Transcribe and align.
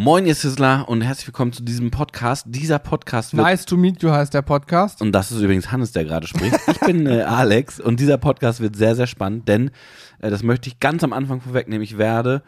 Moin, 0.00 0.26
ihr 0.26 0.34
Sizzler 0.36 0.88
und 0.88 1.00
herzlich 1.00 1.26
willkommen 1.26 1.52
zu 1.52 1.64
diesem 1.64 1.90
Podcast. 1.90 2.44
Dieser 2.46 2.78
Podcast 2.78 3.36
wird. 3.36 3.44
Nice 3.44 3.66
to 3.66 3.76
meet 3.76 4.00
you 4.00 4.12
heißt 4.12 4.32
der 4.32 4.42
Podcast. 4.42 5.02
Und 5.02 5.10
das 5.10 5.32
ist 5.32 5.40
übrigens 5.40 5.72
Hannes, 5.72 5.90
der 5.90 6.04
gerade 6.04 6.28
spricht. 6.28 6.56
Ich 6.68 6.78
bin 6.78 7.08
äh, 7.08 7.22
Alex 7.26 7.80
und 7.80 7.98
dieser 7.98 8.16
Podcast 8.16 8.60
wird 8.60 8.76
sehr, 8.76 8.94
sehr 8.94 9.08
spannend, 9.08 9.48
denn 9.48 9.72
äh, 10.20 10.30
das 10.30 10.44
möchte 10.44 10.68
ich 10.68 10.78
ganz 10.78 11.02
am 11.02 11.12
Anfang 11.12 11.40
vorwegnehmen. 11.40 11.82
Ich 11.82 11.98
werde 11.98 12.44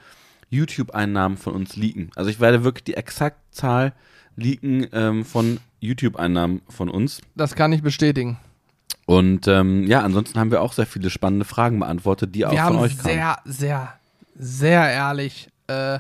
YouTube-Einnahmen 0.49 1.39
von 1.39 1.55
uns 1.55 1.75
leaken. 1.75 2.13
Also 2.15 2.31
ich 2.31 2.39
werde 2.39 2.63
wirklich 2.63 2.85
die 2.85 2.95
Exaktzahl 2.95 3.95
leaken 4.37 4.87
ähm, 4.93 5.25
von 5.25 5.59
YouTube-Einnahmen 5.81 6.63
von 6.69 6.89
uns. 6.89 7.21
Das 7.35 7.57
kann 7.57 7.73
ich 7.73 7.83
bestätigen. 7.83 8.39
Und 9.07 9.49
ähm, 9.49 9.89
ja, 9.89 10.03
ansonsten 10.03 10.39
haben 10.39 10.53
wir 10.53 10.63
auch 10.63 10.73
sehr 10.73 10.87
viele 10.87 11.11
spannende 11.11 11.45
Fragen 11.45 11.81
beantwortet, 11.81 12.33
die 12.33 12.47
auch 12.47 12.53
Wir 12.53 12.59
von 12.59 12.67
haben 12.67 12.79
euch 12.79 12.97
kamen. 12.97 13.13
sehr, 13.13 13.39
sehr, 13.45 13.93
sehr 14.37 14.89
ehrlich 14.89 15.49
äh, 15.67 15.99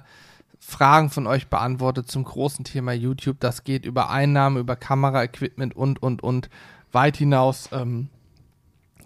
Fragen 0.62 1.08
von 1.10 1.26
euch 1.26 1.48
beantwortet 1.48 2.10
zum 2.10 2.22
großen 2.24 2.64
Thema 2.64 2.92
YouTube. 2.92 3.38
Das 3.40 3.64
geht 3.64 3.84
über 3.86 4.10
Einnahmen, 4.10 4.58
über 4.58 4.76
Kameraequipment 4.76 5.74
und, 5.74 6.02
und, 6.02 6.22
und 6.22 6.50
weit 6.92 7.16
hinaus. 7.16 7.70
Ähm, 7.72 8.08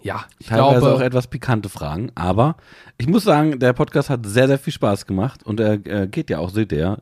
ja, 0.01 0.25
ich 0.37 0.47
Teilweise 0.47 0.79
glaube, 0.81 0.95
auch 0.95 1.01
etwas 1.01 1.27
pikante 1.27 1.69
Fragen, 1.69 2.11
aber 2.13 2.57
ich 2.97 3.07
muss 3.07 3.23
sagen, 3.23 3.57
der 3.59 3.73
Podcast 3.73 4.09
hat 4.11 4.25
sehr, 4.25 4.47
sehr 4.47 4.59
viel 4.59 4.73
Spaß 4.73 5.07
gemacht 5.07 5.43
und 5.43 5.59
er 5.59 5.73
äh, 5.87 6.07
geht 6.07 6.29
ja 6.29 6.37
auch, 6.39 6.49
seht 6.51 6.71
ihr, 6.73 6.77
ja, 6.77 6.97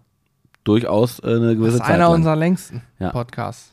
durchaus 0.64 1.20
äh, 1.20 1.26
eine 1.28 1.48
das 1.48 1.56
gewisse 1.58 1.78
ist 1.78 1.84
Zeit 1.84 1.90
einer 1.96 2.06
lang. 2.06 2.14
unserer 2.14 2.36
längsten 2.38 2.82
Ja. 3.00 3.10
Podcasts. 3.10 3.72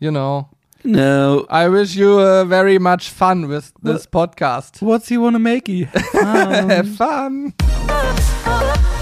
You 0.00 0.10
know, 0.10 0.48
No, 0.82 1.46
I 1.50 1.68
wish 1.70 1.94
you 1.96 2.18
uh, 2.20 2.46
very 2.46 2.78
much 2.78 3.10
fun 3.10 3.48
with 3.48 3.72
this 3.82 4.06
podcast. 4.06 4.80
what's 4.82 5.08
he 5.08 5.18
wanna 5.18 5.38
make 5.38 5.68
you? 5.70 5.86
Have 6.14 6.86
fun. 6.96 7.54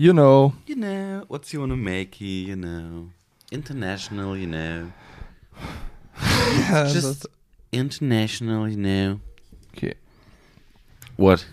You 0.00 0.14
know. 0.14 0.54
you 0.66 0.76
know, 0.76 1.24
what's 1.28 1.50
he 1.50 1.58
wanna 1.58 1.76
make 1.76 2.22
you, 2.22 2.26
you 2.26 2.56
know. 2.56 3.10
International, 3.52 4.34
you 4.34 4.46
know. 4.46 4.92
Just 6.88 7.26
international, 7.70 8.66
you 8.66 8.78
know. 8.78 9.20
okay. 9.76 9.94
What? 11.18 11.44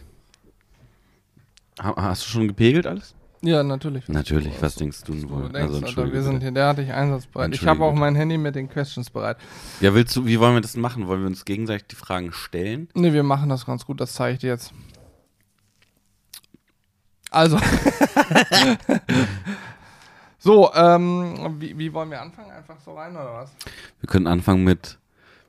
Ha 1.79 1.93
hast 1.97 2.23
du 2.23 2.29
schon 2.29 2.47
gepegelt 2.47 2.87
alles? 2.87 3.13
Ja, 3.41 3.61
natürlich. 3.63 4.07
Natürlich, 4.07 4.59
was 4.61 4.75
denkst 4.75 5.03
du 5.03 5.13
Du 5.13 5.29
wohl? 5.29 5.41
denkst, 5.43 5.55
Also, 5.55 5.75
Alter, 5.75 5.87
entschuldige 5.87 6.15
wir 6.15 6.23
sind 6.23 6.41
hier 6.41 6.51
derartig 6.51 6.91
einsatzbereit. 6.91 7.53
Ich 7.53 7.65
habe 7.67 7.83
auch 7.83 7.93
mein 7.93 8.15
Handy 8.15 8.37
mit 8.37 8.55
den 8.55 8.67
Questions 8.69 9.09
bereit. 9.11 9.37
Ja, 9.79 9.93
willst 9.93 10.15
du, 10.15 10.25
wie 10.25 10.39
wollen 10.39 10.55
wir 10.55 10.61
das 10.61 10.75
machen? 10.75 11.07
Wollen 11.07 11.21
wir 11.21 11.27
uns 11.27 11.45
gegenseitig 11.45 11.87
die 11.87 11.95
Fragen 11.95 12.33
stellen? 12.33 12.89
Ne, 12.95 13.13
wir 13.13 13.23
machen 13.23 13.49
das 13.49 13.65
ganz 13.65 13.85
gut, 13.85 14.01
das 14.01 14.13
zeige 14.13 14.33
ich 14.33 14.39
dir 14.39 14.49
jetzt. 14.49 14.73
Also. 17.29 17.59
so, 20.39 20.73
ähm, 20.73 21.57
wie, 21.59 21.77
wie 21.77 21.93
wollen 21.93 22.09
wir 22.09 22.21
anfangen? 22.21 22.49
Einfach 22.51 22.79
so 22.79 22.93
rein 22.95 23.11
oder 23.11 23.33
was? 23.33 23.51
Wir 24.01 24.07
können 24.07 24.25
anfangen 24.27 24.63
mit 24.63 24.97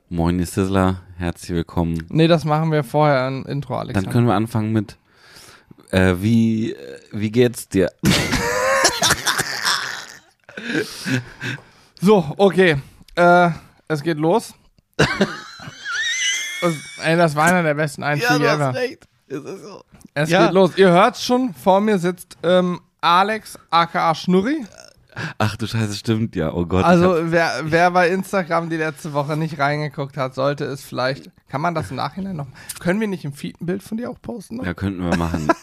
Moin, 0.09 0.37
ihr 0.39 0.45
Sizzler, 0.45 1.01
herzlich 1.17 1.55
willkommen. 1.55 2.05
Nee, 2.09 2.27
das 2.27 2.45
machen 2.45 2.71
wir 2.71 2.83
vorher 2.83 3.25
ein 3.27 3.45
Intro, 3.45 3.73
Dann 3.73 3.81
Alexander. 3.87 4.11
können 4.11 4.27
wir 4.27 4.35
anfangen 4.35 4.73
mit 4.73 4.97
äh, 5.91 6.15
wie, 6.17 6.75
wie 7.11 7.31
geht's 7.31 7.67
dir? 7.67 7.89
So, 12.01 12.33
okay. 12.37 12.77
Äh, 13.15 13.49
es 13.87 14.01
geht 14.01 14.17
los. 14.17 14.53
Ey, 17.03 17.15
das 17.17 17.35
war 17.35 17.45
einer 17.45 17.63
der 17.63 17.73
besten 17.73 18.03
Einstiege 18.03 18.47
ever. 18.47 18.73
recht. 18.73 19.07
Es 19.27 19.41
so. 19.43 19.83
Es 20.13 20.29
Ja. 20.29 20.45
geht 20.45 20.53
los. 20.53 20.77
Ihr 20.77 20.89
hört's 20.89 21.23
schon, 21.23 21.53
vor 21.53 21.81
mir 21.81 21.97
sitzt 21.99 22.37
ähm, 22.43 22.79
Alex 23.01 23.57
aka 23.69 24.13
Schnurri. 24.15 24.65
Ach 25.37 25.55
du 25.57 25.65
Scheiße, 25.67 25.95
stimmt 25.95 26.35
ja. 26.35 26.53
Oh 26.53 26.65
Gott. 26.65 26.85
Also 26.85 27.17
wer, 27.23 27.51
wer 27.63 27.91
bei 27.91 28.09
Instagram 28.09 28.69
die 28.69 28.77
letzte 28.77 29.13
Woche 29.13 29.35
nicht 29.37 29.59
reingeguckt 29.59 30.17
hat, 30.17 30.35
sollte 30.35 30.65
es 30.65 30.83
vielleicht. 30.83 31.31
Kann 31.49 31.61
man 31.61 31.73
das 31.73 31.89
im 31.89 31.97
Nachhinein 31.97 32.35
noch? 32.35 32.47
Können 32.79 32.99
wir 32.99 33.07
nicht 33.07 33.25
im 33.25 33.33
Feed 33.33 33.59
ein 33.59 33.65
Bild 33.65 33.81
von 33.81 33.97
dir 33.97 34.09
auch 34.09 34.21
posten? 34.21 34.57
Noch? 34.57 34.65
ja, 34.65 34.73
könnten 34.73 35.01
wir 35.01 35.17
machen. 35.17 35.47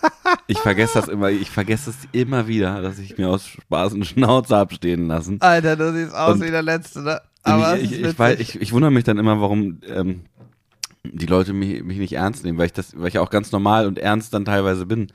Ich 0.49 0.59
vergesse 0.59 0.95
das 0.95 1.09
immer, 1.09 1.31
ich 1.31 1.51
vergesse 1.51 1.91
es 1.91 1.97
immer 2.13 2.47
wieder, 2.49 2.81
dass 2.81 2.99
ich 2.99 3.17
mir 3.17 3.29
aus 3.29 3.47
Spaß 3.47 3.95
einen 3.95 4.05
Schnauze 4.05 4.57
abstehen 4.57 5.07
lassen. 5.07 5.41
Alter, 5.41 5.77
du 5.77 5.93
siehst 5.93 6.15
aus 6.15 6.35
Und- 6.35 6.43
wie 6.45 6.51
der 6.51 6.63
Letzte, 6.63 7.03
ne? 7.03 7.21
Aber 7.43 7.79
ich, 7.79 7.93
ich, 8.01 8.19
ich, 8.41 8.61
ich 8.61 8.73
wundere 8.73 8.91
mich 8.91 9.05
dann 9.05 9.19
immer, 9.19 9.41
warum 9.41 9.81
ähm, 9.89 10.23
die 11.05 11.27
Leute 11.27 11.53
mich, 11.53 11.83
mich 11.85 11.99
nicht 11.99 12.13
ernst 12.15 12.45
nehmen, 12.45 12.59
weil 12.59 12.67
ich 12.67 12.73
das, 12.73 12.97
weil 12.99 13.09
ich 13.09 13.19
auch 13.21 13.31
ganz 13.31 13.53
normal 13.53 13.87
und 13.87 13.99
ernst 13.99 14.35
dann 14.35 14.45
teilweise 14.45 14.87
bin. 14.87 15.13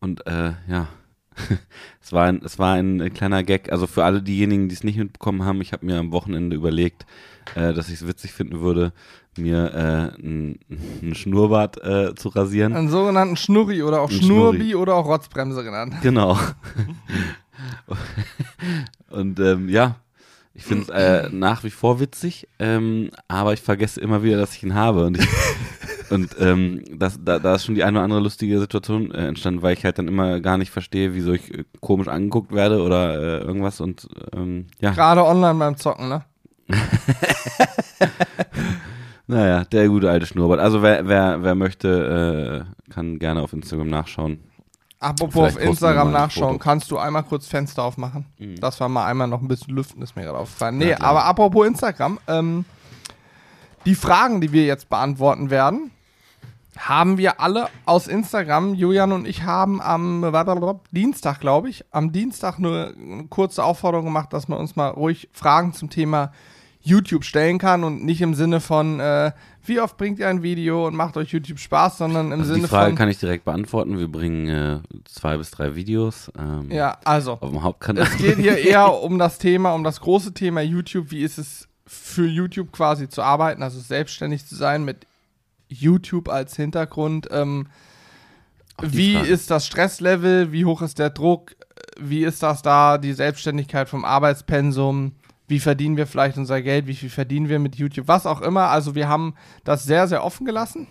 Und 0.00 0.26
äh, 0.26 0.52
ja, 0.66 0.88
es 2.02 2.12
war 2.12 2.26
ein, 2.26 2.42
es 2.44 2.58
war 2.58 2.74
ein 2.74 3.12
kleiner 3.14 3.42
Gag. 3.42 3.72
Also 3.72 3.86
für 3.86 4.04
alle 4.04 4.22
diejenigen, 4.22 4.68
die 4.68 4.74
es 4.74 4.84
nicht 4.84 4.98
mitbekommen 4.98 5.44
haben, 5.44 5.60
ich 5.60 5.72
habe 5.72 5.86
mir 5.86 5.98
am 5.98 6.12
Wochenende 6.12 6.56
überlegt, 6.56 7.06
äh, 7.54 7.72
dass 7.72 7.88
ich 7.88 7.96
es 7.96 8.06
witzig 8.06 8.32
finden 8.32 8.60
würde, 8.60 8.92
mir 9.36 9.72
äh, 9.74 10.22
einen 10.22 11.14
Schnurrbart 11.14 11.82
äh, 11.82 12.14
zu 12.14 12.28
rasieren. 12.28 12.74
Einen 12.74 12.88
sogenannten 12.88 13.36
Schnurri 13.36 13.82
oder 13.82 14.00
auch 14.00 14.10
Schnurbi 14.10 14.58
Schnurri. 14.58 14.74
oder 14.74 14.94
auch 14.94 15.06
Rotzbremse 15.06 15.64
genannt. 15.64 15.94
Genau. 16.02 16.38
Und 19.10 19.40
ähm, 19.40 19.68
ja, 19.68 19.96
ich 20.54 20.64
finde 20.64 20.84
es 20.84 20.88
äh, 20.90 21.28
nach 21.30 21.64
wie 21.64 21.70
vor 21.70 22.00
witzig, 22.00 22.48
ähm, 22.58 23.10
aber 23.26 23.52
ich 23.52 23.62
vergesse 23.62 24.00
immer 24.00 24.22
wieder, 24.22 24.36
dass 24.36 24.54
ich 24.54 24.62
ihn 24.62 24.74
habe. 24.74 25.06
Und, 25.06 25.18
ich, 25.18 25.28
und 26.10 26.36
ähm, 26.40 26.84
das, 26.98 27.18
da, 27.22 27.38
da 27.38 27.54
ist 27.54 27.64
schon 27.64 27.74
die 27.74 27.84
eine 27.84 27.98
oder 27.98 28.04
andere 28.04 28.20
lustige 28.20 28.58
Situation 28.58 29.10
äh, 29.12 29.26
entstanden, 29.26 29.62
weil 29.62 29.74
ich 29.74 29.84
halt 29.84 29.98
dann 29.98 30.08
immer 30.08 30.40
gar 30.40 30.58
nicht 30.58 30.70
verstehe, 30.70 31.14
wieso 31.14 31.32
ich 31.32 31.52
äh, 31.52 31.64
komisch 31.80 32.08
angeguckt 32.08 32.52
werde 32.52 32.82
oder 32.82 33.14
äh, 33.14 33.44
irgendwas. 33.44 33.80
Und 33.80 34.08
ähm, 34.32 34.66
ja, 34.80 34.92
Gerade 34.92 35.24
online 35.24 35.58
beim 35.58 35.76
Zocken, 35.76 36.08
ne? 36.08 36.24
naja, 39.26 39.64
der 39.64 39.88
gute 39.88 40.10
alte 40.10 40.26
Schnurrbart. 40.26 40.60
Also 40.60 40.82
wer, 40.82 41.08
wer, 41.08 41.42
wer 41.42 41.54
möchte, 41.54 42.66
äh, 42.88 42.92
kann 42.92 43.18
gerne 43.18 43.42
auf 43.42 43.52
Instagram 43.52 43.88
nachschauen. 43.88 44.40
Apropos 45.00 45.54
auf 45.54 45.60
Instagram 45.62 46.10
nachschauen, 46.10 46.58
kannst 46.58 46.90
du 46.90 46.98
einmal 46.98 47.22
kurz 47.22 47.46
Fenster 47.46 47.84
aufmachen? 47.84 48.26
Mhm. 48.38 48.56
Das 48.56 48.80
war 48.80 48.88
mal 48.88 49.06
einmal 49.06 49.28
noch 49.28 49.40
ein 49.40 49.46
bisschen 49.48 49.74
lüften, 49.74 50.02
ist 50.02 50.16
mir 50.16 50.24
gerade 50.24 50.38
aufgefallen. 50.38 50.78
Nee, 50.78 50.90
Ja, 50.90 51.00
aber 51.00 51.24
apropos 51.24 51.66
Instagram, 51.66 52.18
ähm, 52.26 52.64
die 53.84 53.94
Fragen, 53.94 54.40
die 54.40 54.52
wir 54.52 54.64
jetzt 54.64 54.88
beantworten 54.88 55.50
werden, 55.50 55.92
haben 56.78 57.18
wir 57.18 57.40
alle 57.40 57.68
aus 57.84 58.06
Instagram. 58.06 58.74
Julian 58.74 59.12
und 59.12 59.26
ich 59.26 59.42
haben 59.42 59.80
am 59.82 60.82
Dienstag, 60.92 61.40
glaube 61.40 61.68
ich, 61.68 61.84
am 61.90 62.12
Dienstag 62.12 62.58
nur 62.58 62.94
eine 62.96 63.24
kurze 63.28 63.64
Aufforderung 63.64 64.06
gemacht, 64.06 64.32
dass 64.32 64.48
man 64.48 64.58
uns 64.58 64.76
mal 64.76 64.88
ruhig 64.88 65.28
Fragen 65.32 65.72
zum 65.72 65.90
Thema 65.90 66.32
YouTube 66.80 67.24
stellen 67.24 67.58
kann 67.58 67.84
und 67.84 68.04
nicht 68.04 68.20
im 68.22 68.34
Sinne 68.34 68.60
von, 68.60 69.00
äh, 69.00 69.32
wie 69.64 69.80
oft 69.80 69.96
bringt 69.96 70.18
ihr 70.18 70.28
ein 70.28 70.42
Video 70.42 70.86
und 70.86 70.94
macht 70.94 71.16
euch 71.16 71.30
YouTube 71.30 71.58
Spaß, 71.58 71.98
sondern 71.98 72.32
im 72.32 72.40
Also 72.40 72.54
Sinne 72.54 72.64
die 72.64 72.68
Frage 72.68 72.90
von. 72.90 72.96
kann 72.96 73.08
ich 73.08 73.18
direkt 73.18 73.44
beantworten. 73.44 73.98
Wir 73.98 74.08
bringen 74.08 74.48
äh, 74.48 74.80
zwei 75.04 75.36
bis 75.36 75.50
drei 75.50 75.74
Videos 75.74 76.30
ähm, 76.38 76.70
ja, 76.70 76.96
also. 77.04 77.32
auf 77.32 77.50
dem 77.50 77.62
Hauptkanal. 77.62 78.04
Es 78.04 78.16
geht 78.16 78.38
hier 78.38 78.56
eher 78.64 79.02
um 79.02 79.18
das 79.18 79.38
Thema, 79.38 79.72
um 79.74 79.84
das 79.84 80.00
große 80.00 80.32
Thema 80.32 80.62
YouTube. 80.62 81.10
Wie 81.10 81.22
ist 81.22 81.38
es 81.38 81.68
für 81.86 82.26
YouTube 82.26 82.72
quasi 82.72 83.08
zu 83.08 83.22
arbeiten, 83.22 83.62
also 83.62 83.80
selbstständig 83.80 84.46
zu 84.46 84.54
sein 84.54 84.84
mit 84.84 85.06
YouTube 85.68 86.28
als 86.28 86.56
Hintergrund? 86.56 87.28
Ähm, 87.30 87.68
wie 88.80 89.14
Frage. 89.14 89.28
ist 89.28 89.50
das 89.50 89.66
Stresslevel? 89.66 90.52
Wie 90.52 90.64
hoch 90.64 90.82
ist 90.82 90.98
der 90.98 91.10
Druck? 91.10 91.56
Wie 91.98 92.24
ist 92.24 92.42
das 92.42 92.62
da, 92.62 92.98
die 92.98 93.12
Selbstständigkeit 93.12 93.88
vom 93.88 94.04
Arbeitspensum? 94.04 95.12
Wie 95.48 95.60
verdienen 95.60 95.96
wir 95.96 96.06
vielleicht 96.06 96.36
unser 96.36 96.62
Geld? 96.62 96.86
Wie 96.86 96.94
viel 96.94 97.10
verdienen 97.10 97.48
wir 97.48 97.58
mit 97.58 97.76
YouTube? 97.76 98.06
Was 98.06 98.26
auch 98.26 98.40
immer. 98.40 98.68
Also 98.68 98.94
wir 98.94 99.08
haben 99.08 99.34
das 99.64 99.84
sehr, 99.84 100.06
sehr 100.06 100.24
offen 100.24 100.46
gelassen. 100.46 100.86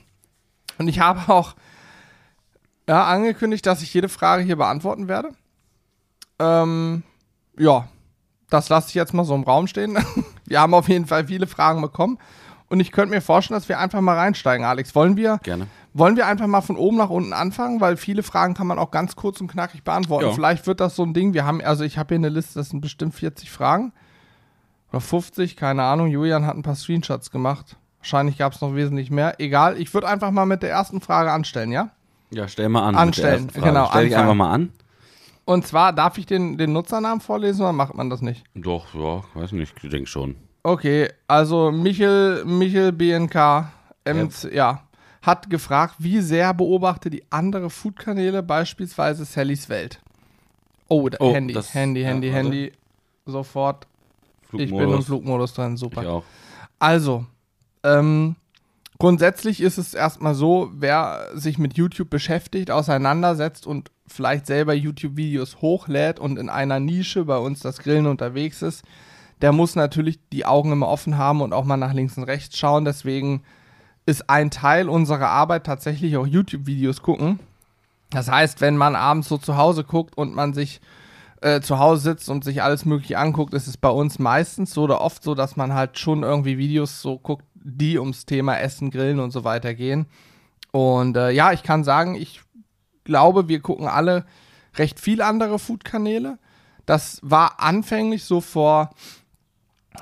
Und 0.78 0.88
ich 0.88 1.00
habe 1.00 1.32
auch 1.32 1.56
ja, 2.88 3.06
angekündigt, 3.06 3.66
dass 3.66 3.82
ich 3.82 3.94
jede 3.94 4.10
Frage 4.10 4.44
hier 4.44 4.56
beantworten 4.56 5.08
werde. 5.08 5.32
Ähm, 6.40 7.04
ja, 7.58 7.88
das 8.50 8.70
lasse 8.70 8.90
ich 8.90 8.96
jetzt 8.96 9.14
mal 9.14 9.26
so 9.26 9.36
im 9.36 9.44
Raum 9.44 9.68
stehen. 9.68 9.98
Wir 10.46 10.62
haben 10.62 10.74
auf 10.74 10.88
jeden 10.88 11.06
Fall 11.06 11.28
viele 11.28 11.48
Fragen 11.48 11.82
bekommen. 11.82 12.18
Und 12.70 12.82
ich 12.82 12.92
könnte 12.92 13.16
mir 13.16 13.22
vorstellen, 13.22 13.60
dass 13.60 13.70
wir 13.70 13.80
einfach 13.80 14.02
mal 14.02 14.18
reinsteigen, 14.18 14.66
Alex. 14.66 14.94
Wollen 14.94 15.16
wir, 15.16 15.40
Gerne. 15.44 15.68
wollen 15.94 16.18
wir 16.18 16.28
einfach 16.28 16.48
mal 16.48 16.62
von 16.62 16.76
oben 16.76 16.98
nach 16.98 17.10
unten 17.10 17.32
anfangen? 17.32 17.80
Weil 17.80 17.96
viele 17.96 18.24
Fragen 18.24 18.54
kann 18.56 18.68
man 18.68 18.78
auch 18.78 18.92
ganz 18.92 19.16
kurz 19.16 19.40
und 19.40 19.48
knackig 19.48 19.84
beantworten. 19.84 20.28
Ja. 20.28 20.34
Vielleicht 20.34 20.68
wird 20.68 20.82
das 20.82 20.96
so 20.96 21.04
ein 21.04 21.14
Ding. 21.14 21.34
Wir 21.34 21.46
haben, 21.46 21.62
also 21.62 21.86
ich 21.86 21.98
habe 21.98 22.10
hier 22.10 22.18
eine 22.18 22.30
Liste, 22.30 22.60
das 22.60 22.70
sind 22.70 22.82
bestimmt 22.82 23.16
40 23.16 23.50
Fragen. 23.50 23.94
Oder 24.92 25.00
50, 25.00 25.56
keine 25.56 25.84
Ahnung. 25.84 26.08
Julian 26.08 26.46
hat 26.46 26.56
ein 26.56 26.64
paar 26.64 26.76
Screenshots 26.76 27.32
gemacht. 27.32 27.78
Wahrscheinlich 28.00 28.38
gab 28.38 28.54
es 28.54 28.62
noch 28.62 28.76
wesentlich 28.76 29.12
mehr. 29.12 29.40
Egal, 29.40 29.80
ich 29.80 29.94
würde 29.94 30.08
einfach 30.08 30.32
mal 30.32 30.46
mit 30.46 30.62
der 30.62 30.70
ersten 30.70 31.02
Frage 31.02 31.32
anstellen, 31.32 31.72
ja? 31.72 31.92
Ja, 32.32 32.48
stell 32.48 32.68
mal 32.70 32.86
an. 32.86 32.96
Anstellen, 32.96 33.50
genau, 33.54 33.88
Stell 33.90 34.06
dich 34.06 34.18
einfach 34.18 34.34
mal 34.34 34.52
an. 34.52 34.72
Und 35.46 35.66
zwar, 35.66 35.94
darf 35.94 36.18
ich 36.18 36.26
den, 36.26 36.58
den 36.58 36.74
Nutzernamen 36.74 37.22
vorlesen 37.22 37.62
oder 37.62 37.72
macht 37.72 37.96
man 37.96 38.10
das 38.10 38.22
nicht? 38.22 38.44
Doch, 38.54 38.94
ja, 38.94 39.24
weiß 39.34 39.54
nicht, 39.54 39.74
ich 39.82 39.90
denke 39.90 40.08
schon. 40.10 40.36
Okay, 40.68 41.08
also 41.30 41.72
Michel, 41.72 42.44
Michel 42.44 42.92
BNK 42.92 43.72
MC, 44.04 44.54
ja, 44.54 44.82
hat 45.22 45.50
gefragt, 45.50 45.96
wie 46.00 46.20
sehr 46.20 46.54
beobachte 46.54 47.10
die 47.10 47.24
andere 47.30 47.70
Food-Kanäle, 47.70 48.44
beispielsweise 48.44 49.24
Sallys 49.24 49.70
Welt. 49.70 50.02
Oh, 50.90 51.10
Oh, 51.20 51.34
Handy, 51.34 51.54
das- 51.54 51.74
Handy, 51.74 52.02
ja, 52.02 52.08
Handy, 52.10 52.28
warte. 52.28 52.38
Handy. 52.44 52.72
Sofort. 53.26 53.88
Ich 54.52 54.52
bin 54.52 54.62
im 54.62 54.68
Flugmodus. 54.70 55.06
Flugmodus 55.06 55.54
drin, 55.54 55.78
super. 55.78 56.24
Also, 56.80 57.26
ähm, 57.84 58.36
grundsätzlich 59.00 59.62
ist 59.62 59.78
es 59.78 59.94
erstmal 59.94 60.36
so, 60.36 60.70
wer 60.74 61.30
sich 61.34 61.58
mit 61.58 61.78
YouTube 61.78 62.10
beschäftigt, 62.10 62.72
auseinandersetzt 62.72 63.66
und 63.66 63.90
vielleicht 64.06 64.46
selber 64.46 64.74
YouTube-Videos 64.74 65.62
hochlädt 65.62 66.20
und 66.20 66.38
in 66.38 66.50
einer 66.50 66.82
Nische 66.82 67.24
bei 67.24 67.38
uns 67.38 67.62
das 67.62 67.80
Grillen 67.80 68.06
unterwegs 68.06 68.62
ist, 68.62 68.84
der 69.42 69.52
muss 69.52 69.76
natürlich 69.76 70.20
die 70.32 70.46
Augen 70.46 70.72
immer 70.72 70.88
offen 70.88 71.18
haben 71.18 71.42
und 71.42 71.54
auch 71.54 71.66
mal 71.66 71.78
nach 71.78 71.94
links 71.94 72.18
und 72.18 72.24
rechts 72.24 72.58
schauen. 72.58 72.86
Deswegen 72.86 73.44
ist 74.06 74.30
ein 74.30 74.50
Teil 74.52 74.90
unserer 74.90 75.30
Arbeit 75.30 75.66
tatsächlich 75.66 76.18
auch 76.18 76.26
YouTube-Videos 76.26 77.02
gucken. 77.02 77.40
Das 78.10 78.32
heißt, 78.32 78.62
wenn 78.62 78.78
man 78.78 78.96
abends 78.96 79.28
so 79.28 79.38
zu 79.38 79.58
Hause 79.58 79.84
guckt 79.84 80.18
und 80.18 80.34
man 80.34 80.54
sich 80.54 80.80
äh, 81.42 81.62
zu 81.62 81.78
Hause 81.78 82.02
sitzt 82.02 82.30
und 82.30 82.44
sich 82.44 82.64
alles 82.64 82.86
Mögliche 82.86 83.18
anguckt, 83.18 83.54
ist 83.54 83.68
es 83.68 83.78
bei 83.78 83.90
uns 83.90 84.18
meistens 84.18 84.74
so 84.74 84.84
oder 84.84 85.02
oft 85.02 85.24
so, 85.24 85.36
dass 85.36 85.56
man 85.56 85.74
halt 85.74 86.00
schon 86.00 86.24
irgendwie 86.24 86.58
Videos 86.58 87.02
so 87.02 87.20
guckt, 87.20 87.46
die 87.54 88.00
ums 88.00 88.26
Thema 88.26 88.58
Essen, 88.58 88.92
Grillen 88.92 89.20
und 89.20 89.32
so 89.32 89.44
weiter 89.44 89.74
gehen. 89.74 90.08
Und 90.72 91.18
äh, 91.18 91.32
ja, 91.32 91.52
ich 91.52 91.64
kann 91.64 91.84
sagen, 91.84 92.16
ich 92.16 92.42
glaube, 93.04 93.48
wir 93.48 93.60
gucken 93.60 93.88
alle 93.88 94.26
recht 94.76 95.00
viel 95.00 95.22
andere 95.22 95.60
Food-Kanäle. 95.60 96.40
Das 96.86 97.20
war 97.22 97.60
anfänglich 97.60 98.24
so 98.24 98.42
vor 98.42 98.92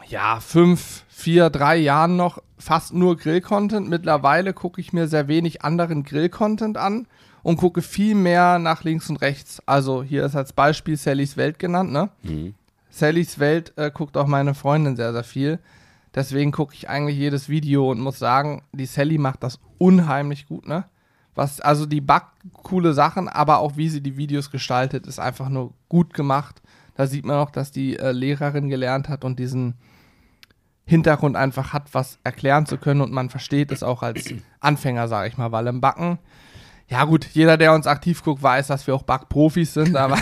ja, 0.07 0.39
fünf, 0.39 1.03
vier, 1.07 1.49
drei 1.49 1.77
Jahren 1.77 2.15
noch 2.15 2.41
fast 2.57 2.93
nur 2.93 3.17
Grill-Content. 3.17 3.89
Mittlerweile 3.89 4.53
gucke 4.53 4.81
ich 4.81 4.93
mir 4.93 5.07
sehr 5.07 5.27
wenig 5.27 5.63
anderen 5.63 6.03
Grill-Content 6.03 6.77
an 6.77 7.07
und 7.43 7.57
gucke 7.57 7.81
viel 7.81 8.15
mehr 8.15 8.59
nach 8.59 8.83
links 8.83 9.09
und 9.09 9.17
rechts. 9.17 9.61
Also 9.65 10.03
hier 10.03 10.25
ist 10.25 10.35
als 10.35 10.53
Beispiel 10.53 10.97
Sallys 10.97 11.37
Welt 11.37 11.59
genannt, 11.59 11.91
ne? 11.91 12.09
Mhm. 12.23 12.55
Sallys 12.89 13.39
Welt 13.39 13.73
äh, 13.75 13.91
guckt 13.91 14.17
auch 14.17 14.27
meine 14.27 14.53
Freundin 14.53 14.95
sehr, 14.95 15.11
sehr 15.11 15.23
viel. 15.23 15.59
Deswegen 16.15 16.51
gucke 16.51 16.73
ich 16.73 16.89
eigentlich 16.89 17.17
jedes 17.17 17.49
Video 17.49 17.91
und 17.91 17.99
muss 17.99 18.17
sagen, 18.17 18.63
die 18.71 18.85
Sally 18.85 19.17
macht 19.17 19.43
das 19.43 19.59
unheimlich 19.77 20.47
gut, 20.47 20.67
ne? 20.67 20.85
Was, 21.35 21.59
also 21.59 21.85
die 21.85 21.99
backt 21.99 22.37
coole 22.63 22.93
Sachen, 22.93 23.27
aber 23.27 23.59
auch 23.59 23.75
wie 23.75 23.89
sie 23.89 23.99
die 24.01 24.15
Videos 24.15 24.49
gestaltet, 24.49 25.05
ist 25.05 25.19
einfach 25.19 25.49
nur 25.49 25.73
gut 25.89 26.13
gemacht. 26.13 26.61
Da 26.95 27.07
sieht 27.07 27.25
man 27.25 27.37
auch, 27.37 27.51
dass 27.51 27.71
die 27.71 27.97
äh, 27.97 28.11
Lehrerin 28.11 28.69
gelernt 28.69 29.09
hat 29.09 29.23
und 29.23 29.37
diesen 29.37 29.75
Hintergrund 30.85 31.35
einfach 31.35 31.73
hat, 31.73 31.93
was 31.93 32.19
erklären 32.23 32.65
zu 32.65 32.77
können. 32.77 33.01
Und 33.01 33.11
man 33.11 33.29
versteht 33.29 33.71
es 33.71 33.83
auch 33.83 34.01
als 34.01 34.33
Anfänger, 34.59 35.07
sage 35.07 35.29
ich 35.29 35.37
mal, 35.37 35.51
weil 35.51 35.67
im 35.67 35.81
Backen, 35.81 36.19
ja 36.87 37.03
gut, 37.03 37.25
jeder, 37.33 37.57
der 37.57 37.73
uns 37.73 37.87
aktiv 37.87 38.23
guckt, 38.23 38.41
weiß, 38.41 38.67
dass 38.67 38.87
wir 38.87 38.95
auch 38.95 39.03
Backprofis 39.03 39.73
sind, 39.73 39.95
aber 39.95 40.17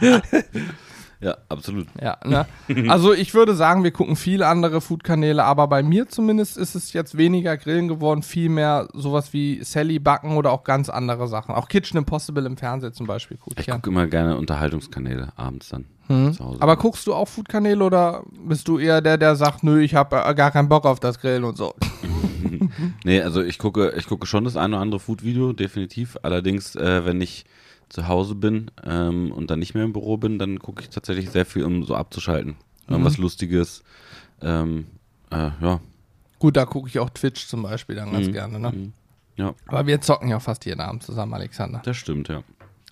Ja, 1.20 1.36
absolut. 1.48 1.86
ja, 2.00 2.16
ne? 2.24 2.46
Also 2.90 3.12
ich 3.12 3.34
würde 3.34 3.54
sagen, 3.54 3.84
wir 3.84 3.90
gucken 3.90 4.16
viele 4.16 4.46
andere 4.46 4.80
Food-Kanäle, 4.80 5.44
aber 5.44 5.68
bei 5.68 5.82
mir 5.82 6.08
zumindest 6.08 6.56
ist 6.56 6.74
es 6.74 6.92
jetzt 6.94 7.16
weniger 7.18 7.56
Grillen 7.58 7.88
geworden, 7.88 8.22
viel 8.22 8.48
mehr 8.48 8.88
sowas 8.94 9.32
wie 9.32 9.62
Sally 9.62 9.98
backen 9.98 10.36
oder 10.36 10.50
auch 10.52 10.64
ganz 10.64 10.88
andere 10.88 11.28
Sachen. 11.28 11.54
Auch 11.54 11.68
Kitchen 11.68 11.98
Impossible 11.98 12.46
im 12.46 12.56
Fernsehen 12.56 12.94
zum 12.94 13.06
Beispiel 13.06 13.36
gucke 13.36 13.56
Ich 13.58 13.66
ich 13.68 13.72
an. 13.72 13.80
gucke 13.82 13.90
immer 13.90 14.06
gerne 14.06 14.36
Unterhaltungskanäle 14.38 15.32
abends 15.36 15.68
dann 15.68 15.84
zu 16.08 16.44
Hause. 16.44 16.60
Aber 16.60 16.76
guckst 16.76 17.06
du 17.06 17.14
auch 17.14 17.28
Food-Kanäle 17.28 17.84
oder 17.84 18.24
bist 18.44 18.66
du 18.66 18.78
eher 18.78 19.00
der, 19.00 19.16
der 19.16 19.36
sagt, 19.36 19.62
nö, 19.62 19.80
ich 19.80 19.94
habe 19.94 20.16
äh, 20.24 20.34
gar 20.34 20.50
keinen 20.50 20.68
Bock 20.68 20.84
auf 20.84 20.98
das 20.98 21.20
Grillen 21.20 21.44
und 21.44 21.56
so? 21.56 21.74
Nee, 23.04 23.20
also 23.22 23.42
ich 23.42 23.58
gucke, 23.58 23.92
ich 23.96 24.06
gucke 24.06 24.26
schon 24.26 24.44
das 24.44 24.56
eine 24.56 24.74
oder 24.76 24.82
andere 24.82 25.00
Food-Video, 25.00 25.52
definitiv. 25.52 26.16
Allerdings, 26.22 26.74
äh, 26.76 27.04
wenn 27.04 27.20
ich 27.20 27.44
zu 27.90 28.08
Hause 28.08 28.34
bin 28.34 28.70
ähm, 28.84 29.30
und 29.32 29.50
dann 29.50 29.58
nicht 29.58 29.74
mehr 29.74 29.84
im 29.84 29.92
Büro 29.92 30.16
bin, 30.16 30.38
dann 30.38 30.58
gucke 30.58 30.80
ich 30.82 30.88
tatsächlich 30.88 31.28
sehr 31.30 31.44
viel, 31.44 31.64
um 31.64 31.84
so 31.84 31.94
abzuschalten. 31.94 32.56
Irgendwas 32.88 33.18
Lustiges. 33.18 33.82
Ähm, 34.40 34.86
äh, 35.30 35.50
ja. 35.60 35.80
Gut, 36.38 36.56
da 36.56 36.64
gucke 36.64 36.88
ich 36.88 36.98
auch 36.98 37.10
Twitch 37.10 37.46
zum 37.46 37.62
Beispiel 37.62 37.96
dann 37.96 38.10
ganz 38.12 38.28
Mhm. 38.28 38.32
gerne, 38.32 38.58
ne? 38.58 38.72
Mhm. 38.72 38.92
Ja, 39.36 39.54
Aber 39.66 39.86
wir 39.86 40.00
zocken 40.00 40.28
ja 40.28 40.40
fast 40.40 40.64
jeden 40.66 40.80
Abend 40.80 41.02
zusammen, 41.02 41.34
Alexander. 41.34 41.82
das 41.84 41.96
stimmt, 41.96 42.28
ja. 42.28 42.42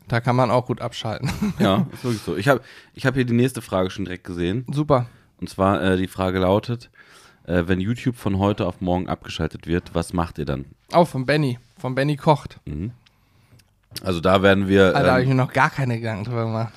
Da 0.09 0.21
kann 0.21 0.37
man 0.37 0.51
auch 0.51 0.67
gut 0.67 0.81
abschalten. 0.81 1.31
Ja, 1.59 1.87
ist 1.93 2.05
wirklich 2.05 2.23
so. 2.23 2.37
Ich 2.37 2.49
habe 2.49 2.61
ich 2.95 3.07
hab 3.07 3.15
hier 3.15 3.25
die 3.25 3.35
nächste 3.35 3.61
Frage 3.63 3.91
schon 3.91 4.05
direkt 4.05 4.25
gesehen. 4.25 4.65
Super. 4.71 5.07
Und 5.41 5.49
zwar, 5.51 5.83
äh, 5.83 5.97
die 5.97 6.07
Frage 6.09 6.39
lautet, 6.39 6.91
äh, 7.45 7.65
wenn 7.67 7.81
YouTube 7.81 8.17
von 8.17 8.39
heute 8.39 8.67
auf 8.67 8.81
morgen 8.81 9.09
abgeschaltet 9.09 9.67
wird, 9.67 9.95
was 9.95 10.13
macht 10.13 10.39
ihr 10.39 10.45
dann? 10.47 10.65
Auch 10.93 11.07
von 11.09 11.27
Benny. 11.27 11.59
Von 11.79 11.95
Benny 11.95 12.17
kocht. 12.17 12.61
Mhm. 12.65 12.93
Also 14.03 14.21
da 14.21 14.43
werden 14.43 14.69
wir... 14.69 14.95
Habe 14.95 15.09
ähm, 15.09 15.23
ich 15.23 15.29
mir 15.29 15.35
noch 15.35 15.53
gar 15.53 15.71
keine 15.71 15.99
Gedanken 15.99 16.25
drüber 16.25 16.45
gemacht. 16.45 16.73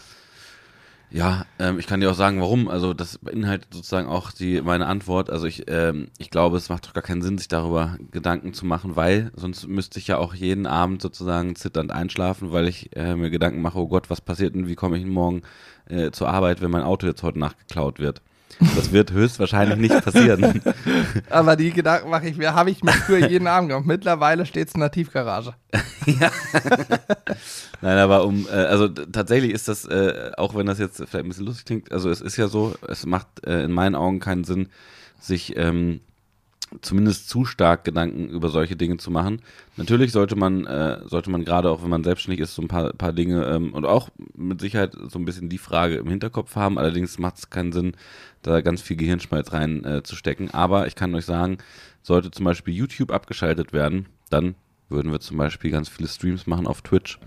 Ja, 1.13 1.45
ähm, 1.59 1.77
ich 1.77 1.87
kann 1.87 1.99
dir 1.99 2.09
auch 2.09 2.15
sagen, 2.15 2.39
warum. 2.39 2.69
Also 2.69 2.93
das 2.93 3.17
beinhaltet 3.17 3.73
sozusagen 3.73 4.07
auch 4.07 4.31
die 4.31 4.61
meine 4.61 4.87
Antwort. 4.87 5.29
Also 5.29 5.45
ich, 5.45 5.65
ähm, 5.67 6.07
ich 6.17 6.29
glaube, 6.29 6.55
es 6.55 6.69
macht 6.69 6.87
doch 6.87 6.93
gar 6.93 7.03
keinen 7.03 7.21
Sinn, 7.21 7.37
sich 7.37 7.49
darüber 7.49 7.97
Gedanken 8.11 8.53
zu 8.53 8.65
machen, 8.65 8.95
weil 8.95 9.29
sonst 9.35 9.67
müsste 9.67 9.99
ich 9.99 10.07
ja 10.07 10.17
auch 10.17 10.33
jeden 10.33 10.65
Abend 10.65 11.01
sozusagen 11.01 11.57
zitternd 11.57 11.91
einschlafen, 11.91 12.53
weil 12.53 12.69
ich 12.69 12.95
äh, 12.95 13.15
mir 13.15 13.29
Gedanken 13.29 13.61
mache, 13.61 13.77
oh 13.77 13.89
Gott, 13.89 14.09
was 14.09 14.21
passiert 14.21 14.55
denn, 14.55 14.69
wie 14.69 14.75
komme 14.75 14.95
ich 14.95 15.03
denn 15.03 15.11
morgen 15.11 15.41
äh, 15.89 16.11
zur 16.11 16.29
Arbeit, 16.29 16.61
wenn 16.61 16.71
mein 16.71 16.83
Auto 16.83 17.07
jetzt 17.07 17.23
heute 17.23 17.39
Nacht 17.39 17.57
geklaut 17.59 17.99
wird. 17.99 18.21
Das 18.75 18.91
wird 18.91 19.11
höchstwahrscheinlich 19.11 19.77
nicht 19.77 20.03
passieren. 20.03 20.61
Aber 21.29 21.55
die 21.55 21.71
Gedanken 21.71 22.09
mache 22.09 22.27
ich 22.27 22.37
mir, 22.37 22.53
habe 22.53 22.71
ich 22.71 22.83
mir 22.83 22.91
früher 22.91 23.27
jeden 23.27 23.47
Abend 23.47 23.69
gemacht. 23.69 23.85
Mittlerweile 23.85 24.45
steht 24.45 24.67
es 24.67 24.75
in 24.75 24.81
der 24.81 24.91
Tiefgarage. 24.91 25.53
Nein, 27.81 27.97
aber 27.97 28.25
um, 28.25 28.47
äh, 28.47 28.55
also 28.55 28.87
tatsächlich 28.87 29.51
ist 29.51 29.67
das, 29.67 29.85
äh, 29.85 30.31
auch 30.37 30.55
wenn 30.55 30.65
das 30.65 30.79
jetzt 30.79 30.97
vielleicht 30.97 31.15
ein 31.15 31.27
bisschen 31.27 31.45
lustig 31.45 31.65
klingt, 31.65 31.91
also 31.91 32.09
es 32.09 32.21
ist 32.21 32.37
ja 32.37 32.47
so, 32.47 32.75
es 32.87 33.05
macht 33.05 33.27
äh, 33.45 33.63
in 33.63 33.71
meinen 33.71 33.95
Augen 33.95 34.19
keinen 34.19 34.43
Sinn, 34.43 34.69
sich 35.19 35.55
ähm, 35.57 36.01
zumindest 36.81 37.29
zu 37.29 37.45
stark 37.45 37.83
Gedanken 37.83 38.29
über 38.29 38.49
solche 38.49 38.75
Dinge 38.75 38.97
zu 38.97 39.11
machen. 39.11 39.41
Natürlich 39.75 40.11
sollte 40.11 40.35
man, 40.35 40.65
äh, 40.65 40.99
sollte 41.05 41.29
man 41.29 41.43
gerade 41.43 41.69
auch, 41.69 41.83
wenn 41.83 41.89
man 41.89 42.03
selbstständig 42.03 42.39
ist, 42.39 42.55
so 42.55 42.61
ein 42.61 42.67
paar, 42.67 42.93
paar 42.93 43.13
Dinge 43.13 43.45
ähm, 43.45 43.73
und 43.73 43.85
auch 43.85 44.09
mit 44.35 44.61
Sicherheit 44.61 44.95
so 45.09 45.19
ein 45.19 45.25
bisschen 45.25 45.49
die 45.49 45.57
Frage 45.57 45.95
im 45.95 46.07
Hinterkopf 46.07 46.55
haben. 46.55 46.77
Allerdings 46.77 47.19
macht 47.19 47.37
es 47.37 47.49
keinen 47.49 47.71
Sinn, 47.71 47.93
da 48.41 48.61
ganz 48.61 48.81
viel 48.81 48.97
Gehirnschmalz 48.97 49.51
rein 49.51 49.83
äh, 49.83 50.03
zu 50.03 50.15
stecken. 50.15 50.51
Aber 50.51 50.87
ich 50.87 50.95
kann 50.95 51.13
euch 51.13 51.25
sagen, 51.25 51.57
sollte 52.01 52.31
zum 52.31 52.45
Beispiel 52.45 52.73
YouTube 52.73 53.11
abgeschaltet 53.11 53.73
werden, 53.73 54.07
dann 54.29 54.55
würden 54.89 55.11
wir 55.11 55.19
zum 55.19 55.37
Beispiel 55.37 55.71
ganz 55.71 55.89
viele 55.89 56.07
Streams 56.07 56.47
machen 56.47 56.67
auf 56.67 56.81
Twitch 56.81 57.19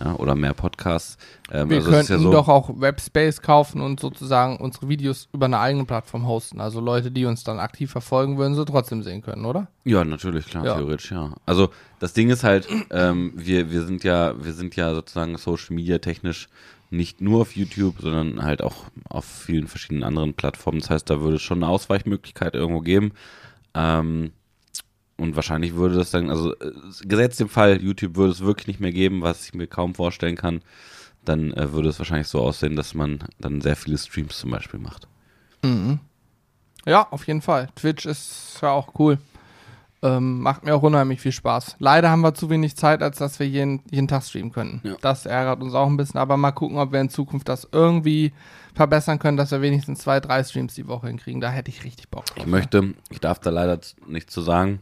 ja, 0.00 0.14
oder 0.16 0.34
mehr 0.34 0.54
Podcasts. 0.54 1.18
Ähm, 1.52 1.70
Wir 1.70 1.78
also 1.78 1.90
könnten 1.90 2.12
ja 2.12 2.18
so, 2.18 2.32
doch 2.32 2.48
auch 2.48 2.70
Webspace 2.80 3.42
kaufen 3.42 3.80
und 3.80 4.00
sozusagen 4.00 4.56
unsere 4.56 4.88
Videos 4.88 5.28
über 5.32 5.46
eine 5.46 5.58
eigene 5.58 5.84
Plattform 5.84 6.26
hosten. 6.26 6.60
Also 6.60 6.80
Leute, 6.80 7.10
die 7.10 7.24
uns 7.26 7.44
dann 7.44 7.58
aktiv 7.58 7.90
verfolgen, 7.90 8.38
würden 8.38 8.54
sie 8.54 8.64
trotzdem 8.64 9.02
sehen 9.02 9.22
können, 9.22 9.44
oder? 9.44 9.68
Ja, 9.84 10.04
natürlich, 10.04 10.46
klar, 10.46 10.64
Ja. 10.64 10.76
theoretisch, 10.76 11.12
ja. 11.12 11.34
Also 11.46 11.70
das 12.00 12.12
Ding 12.12 12.30
ist 12.30 12.44
halt, 12.44 12.68
ähm, 12.90 13.32
wir, 13.36 13.70
wir 13.70 13.82
sind 13.84 14.04
ja, 14.04 14.34
wir 14.44 14.52
sind 14.52 14.76
ja 14.76 14.94
sozusagen 14.94 15.36
Social 15.38 15.74
Media 15.74 15.98
technisch 15.98 16.48
nicht 16.90 17.20
nur 17.20 17.42
auf 17.42 17.56
YouTube, 17.56 17.96
sondern 18.00 18.42
halt 18.44 18.62
auch 18.62 18.84
auf 19.08 19.24
vielen 19.24 19.66
verschiedenen 19.66 20.04
anderen 20.04 20.34
Plattformen. 20.34 20.80
Das 20.80 20.90
heißt, 20.90 21.10
da 21.10 21.20
würde 21.20 21.36
es 21.36 21.42
schon 21.42 21.62
eine 21.62 21.68
Ausweichmöglichkeit 21.72 22.54
irgendwo 22.54 22.80
geben. 22.80 23.12
Ähm, 23.74 24.32
und 25.16 25.36
wahrscheinlich 25.36 25.74
würde 25.74 25.96
das 25.96 26.10
dann, 26.10 26.30
also 26.30 26.54
äh, 26.54 26.72
gesetzt 27.02 27.40
im 27.40 27.48
Fall, 27.48 27.80
YouTube 27.82 28.16
würde 28.16 28.32
es 28.32 28.40
wirklich 28.40 28.66
nicht 28.66 28.80
mehr 28.80 28.92
geben, 28.92 29.22
was 29.22 29.46
ich 29.46 29.54
mir 29.54 29.66
kaum 29.66 29.94
vorstellen 29.94 30.36
kann, 30.36 30.62
dann 31.24 31.52
äh, 31.52 31.72
würde 31.72 31.88
es 31.88 31.98
wahrscheinlich 31.98 32.28
so 32.28 32.40
aussehen, 32.40 32.76
dass 32.76 32.94
man 32.94 33.20
dann 33.38 33.60
sehr 33.60 33.76
viele 33.76 33.98
Streams 33.98 34.38
zum 34.38 34.50
Beispiel 34.50 34.80
macht. 34.80 35.08
Ja, 36.86 37.06
auf 37.10 37.26
jeden 37.26 37.42
Fall. 37.42 37.68
Twitch 37.76 38.06
ist 38.06 38.58
ja 38.60 38.70
auch 38.70 38.88
cool. 38.98 39.18
Ähm, 40.02 40.40
macht 40.40 40.64
mir 40.64 40.74
auch 40.74 40.82
unheimlich 40.82 41.22
viel 41.22 41.32
Spaß. 41.32 41.76
Leider 41.78 42.10
haben 42.10 42.20
wir 42.20 42.34
zu 42.34 42.50
wenig 42.50 42.76
Zeit, 42.76 43.02
als 43.02 43.16
dass 43.16 43.38
wir 43.38 43.48
jeden, 43.48 43.80
jeden 43.90 44.06
Tag 44.06 44.22
streamen 44.22 44.52
könnten. 44.52 44.86
Ja. 44.86 44.96
Das 45.00 45.24
ärgert 45.24 45.62
uns 45.62 45.72
auch 45.72 45.86
ein 45.86 45.96
bisschen, 45.96 46.20
aber 46.20 46.36
mal 46.36 46.52
gucken, 46.52 46.76
ob 46.76 46.92
wir 46.92 47.00
in 47.00 47.08
Zukunft 47.08 47.48
das 47.48 47.66
irgendwie 47.72 48.34
verbessern 48.74 49.18
können, 49.18 49.38
dass 49.38 49.50
wir 49.50 49.62
wenigstens 49.62 50.00
zwei, 50.00 50.20
drei 50.20 50.44
Streams 50.44 50.74
die 50.74 50.86
Woche 50.88 51.06
hinkriegen. 51.06 51.40
Da 51.40 51.50
hätte 51.50 51.70
ich 51.70 51.84
richtig 51.84 52.10
Bock 52.10 52.26
drauf. 52.26 52.36
Ich 52.36 52.46
möchte, 52.46 52.92
ich 53.08 53.20
darf 53.20 53.38
da 53.38 53.48
leider 53.48 53.80
nichts 54.06 54.34
zu 54.34 54.42
sagen, 54.42 54.80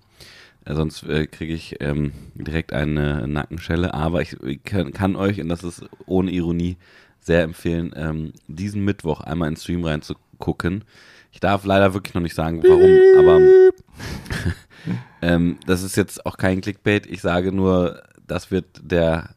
sonst 0.67 1.03
äh, 1.05 1.27
kriege 1.27 1.55
ich 1.55 1.77
ähm, 1.81 2.13
direkt 2.35 2.73
eine 2.73 3.27
Nackenschelle, 3.27 3.95
aber 3.95 4.23
ich, 4.23 4.37
kann, 4.65 4.93
kann 4.93 5.17
euch, 5.17 5.41
und 5.41 5.49
das 5.49 5.65
ist 5.65 5.85
ohne 6.07 6.31
Ironie, 6.31 6.77
sehr 7.21 7.43
empfehlen, 7.43 7.93
ähm, 7.97 8.33
diesen 8.49 8.85
Mittwoch 8.85 9.21
einmal 9.21 9.49
ins 9.49 9.63
Stream 9.63 9.85
reinzugucken. 9.85 10.85
Ich 11.31 11.41
darf 11.41 11.65
leider 11.65 11.95
wirklich 11.95 12.15
noch 12.15 12.23
nicht 12.23 12.35
sagen, 12.35 12.63
warum, 12.63 12.99
aber 13.19 13.41
ähm, 15.23 15.59
das 15.67 15.83
ist 15.83 15.97
jetzt 15.97 16.27
auch 16.27 16.37
kein 16.37 16.61
Clickbait. 16.61 17.07
Ich 17.07 17.23
sage 17.23 17.53
nur, 17.53 18.03
das 18.27 18.51
wird 18.51 18.67
der 18.83 19.35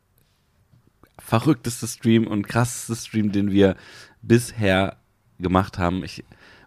verrückteste 1.19 1.87
Stream 1.87 2.27
und 2.27 2.47
krasseste 2.47 2.95
Stream, 2.95 3.31
den 3.31 3.51
wir 3.51 3.75
bisher 4.21 4.97
gemacht 5.39 5.77
haben. 5.77 6.03
Ich 6.03 6.23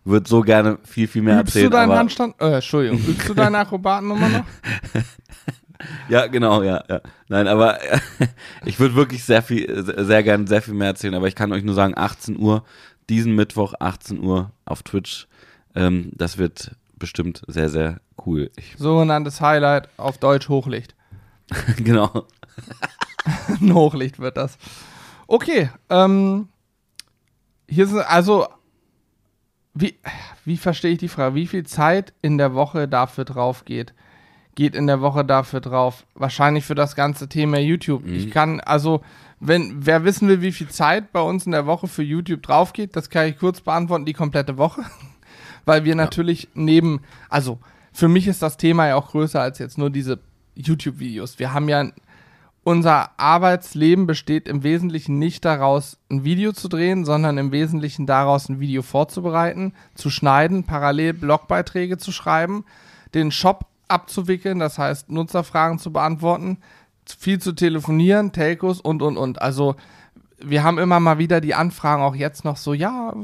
würde 0.08 0.28
so 0.28 0.40
gerne 0.40 0.78
viel, 0.84 1.06
viel 1.08 1.22
mehr 1.22 1.40
Übst 1.40 1.54
erzählen. 1.54 1.70
du 1.70 1.76
deinen 1.76 1.90
aber, 1.90 1.98
Handstand? 1.98 2.34
Äh, 2.40 2.54
Entschuldigung, 2.54 2.98
übst 2.98 3.28
du 3.28 3.34
deine 3.34 3.58
Akrobatennummer 3.58 4.28
noch? 4.28 4.44
Ja, 6.08 6.26
genau, 6.26 6.62
ja, 6.62 6.82
ja. 6.88 7.00
Nein, 7.28 7.46
aber 7.46 7.78
ich 8.64 8.80
würde 8.80 8.94
wirklich 8.94 9.24
sehr 9.24 9.42
viel, 9.42 9.84
sehr 10.04 10.22
gerne 10.22 10.46
sehr 10.46 10.62
viel 10.62 10.74
mehr 10.74 10.88
erzählen, 10.88 11.14
aber 11.14 11.28
ich 11.28 11.34
kann 11.34 11.52
euch 11.52 11.62
nur 11.62 11.74
sagen, 11.74 11.94
18 11.96 12.38
Uhr, 12.38 12.64
diesen 13.08 13.34
Mittwoch, 13.34 13.74
18 13.78 14.20
Uhr 14.20 14.50
auf 14.64 14.82
Twitch, 14.82 15.28
ähm, 15.74 16.10
das 16.14 16.38
wird 16.38 16.72
bestimmt 16.96 17.42
sehr, 17.46 17.68
sehr 17.68 18.00
cool. 18.26 18.50
Ich, 18.56 18.74
Sogenanntes 18.76 19.40
Highlight 19.40 19.88
auf 19.96 20.18
Deutsch 20.18 20.48
Hochlicht. 20.48 20.94
genau. 21.76 22.26
Ein 23.60 23.72
Hochlicht 23.72 24.18
wird 24.18 24.36
das. 24.36 24.58
Okay, 25.26 25.70
ähm, 25.90 26.48
hier 27.68 27.86
sind 27.86 28.00
also, 28.00 28.48
wie, 29.80 29.94
wie 30.44 30.56
verstehe 30.56 30.92
ich 30.92 30.98
die 30.98 31.08
Frage? 31.08 31.34
Wie 31.34 31.46
viel 31.46 31.64
Zeit 31.64 32.12
in 32.20 32.36
der 32.36 32.54
Woche 32.54 32.88
dafür 32.88 33.24
drauf 33.24 33.64
geht? 33.64 33.94
Geht 34.56 34.74
in 34.74 34.88
der 34.88 35.00
Woche 35.00 35.24
dafür 35.24 35.60
drauf? 35.60 36.04
Wahrscheinlich 36.14 36.64
für 36.64 36.74
das 36.74 36.96
ganze 36.96 37.28
Thema 37.28 37.58
YouTube. 37.58 38.04
Mhm. 38.04 38.14
Ich 38.14 38.30
kann, 38.30 38.60
also, 38.60 39.02
wenn, 39.38 39.86
wer 39.86 40.02
wissen 40.02 40.26
will, 40.28 40.42
wie 40.42 40.50
viel 40.50 40.68
Zeit 40.68 41.12
bei 41.12 41.20
uns 41.20 41.46
in 41.46 41.52
der 41.52 41.66
Woche 41.66 41.86
für 41.86 42.02
YouTube 42.02 42.42
drauf 42.42 42.72
geht, 42.72 42.96
das 42.96 43.08
kann 43.08 43.28
ich 43.28 43.38
kurz 43.38 43.60
beantworten, 43.60 44.04
die 44.04 44.14
komplette 44.14 44.58
Woche. 44.58 44.82
Weil 45.64 45.84
wir 45.84 45.94
natürlich 45.94 46.48
neben, 46.54 47.00
also, 47.28 47.60
für 47.92 48.08
mich 48.08 48.26
ist 48.26 48.42
das 48.42 48.56
Thema 48.56 48.88
ja 48.88 48.96
auch 48.96 49.10
größer 49.10 49.40
als 49.40 49.58
jetzt 49.58 49.78
nur 49.78 49.90
diese 49.90 50.18
YouTube-Videos. 50.56 51.38
Wir 51.38 51.52
haben 51.52 51.68
ja 51.68 51.88
unser 52.68 53.18
Arbeitsleben 53.18 54.06
besteht 54.06 54.46
im 54.46 54.62
Wesentlichen 54.62 55.18
nicht 55.18 55.46
daraus, 55.46 55.96
ein 56.10 56.22
Video 56.24 56.52
zu 56.52 56.68
drehen, 56.68 57.06
sondern 57.06 57.38
im 57.38 57.50
Wesentlichen 57.50 58.04
daraus, 58.04 58.50
ein 58.50 58.60
Video 58.60 58.82
vorzubereiten, 58.82 59.72
zu 59.94 60.10
schneiden, 60.10 60.64
parallel 60.64 61.14
Blogbeiträge 61.14 61.96
zu 61.96 62.12
schreiben, 62.12 62.66
den 63.14 63.30
Shop 63.30 63.64
abzuwickeln, 63.88 64.58
das 64.58 64.76
heißt 64.76 65.08
Nutzerfragen 65.08 65.78
zu 65.78 65.94
beantworten, 65.94 66.58
viel 67.06 67.38
zu 67.38 67.52
telefonieren, 67.52 68.32
Telcos 68.32 68.82
und, 68.82 69.00
und, 69.00 69.16
und. 69.16 69.40
Also 69.40 69.76
wir 70.36 70.62
haben 70.62 70.76
immer 70.76 71.00
mal 71.00 71.16
wieder 71.16 71.40
die 71.40 71.54
Anfragen, 71.54 72.02
auch 72.02 72.14
jetzt 72.14 72.44
noch 72.44 72.58
so, 72.58 72.74
ja, 72.74 73.14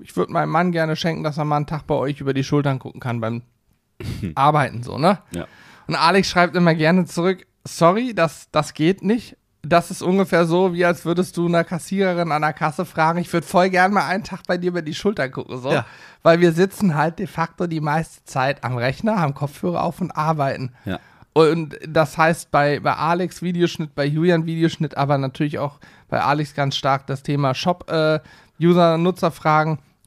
ich 0.00 0.16
würde 0.16 0.32
meinem 0.32 0.48
Mann 0.48 0.72
gerne 0.72 0.96
schenken, 0.96 1.24
dass 1.24 1.36
er 1.36 1.44
mal 1.44 1.56
einen 1.56 1.66
Tag 1.66 1.86
bei 1.86 1.94
euch 1.94 2.22
über 2.22 2.32
die 2.32 2.42
Schultern 2.42 2.78
gucken 2.78 3.02
kann 3.02 3.20
beim 3.20 3.42
Arbeiten, 4.34 4.82
so, 4.82 4.96
ne? 4.96 5.18
Ja. 5.32 5.46
Und 5.88 5.96
Alex 5.96 6.30
schreibt 6.30 6.56
immer 6.56 6.74
gerne 6.74 7.04
zurück, 7.04 7.44
sorry, 7.64 8.14
das, 8.14 8.48
das 8.50 8.74
geht 8.74 9.02
nicht. 9.02 9.36
Das 9.62 9.92
ist 9.92 10.02
ungefähr 10.02 10.44
so, 10.44 10.74
wie 10.74 10.84
als 10.84 11.04
würdest 11.04 11.36
du 11.36 11.46
einer 11.46 11.62
Kassiererin 11.62 12.32
an 12.32 12.42
der 12.42 12.52
Kasse 12.52 12.84
fragen, 12.84 13.20
ich 13.20 13.32
würde 13.32 13.46
voll 13.46 13.70
gern 13.70 13.92
mal 13.92 14.08
einen 14.08 14.24
Tag 14.24 14.40
bei 14.48 14.58
dir 14.58 14.68
über 14.68 14.82
die 14.82 14.94
Schulter 14.94 15.28
gucken, 15.28 15.60
so. 15.60 15.70
Ja. 15.70 15.86
Weil 16.24 16.40
wir 16.40 16.52
sitzen 16.52 16.96
halt 16.96 17.20
de 17.20 17.28
facto 17.28 17.68
die 17.68 17.80
meiste 17.80 18.24
Zeit 18.24 18.64
am 18.64 18.76
Rechner, 18.76 19.20
haben 19.20 19.34
Kopfhörer 19.34 19.84
auf 19.84 20.00
und 20.00 20.10
arbeiten. 20.10 20.72
Ja. 20.84 20.98
Und 21.32 21.78
das 21.86 22.18
heißt 22.18 22.50
bei, 22.50 22.80
bei 22.80 22.92
Alex 22.94 23.40
Videoschnitt, 23.40 23.94
bei 23.94 24.04
Julian 24.04 24.46
Videoschnitt, 24.46 24.96
aber 24.96 25.16
natürlich 25.16 25.58
auch 25.58 25.78
bei 26.08 26.20
Alex 26.20 26.54
ganz 26.54 26.76
stark 26.76 27.06
das 27.06 27.22
Thema 27.22 27.54
Shop, 27.54 27.90
äh. 27.90 28.20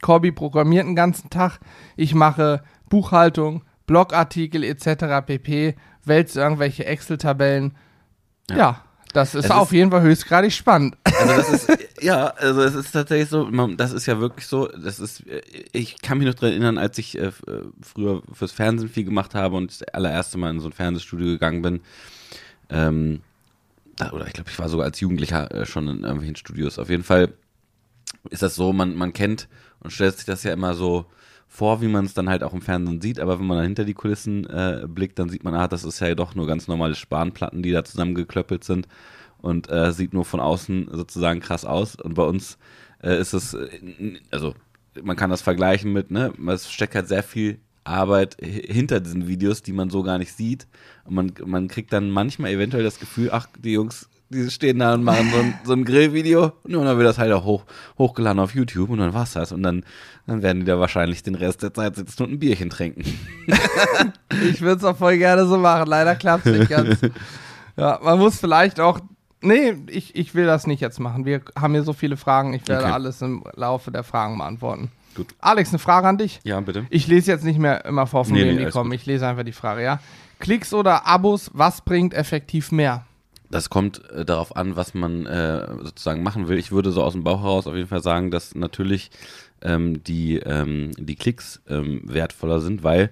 Corby 0.02 0.32
programmiert 0.32 0.86
den 0.86 0.96
ganzen 0.96 1.30
Tag. 1.30 1.60
Ich 1.96 2.14
mache 2.14 2.62
Buchhaltung, 2.90 3.64
Blogartikel 3.88 4.64
etc. 4.64 5.26
pp. 5.26 5.76
Wälze 6.08 6.42
irgendwelche 6.42 6.86
Excel-Tabellen. 6.86 7.76
Ja. 8.50 8.58
Ja. 8.58 8.82
das 9.14 9.34
ist 9.36 9.46
Es 9.46 9.52
auf 9.52 9.70
ist- 9.70 9.74
jeden 9.74 9.92
Fall 9.92 10.02
höchstgradig 10.02 10.54
spannend. 10.54 10.98
Also 11.04 11.36
das 11.36 11.50
ist, 11.50 11.88
ja, 12.02 12.28
also 12.28 12.62
es 12.62 12.76
ist 12.76 12.92
tatsächlich 12.92 13.30
so, 13.30 13.50
das 13.76 13.92
ist 13.94 14.06
ja 14.06 14.20
wirklich 14.20 14.46
so, 14.48 14.68
das 14.68 15.00
ist, 15.00 15.26
äh, 15.28 15.42
ich 15.72 16.02
kann 16.02 16.18
mich 16.18 16.28
noch 16.28 16.34
daran 16.36 16.52
erinnern, 16.52 16.78
als 16.78 16.98
ich 16.98 17.18
äh, 17.18 17.28
äh, 17.28 17.32
früher 17.82 18.22
fürs 18.34 18.52
Fernsehen 18.52 18.90
viel 18.90 19.06
gemacht 19.06 19.34
habe 19.36 19.56
und 19.56 19.72
das 19.72 19.84
allererste 19.94 20.38
Mal 20.38 20.52
in 20.52 20.60
so 20.60 20.68
ein 20.68 20.74
Fernsehstudio 20.74 21.28
gegangen 21.28 21.62
bin, 21.62 21.82
ähm, 22.70 23.22
oder 24.12 24.28
ich 24.28 24.34
glaube, 24.34 24.50
ich 24.50 24.60
war 24.60 24.68
sogar 24.68 24.86
als 24.88 25.00
Jugendlicher 25.00 25.50
äh, 25.54 25.66
schon 25.66 25.88
in 25.88 26.02
irgendwelchen 26.04 26.36
Studios. 26.36 26.78
Auf 26.80 26.90
jeden 26.90 27.04
Fall 27.04 27.34
ist 28.30 28.42
das 28.42 28.56
so, 28.56 28.74
man, 28.74 28.94
man 28.96 29.14
kennt 29.14 29.48
und 29.86 29.92
stellt 29.92 30.18
sich 30.18 30.26
das 30.26 30.44
ja 30.44 30.54
immer 30.54 30.74
so 30.74 31.06
vor, 31.48 31.82
wie 31.82 31.88
man 31.88 32.06
es 32.06 32.14
dann 32.14 32.30
halt 32.30 32.44
auch 32.44 32.54
im 32.54 32.62
Fernsehen 32.62 33.02
sieht, 33.02 33.20
aber 33.20 33.40
wenn 33.40 33.46
man 33.48 33.58
dann 33.58 33.68
hinter 33.68 33.86
die 33.86 33.94
Kulissen 33.94 34.46
äh, 34.50 34.86
blickt, 34.88 35.20
dann 35.20 35.30
sieht 35.30 35.44
man, 35.46 35.56
ah, 35.56 35.68
das 35.70 35.86
ist 35.86 36.02
ja 36.02 36.14
doch 36.16 36.36
nur 36.36 36.48
ganz 36.48 36.68
normale 36.68 36.96
Spanplatten, 36.96 37.64
die 37.64 37.72
da 37.72 37.84
zusammengeklöppelt 37.86 38.64
sind 38.66 38.88
und 39.38 39.70
äh, 39.70 39.94
sieht 39.94 40.14
nur 40.14 40.26
von 40.26 40.40
außen 40.42 40.90
sozusagen 40.92 41.40
krass 41.40 41.66
aus. 41.66 41.96
Und 41.96 42.16
bei 42.16 42.24
uns 42.24 42.58
äh, 43.04 43.20
ist 43.20 43.34
es, 43.34 43.54
äh, 43.54 44.20
also 44.32 44.56
man 45.02 45.16
kann 45.16 45.30
das 45.30 45.42
vergleichen 45.42 45.94
mit, 45.94 46.12
ne, 46.12 46.34
es 46.48 46.72
steckt 46.72 46.96
halt 46.96 47.08
sehr 47.08 47.24
viel 47.24 47.60
Arbeit 47.84 48.38
hi- 48.42 48.74
hinter 48.74 49.00
diesen 49.00 49.28
Videos, 49.28 49.62
die 49.62 49.74
man 49.74 49.90
so 49.90 50.04
gar 50.04 50.18
nicht 50.18 50.34
sieht. 50.34 50.68
Und 51.06 51.16
man, 51.16 51.32
man 51.46 51.68
kriegt 51.68 51.94
dann 51.94 52.10
manchmal 52.10 52.52
eventuell 52.52 52.84
das 52.84 53.00
Gefühl, 53.00 53.30
ach, 53.32 53.48
die 53.60 53.74
Jungs, 53.74 54.10
die 54.30 54.50
stehen 54.50 54.80
da 54.80 54.94
und 54.96 55.04
machen 55.04 55.30
so 55.32 55.38
ein, 55.38 55.54
so 55.64 55.74
ein 55.74 55.86
Grillvideo 55.86 56.52
und 56.64 56.72
dann 56.74 56.98
wird 56.98 57.08
das 57.08 57.18
halt 57.20 57.32
auch 57.32 57.46
hoch, 57.46 57.64
hochgeladen 57.98 58.40
auf 58.40 58.56
YouTube 58.56 58.90
und 58.90 58.98
dann 59.00 59.14
war's 59.14 59.34
das. 59.34 59.52
Und 59.52 59.62
dann, 59.64 59.84
dann 60.28 60.42
werden 60.42 60.60
die 60.62 60.66
da 60.66 60.80
wahrscheinlich 60.80 61.22
den 61.24 61.36
Rest 61.36 61.62
der 61.64 61.74
Zeit 61.74 61.96
sitzen 61.96 62.24
und 62.24 62.32
ein 62.32 62.40
Bierchen 62.40 62.70
trinken. 62.70 63.04
Ich 64.52 64.62
würde 64.62 64.78
es 64.80 64.84
auch 64.84 64.98
voll 64.98 65.18
gerne 65.18 65.46
so 65.48 65.58
machen. 65.58 65.88
Leider 65.88 66.16
klappt 66.16 66.46
es 66.46 66.58
nicht 66.60 66.70
ganz. 66.70 67.00
Ja, 67.78 68.00
man 68.02 68.18
muss 68.20 68.40
vielleicht 68.40 68.80
auch. 68.80 69.00
Nee, 69.42 69.74
ich, 69.88 70.16
ich 70.16 70.34
will 70.34 70.46
das 70.46 70.66
nicht 70.66 70.80
jetzt 70.80 71.00
machen. 71.00 71.26
Wir 71.26 71.42
haben 71.60 71.74
hier 71.74 71.84
so 71.84 71.92
viele 71.92 72.16
Fragen. 72.16 72.54
Ich 72.54 72.66
werde 72.70 72.86
Okay. 72.86 72.94
alles 72.94 73.22
im 73.22 73.44
Laufe 73.54 73.92
der 73.92 74.04
Fragen 74.04 74.38
beantworten. 74.38 74.92
Gut. 75.14 75.28
Alex, 75.40 75.70
eine 75.70 75.80
Frage 75.80 76.08
an 76.08 76.18
dich. 76.18 76.40
Ja, 76.44 76.60
bitte. 76.62 76.86
Ich 76.90 77.08
lese 77.08 77.32
jetzt 77.32 77.44
nicht 77.44 77.60
mehr 77.60 77.84
immer 77.84 78.08
vor, 78.08 78.24
von 78.24 78.34
Nee, 78.34 78.46
wem 78.46 78.56
nee, 78.56 78.66
die 78.66 78.72
kommen. 78.72 78.92
gut. 78.92 79.00
Ich 79.02 79.06
lese 79.06 79.28
einfach 79.28 79.44
die 79.44 79.52
Frage, 79.52 79.84
ja. 79.84 80.00
Klicks 80.40 80.74
oder 80.74 81.06
Abos, 81.06 81.52
was 81.54 81.82
bringt 81.82 82.14
effektiv 82.14 82.72
mehr? 82.72 83.06
Das 83.56 83.70
kommt 83.70 84.04
äh, 84.12 84.26
darauf 84.26 84.58
an, 84.58 84.76
was 84.76 84.94
man 84.94 85.26
äh, 85.26 85.66
sozusagen 85.82 86.24
machen 86.24 86.50
will. 86.50 86.58
Ich 86.58 86.74
würde 86.74 86.92
so 86.92 87.02
aus 87.02 87.14
dem 87.14 87.24
Bauch 87.24 87.42
heraus 87.42 87.68
auf 87.68 87.76
jeden 87.76 87.88
Fall 87.88 88.04
sagen, 88.04 88.30
dass 88.30 88.54
natürlich 88.54 89.12
ähm, 89.62 90.04
die, 90.04 90.40
ähm, 90.40 90.92
die 90.98 91.16
Klicks 91.16 91.62
ähm, 91.70 92.02
wertvoller 92.04 92.60
sind, 92.60 92.84
weil 92.84 93.12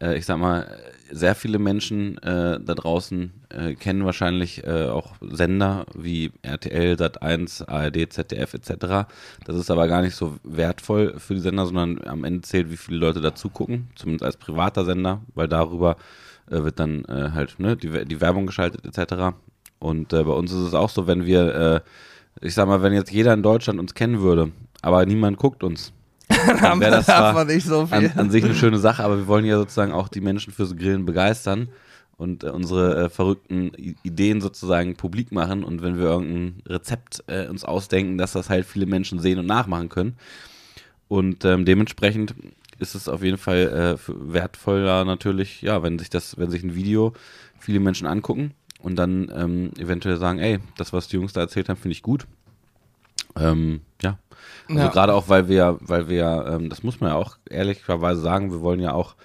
äh, 0.00 0.18
ich 0.18 0.26
sag 0.26 0.38
mal, 0.38 0.76
sehr 1.12 1.36
viele 1.36 1.60
Menschen 1.60 2.18
äh, 2.18 2.58
da 2.58 2.74
draußen 2.74 3.32
äh, 3.50 3.74
kennen 3.74 4.04
wahrscheinlich 4.04 4.66
äh, 4.66 4.86
auch 4.88 5.14
Sender 5.20 5.86
wie 5.94 6.32
RTL, 6.42 6.94
Sat1, 6.94 7.68
ARD, 7.68 8.12
ZDF 8.12 8.54
etc. 8.54 9.08
Das 9.44 9.54
ist 9.54 9.70
aber 9.70 9.86
gar 9.86 10.02
nicht 10.02 10.16
so 10.16 10.34
wertvoll 10.42 11.14
für 11.20 11.34
die 11.34 11.40
Sender, 11.40 11.64
sondern 11.64 12.04
am 12.08 12.24
Ende 12.24 12.40
zählt, 12.40 12.72
wie 12.72 12.76
viele 12.76 12.98
Leute 12.98 13.20
dazu 13.20 13.50
gucken, 13.50 13.86
zumindest 13.94 14.24
als 14.24 14.36
privater 14.36 14.84
Sender, 14.84 15.22
weil 15.36 15.46
darüber 15.46 15.96
wird 16.48 16.78
dann 16.78 17.04
halt 17.08 17.58
ne, 17.58 17.76
die, 17.76 18.04
die 18.04 18.20
Werbung 18.20 18.46
geschaltet 18.46 18.84
etc. 18.84 19.34
Und 19.78 20.12
äh, 20.12 20.24
bei 20.24 20.32
uns 20.32 20.52
ist 20.52 20.58
es 20.58 20.74
auch 20.74 20.90
so, 20.90 21.06
wenn 21.06 21.26
wir, 21.26 21.82
äh, 22.40 22.46
ich 22.46 22.54
sag 22.54 22.66
mal, 22.66 22.82
wenn 22.82 22.92
jetzt 22.92 23.10
jeder 23.10 23.34
in 23.34 23.42
Deutschland 23.42 23.78
uns 23.78 23.94
kennen 23.94 24.20
würde, 24.20 24.50
aber 24.82 25.04
niemand 25.06 25.36
guckt 25.36 25.62
uns, 25.62 25.92
dann 26.28 26.80
wäre 26.80 26.90
das 26.92 27.06
zwar 27.06 27.48
so 27.60 27.86
viel. 27.86 27.96
an, 27.96 28.12
an 28.16 28.30
sich 28.30 28.44
eine 28.44 28.54
schöne 28.54 28.78
Sache, 28.78 29.04
aber 29.04 29.18
wir 29.18 29.26
wollen 29.26 29.44
ja 29.44 29.58
sozusagen 29.58 29.92
auch 29.92 30.08
die 30.08 30.20
Menschen 30.20 30.52
fürs 30.52 30.76
Grillen 30.76 31.04
begeistern 31.04 31.68
und 32.16 32.44
äh, 32.44 32.48
unsere 32.48 33.04
äh, 33.04 33.08
verrückten 33.08 33.72
I 33.78 33.96
Ideen 34.02 34.40
sozusagen 34.40 34.96
publik 34.96 35.32
machen 35.32 35.62
und 35.62 35.82
wenn 35.82 35.98
wir 35.98 36.06
irgendein 36.06 36.62
Rezept 36.66 37.22
äh, 37.26 37.46
uns 37.46 37.64
ausdenken, 37.64 38.18
dass 38.18 38.32
das 38.32 38.48
halt 38.48 38.66
viele 38.66 38.86
Menschen 38.86 39.20
sehen 39.20 39.38
und 39.38 39.46
nachmachen 39.46 39.88
können. 39.88 40.16
Und 41.08 41.44
ähm, 41.44 41.64
dementsprechend 41.64 42.34
ist 42.78 42.94
es 42.94 43.08
auf 43.08 43.22
jeden 43.22 43.38
Fall 43.38 43.98
äh, 43.98 44.08
wertvoller 44.08 45.04
natürlich, 45.04 45.62
ja, 45.62 45.82
wenn 45.82 45.98
sich 45.98 46.10
das, 46.10 46.36
wenn 46.38 46.50
sich 46.50 46.64
ein 46.64 46.74
Video 46.74 47.12
viele 47.58 47.80
Menschen 47.80 48.06
angucken 48.06 48.54
und 48.86 48.94
dann 48.94 49.32
ähm, 49.34 49.70
eventuell 49.78 50.16
sagen, 50.16 50.38
ey, 50.38 50.60
das, 50.76 50.92
was 50.92 51.08
die 51.08 51.16
Jungs 51.16 51.32
da 51.32 51.40
erzählt 51.40 51.68
haben, 51.68 51.76
finde 51.76 51.90
ich 51.92 52.02
gut. 52.02 52.28
Ähm, 53.36 53.80
ja. 54.00 54.16
Also 54.68 54.80
Ja. 54.80 54.88
gerade 54.88 55.12
auch, 55.12 55.28
weil 55.28 55.48
wir, 55.48 55.76
weil 55.80 56.08
wir, 56.08 56.46
ähm, 56.48 56.70
das 56.70 56.84
muss 56.84 57.00
man 57.00 57.10
ja 57.10 57.16
auch 57.16 57.36
ehrlicherweise 57.50 58.20
sagen, 58.20 58.52
wir 58.52 58.60
wollen 58.60 58.78
ja 58.78 58.92
auch 58.92 59.16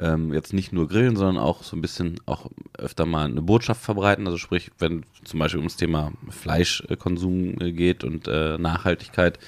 ähm, 0.00 0.32
jetzt 0.34 0.52
nicht 0.52 0.72
nur 0.72 0.88
grillen, 0.88 1.14
sondern 1.14 1.38
auch 1.38 1.62
so 1.62 1.76
ein 1.76 1.82
bisschen 1.82 2.18
auch 2.26 2.50
öfter 2.76 3.06
mal 3.06 3.26
eine 3.26 3.42
Botschaft 3.42 3.80
verbreiten. 3.80 4.26
Also 4.26 4.38
sprich, 4.38 4.72
wenn 4.80 5.04
zum 5.22 5.38
Beispiel 5.38 5.60
ums 5.60 5.76
Thema 5.76 6.10
Fleischkonsum 6.28 7.60
äh, 7.60 7.70
geht 7.70 8.02
und 8.02 8.26
äh, 8.26 8.58
Nachhaltigkeit, 8.58 9.38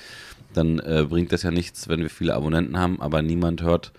dann 0.55 0.79
äh, 0.79 1.05
bringt 1.09 1.33
das 1.33 1.43
ja 1.43 1.51
nichts, 1.51 1.89
wenn 1.89 2.01
wir 2.01 2.11
viele 2.11 2.35
Abonnenten 2.35 2.79
haben, 2.79 3.03
aber 3.03 3.23
niemand 3.23 3.61
hört, 3.63 3.91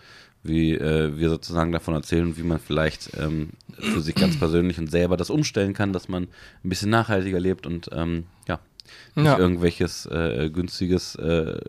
wie 0.44 0.74
äh, 0.74 1.18
wir 1.18 1.30
sozusagen 1.30 1.72
davon 1.72 1.94
erzählen, 1.94 2.38
wie 2.38 2.44
man 2.44 2.60
vielleicht 2.60 3.12
ähm, 3.18 3.50
für 3.78 4.02
sich 4.02 4.16
ganz 4.16 4.38
persönlich 4.38 4.80
und 4.80 4.90
selber 4.90 5.18
das 5.18 5.30
umstellen 5.30 5.74
kann, 5.74 5.92
dass 5.94 6.08
man 6.08 6.24
ein 6.64 6.70
bisschen 6.70 6.90
nachhaltiger 6.90 7.40
lebt 7.40 7.68
und 7.68 7.90
ähm, 7.92 8.26
ja, 8.48 8.60
nicht 9.16 9.26
Ja. 9.26 9.38
irgendwelches 9.38 10.06
äh, 10.06 10.50
günstiges 10.50 11.16
äh, 11.16 11.60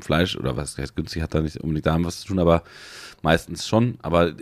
Fleisch 0.00 0.36
oder 0.36 0.56
was 0.56 0.78
heißt 0.78 0.96
günstig, 0.96 1.22
hat 1.22 1.34
da 1.34 1.40
nicht 1.42 1.58
unbedingt 1.58 1.84
damit 1.86 2.06
was 2.06 2.20
zu 2.20 2.28
tun, 2.28 2.38
aber 2.38 2.62
meistens 3.22 3.66
schon. 3.68 3.98
Aber 4.02 4.28
äh, 4.28 4.34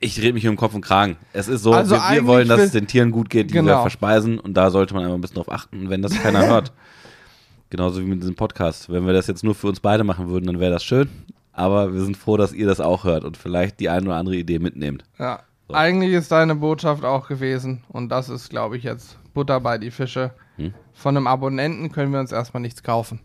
ich 0.00 0.18
rede 0.20 0.34
mich 0.34 0.46
um 0.46 0.54
Kopf 0.56 0.74
und 0.74 0.82
Kragen. 0.82 1.16
Es 1.32 1.48
ist 1.48 1.62
so, 1.62 1.72
Also 1.72 1.96
wir, 1.96 2.10
wir 2.12 2.26
wollen, 2.26 2.46
dass 2.48 2.60
es 2.60 2.70
den 2.72 2.86
Tieren 2.86 3.10
gut 3.10 3.28
geht, 3.30 3.50
die 3.50 3.54
wir 3.54 3.62
Genau. 3.62 3.80
verspeisen 3.82 4.38
und 4.38 4.54
da 4.54 4.70
sollte 4.70 4.94
man 4.94 5.02
einfach 5.04 5.16
ein 5.16 5.20
bisschen 5.20 5.36
drauf 5.36 5.50
achten, 5.50 5.90
wenn 5.90 6.02
das 6.02 6.14
keiner 6.14 6.46
hört. 6.46 6.72
Genauso 7.70 8.00
wie 8.00 8.06
mit 8.06 8.20
diesem 8.22 8.36
Podcast. 8.36 8.88
Wenn 8.92 9.04
wir 9.06 9.12
das 9.12 9.26
jetzt 9.26 9.42
nur 9.42 9.56
für 9.56 9.66
uns 9.66 9.80
beide 9.80 10.04
machen 10.04 10.28
würden, 10.28 10.46
dann 10.46 10.60
wäre 10.60 10.70
das 10.72 10.84
schön. 10.84 11.08
Aber 11.54 11.94
wir 11.94 12.02
sind 12.02 12.16
froh, 12.16 12.36
dass 12.36 12.52
ihr 12.52 12.66
das 12.66 12.80
auch 12.80 13.04
hört 13.04 13.24
und 13.24 13.36
vielleicht 13.36 13.80
die 13.80 13.88
eine 13.88 14.06
oder 14.06 14.16
andere 14.16 14.36
Idee 14.36 14.58
mitnehmt. 14.58 15.04
Ja. 15.18 15.40
So. 15.66 15.74
Eigentlich 15.74 16.12
ist 16.12 16.30
deine 16.30 16.54
Botschaft 16.56 17.04
auch 17.04 17.26
gewesen, 17.26 17.84
und 17.88 18.10
das 18.10 18.28
ist, 18.28 18.50
glaube 18.50 18.76
ich, 18.76 18.82
jetzt 18.82 19.18
Butter 19.32 19.60
bei 19.60 19.78
die 19.78 19.90
Fische. 19.90 20.32
Hm? 20.56 20.74
Von 20.92 21.16
einem 21.16 21.26
Abonnenten 21.26 21.90
können 21.90 22.12
wir 22.12 22.20
uns 22.20 22.32
erstmal 22.32 22.60
nichts 22.60 22.82
kaufen. 22.82 23.20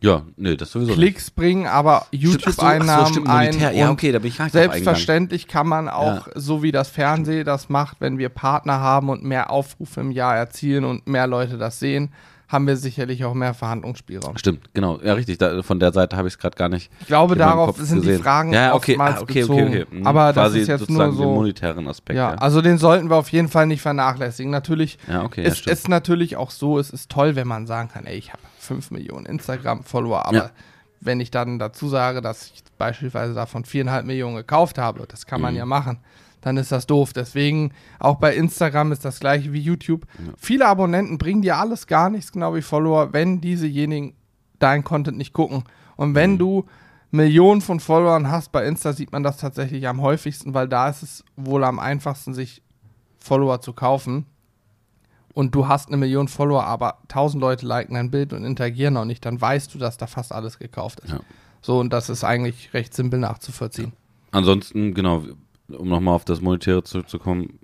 Ja, 0.00 0.22
nee, 0.36 0.56
das 0.56 0.70
sowieso. 0.70 0.92
Klicks 0.92 1.26
nicht. 1.26 1.34
bringen 1.34 1.66
aber 1.66 2.06
YouTube-Einnahmen 2.10 3.14
so, 3.14 3.24
so, 3.24 3.30
ein. 3.30 3.58
Ja, 3.58 3.90
okay, 3.90 4.12
da 4.12 4.18
bin 4.18 4.28
ich 4.28 4.36
Selbstverständlich 4.36 5.48
kann 5.48 5.66
man 5.66 5.88
auch, 5.88 6.26
ja. 6.26 6.32
so 6.34 6.62
wie 6.62 6.72
das 6.72 6.88
Fernsehen 6.88 7.46
das 7.46 7.70
macht, 7.70 8.00
wenn 8.00 8.18
wir 8.18 8.28
Partner 8.28 8.80
haben 8.80 9.08
und 9.08 9.24
mehr 9.24 9.50
Aufrufe 9.50 10.00
im 10.00 10.10
Jahr 10.10 10.36
erzielen 10.36 10.84
und 10.84 11.06
mehr 11.06 11.26
Leute 11.26 11.56
das 11.56 11.78
sehen, 11.78 12.12
haben 12.54 12.66
wir 12.66 12.76
sicherlich 12.76 13.24
auch 13.24 13.34
mehr 13.34 13.52
Verhandlungsspielraum. 13.52 14.38
Stimmt, 14.38 14.72
genau. 14.72 14.98
Ja, 15.02 15.12
richtig. 15.12 15.38
Da, 15.38 15.62
von 15.62 15.80
der 15.80 15.92
Seite 15.92 16.16
habe 16.16 16.28
ich 16.28 16.34
es 16.34 16.38
gerade 16.38 16.56
gar 16.56 16.70
nicht. 16.70 16.90
Ich 17.00 17.08
glaube, 17.08 17.34
darauf 17.36 17.76
sind 17.76 18.00
gesehen. 18.00 18.16
die 18.16 18.22
Fragen 18.22 18.52
ja, 18.52 18.74
okay, 18.74 18.92
oftmals 18.92 19.16
ah, 19.16 19.22
okay, 19.22 19.40
bezogen. 19.40 19.66
Okay, 19.66 19.82
okay, 19.82 19.96
mhm. 19.98 20.06
Aber 20.06 20.32
das 20.32 20.54
ist 20.54 20.68
jetzt 20.68 20.88
nur 20.88 21.12
so. 21.12 21.22
Den 21.22 21.34
monetären 21.34 21.86
Aspekt. 21.88 22.16
Ja, 22.16 22.30
ja, 22.30 22.38
also 22.38 22.62
den 22.62 22.78
sollten 22.78 23.10
wir 23.10 23.16
auf 23.16 23.28
jeden 23.30 23.48
Fall 23.48 23.66
nicht 23.66 23.82
vernachlässigen. 23.82 24.50
Natürlich 24.50 24.98
ja, 25.08 25.24
okay, 25.24 25.44
ist 25.44 25.66
es 25.66 25.88
natürlich 25.88 26.36
auch 26.36 26.50
so, 26.50 26.78
es 26.78 26.90
ist 26.90 27.10
toll, 27.10 27.36
wenn 27.36 27.48
man 27.48 27.66
sagen 27.66 27.90
kann, 27.92 28.06
ey, 28.06 28.16
ich 28.16 28.32
habe 28.32 28.42
5 28.60 28.92
Millionen 28.92 29.26
Instagram-Follower, 29.26 30.26
aber 30.26 30.50
wenn 31.00 31.20
ich 31.20 31.30
dann 31.30 31.58
dazu 31.58 31.88
sage, 31.88 32.22
dass 32.22 32.52
ich 32.54 32.62
beispielsweise 32.78 33.34
davon 33.34 33.64
viereinhalb 33.64 34.06
Millionen 34.06 34.36
gekauft 34.36 34.78
habe, 34.78 35.04
das 35.06 35.26
kann 35.26 35.40
man 35.40 35.52
mhm. 35.52 35.58
ja 35.58 35.66
machen 35.66 35.98
dann 36.44 36.56
ist 36.56 36.72
das 36.72 36.86
doof. 36.86 37.12
Deswegen 37.12 37.72
auch 37.98 38.16
bei 38.16 38.34
Instagram 38.34 38.92
ist 38.92 39.04
das 39.04 39.20
gleiche 39.20 39.52
wie 39.52 39.60
YouTube. 39.60 40.06
Ja. 40.18 40.32
Viele 40.36 40.66
Abonnenten 40.66 41.18
bringen 41.18 41.42
dir 41.42 41.56
alles 41.56 41.86
gar 41.86 42.10
nichts, 42.10 42.32
genau 42.32 42.54
wie 42.54 42.62
Follower, 42.62 43.12
wenn 43.12 43.40
diesejenigen 43.40 44.14
dein 44.58 44.84
Content 44.84 45.16
nicht 45.16 45.32
gucken. 45.32 45.64
Und 45.96 46.14
wenn 46.14 46.32
mhm. 46.32 46.38
du 46.38 46.64
Millionen 47.10 47.60
von 47.60 47.80
Followern 47.80 48.30
hast, 48.30 48.52
bei 48.52 48.66
Insta 48.66 48.92
sieht 48.92 49.12
man 49.12 49.22
das 49.22 49.36
tatsächlich 49.36 49.86
am 49.88 50.02
häufigsten, 50.02 50.52
weil 50.52 50.68
da 50.68 50.88
ist 50.88 51.02
es 51.02 51.24
wohl 51.36 51.64
am 51.64 51.78
einfachsten, 51.78 52.34
sich 52.34 52.62
Follower 53.20 53.60
zu 53.60 53.72
kaufen. 53.72 54.26
Und 55.32 55.54
du 55.54 55.66
hast 55.66 55.88
eine 55.88 55.96
Million 55.96 56.28
Follower, 56.28 56.64
aber 56.64 56.98
tausend 57.08 57.40
Leute 57.40 57.66
liken 57.66 57.94
dein 57.94 58.10
Bild 58.10 58.32
und 58.32 58.44
interagieren 58.44 58.94
noch 58.94 59.04
nicht, 59.04 59.24
dann 59.24 59.40
weißt 59.40 59.74
du, 59.74 59.78
dass 59.78 59.96
da 59.96 60.06
fast 60.06 60.32
alles 60.32 60.58
gekauft 60.58 61.00
ist. 61.00 61.10
Ja. 61.10 61.20
So, 61.60 61.78
und 61.78 61.92
das 61.92 62.08
ist 62.08 62.22
eigentlich 62.24 62.74
recht 62.74 62.94
simpel 62.94 63.18
nachzuvollziehen. 63.18 63.92
Ansonsten, 64.30 64.94
genau, 64.94 65.24
um 65.68 65.88
nochmal 65.88 66.14
auf 66.14 66.24
das 66.24 66.40
Monetäre 66.40 66.82
zurückzukommen, 66.82 67.58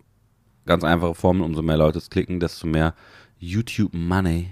ganz 0.67 0.85
einfache 0.85 1.15
Formel, 1.15 1.43
umso 1.43 1.63
mehr 1.63 1.77
Leute 1.77 1.99
es 1.99 2.11
klicken, 2.11 2.41
desto 2.41 2.67
mehr 2.67 2.95
YouTube 3.39 3.93
Money. 3.95 4.51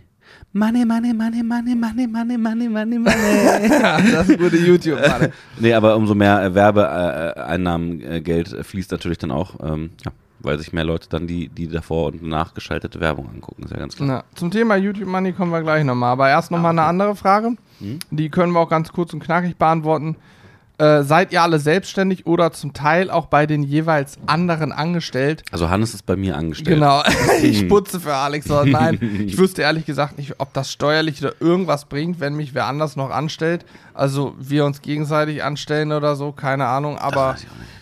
Money, 0.53 0.85
money, 0.85 1.13
money, 1.13 1.43
money, 1.43 1.75
money, 1.75 2.07
money, 2.07 2.39
money, 2.39 2.69
money, 2.69 2.99
money. 2.99 3.69
das 4.13 4.29
wurde 4.39 4.57
YouTube 4.59 5.01
Money. 5.01 5.29
nee, 5.59 5.73
aber 5.73 5.97
umso 5.97 6.15
mehr 6.15 6.55
Werbeeinnahmen, 6.55 8.01
äh, 8.03 8.21
Geld 8.21 8.49
fließt 8.49 8.91
natürlich 8.91 9.19
dann 9.19 9.31
auch, 9.31 9.57
ähm, 9.63 9.91
ja, 10.05 10.13
weil 10.41 10.59
sich 10.59 10.73
mehr 10.73 10.85
Leute 10.85 11.09
dann 11.09 11.27
die, 11.27 11.49
die 11.49 11.69
davor 11.69 12.07
und 12.07 12.23
nachgeschaltete 12.23 13.01
Werbung 13.01 13.29
angucken, 13.29 13.65
ist 13.65 13.71
ja 13.71 13.79
ganz 13.79 13.97
klar. 13.97 14.09
Na, 14.09 14.25
zum 14.35 14.51
Thema 14.51 14.77
YouTube 14.77 15.09
Money 15.09 15.33
kommen 15.33 15.53
wir 15.53 15.63
gleich 15.63 15.85
nochmal, 15.85 16.13
aber 16.13 16.29
erst 16.29 16.51
nochmal 16.51 16.73
ah, 16.73 16.75
okay. 16.75 16.81
eine 16.81 16.89
andere 16.89 17.17
Frage. 17.17 17.57
Hm? 17.81 17.99
Die 18.11 18.29
können 18.29 18.53
wir 18.53 18.61
auch 18.61 18.69
ganz 18.69 18.93
kurz 18.93 19.13
und 19.13 19.21
knackig 19.21 19.57
beantworten. 19.57 20.17
Äh, 20.79 21.03
seid 21.03 21.33
ihr 21.33 21.43
alle 21.43 21.59
selbstständig 21.59 22.27
oder 22.27 22.53
zum 22.53 22.73
Teil 22.73 23.11
auch 23.11 23.27
bei 23.27 23.47
den 23.47 23.65
jeweils 23.65 24.17
anderen 24.27 24.71
angestellt? 24.71 25.43
Also 25.51 25.71
Hannes 25.71 25.93
ist 25.93 26.07
bei 26.07 26.15
mir 26.15 26.37
angestellt. 26.37 26.77
Genau, 26.77 27.03
ich 27.43 27.63
hm. 27.63 27.69
putze 27.69 27.99
für 27.99 28.15
Alex. 28.15 28.47
Nein, 28.49 29.25
ich 29.27 29.37
wüsste 29.39 29.63
ehrlich 29.63 29.87
gesagt 29.87 30.19
nicht, 30.19 30.37
ob 30.39 30.53
das 30.53 30.71
steuerlich 30.71 31.21
oder 31.21 31.35
irgendwas 31.41 31.87
bringt, 31.87 32.21
wenn 32.21 32.35
mich 32.35 32.55
wer 32.55 32.67
anders 32.67 32.95
noch 32.95 33.11
anstellt. 33.11 33.65
Also 33.93 34.37
wir 34.39 34.65
uns 34.65 34.81
gegenseitig 34.81 35.43
anstellen 35.43 35.91
oder 35.91 36.15
so, 36.15 36.31
keine 36.31 36.67
Ahnung. 36.67 36.97
Aber 36.97 37.35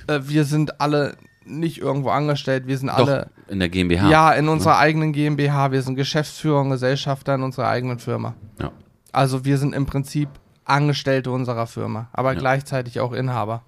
äh, 0.07 0.21
wir 0.23 0.45
sind 0.45 0.81
alle 0.81 1.17
nicht 1.45 1.79
irgendwo 1.79 2.09
angestellt. 2.09 2.67
Wir 2.67 2.79
sind 2.79 2.89
Doch, 2.89 2.97
alle 2.97 3.29
in 3.49 3.59
der 3.59 3.69
GmbH. 3.69 4.09
Ja, 4.09 4.33
in 4.33 4.49
unserer 4.49 4.73
ja. 4.73 4.79
eigenen 4.79 5.13
GmbH. 5.13 5.71
Wir 5.71 5.83
sind 5.83 5.97
Geschäftsführer 5.97 6.63
und 6.63 6.71
Gesellschafter 6.71 7.35
in 7.35 7.43
unserer 7.43 7.69
eigenen 7.69 7.99
Firma. 7.99 8.35
Ja. 8.59 8.73
Also 9.13 9.45
wir 9.45 9.59
sind 9.59 9.75
im 9.75 9.85
Prinzip 9.85 10.29
Angestellte 10.67 11.31
unserer 11.31 11.67
Firma, 11.67 12.09
aber 12.13 12.33
ja. 12.33 12.39
gleichzeitig 12.39 13.01
auch 13.01 13.13
Inhaber. 13.13 13.63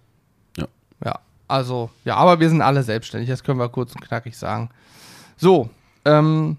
Ja. 0.56 0.66
Ja, 1.04 1.20
also, 1.46 1.90
ja, 2.04 2.16
aber 2.16 2.40
wir 2.40 2.48
sind 2.48 2.60
alle 2.60 2.82
selbstständig, 2.82 3.28
das 3.28 3.44
können 3.44 3.58
wir 3.58 3.68
kurz 3.68 3.94
und 3.94 4.02
knackig 4.02 4.36
sagen. 4.36 4.70
So, 5.36 5.70
ähm, 6.04 6.56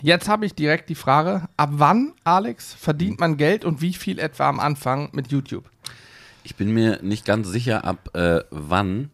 jetzt 0.00 0.28
habe 0.28 0.46
ich 0.46 0.54
direkt 0.54 0.88
die 0.90 0.94
Frage, 0.94 1.48
ab 1.56 1.70
wann, 1.72 2.12
Alex, 2.24 2.74
verdient 2.74 3.18
man 3.18 3.36
Geld 3.36 3.64
und 3.64 3.80
wie 3.80 3.94
viel 3.94 4.18
etwa 4.18 4.48
am 4.48 4.60
Anfang 4.60 5.08
mit 5.12 5.28
YouTube? 5.28 5.64
Ich 6.44 6.56
bin 6.56 6.70
mir 6.72 7.00
nicht 7.02 7.24
ganz 7.24 7.48
sicher, 7.48 7.84
ab 7.84 8.14
äh, 8.14 8.40
wann 8.50 9.10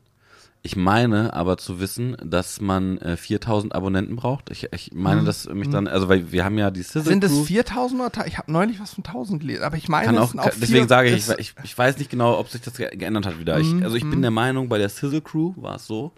ich 0.66 0.74
meine 0.74 1.32
aber 1.32 1.58
zu 1.58 1.78
wissen, 1.78 2.16
dass 2.24 2.60
man 2.60 2.98
äh, 2.98 3.16
4000 3.16 3.72
Abonnenten 3.72 4.16
braucht. 4.16 4.50
Ich, 4.50 4.68
ich 4.72 4.90
meine, 4.92 5.20
mhm. 5.20 5.24
dass 5.24 5.48
mich 5.48 5.70
dann, 5.70 5.84
mhm. 5.84 5.90
also 5.90 6.08
weil 6.08 6.32
wir 6.32 6.44
haben 6.44 6.58
ja 6.58 6.72
die 6.72 6.82
Sizzle 6.82 7.04
Sind 7.04 7.22
es 7.22 7.38
4000 7.46 8.00
oder 8.00 8.26
Ich 8.26 8.36
habe 8.36 8.50
neulich 8.50 8.80
was 8.80 8.94
von 8.94 9.04
1000 9.04 9.40
gelesen, 9.40 9.62
aber 9.62 9.76
ich 9.76 9.88
meine, 9.88 10.20
auch, 10.20 10.34
auch 10.34 10.50
Deswegen 10.60 10.88
sage 10.88 11.10
ich, 11.10 11.28
ich, 11.38 11.54
ich, 11.62 11.78
weiß 11.78 11.98
nicht 11.98 12.10
genau, 12.10 12.36
ob 12.36 12.48
sich 12.48 12.62
das 12.62 12.74
geändert 12.74 13.26
hat 13.26 13.38
wieder. 13.38 13.58
Mhm. 13.58 13.78
Ich, 13.78 13.84
also 13.84 13.94
ich 13.94 14.02
bin 14.02 14.18
mhm. 14.18 14.22
der 14.22 14.32
Meinung, 14.32 14.68
bei 14.68 14.78
der 14.78 14.88
Sizzle 14.88 15.20
Crew 15.20 15.54
war 15.54 15.76
es 15.76 15.86
so, 15.86 16.10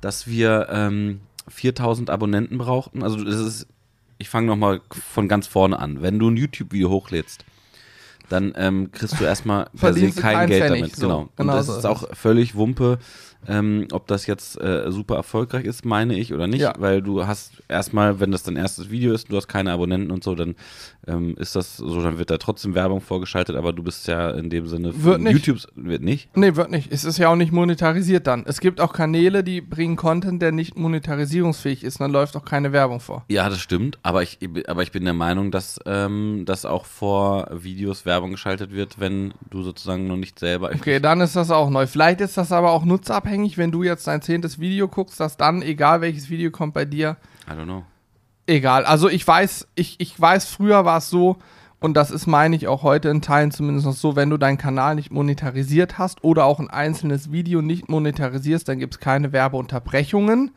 dass 0.00 0.26
wir 0.26 0.68
ähm, 0.70 1.20
4000 1.48 2.08
Abonnenten 2.08 2.56
brauchten. 2.56 3.02
Also 3.02 3.22
das 3.22 3.36
ist, 3.36 3.66
ich 4.16 4.30
fange 4.30 4.46
nochmal 4.46 4.80
von 4.90 5.28
ganz 5.28 5.46
vorne 5.46 5.78
an. 5.78 6.00
Wenn 6.00 6.18
du 6.18 6.30
ein 6.30 6.36
YouTube-Video 6.38 6.88
hochlädst, 6.88 7.44
dann 8.30 8.54
ähm, 8.56 8.90
kriegst 8.90 9.20
du 9.20 9.24
erstmal 9.24 9.68
per 9.78 9.92
se 9.92 10.10
kein, 10.12 10.48
Geld 10.48 10.70
damit. 10.70 10.96
So. 10.96 11.02
Genau. 11.02 11.20
Und 11.20 11.36
genau 11.36 11.52
das 11.56 11.66
so 11.66 11.76
ist 11.76 11.84
auch 11.84 12.16
völlig 12.16 12.54
Wumpe, 12.54 12.98
ähm, 13.48 13.88
ob 13.92 14.06
das 14.06 14.26
jetzt 14.26 14.60
äh, 14.60 14.90
super 14.90 15.16
erfolgreich 15.16 15.64
ist, 15.64 15.84
meine 15.84 16.16
ich, 16.16 16.32
oder 16.32 16.46
nicht, 16.46 16.60
ja. 16.60 16.74
weil 16.78 17.02
du 17.02 17.26
hast 17.26 17.62
erstmal, 17.68 18.20
wenn 18.20 18.30
das 18.30 18.42
dein 18.42 18.56
erstes 18.56 18.90
Video 18.90 19.12
ist, 19.12 19.30
du 19.30 19.36
hast 19.36 19.48
keine 19.48 19.72
Abonnenten 19.72 20.10
und 20.10 20.22
so, 20.22 20.34
dann 20.34 20.54
ähm, 21.06 21.34
ist 21.38 21.56
das 21.56 21.76
so, 21.76 22.00
dann 22.02 22.18
wird 22.18 22.30
da 22.30 22.38
trotzdem 22.38 22.74
Werbung 22.74 23.00
vorgeschaltet, 23.00 23.56
aber 23.56 23.72
du 23.72 23.82
bist 23.82 24.06
ja 24.06 24.30
in 24.30 24.50
dem 24.50 24.66
Sinne 24.66 24.92
wird 25.02 25.20
nicht. 25.20 25.32
YouTube 25.32 25.58
wird 25.74 26.02
nicht. 26.02 26.34
Nee, 26.36 26.54
wird 26.54 26.70
nicht. 26.70 26.92
Es 26.92 27.04
ist 27.04 27.18
ja 27.18 27.28
auch 27.28 27.36
nicht 27.36 27.52
monetarisiert 27.52 28.26
dann. 28.26 28.44
Es 28.46 28.60
gibt 28.60 28.80
auch 28.80 28.92
Kanäle, 28.92 29.42
die 29.42 29.60
bringen 29.60 29.96
Content, 29.96 30.40
der 30.40 30.52
nicht 30.52 30.76
monetarisierungsfähig 30.76 31.82
ist, 31.82 32.00
dann 32.00 32.12
läuft 32.12 32.36
auch 32.36 32.44
keine 32.44 32.72
Werbung 32.72 33.00
vor. 33.00 33.24
Ja, 33.28 33.48
das 33.48 33.60
stimmt, 33.60 33.98
aber 34.02 34.22
ich, 34.22 34.38
aber 34.68 34.82
ich 34.82 34.92
bin 34.92 35.04
der 35.04 35.14
Meinung, 35.14 35.50
dass, 35.50 35.80
ähm, 35.86 36.44
dass 36.46 36.64
auch 36.64 36.84
vor 36.84 37.48
Videos 37.52 38.06
Werbung 38.06 38.30
geschaltet 38.30 38.72
wird, 38.72 39.00
wenn 39.00 39.34
du 39.50 39.62
sozusagen 39.62 40.06
noch 40.06 40.16
nicht 40.16 40.38
selber. 40.38 40.70
Okay, 40.72 41.00
dann 41.00 41.20
ist 41.20 41.34
das 41.34 41.50
auch 41.50 41.70
neu. 41.70 41.86
Vielleicht 41.86 42.20
ist 42.20 42.36
das 42.36 42.52
aber 42.52 42.70
auch 42.70 42.84
nutzerabhängig 42.84 43.31
abhängig, 43.32 43.56
wenn 43.56 43.72
du 43.72 43.82
jetzt 43.82 44.06
dein 44.06 44.20
zehntes 44.20 44.60
Video 44.60 44.88
guckst, 44.88 45.18
dass 45.18 45.38
dann, 45.38 45.62
egal 45.62 46.02
welches 46.02 46.28
Video 46.28 46.50
kommt 46.50 46.74
bei 46.74 46.84
dir. 46.84 47.16
I 47.48 47.52
don't 47.52 47.64
know. 47.64 47.84
Egal. 48.46 48.84
Also 48.84 49.08
ich 49.08 49.26
weiß, 49.26 49.68
ich, 49.74 49.96
ich 49.98 50.20
weiß, 50.20 50.46
früher 50.46 50.84
war 50.84 50.98
es 50.98 51.08
so, 51.08 51.38
und 51.80 51.94
das 51.94 52.10
ist, 52.10 52.26
meine 52.26 52.54
ich, 52.54 52.68
auch 52.68 52.82
heute 52.82 53.08
in 53.08 53.22
Teilen 53.22 53.50
zumindest 53.50 53.86
noch 53.86 53.94
so, 53.94 54.16
wenn 54.16 54.28
du 54.28 54.36
deinen 54.36 54.58
Kanal 54.58 54.96
nicht 54.96 55.10
monetarisiert 55.10 55.96
hast 55.96 56.22
oder 56.22 56.44
auch 56.44 56.60
ein 56.60 56.68
einzelnes 56.68 57.32
Video 57.32 57.62
nicht 57.62 57.88
monetarisierst, 57.88 58.68
dann 58.68 58.78
gibt 58.78 58.94
es 58.94 59.00
keine 59.00 59.32
Werbeunterbrechungen. 59.32 60.50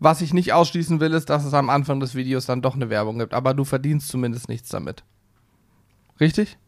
Was 0.00 0.20
ich 0.20 0.34
nicht 0.34 0.52
ausschließen 0.52 0.98
will, 0.98 1.14
ist, 1.14 1.30
dass 1.30 1.44
es 1.44 1.54
am 1.54 1.70
Anfang 1.70 2.00
des 2.00 2.16
Videos 2.16 2.46
dann 2.46 2.62
doch 2.62 2.74
eine 2.74 2.90
Werbung 2.90 3.20
gibt, 3.20 3.32
aber 3.32 3.54
du 3.54 3.64
verdienst 3.64 4.08
zumindest 4.08 4.48
nichts 4.48 4.68
damit. 4.70 5.04
Richtig? 6.18 6.58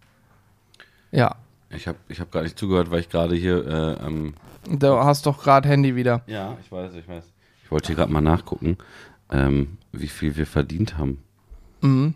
Ja. 1.11 1.35
Ich 1.71 1.87
habe 1.87 1.99
ich 2.09 2.21
hab 2.21 2.33
gerade 2.33 2.45
nicht 2.45 2.59
zugehört, 2.59 2.91
weil 2.91 3.01
ich 3.01 3.09
gerade 3.09 3.35
hier 3.35 3.67
äh, 3.67 4.07
ähm 4.07 4.35
Du 4.69 4.99
hast 4.99 5.27
doch 5.27 5.43
gerade 5.43 5.69
Handy 5.69 5.97
wieder. 5.97 6.23
Ja, 6.27 6.57
ich 6.63 6.71
weiß, 6.71 6.95
ich 6.95 7.09
weiß. 7.09 7.25
Ich 7.65 7.71
wollte 7.71 7.89
hier 7.89 7.97
gerade 7.97 8.13
mal 8.13 8.21
nachgucken, 8.21 8.79
ähm, 9.31 9.79
wie 9.93 10.09
viel 10.09 10.37
wir 10.37 10.47
verdient 10.47 10.97
haben. 10.97 11.23
Mhm. 11.81 12.15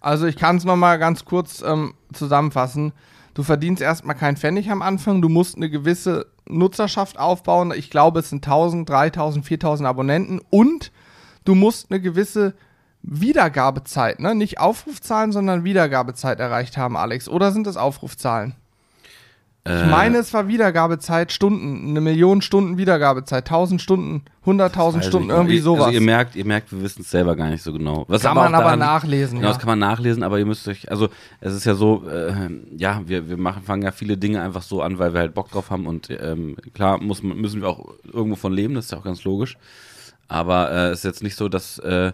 Also 0.00 0.26
ich 0.26 0.36
kann 0.36 0.56
es 0.56 0.64
nochmal 0.64 0.98
ganz 0.98 1.24
kurz 1.24 1.62
ähm, 1.62 1.94
zusammenfassen. 2.12 2.92
Du 3.34 3.42
verdienst 3.42 3.82
erstmal 3.82 4.14
kein 4.14 4.36
Pfennig 4.36 4.70
am 4.70 4.82
Anfang. 4.82 5.20
Du 5.20 5.28
musst 5.28 5.56
eine 5.56 5.68
gewisse 5.68 6.26
Nutzerschaft 6.46 7.18
aufbauen. 7.18 7.72
Ich 7.74 7.90
glaube, 7.90 8.20
es 8.20 8.30
sind 8.30 8.46
1000, 8.46 8.88
3000, 8.88 9.44
4000 9.44 9.88
Abonnenten. 9.88 10.40
Und 10.50 10.92
du 11.44 11.54
musst 11.54 11.90
eine 11.90 12.00
gewisse 12.00 12.54
Wiedergabezeit, 13.02 14.20
ne? 14.20 14.34
nicht 14.34 14.60
Aufrufzahlen, 14.60 15.32
sondern 15.32 15.64
Wiedergabezeit 15.64 16.40
erreicht 16.40 16.76
haben, 16.76 16.96
Alex. 16.96 17.28
Oder 17.28 17.52
sind 17.52 17.66
es 17.66 17.76
Aufrufzahlen? 17.76 18.54
Ich 19.66 19.72
äh. 19.72 19.86
meine, 19.86 20.18
es 20.18 20.34
war 20.34 20.46
Wiedergabezeit, 20.46 21.32
Stunden, 21.32 21.88
eine 21.88 22.02
Million 22.02 22.42
Stunden 22.42 22.76
Wiedergabezeit, 22.76 23.46
1000 23.46 23.80
Stunden, 23.80 24.22
100.000 24.44 25.02
Stunden, 25.02 25.30
irgendwie 25.30 25.56
also 25.56 25.76
sowas. 25.76 25.86
Also 25.86 25.94
ihr 25.94 26.02
merkt, 26.02 26.36
ihr 26.36 26.44
merkt, 26.44 26.70
wir 26.70 26.82
wissen 26.82 27.00
es 27.00 27.10
selber 27.10 27.34
gar 27.34 27.48
nicht 27.48 27.62
so 27.62 27.72
genau. 27.72 28.04
Was 28.08 28.22
kann 28.22 28.36
man 28.36 28.54
aber 28.54 28.64
daran, 28.64 28.78
nachlesen. 28.80 29.38
Genau, 29.38 29.48
ja. 29.48 29.54
das 29.54 29.58
kann 29.58 29.68
man 29.68 29.78
nachlesen, 29.78 30.22
aber 30.22 30.38
ihr 30.38 30.44
müsst 30.44 30.68
euch, 30.68 30.90
also 30.90 31.08
es 31.40 31.54
ist 31.54 31.64
ja 31.64 31.74
so, 31.74 32.06
äh, 32.06 32.50
ja, 32.76 33.00
wir, 33.06 33.30
wir 33.30 33.38
machen, 33.38 33.62
fangen 33.62 33.82
ja 33.82 33.90
viele 33.90 34.18
Dinge 34.18 34.42
einfach 34.42 34.62
so 34.62 34.82
an, 34.82 34.98
weil 34.98 35.14
wir 35.14 35.20
halt 35.20 35.32
Bock 35.32 35.50
drauf 35.50 35.70
haben 35.70 35.86
und 35.86 36.10
ähm, 36.10 36.56
klar 36.74 36.98
muss, 36.98 37.22
müssen 37.22 37.62
wir 37.62 37.68
auch 37.68 37.94
irgendwo 38.04 38.36
von 38.36 38.52
leben, 38.52 38.74
das 38.74 38.84
ist 38.86 38.90
ja 38.90 38.98
auch 38.98 39.04
ganz 39.04 39.24
logisch. 39.24 39.56
Aber 40.28 40.70
äh, 40.70 40.74
es 40.74 40.90
äh, 40.90 40.92
ist 40.92 41.04
jetzt 41.04 41.22
nicht 41.22 41.36
so, 41.36 41.48
dass 41.48 41.78
äh, 41.78 42.12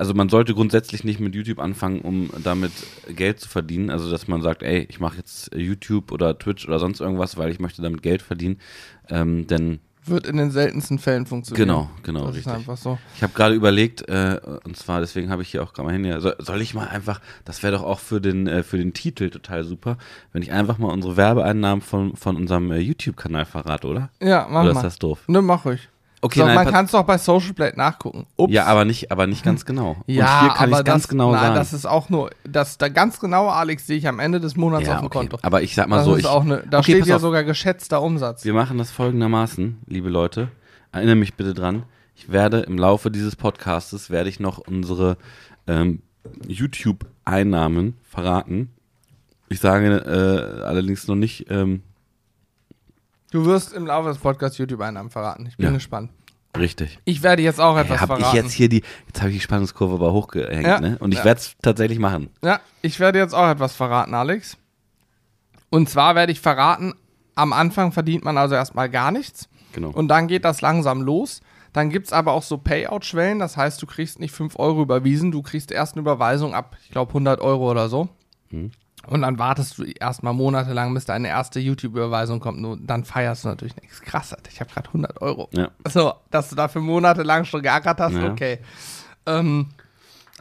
also 0.00 0.14
man 0.14 0.30
sollte 0.30 0.54
grundsätzlich 0.54 1.04
nicht 1.04 1.20
mit 1.20 1.34
YouTube 1.34 1.58
anfangen, 1.58 2.00
um 2.00 2.30
damit 2.42 2.72
Geld 3.14 3.38
zu 3.38 3.50
verdienen. 3.50 3.90
Also 3.90 4.10
dass 4.10 4.28
man 4.28 4.40
sagt, 4.40 4.62
ey, 4.62 4.86
ich 4.88 4.98
mache 4.98 5.18
jetzt 5.18 5.54
YouTube 5.54 6.10
oder 6.10 6.38
Twitch 6.38 6.66
oder 6.66 6.78
sonst 6.78 7.00
irgendwas, 7.00 7.36
weil 7.36 7.50
ich 7.50 7.60
möchte 7.60 7.82
damit 7.82 8.02
Geld 8.02 8.22
verdienen. 8.22 8.58
Ähm, 9.10 9.46
denn 9.46 9.78
Wird 10.06 10.26
in 10.26 10.38
den 10.38 10.50
seltensten 10.50 10.98
Fällen 10.98 11.26
funktionieren. 11.26 11.68
genau, 11.68 11.90
genau, 12.02 12.20
Das 12.20 12.30
ist 12.30 12.36
richtig. 12.38 12.54
einfach 12.54 12.78
so. 12.78 12.96
Ich 13.14 13.22
habe 13.22 13.34
gerade 13.34 13.54
überlegt, 13.54 14.08
äh, 14.08 14.40
und 14.64 14.74
zwar 14.74 15.00
deswegen 15.00 15.28
habe 15.28 15.42
ich 15.42 15.50
hier 15.50 15.62
auch 15.62 15.74
gerade 15.74 15.88
mal 15.88 15.92
hin. 15.92 16.18
Soll, 16.22 16.34
soll 16.38 16.62
ich 16.62 16.72
mal 16.72 16.88
einfach, 16.88 17.20
das 17.44 17.62
wäre 17.62 17.74
doch 17.76 17.82
auch 17.82 17.98
für 17.98 18.22
den 18.22 18.46
äh, 18.46 18.62
für 18.62 18.78
den 18.78 18.94
Titel 18.94 19.28
total 19.28 19.64
super, 19.64 19.98
wenn 20.32 20.40
ich 20.40 20.50
einfach 20.50 20.78
mal 20.78 20.88
unsere 20.90 21.18
Werbeeinnahmen 21.18 21.82
von 21.82 22.16
von 22.16 22.36
unserem 22.36 22.72
äh, 22.72 22.78
YouTube-Kanal 22.78 23.44
verrate, 23.44 23.86
oder? 23.86 24.08
Ja, 24.22 24.46
mach 24.48 24.64
oder 24.64 24.72
mal. 24.72 24.80
ist 24.80 24.84
das 24.86 24.98
doof? 24.98 25.18
Ne, 25.26 25.42
mach 25.42 25.66
ich. 25.66 25.89
Okay, 26.22 26.40
so, 26.40 26.46
nein, 26.46 26.54
man 26.54 26.66
kann 26.70 26.84
es 26.84 26.90
doch 26.90 27.02
bei 27.04 27.16
Social 27.16 27.54
Blade 27.54 27.78
nachgucken. 27.78 28.26
Ups. 28.36 28.52
ja, 28.52 28.66
aber 28.66 28.84
nicht, 28.84 29.10
aber 29.10 29.26
nicht 29.26 29.42
ganz 29.42 29.64
genau. 29.64 29.96
Ja, 30.06 30.24
und 30.24 30.40
hier 30.40 30.54
kann 30.54 30.70
ich 30.70 30.84
ganz 30.84 31.04
das, 31.04 31.08
genau 31.08 31.32
nein, 31.32 31.40
sagen. 31.40 31.54
das 31.54 31.72
ist 31.72 31.86
auch 31.86 32.10
nur, 32.10 32.30
das 32.44 32.76
da 32.76 32.88
ganz 32.88 33.20
genaue 33.20 33.52
Alex 33.52 33.86
sehe 33.86 33.96
ich 33.96 34.06
am 34.06 34.18
Ende 34.18 34.38
des 34.38 34.54
Monats 34.54 34.86
ja, 34.86 34.94
auf 34.94 35.00
dem 35.00 35.06
okay. 35.06 35.18
Konto. 35.18 35.38
Aber 35.40 35.62
ich 35.62 35.74
sag 35.74 35.88
mal 35.88 35.96
Das 35.96 36.04
so, 36.04 36.14
ist 36.14 36.20
ich, 36.20 36.26
auch 36.26 36.44
ne, 36.44 36.62
da 36.68 36.80
okay, 36.80 36.92
steht 36.92 37.06
ja 37.06 37.16
auf. 37.16 37.22
sogar 37.22 37.42
geschätzter 37.44 38.02
Umsatz. 38.02 38.44
Wir 38.44 38.52
machen 38.52 38.76
das 38.76 38.90
folgendermaßen, 38.90 39.78
liebe 39.86 40.10
Leute. 40.10 40.48
Erinnere 40.92 41.16
mich 41.16 41.34
bitte 41.34 41.54
dran. 41.54 41.84
Ich 42.14 42.30
werde 42.30 42.60
im 42.60 42.76
Laufe 42.76 43.10
dieses 43.10 43.34
Podcastes 43.34 44.10
werde 44.10 44.28
ich 44.28 44.40
noch 44.40 44.58
unsere 44.58 45.16
ähm, 45.66 46.02
YouTube-Einnahmen 46.46 47.96
verraten. 48.02 48.70
Ich 49.48 49.60
sage 49.60 49.86
äh, 49.86 50.62
allerdings 50.64 51.08
noch 51.08 51.16
nicht. 51.16 51.46
Ähm, 51.50 51.82
Du 53.30 53.44
wirst 53.46 53.72
im 53.72 53.86
Laufe 53.86 54.08
des 54.08 54.18
Podcasts 54.18 54.58
YouTube-Einnahmen 54.58 55.10
verraten. 55.10 55.46
Ich 55.46 55.56
bin 55.56 55.66
Ja. 55.66 55.72
gespannt. 55.72 56.10
richtig. 56.58 56.98
Ich 57.04 57.22
werde 57.22 57.42
jetzt 57.42 57.60
auch 57.60 57.76
etwas 57.76 58.00
Hey, 58.00 58.06
ich 58.10 58.16
verraten. 58.18 58.36
jetzt 58.36 58.50
hier 58.52 58.68
die. 58.68 58.82
Jetzt 59.06 59.20
habe 59.20 59.30
ich 59.30 59.36
die 59.36 59.40
Spannungskurve 59.42 59.94
aber 59.94 60.12
hochgehängt, 60.12 60.66
Ja. 60.66 60.80
ne? 60.80 60.98
Und 60.98 61.12
ich 61.12 61.18
Ja. 61.20 61.24
werde 61.24 61.38
es 61.40 61.54
tatsächlich 61.62 62.00
machen. 62.00 62.28
Ja, 62.42 62.58
ich 62.82 62.98
werde 62.98 63.20
jetzt 63.20 63.34
auch 63.34 63.48
etwas 63.48 63.74
verraten, 63.76 64.14
Alex. 64.14 64.56
Und 65.70 65.88
zwar 65.88 66.16
werde 66.16 66.32
ich 66.32 66.40
verraten, 66.40 66.94
am 67.36 67.52
Anfang 67.52 67.92
verdient 67.92 68.24
man 68.24 68.36
also 68.36 68.56
erstmal 68.56 68.90
gar 68.90 69.12
nichts. 69.12 69.48
Genau. 69.72 69.90
Und 69.90 70.08
dann 70.08 70.26
geht 70.26 70.44
das 70.44 70.60
langsam 70.60 71.02
los. 71.02 71.40
Dann 71.72 71.88
gibt 71.88 72.06
es 72.08 72.12
aber 72.12 72.32
auch 72.32 72.42
so 72.42 72.58
Payout-Schwellen. 72.58 73.38
Das 73.38 73.56
heißt, 73.56 73.80
du 73.80 73.86
kriegst 73.86 74.18
nicht 74.18 74.32
5 74.34 74.58
Euro 74.58 74.82
überwiesen, 74.82 75.30
du 75.30 75.42
kriegst 75.42 75.70
erst 75.70 75.94
eine 75.94 76.00
Überweisung 76.00 76.52
ab, 76.52 76.76
ich 76.82 76.90
glaube, 76.90 77.12
100 77.12 77.40
Euro 77.40 77.70
oder 77.70 77.88
so. 77.88 78.08
Mhm. 78.50 78.72
Und 79.10 79.22
dann 79.22 79.38
wartest 79.38 79.76
du 79.78 79.84
erstmal 79.84 80.32
monatelang, 80.32 80.94
bis 80.94 81.04
deine 81.04 81.28
erste 81.28 81.60
YouTube-Überweisung 81.60 82.40
kommt. 82.40 82.60
Nur 82.60 82.78
dann 82.80 83.04
feierst 83.04 83.44
du 83.44 83.48
natürlich 83.48 83.76
nichts. 83.76 84.00
Krass, 84.00 84.32
Alter, 84.32 84.50
ich 84.52 84.60
habe 84.60 84.70
gerade 84.72 84.88
100 84.88 85.20
Euro. 85.20 85.48
ja. 85.52 85.68
So, 85.88 86.14
dass 86.30 86.48
du 86.50 86.56
dafür 86.56 86.80
monatelang 86.80 87.44
schon 87.44 87.60
geackert 87.62 88.00
hast, 88.00 88.14
Ja. 88.14 88.30
okay. 88.30 88.58
Ähm, 89.26 89.66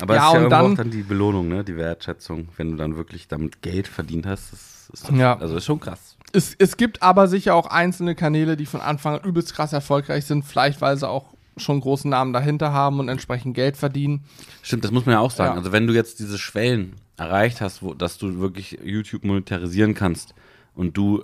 Aber 0.01 0.15
Ja, 0.15 0.21
es 0.21 0.27
ist 0.29 0.33
ja 0.39 0.43
und 0.45 0.49
dann- 0.49 0.71
auch 0.71 0.75
dann 0.77 0.91
die 0.91 1.01
Belohnung, 1.03 1.49
ne? 1.49 1.63
Die 1.65 1.75
Wertschätzung, 1.75 2.47
wenn 2.55 2.71
du 2.71 2.77
dann 2.77 2.95
wirklich 2.95 3.27
damit 3.27 3.61
Geld 3.61 3.87
verdient 3.87 4.25
hast. 4.25 4.53
Das 4.53 5.01
ist, 5.01 5.11
Ja. 5.11 5.37
Also 5.37 5.57
ist 5.57 5.65
schon 5.65 5.79
krass. 5.81 6.15
es, 6.31 6.55
es 6.57 6.77
gibt 6.77 7.03
aber 7.03 7.27
sicher 7.27 7.53
auch 7.55 7.65
einzelne 7.65 8.15
Kanäle, 8.15 8.55
die 8.55 8.65
von 8.65 8.79
Anfang 8.79 9.15
an 9.15 9.23
übelst 9.27 9.53
krass 9.53 9.73
erfolgreich 9.73 10.25
sind, 10.25 10.45
vielleicht 10.45 10.79
weil 10.79 10.95
sie 10.95 11.05
auch 11.09 11.25
schon 11.57 11.81
großen 11.81 12.09
Namen 12.09 12.31
dahinter 12.31 12.71
haben 12.71 12.99
und 13.01 13.09
entsprechend 13.09 13.55
Geld 13.55 13.75
verdienen. 13.75 14.23
Stimmt, 14.61 14.85
das 14.85 14.91
muss 14.91 15.05
man 15.05 15.13
ja 15.13 15.19
auch 15.19 15.31
sagen. 15.31 15.51
Ja. 15.55 15.57
Also 15.57 15.73
wenn 15.73 15.85
du 15.87 15.93
jetzt 15.93 16.19
diese 16.19 16.37
Schwellen 16.37 16.95
erreicht 17.19 17.61
hast, 17.61 17.81
wo, 17.83 17.93
dass 17.93 18.17
du 18.17 18.39
wirklich 18.39 18.79
YouTube 18.83 19.23
monetarisieren 19.23 19.93
kannst 19.93 20.33
und 20.75 20.97
du 20.97 21.23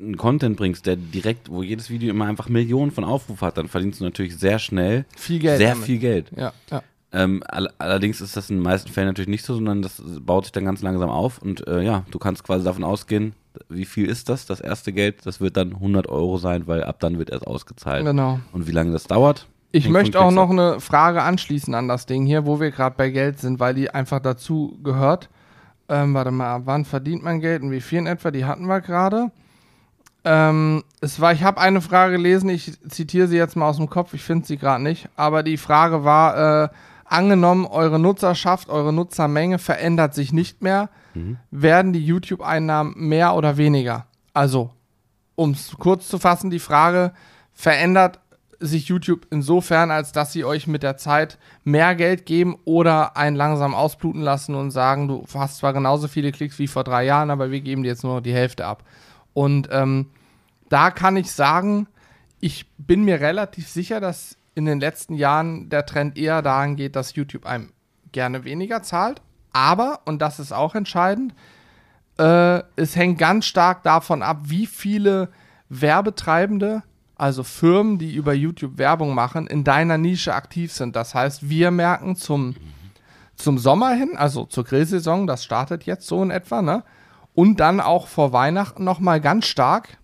einen 0.00 0.16
Content 0.16 0.56
bringst, 0.56 0.86
der 0.86 0.96
direkt, 0.96 1.50
wo 1.50 1.62
jedes 1.62 1.90
Video 1.90 2.10
immer 2.10 2.26
einfach 2.26 2.48
Millionen 2.48 2.90
von 2.92 3.04
Aufrufen 3.04 3.46
hat, 3.46 3.58
dann 3.58 3.68
verdienst 3.68 4.00
du 4.00 4.04
natürlich 4.04 4.36
sehr 4.36 4.58
schnell 4.58 5.04
Viel 5.16 5.38
Geld. 5.40 5.58
sehr 5.58 5.70
damit. 5.70 5.84
viel 5.84 5.98
Geld. 5.98 6.30
Ja, 6.36 6.52
ja. 6.70 6.82
Ähm, 7.14 7.42
all, 7.46 7.68
allerdings 7.78 8.20
ist 8.22 8.36
das 8.36 8.48
in 8.48 8.56
den 8.56 8.62
meisten 8.62 8.90
Fällen 8.90 9.08
natürlich 9.08 9.28
nicht 9.28 9.44
so, 9.44 9.54
sondern 9.54 9.82
das 9.82 10.02
baut 10.20 10.44
sich 10.44 10.52
dann 10.52 10.64
ganz 10.64 10.80
langsam 10.80 11.10
auf 11.10 11.42
und 11.42 11.66
äh, 11.66 11.82
ja, 11.82 12.06
du 12.10 12.18
kannst 12.18 12.42
quasi 12.42 12.64
davon 12.64 12.84
ausgehen, 12.84 13.34
wie 13.68 13.84
viel 13.84 14.06
ist 14.08 14.30
das, 14.30 14.46
das 14.46 14.60
erste 14.60 14.92
Geld, 14.94 15.26
das 15.26 15.40
wird 15.40 15.58
dann 15.58 15.74
100 15.74 16.08
Euro 16.08 16.38
sein, 16.38 16.66
weil 16.66 16.84
ab 16.84 17.00
dann 17.00 17.18
wird 17.18 17.28
erst 17.28 17.46
ausgezahlt. 17.46 18.06
Genau. 18.06 18.40
Und 18.52 18.66
wie 18.66 18.72
lange 18.72 18.92
das 18.92 19.04
dauert? 19.04 19.46
Ich 19.74 19.88
möchte 19.88 20.20
auch 20.20 20.30
noch 20.30 20.50
eine 20.50 20.80
Frage 20.80 21.22
anschließen 21.22 21.74
an 21.74 21.88
das 21.88 22.04
Ding 22.04 22.26
hier, 22.26 22.44
wo 22.44 22.60
wir 22.60 22.70
gerade 22.70 22.94
bei 22.96 23.08
Geld 23.08 23.40
sind, 23.40 23.58
weil 23.58 23.72
die 23.74 23.90
einfach 23.90 24.20
dazu 24.20 24.78
gehört. 24.84 25.30
Ähm, 25.88 26.12
warte 26.14 26.30
mal, 26.30 26.66
wann 26.66 26.84
verdient 26.84 27.22
man 27.22 27.40
Geld 27.40 27.62
und 27.62 27.70
wie 27.70 27.80
viel 27.80 27.98
in 27.98 28.06
etwa? 28.06 28.30
Die 28.30 28.44
hatten 28.44 28.66
wir 28.66 28.82
gerade. 28.82 29.30
Ähm, 30.24 30.84
es 31.00 31.20
war, 31.20 31.32
ich 31.32 31.42
habe 31.42 31.60
eine 31.60 31.80
Frage 31.80 32.16
gelesen, 32.16 32.50
ich 32.50 32.78
zitiere 32.88 33.26
sie 33.26 33.36
jetzt 33.36 33.56
mal 33.56 33.68
aus 33.68 33.78
dem 33.78 33.88
Kopf, 33.88 34.14
ich 34.14 34.22
finde 34.22 34.46
sie 34.46 34.56
gerade 34.56 34.82
nicht, 34.82 35.08
aber 35.16 35.42
die 35.42 35.56
Frage 35.56 36.04
war, 36.04 36.64
äh, 36.64 36.68
angenommen, 37.06 37.66
eure 37.66 37.98
Nutzerschaft, 37.98 38.68
eure 38.68 38.92
Nutzermenge 38.92 39.58
verändert 39.58 40.14
sich 40.14 40.32
nicht 40.32 40.62
mehr, 40.62 40.90
werden 41.50 41.92
die 41.92 42.04
YouTube-Einnahmen 42.04 42.94
mehr 42.96 43.34
oder 43.34 43.56
weniger? 43.56 44.06
Also, 44.32 44.70
um 45.34 45.50
es 45.50 45.74
kurz 45.78 46.08
zu 46.08 46.18
fassen, 46.18 46.50
die 46.50 46.58
Frage, 46.58 47.12
verändert 47.52 48.20
sich 48.62 48.88
YouTube 48.88 49.26
insofern, 49.30 49.90
als 49.90 50.12
dass 50.12 50.32
sie 50.32 50.44
euch 50.44 50.66
mit 50.66 50.82
der 50.82 50.96
Zeit 50.96 51.38
mehr 51.64 51.94
Geld 51.94 52.26
geben 52.26 52.56
oder 52.64 53.16
einen 53.16 53.36
langsam 53.36 53.74
ausbluten 53.74 54.22
lassen 54.22 54.54
und 54.54 54.70
sagen, 54.70 55.08
du 55.08 55.24
hast 55.34 55.58
zwar 55.58 55.72
genauso 55.72 56.08
viele 56.08 56.32
Klicks 56.32 56.58
wie 56.58 56.66
vor 56.66 56.84
drei 56.84 57.04
Jahren, 57.04 57.30
aber 57.30 57.50
wir 57.50 57.60
geben 57.60 57.82
dir 57.82 57.90
jetzt 57.90 58.04
nur 58.04 58.16
noch 58.16 58.20
die 58.22 58.32
Hälfte 58.32 58.66
ab. 58.66 58.84
Und 59.34 59.68
ähm, 59.72 60.10
da 60.68 60.90
kann 60.90 61.16
ich 61.16 61.30
sagen, 61.32 61.88
ich 62.40 62.66
bin 62.78 63.04
mir 63.04 63.20
relativ 63.20 63.68
sicher, 63.68 64.00
dass 64.00 64.36
in 64.54 64.64
den 64.64 64.80
letzten 64.80 65.14
Jahren 65.14 65.68
der 65.68 65.86
Trend 65.86 66.16
eher 66.16 66.42
dahin 66.42 66.76
geht, 66.76 66.96
dass 66.96 67.14
YouTube 67.14 67.46
einem 67.46 67.72
gerne 68.12 68.44
weniger 68.44 68.82
zahlt. 68.82 69.22
Aber, 69.52 70.00
und 70.04 70.22
das 70.22 70.38
ist 70.38 70.52
auch 70.52 70.74
entscheidend, 70.74 71.34
äh, 72.18 72.62
es 72.76 72.96
hängt 72.96 73.18
ganz 73.18 73.46
stark 73.46 73.82
davon 73.82 74.22
ab, 74.22 74.38
wie 74.44 74.66
viele 74.66 75.28
Werbetreibende, 75.68 76.82
also 77.22 77.44
Firmen, 77.44 77.98
die 77.98 78.16
über 78.16 78.34
YouTube 78.34 78.78
Werbung 78.78 79.14
machen, 79.14 79.46
in 79.46 79.62
deiner 79.62 79.96
Nische 79.96 80.34
aktiv 80.34 80.72
sind. 80.72 80.96
Das 80.96 81.14
heißt, 81.14 81.48
wir 81.48 81.70
merken 81.70 82.16
zum, 82.16 82.56
zum 83.36 83.58
Sommer 83.58 83.92
hin, 83.92 84.16
also 84.16 84.44
zur 84.44 84.64
Grillsaison, 84.64 85.28
das 85.28 85.44
startet 85.44 85.84
jetzt 85.84 86.08
so 86.08 86.20
in 86.20 86.32
etwa, 86.32 86.62
ne? 86.62 86.82
Und 87.32 87.60
dann 87.60 87.78
auch 87.78 88.08
vor 88.08 88.32
Weihnachten 88.32 88.82
nochmal 88.82 89.20
ganz 89.20 89.46
stark, 89.46 89.98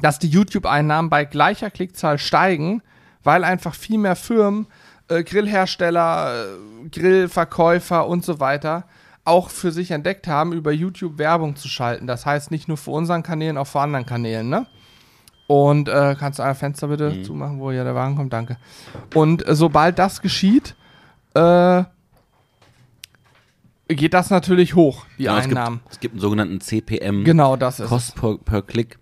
dass 0.00 0.20
die 0.20 0.28
YouTube-Einnahmen 0.28 1.10
bei 1.10 1.24
gleicher 1.24 1.72
Klickzahl 1.72 2.18
steigen, 2.18 2.82
weil 3.24 3.42
einfach 3.42 3.74
viel 3.74 3.98
mehr 3.98 4.14
Firmen, 4.14 4.68
äh, 5.08 5.24
Grillhersteller, 5.24 6.44
äh, 6.84 6.88
Grillverkäufer 6.88 8.06
und 8.06 8.24
so 8.24 8.38
weiter 8.38 8.84
auch 9.24 9.50
für 9.50 9.72
sich 9.72 9.90
entdeckt 9.90 10.28
haben, 10.28 10.52
über 10.52 10.70
YouTube 10.70 11.18
Werbung 11.18 11.56
zu 11.56 11.66
schalten. 11.66 12.06
Das 12.06 12.24
heißt 12.26 12.52
nicht 12.52 12.68
nur 12.68 12.76
für 12.76 12.92
unseren 12.92 13.24
Kanälen, 13.24 13.58
auch 13.58 13.66
für 13.66 13.80
anderen 13.80 14.06
Kanälen, 14.06 14.48
ne? 14.48 14.68
Und 15.48 15.88
äh, 15.88 16.14
kannst 16.18 16.38
du 16.38 16.42
ein 16.42 16.54
Fenster 16.54 16.88
bitte 16.88 17.22
zumachen, 17.22 17.58
wo 17.58 17.72
hier 17.72 17.82
der 17.82 17.94
Wagen 17.94 18.16
kommt? 18.16 18.34
Danke. 18.34 18.58
Und 19.14 19.48
äh, 19.48 19.54
sobald 19.54 19.98
das 19.98 20.20
geschieht, 20.20 20.76
äh, 21.32 21.84
geht 23.88 24.12
das 24.12 24.28
natürlich 24.28 24.74
hoch, 24.74 25.06
die 25.18 25.24
Genau, 25.24 25.38
es 25.38 25.44
gibt, 25.48 25.56
Einnahmen. 25.56 25.80
es 25.90 26.00
gibt 26.00 26.12
einen 26.14 26.20
sogenannten 26.20 26.60
CPM, 26.60 27.24
Genau, 27.24 27.56
das 27.56 27.80
ist 27.80 27.88
Cost 27.88 28.14
per, 28.14 28.36
per 28.36 28.60
Klick. 28.60 28.98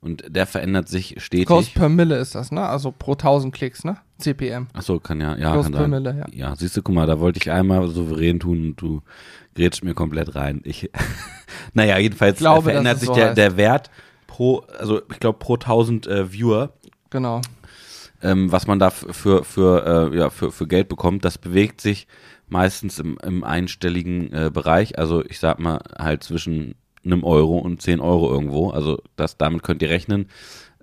Und 0.00 0.24
der 0.28 0.46
verändert 0.46 0.88
sich 0.88 1.16
stetig. 1.18 1.46
Cost 1.46 1.74
per 1.74 1.88
Mille 1.88 2.16
ist 2.16 2.36
das, 2.36 2.52
ne? 2.52 2.64
Also 2.64 2.92
pro 2.96 3.12
1000 3.12 3.52
Klicks, 3.52 3.84
ne? 3.84 3.96
CPM. 4.18 4.68
Achso, 4.74 5.00
kann 5.00 5.20
ja, 5.20 5.36
ja, 5.36 5.52
Cost 5.52 5.64
kann 5.64 5.72
per 5.72 5.80
sein. 5.82 5.90
Mille, 5.90 6.16
ja. 6.32 6.48
Ja, 6.48 6.56
siehst 6.56 6.76
du, 6.76 6.82
guck 6.82 6.94
mal, 6.94 7.06
da 7.08 7.18
wollte 7.18 7.38
ich 7.40 7.50
einmal 7.50 7.88
souverän 7.88 8.38
tun 8.38 8.68
und 8.68 8.76
du 8.80 9.02
grätschst 9.56 9.82
mir 9.82 9.94
komplett 9.94 10.36
rein. 10.36 10.60
Ich, 10.64 10.90
naja, 11.74 11.98
jedenfalls 11.98 12.38
glaube, 12.38 12.70
verändert 12.70 12.98
sich 13.00 13.08
so 13.08 13.14
der, 13.14 13.28
heißt. 13.28 13.38
der 13.38 13.56
Wert 13.56 13.90
pro, 14.32 14.64
also 14.78 15.02
ich 15.10 15.20
glaube 15.20 15.38
pro 15.38 15.54
1000 15.54 16.06
äh, 16.06 16.32
Viewer, 16.32 16.72
Genau. 17.10 17.42
ähm, 18.22 18.50
was 18.50 18.66
man 18.66 18.78
da 18.78 18.88
für, 18.88 19.44
für, 19.44 20.10
äh, 20.10 20.16
ja, 20.16 20.30
für, 20.30 20.50
für 20.50 20.66
Geld 20.66 20.88
bekommt, 20.88 21.26
das 21.26 21.36
bewegt 21.36 21.82
sich 21.82 22.06
meistens 22.48 22.98
im, 22.98 23.18
im 23.22 23.44
einstelligen 23.44 24.32
äh, 24.32 24.50
Bereich. 24.50 24.98
Also 24.98 25.22
ich 25.22 25.38
sag 25.38 25.58
mal 25.58 25.80
halt 25.98 26.24
zwischen 26.24 26.76
einem 27.04 27.24
Euro 27.24 27.58
und 27.58 27.82
10 27.82 28.00
Euro 28.00 28.32
irgendwo. 28.32 28.70
Also 28.70 29.02
das, 29.16 29.36
damit 29.36 29.62
könnt 29.62 29.82
ihr 29.82 29.90
rechnen. 29.90 30.28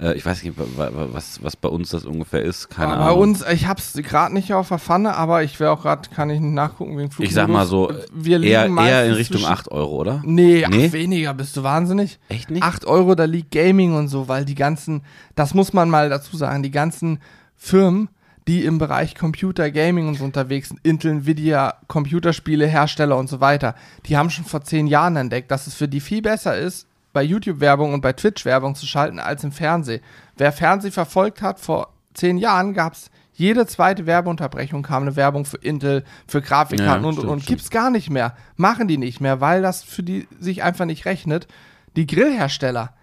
Äh, 0.01 0.13
ich 0.13 0.25
weiß 0.25 0.43
nicht, 0.43 0.57
wa- 0.57 0.63
wa- 0.77 1.07
was, 1.11 1.43
was 1.43 1.55
bei 1.57 1.67
uns 1.69 1.89
das 1.89 2.05
ungefähr 2.05 2.41
ist. 2.41 2.69
Keine 2.69 2.93
Aber 2.93 3.01
Ahnung. 3.03 3.15
Bei 3.15 3.21
uns, 3.21 3.45
ich 3.51 3.67
hab's 3.67 3.93
gerade 3.93 4.33
nicht 4.33 4.53
auf 4.53 4.69
der 4.69 4.79
Pfanne, 4.79 5.15
aber 5.15 5.43
ich 5.43 5.59
wäre 5.59 5.71
auch 5.71 5.81
gerade, 5.81 6.09
kann 6.09 6.29
ich 6.29 6.39
nicht 6.39 6.53
nachgucken 6.53 6.97
wegen 6.97 7.11
Flugmodus. 7.11 7.29
ich 7.29 7.33
sag 7.35 7.49
mal 7.49 7.65
so, 7.65 7.91
wir 8.13 8.39
liegen 8.39 8.77
eher, 8.77 8.85
eher 8.85 9.05
in 9.07 9.13
Richtung 9.13 9.37
zwischen- 9.41 9.51
8 9.51 9.71
Euro, 9.71 9.97
oder? 9.97 10.21
Nee, 10.25 10.65
Nee? 10.69 10.85
Ach, 10.89 10.93
weniger, 10.93 11.33
bist 11.33 11.57
du 11.57 11.63
wahnsinnig? 11.63 12.17
Echt 12.29 12.49
nicht? 12.49 12.63
8 12.63 12.85
Euro, 12.85 13.13
da 13.15 13.25
liegt 13.25 13.51
Gaming 13.51 13.93
und 13.95 14.07
so, 14.07 14.27
weil 14.29 14.45
die 14.45 14.55
ganzen, 14.55 15.03
das 15.35 15.53
muss 15.53 15.73
man 15.73 15.89
mal 15.89 16.09
dazu 16.09 16.37
sagen, 16.37 16.63
die 16.63 16.71
ganzen 16.71 17.19
Firmen, 17.57 18.07
die 18.47 18.63
im 18.65 18.77
Bereich 18.77 19.15
Computer, 19.15 19.69
Gaming 19.69 20.07
und 20.07 20.15
so 20.15 20.23
unterwegs 20.23 20.69
sind, 20.69 20.79
Intel, 20.83 21.11
Nvidia, 21.11 21.75
Computerspiele, 21.87 22.65
Hersteller 22.67 23.17
und 23.17 23.27
so 23.29 23.41
weiter, 23.41 23.75
die 24.05 24.17
haben 24.17 24.29
schon 24.29 24.45
vor 24.45 24.61
zehn 24.63 24.87
Jahren 24.87 25.17
entdeckt, 25.17 25.51
dass 25.51 25.67
es 25.67 25.75
für 25.75 25.87
die 25.87 25.99
viel 25.99 26.21
besser 26.21 26.57
ist, 26.57 26.87
bei 27.13 27.23
YouTube-Werbung 27.23 27.93
und 27.93 28.01
bei 28.01 28.13
Twitch-Werbung 28.13 28.75
zu 28.75 28.85
schalten, 28.85 29.19
als 29.19 29.43
im 29.43 29.51
Fernsehen. 29.51 30.01
Wer 30.37 30.51
Fernsehen 30.51 30.91
verfolgt 30.91 31.41
hat, 31.41 31.59
vor 31.59 31.93
zehn 32.13 32.37
Jahren 32.37 32.73
gab 32.73 32.93
es 32.93 33.09
Jede 33.39 33.65
zweite 33.65 34.05
Werbeunterbrechung 34.05 34.83
kam 34.83 35.03
eine 35.03 35.15
Werbung 35.15 35.45
für 35.45 35.55
Intel, 35.55 36.03
für 36.27 36.41
Grafikkarten 36.41 37.03
Ja, 37.03 37.07
und, 37.07 37.13
stimmt, 37.15 37.29
und 37.31 37.39
stimmt. 37.39 37.47
gibt's 37.47 37.69
gar 37.69 37.89
nicht 37.89 38.09
mehr. 38.09 38.35
Machen 38.57 38.89
die 38.89 38.97
nicht 38.97 39.21
mehr, 39.21 39.39
weil 39.39 39.61
das 39.61 39.81
für 39.81 40.03
die 40.03 40.27
sich 40.41 40.61
einfach 40.61 40.83
nicht 40.83 41.05
rechnet. 41.05 41.47
Die 41.95 42.05
Grillhersteller, 42.05 42.93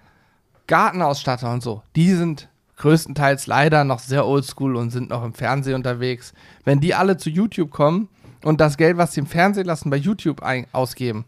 Gartenausstatter 0.66 1.50
und 1.50 1.62
so, 1.62 1.82
die 1.96 2.12
sind 2.12 2.50
größtenteils 2.76 3.46
leider 3.46 3.84
noch 3.84 3.98
sehr 3.98 4.26
oldschool 4.26 4.76
und 4.76 4.90
sind 4.90 5.08
noch 5.08 5.24
im 5.24 5.32
Fernsehen 5.32 5.74
unterwegs. 5.74 6.34
Wenn 6.64 6.80
die 6.80 6.94
alle 6.94 7.16
zu 7.16 7.30
YouTube 7.30 7.70
kommen 7.70 8.10
und 8.44 8.60
das 8.60 8.76
Geld, 8.76 8.98
was 8.98 9.14
sie 9.14 9.20
im 9.20 9.26
Fernsehen 9.26 9.64
lassen, 9.64 9.88
bei 9.88 9.96
YouTube 9.96 10.42
ausgeben, 10.72 11.24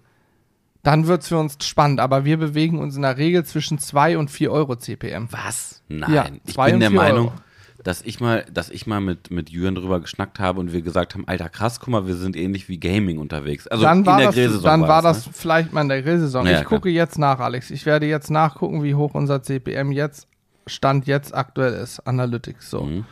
dann 0.82 1.06
wird's 1.06 1.28
für 1.28 1.38
uns 1.38 1.56
spannend. 1.62 2.00
Aber 2.00 2.24
wir 2.24 2.36
bewegen 2.36 2.78
uns 2.78 2.96
in 2.96 3.02
der 3.02 3.16
Regel 3.16 3.44
zwischen 3.44 3.78
2 3.78 4.18
und 4.18 4.30
4 4.30 4.50
Euro 4.52 4.76
CPM. 4.76 5.28
Was? 5.30 5.82
Nein. 5.88 6.12
Ja, 6.12 6.26
ich 6.46 6.56
bin 6.56 6.80
der 6.80 6.90
Meinung, 6.90 7.28
Euro. 7.28 7.38
dass 7.82 8.02
ich 8.02 8.20
mal, 8.20 8.44
dass 8.52 8.70
ich 8.70 8.86
mal 8.86 9.00
mit, 9.00 9.30
mit 9.30 9.50
Jürgen 9.50 9.74
drüber 9.74 10.00
geschnackt 10.00 10.38
habe 10.38 10.60
und 10.60 10.72
wir 10.72 10.82
gesagt 10.82 11.14
haben, 11.14 11.26
Alter, 11.26 11.48
krass, 11.48 11.80
guck 11.80 11.88
mal, 11.88 12.06
wir 12.06 12.14
sind 12.14 12.36
ähnlich 12.36 12.68
wie 12.68 12.78
Gaming 12.78 13.18
unterwegs. 13.18 13.66
Also 13.66 13.84
dann 13.84 13.98
in 13.98 14.06
war 14.06 14.18
der 14.18 14.26
das, 14.26 14.34
Grillsaison 14.34 14.64
dann 14.64 14.82
war 14.82 15.02
das, 15.02 15.24
das 15.24 15.36
vielleicht 15.36 15.72
mal 15.72 15.82
in 15.82 15.88
der 15.88 16.02
Grillsaison. 16.02 16.46
Ja, 16.46 16.52
ich 16.52 16.58
klar. 16.58 16.68
gucke 16.68 16.90
jetzt 16.90 17.18
nach, 17.18 17.40
Alex. 17.40 17.70
Ich 17.70 17.84
werde 17.86 18.06
jetzt 18.06 18.30
nachgucken, 18.30 18.82
wie 18.82 18.94
hoch 18.94 19.14
unser 19.14 19.42
CPM 19.42 19.92
jetzt, 19.92 20.28
Stand 20.66 21.06
jetzt 21.06 21.34
aktuell 21.34 21.74
ist. 21.74 22.00
Analytics, 22.00 22.70
so. 22.70 22.82
Mhm. 22.82 23.04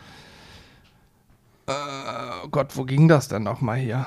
Oh 1.69 2.49
Gott, 2.49 2.77
wo 2.77 2.85
ging 2.85 3.09
das 3.09 3.29
denn 3.29 3.43
noch 3.43 3.61
mal 3.61 3.77
hier? 3.77 4.07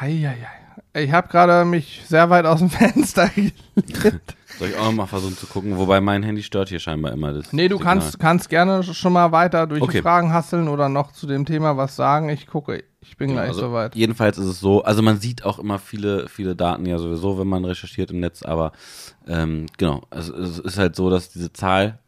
Heieiei. 0.00 0.63
Ich 0.96 1.10
habe 1.10 1.28
gerade 1.28 1.64
mich 1.64 2.02
sehr 2.06 2.30
weit 2.30 2.46
aus 2.46 2.60
dem 2.60 2.70
Fenster 2.70 3.28
gelehnt. 3.28 3.54
Ne? 3.76 4.20
Soll 4.58 4.68
ich 4.68 4.76
auch 4.76 4.92
mal 4.92 5.06
versuchen 5.06 5.36
zu 5.36 5.46
gucken, 5.48 5.76
wobei 5.76 6.00
mein 6.00 6.22
Handy 6.22 6.42
stört 6.44 6.68
hier 6.68 6.78
scheinbar 6.78 7.12
immer 7.12 7.32
das. 7.32 7.52
Nee, 7.52 7.68
du 7.68 7.76
Signal. 7.78 7.94
kannst, 7.94 8.20
kannst 8.20 8.48
gerne 8.48 8.84
schon 8.84 9.12
mal 9.12 9.32
weiter 9.32 9.66
durch 9.66 9.80
die 9.80 9.88
Okay. 9.88 10.02
Fragen 10.02 10.32
hasseln 10.32 10.68
oder 10.68 10.88
noch 10.88 11.10
zu 11.10 11.26
dem 11.26 11.44
Thema 11.44 11.76
was 11.76 11.96
sagen. 11.96 12.28
Ich 12.28 12.46
gucke, 12.46 12.84
ich 13.00 13.16
bin 13.16 13.32
gleich 13.32 13.48
also, 13.48 13.62
soweit. 13.62 13.96
Jedenfalls 13.96 14.38
ist 14.38 14.46
es 14.46 14.60
so, 14.60 14.84
also 14.84 15.02
man 15.02 15.18
sieht 15.18 15.44
auch 15.44 15.58
immer 15.58 15.80
viele, 15.80 16.28
viele 16.28 16.54
Daten 16.54 16.86
ja 16.86 16.98
sowieso, 16.98 17.36
wenn 17.38 17.48
man 17.48 17.64
recherchiert 17.64 18.12
im 18.12 18.20
Netz, 18.20 18.44
aber 18.44 18.70
ähm, 19.26 19.66
genau, 19.76 20.02
also 20.10 20.32
es 20.36 20.60
ist 20.60 20.78
halt 20.78 20.94
so, 20.94 21.10
dass 21.10 21.30
diese 21.30 21.52
Zahl 21.52 21.98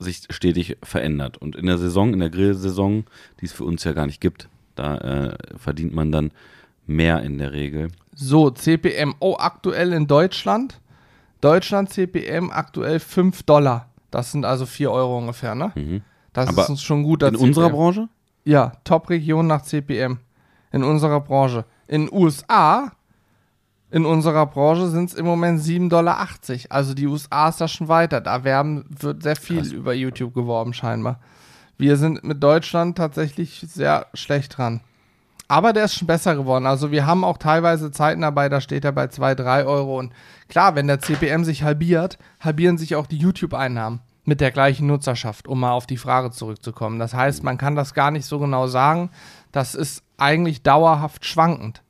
sich 0.00 0.22
stetig 0.30 0.78
verändert. 0.82 1.38
Und 1.38 1.54
in 1.54 1.66
der 1.66 1.78
Saison, 1.78 2.12
in 2.12 2.20
der 2.20 2.30
Grillsaison, 2.30 3.04
die 3.40 3.46
es 3.46 3.52
für 3.52 3.64
uns 3.64 3.84
ja 3.84 3.92
gar 3.92 4.06
nicht 4.06 4.20
gibt, 4.20 4.48
da 4.74 4.96
äh, 4.96 5.36
verdient 5.56 5.94
man 5.94 6.10
dann 6.10 6.32
mehr 6.90 7.22
in 7.22 7.38
der 7.38 7.52
Regel. 7.52 7.88
So, 8.14 8.50
CPM, 8.50 9.14
oh, 9.20 9.36
aktuell 9.38 9.92
in 9.92 10.06
Deutschland. 10.06 10.80
Deutschland 11.40 11.90
CPM 11.90 12.50
aktuell 12.50 13.00
5 13.00 13.44
Dollar. 13.44 13.88
Das 14.10 14.32
sind 14.32 14.44
also 14.44 14.66
4 14.66 14.90
Euro 14.90 15.18
ungefähr, 15.18 15.54
ne? 15.54 15.72
Mhm. 15.74 16.02
Das 16.32 16.48
Aber 16.48 16.62
ist 16.62 16.70
uns 16.70 16.82
schon 16.82 17.02
gut. 17.02 17.22
In 17.22 17.36
unserer 17.36 17.70
Branche? 17.70 18.08
Ja, 18.44 18.72
Top-Region 18.84 19.46
nach 19.46 19.62
CPM. 19.62 20.18
In 20.72 20.84
unserer 20.84 21.20
Branche. 21.20 21.64
In 21.86 22.12
USA, 22.12 22.92
in 23.90 24.04
unserer 24.04 24.46
Branche 24.46 24.88
sind 24.88 25.10
es 25.10 25.14
im 25.14 25.26
Moment 25.26 25.60
7,80 25.60 25.88
Dollar. 25.88 26.28
Also 26.68 26.94
die 26.94 27.06
USA 27.06 27.48
ist 27.48 27.60
da 27.60 27.68
schon 27.68 27.88
weiter. 27.88 28.20
Da 28.20 28.44
werben, 28.44 28.84
wird 28.88 29.22
sehr 29.22 29.36
viel 29.36 29.58
Krass. 29.58 29.72
über 29.72 29.94
YouTube 29.94 30.34
geworben, 30.34 30.72
scheinbar. 30.72 31.20
Wir 31.78 31.96
sind 31.96 32.22
mit 32.22 32.42
Deutschland 32.42 32.98
tatsächlich 32.98 33.64
sehr 33.66 34.06
schlecht 34.14 34.58
dran. 34.58 34.80
Aber 35.50 35.72
der 35.72 35.86
ist 35.86 35.96
schon 35.96 36.06
besser 36.06 36.36
geworden. 36.36 36.64
Also 36.64 36.92
wir 36.92 37.06
haben 37.06 37.24
auch 37.24 37.36
teilweise 37.36 37.90
Zeiten 37.90 38.20
dabei, 38.20 38.48
da 38.48 38.60
steht 38.60 38.84
er 38.84 38.92
bei 38.92 39.08
2, 39.08 39.34
3 39.34 39.64
Euro. 39.64 39.98
Und 39.98 40.12
klar, 40.48 40.76
wenn 40.76 40.86
der 40.86 41.00
CPM 41.00 41.42
sich 41.42 41.64
halbiert, 41.64 42.18
halbieren 42.38 42.78
sich 42.78 42.94
auch 42.94 43.08
die 43.08 43.16
YouTube-Einnahmen 43.16 43.98
mit 44.24 44.40
der 44.40 44.52
gleichen 44.52 44.86
Nutzerschaft, 44.86 45.48
um 45.48 45.58
mal 45.58 45.72
auf 45.72 45.88
die 45.88 45.96
Frage 45.96 46.30
zurückzukommen. 46.30 47.00
Das 47.00 47.14
heißt, 47.14 47.42
man 47.42 47.58
kann 47.58 47.74
das 47.74 47.94
gar 47.94 48.12
nicht 48.12 48.26
so 48.26 48.38
genau 48.38 48.68
sagen. 48.68 49.10
Das 49.50 49.74
ist 49.74 50.04
eigentlich 50.18 50.62
dauerhaft 50.62 51.26
schwankend. 51.26 51.82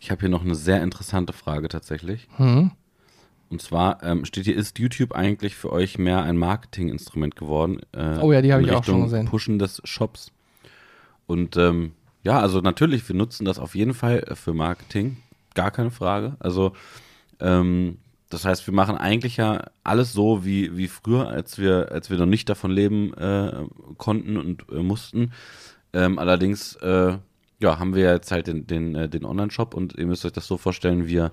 Ich 0.00 0.10
habe 0.10 0.22
hier 0.22 0.30
noch 0.30 0.42
eine 0.42 0.56
sehr 0.56 0.82
interessante 0.82 1.32
Frage 1.32 1.68
tatsächlich. 1.68 2.26
Hm? 2.38 2.72
Und 3.50 3.62
zwar 3.62 4.02
ähm, 4.02 4.24
steht 4.24 4.46
hier, 4.46 4.56
ist 4.56 4.80
YouTube 4.80 5.12
eigentlich 5.12 5.54
für 5.54 5.70
euch 5.70 5.96
mehr 5.96 6.24
ein 6.24 6.36
Marketinginstrument 6.36 7.36
geworden? 7.36 7.78
Äh, 7.92 8.18
Oh 8.20 8.32
ja, 8.32 8.42
die 8.42 8.52
habe 8.52 8.64
ich 8.64 8.72
auch 8.72 8.82
schon 8.82 9.04
gesehen. 9.04 9.26
Pushen 9.26 9.60
des 9.60 9.80
Shops. 9.84 10.32
Und 11.32 11.56
ähm, 11.56 11.92
ja, 12.22 12.38
also 12.38 12.60
natürlich, 12.60 13.08
wir 13.08 13.16
nutzen 13.16 13.46
das 13.46 13.58
auf 13.58 13.74
jeden 13.74 13.94
Fall 13.94 14.18
äh, 14.18 14.34
für 14.34 14.52
Marketing, 14.52 15.16
gar 15.54 15.70
keine 15.70 15.90
Frage. 15.90 16.36
Also 16.40 16.72
ähm, 17.40 17.96
das 18.28 18.44
heißt, 18.44 18.66
wir 18.66 18.74
machen 18.74 18.98
eigentlich 18.98 19.38
ja 19.38 19.64
alles 19.82 20.12
so 20.12 20.44
wie, 20.44 20.76
wie 20.76 20.88
früher, 20.88 21.28
als 21.28 21.56
wir, 21.56 21.90
als 21.90 22.10
wir 22.10 22.18
noch 22.18 22.26
nicht 22.26 22.50
davon 22.50 22.70
leben 22.70 23.14
äh, 23.14 23.64
konnten 23.96 24.36
und 24.36 24.66
äh, 24.70 24.82
mussten. 24.82 25.32
Ähm, 25.94 26.18
allerdings 26.18 26.76
äh, 26.76 27.16
ja, 27.60 27.78
haben 27.78 27.94
wir 27.94 28.12
jetzt 28.12 28.30
halt 28.30 28.46
den, 28.46 28.66
den, 28.66 28.94
äh, 28.94 29.08
den 29.08 29.24
Online-Shop 29.24 29.72
und 29.72 29.94
ihr 29.94 30.06
müsst 30.06 30.26
euch 30.26 30.32
das 30.32 30.46
so 30.46 30.58
vorstellen, 30.58 31.06
wir 31.06 31.32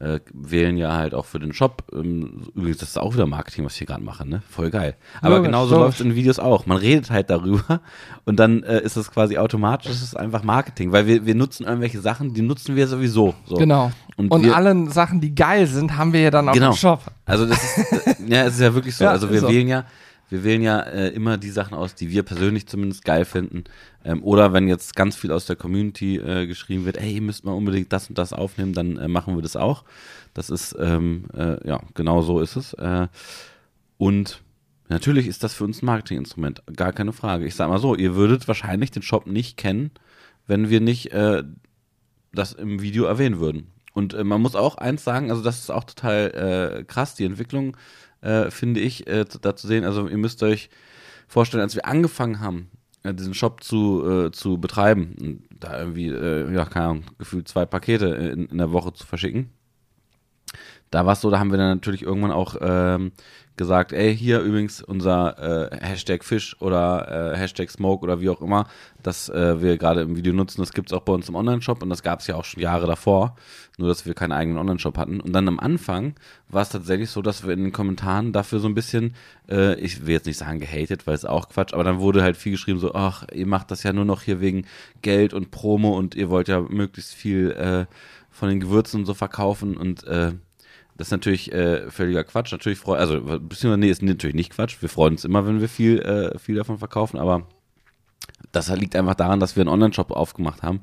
äh, 0.00 0.20
wählen 0.32 0.76
ja 0.76 0.92
halt 0.92 1.14
auch 1.14 1.24
für 1.24 1.38
den 1.38 1.52
Shop. 1.52 1.84
Ähm, 1.92 2.42
übrigens, 2.54 2.78
das 2.78 2.90
ist 2.90 2.98
auch 2.98 3.14
wieder 3.14 3.26
Marketing, 3.26 3.64
was 3.64 3.72
ich 3.72 3.78
hier 3.78 3.86
gerade 3.86 4.02
mache, 4.02 4.28
ne? 4.28 4.42
Voll 4.48 4.70
geil. 4.70 4.96
Aber 5.20 5.36
Logisch, 5.36 5.46
genauso 5.46 5.76
läuft 5.76 6.00
es 6.00 6.04
in 6.04 6.14
Videos 6.14 6.38
auch. 6.38 6.66
Man 6.66 6.78
redet 6.78 7.10
halt 7.10 7.30
darüber 7.30 7.80
und 8.24 8.38
dann 8.40 8.62
äh, 8.64 8.80
ist 8.80 8.96
es 8.96 9.10
quasi 9.10 9.38
automatisch, 9.38 9.92
es 9.92 10.02
ist 10.02 10.16
einfach 10.16 10.42
Marketing, 10.42 10.92
weil 10.92 11.06
wir, 11.06 11.26
wir 11.26 11.34
nutzen 11.34 11.64
irgendwelche 11.64 12.00
Sachen, 12.00 12.34
die 12.34 12.42
nutzen 12.42 12.74
wir 12.76 12.88
sowieso. 12.88 13.34
So. 13.46 13.56
Genau. 13.56 13.92
Und, 14.16 14.30
Und, 14.30 14.44
wir, 14.44 14.56
alle 14.56 14.90
Sachen, 14.90 15.20
die 15.20 15.34
geil 15.34 15.66
sind, 15.66 15.96
haben 15.96 16.12
wir 16.12 16.20
ja 16.20 16.30
dann 16.30 16.48
auch 16.48 16.52
Genau. 16.54 16.70
im 16.70 16.76
Shop. 16.76 17.00
also 17.24 17.46
das 17.46 17.62
ist, 17.62 18.18
ja, 18.28 18.44
es 18.44 18.54
ist 18.54 18.60
ja 18.60 18.74
wirklich 18.74 18.96
so. 18.96 19.04
Ja, 19.04 19.10
also 19.10 19.30
wir 19.30 19.40
so. 19.40 19.48
wählen 19.48 19.68
ja, 19.68 19.84
wir 20.34 20.42
wählen 20.42 20.62
ja 20.62 20.80
äh, 20.80 21.10
immer 21.10 21.38
die 21.38 21.50
Sachen 21.50 21.74
aus, 21.74 21.94
die 21.94 22.10
wir 22.10 22.24
persönlich 22.24 22.66
zumindest 22.66 23.04
geil 23.04 23.24
finden. 23.24 23.62
Ähm, 24.04 24.20
oder 24.24 24.52
wenn 24.52 24.66
jetzt 24.66 24.96
ganz 24.96 25.14
viel 25.14 25.30
aus 25.30 25.46
der 25.46 25.54
Community 25.54 26.16
äh, 26.16 26.48
geschrieben 26.48 26.84
wird, 26.84 26.96
ey, 26.96 27.12
ihr 27.12 27.22
müsst 27.22 27.44
mal 27.44 27.52
unbedingt 27.52 27.92
das 27.92 28.08
und 28.08 28.18
das 28.18 28.32
aufnehmen, 28.32 28.72
dann 28.72 28.96
äh, 28.96 29.06
machen 29.06 29.36
wir 29.36 29.42
das 29.42 29.54
auch. 29.54 29.84
Das 30.34 30.50
ist, 30.50 30.74
ähm, 30.80 31.26
äh, 31.34 31.64
ja, 31.68 31.80
genau 31.94 32.22
so 32.22 32.40
ist 32.40 32.56
es. 32.56 32.72
Äh, 32.72 33.06
und 33.96 34.42
natürlich 34.88 35.28
ist 35.28 35.44
das 35.44 35.54
für 35.54 35.62
uns 35.62 35.82
ein 35.82 35.86
Marketinginstrument, 35.86 36.64
gar 36.74 36.92
keine 36.92 37.12
Frage. 37.12 37.46
Ich 37.46 37.54
sag 37.54 37.68
mal 37.68 37.78
so, 37.78 37.94
ihr 37.94 38.16
würdet 38.16 38.48
wahrscheinlich 38.48 38.90
den 38.90 39.02
Shop 39.02 39.28
nicht 39.28 39.56
kennen, 39.56 39.92
wenn 40.48 40.68
wir 40.68 40.80
nicht 40.80 41.12
äh, 41.12 41.44
das 42.32 42.54
im 42.54 42.82
Video 42.82 43.04
erwähnen 43.04 43.38
würden. 43.38 43.68
Und 43.92 44.20
man 44.24 44.42
muss 44.42 44.56
auch 44.56 44.74
eins 44.78 45.04
sagen, 45.04 45.30
also 45.30 45.40
das 45.44 45.60
ist 45.60 45.70
auch 45.70 45.84
total 45.84 46.84
krass, 46.88 47.14
die 47.14 47.24
Entwicklung, 47.24 47.76
äh, 48.24 48.50
finde 48.50 48.80
ich, 48.80 49.06
äh, 49.06 49.24
da 49.40 49.54
zu 49.54 49.66
sehen. 49.66 49.84
Also 49.84 50.08
ihr 50.08 50.16
müsst 50.16 50.42
euch 50.42 50.70
vorstellen, 51.28 51.62
als 51.62 51.74
wir 51.74 51.86
angefangen 51.86 52.40
haben, 52.40 52.70
äh, 53.02 53.14
diesen 53.14 53.34
Shop 53.34 53.62
zu, 53.62 54.08
äh, 54.08 54.30
zu 54.32 54.58
betreiben, 54.58 55.44
da 55.60 55.78
irgendwie, 55.78 56.08
äh, 56.08 56.52
ja, 56.52 56.64
keine 56.64 56.86
Ahnung, 56.86 57.04
gefühlt 57.18 57.48
zwei 57.48 57.66
Pakete 57.66 58.06
in, 58.06 58.46
in 58.46 58.58
der 58.58 58.72
Woche 58.72 58.92
zu 58.92 59.06
verschicken, 59.06 59.50
da 60.90 61.04
war 61.06 61.14
es 61.14 61.20
so, 61.20 61.30
da 61.30 61.38
haben 61.38 61.50
wir 61.50 61.58
dann 61.58 61.76
natürlich 61.76 62.02
irgendwann 62.02 62.30
auch 62.30 62.56
ähm, 62.60 63.12
gesagt, 63.56 63.92
ey, 63.92 64.16
hier 64.16 64.40
übrigens 64.40 64.82
unser 64.82 65.70
äh, 65.70 65.76
Hashtag 65.80 66.24
Fish 66.24 66.56
oder 66.60 67.32
äh, 67.34 67.36
Hashtag 67.36 67.70
Smoke 67.70 68.02
oder 68.02 68.20
wie 68.20 68.28
auch 68.28 68.40
immer, 68.40 68.66
das 69.02 69.28
äh, 69.28 69.60
wir 69.62 69.78
gerade 69.78 70.02
im 70.02 70.16
Video 70.16 70.32
nutzen, 70.32 70.60
das 70.60 70.72
gibt's 70.72 70.92
auch 70.92 71.02
bei 71.02 71.12
uns 71.12 71.28
im 71.28 71.36
Online-Shop 71.36 71.82
und 71.82 71.90
das 71.90 72.02
gab's 72.02 72.26
ja 72.26 72.34
auch 72.34 72.44
schon 72.44 72.62
Jahre 72.62 72.86
davor, 72.86 73.36
nur 73.78 73.88
dass 73.88 74.06
wir 74.06 74.14
keinen 74.14 74.32
eigenen 74.32 74.58
Online-Shop 74.58 74.98
hatten. 74.98 75.20
Und 75.20 75.32
dann 75.32 75.46
am 75.46 75.60
Anfang 75.60 76.14
war 76.48 76.62
es 76.62 76.70
tatsächlich 76.70 77.10
so, 77.10 77.22
dass 77.22 77.46
wir 77.46 77.52
in 77.52 77.62
den 77.62 77.72
Kommentaren 77.72 78.32
dafür 78.32 78.58
so 78.58 78.66
ein 78.66 78.74
bisschen, 78.74 79.14
äh, 79.48 79.78
ich 79.78 80.04
will 80.04 80.14
jetzt 80.14 80.26
nicht 80.26 80.38
sagen 80.38 80.58
gehatet, 80.58 81.06
weil 81.06 81.14
es 81.14 81.24
auch 81.24 81.48
Quatsch, 81.48 81.74
aber 81.74 81.84
dann 81.84 82.00
wurde 82.00 82.22
halt 82.22 82.36
viel 82.36 82.52
geschrieben 82.52 82.80
so, 82.80 82.94
ach, 82.94 83.24
ihr 83.32 83.46
macht 83.46 83.70
das 83.70 83.84
ja 83.84 83.92
nur 83.92 84.04
noch 84.04 84.22
hier 84.22 84.40
wegen 84.40 84.66
Geld 85.02 85.32
und 85.32 85.52
Promo 85.52 85.96
und 85.96 86.16
ihr 86.16 86.28
wollt 86.28 86.48
ja 86.48 86.60
möglichst 86.60 87.14
viel 87.14 87.52
äh, 87.52 87.86
von 88.30 88.48
den 88.48 88.58
Gewürzen 88.58 89.00
und 89.00 89.06
so 89.06 89.14
verkaufen 89.14 89.76
und 89.76 90.04
äh, 90.08 90.32
das 90.96 91.08
ist 91.08 91.12
natürlich 91.12 91.52
äh, 91.52 91.90
völliger 91.90 92.24
Quatsch. 92.24 92.52
Natürlich 92.52 92.78
freuen, 92.78 93.00
also 93.00 93.20
beziehungsweise 93.20 93.78
nee, 93.78 93.90
ist 93.90 94.02
natürlich 94.02 94.36
nicht 94.36 94.50
Quatsch. 94.52 94.76
Wir 94.80 94.88
freuen 94.88 95.14
uns 95.14 95.24
immer, 95.24 95.46
wenn 95.46 95.60
wir 95.60 95.68
viel, 95.68 95.98
äh, 96.00 96.38
viel 96.38 96.56
davon 96.56 96.78
verkaufen, 96.78 97.18
aber 97.18 97.46
das 98.52 98.68
liegt 98.76 98.94
einfach 98.96 99.14
daran, 99.14 99.40
dass 99.40 99.56
wir 99.56 99.62
einen 99.62 99.70
Online-Shop 99.70 100.10
aufgemacht 100.12 100.62
haben 100.62 100.80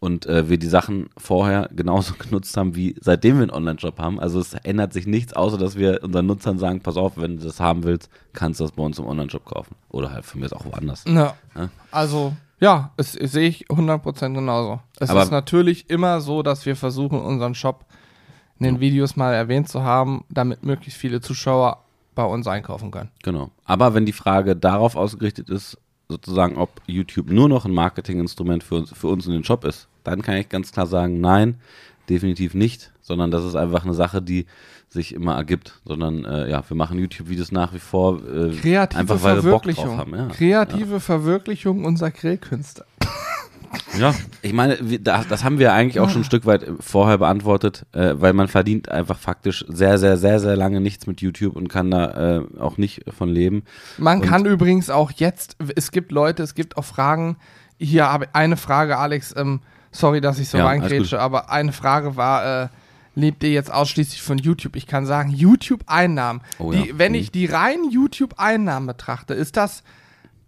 und 0.00 0.26
äh, 0.26 0.48
wir 0.48 0.58
die 0.58 0.66
Sachen 0.66 1.08
vorher 1.16 1.68
genauso 1.74 2.14
genutzt 2.14 2.56
haben, 2.56 2.74
wie 2.74 2.96
seitdem 3.00 3.36
wir 3.36 3.42
einen 3.42 3.50
Online-Shop 3.52 3.98
haben. 3.98 4.18
Also 4.20 4.40
es 4.40 4.54
ändert 4.54 4.92
sich 4.92 5.06
nichts, 5.06 5.32
außer 5.32 5.56
dass 5.56 5.76
wir 5.76 6.02
unseren 6.02 6.26
Nutzern 6.26 6.58
sagen, 6.58 6.80
pass 6.80 6.96
auf, 6.96 7.16
wenn 7.16 7.38
du 7.38 7.44
das 7.44 7.60
haben 7.60 7.84
willst, 7.84 8.10
kannst 8.32 8.60
du 8.60 8.64
das 8.64 8.72
bei 8.72 8.82
uns 8.82 8.98
im 8.98 9.06
Online-Shop 9.06 9.44
kaufen. 9.44 9.76
Oder 9.90 10.12
halt 10.12 10.24
für 10.24 10.38
mich 10.38 10.52
auch 10.52 10.64
woanders. 10.64 11.04
Ja. 11.06 11.34
Ja. 11.56 11.70
Also, 11.90 12.34
ja, 12.60 12.92
es, 12.96 13.14
es 13.14 13.32
sehe 13.32 13.48
ich 13.48 13.68
100% 13.68 14.34
genauso. 14.34 14.80
Es 14.98 15.10
Aber- 15.10 15.22
ist 15.22 15.30
natürlich 15.30 15.88
immer 15.90 16.20
so, 16.20 16.42
dass 16.42 16.66
wir 16.66 16.76
versuchen, 16.76 17.20
unseren 17.20 17.54
Shop 17.54 17.86
in 18.58 18.64
den 18.66 18.80
Videos 18.80 19.16
mal 19.16 19.32
erwähnt 19.32 19.68
zu 19.68 19.82
haben, 19.82 20.24
damit 20.28 20.62
möglichst 20.62 20.98
viele 20.98 21.20
Zuschauer 21.20 21.82
bei 22.14 22.24
uns 22.24 22.46
einkaufen 22.46 22.90
können. 22.90 23.10
Genau. 23.22 23.50
Aber 23.64 23.94
wenn 23.94 24.06
die 24.06 24.12
Frage 24.12 24.54
darauf 24.54 24.96
ausgerichtet 24.96 25.50
ist, 25.50 25.78
sozusagen, 26.08 26.56
ob 26.56 26.70
YouTube 26.86 27.30
nur 27.30 27.48
noch 27.48 27.64
ein 27.64 27.72
Marketinginstrument 27.72 28.62
für 28.62 28.76
uns, 28.76 28.92
für 28.92 29.08
uns 29.08 29.26
in 29.26 29.32
den 29.32 29.44
Shop 29.44 29.64
ist, 29.64 29.88
dann 30.04 30.22
kann 30.22 30.36
ich 30.36 30.48
ganz 30.48 30.70
klar 30.70 30.86
sagen, 30.86 31.20
nein. 31.20 31.56
definitiv 32.08 32.54
nicht, 32.54 32.92
sondern 33.00 33.30
das 33.30 33.44
ist 33.44 33.54
einfach 33.54 33.84
eine 33.84 33.94
Sache, 33.94 34.20
die 34.22 34.46
sich 34.88 35.14
immer 35.14 35.34
ergibt, 35.34 35.80
sondern 35.84 36.24
äh, 36.24 36.50
ja, 36.50 36.62
wir 36.66 36.76
machen 36.76 36.98
YouTube-Videos 36.98 37.50
nach 37.50 37.72
wie 37.74 37.78
vor 37.78 38.18
äh, 38.18 38.54
Kreative 38.54 39.00
einfach, 39.00 39.22
weil 39.22 39.42
wir 39.42 39.50
Bock 39.50 39.64
Verwirklichung. 39.64 39.96
drauf 39.96 39.98
haben. 39.98 40.14
Ja. 40.14 40.28
Kreative 40.28 41.00
Verwirklichung 41.00 41.84
unserer 41.84 42.10
Grillkünste. 42.10 42.84
Ja, 43.98 44.14
ich 44.42 44.52
meine, 44.52 44.78
wir, 44.80 44.98
das, 44.98 45.44
haben 45.44 45.58
wir 45.58 45.72
eigentlich 45.72 46.00
auch 46.00 46.08
schon 46.10 46.22
ein 46.22 46.24
Stück 46.24 46.46
weit 46.46 46.66
vorher 46.80 47.18
beantwortet, 47.18 47.86
äh, 47.92 48.14
weil 48.16 48.32
man 48.32 48.48
verdient 48.48 48.88
einfach 48.88 49.18
faktisch 49.18 49.64
sehr, 49.68 49.98
sehr, 49.98 50.16
sehr, 50.16 50.40
sehr 50.40 50.56
lange 50.56 50.80
nichts 50.80 51.06
mit 51.06 51.20
YouTube 51.20 51.56
und 51.56 51.68
kann 51.68 51.90
da 51.90 52.38
äh, 52.38 52.58
auch 52.58 52.76
nicht 52.78 53.02
von 53.16 53.28
leben. 53.28 53.64
Man 53.98 54.20
Und- 54.20 54.26
kann 54.26 54.44
übrigens 54.46 54.90
auch 54.90 55.10
jetzt, 55.12 55.56
es 55.76 55.90
gibt 55.90 56.12
Leute, 56.12 56.42
es 56.42 56.54
gibt 56.54 56.76
auch 56.76 56.84
Fragen. 56.84 57.36
Hier 57.78 58.10
habe 58.10 58.24
ich 58.24 58.30
eine 58.34 58.56
Frage, 58.56 58.98
Alex, 58.98 59.34
ähm, 59.36 59.60
sorry, 59.90 60.20
dass 60.20 60.38
ich 60.38 60.48
so 60.48 60.58
Ja, 60.58 60.66
reingrätsche, 60.66 61.20
aber 61.20 61.50
eine 61.50 61.72
Frage 61.72 62.16
war, 62.16 62.64
äh, 62.64 62.68
lebt 63.16 63.44
ihr 63.44 63.50
jetzt 63.50 63.72
ausschließlich 63.72 64.22
von 64.22 64.38
YouTube? 64.38 64.74
Ich 64.76 64.86
kann 64.86 65.06
sagen, 65.06 65.30
YouTube-Einnahmen. 65.30 66.40
Oh 66.58 66.72
ja. 66.72 66.82
Wenn 66.94 67.12
Mhm. 67.12 67.18
ich 67.18 67.30
die 67.32 67.46
reinen 67.46 67.90
YouTube-Einnahmen 67.90 68.86
betrachte, 68.86 69.34
ist 69.34 69.56
das 69.56 69.82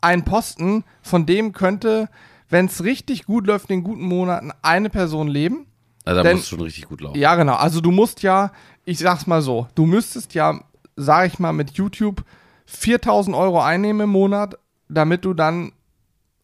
ein 0.01 0.25
Posten, 0.25 0.85
von 1.03 1.27
dem 1.27 1.53
könnte, 1.53 2.09
wenn 2.49 2.67
es 2.67 2.85
richtig 2.85 3.27
gut 3.27 3.47
läuft, 3.47 3.71
in 3.71 3.83
guten 3.83 4.05
Monaten 4.05 4.53
eine 4.63 4.91
Person 4.91 5.29
leben. 5.29 5.67
Also 6.05 6.23
da 6.23 6.33
muss 6.33 6.43
es 6.43 6.49
schon 6.49 6.61
richtig 6.61 6.87
gut 6.87 7.01
laufen. 7.01 7.19
Ja, 7.19 7.35
genau. 7.35 7.55
Also 7.55 7.81
du 7.81 7.91
musst 7.91 8.23
ja, 8.23 8.53
ich 8.85 8.99
sag's 8.99 9.27
mal 9.27 9.43
so, 9.43 9.67
du 9.75 9.87
müsstest 9.87 10.35
ja, 10.35 10.61
sag 10.95 11.27
ich 11.27 11.39
mal, 11.39 11.53
mit 11.53 11.73
YouTube 11.73 12.25
4000 12.67 13.37
Euro 13.37 13.61
einnehmen 13.61 14.03
im 14.03 14.11
Monat, 14.11 14.57
damit 14.89 15.25
du 15.25 15.35
dann 15.35 15.73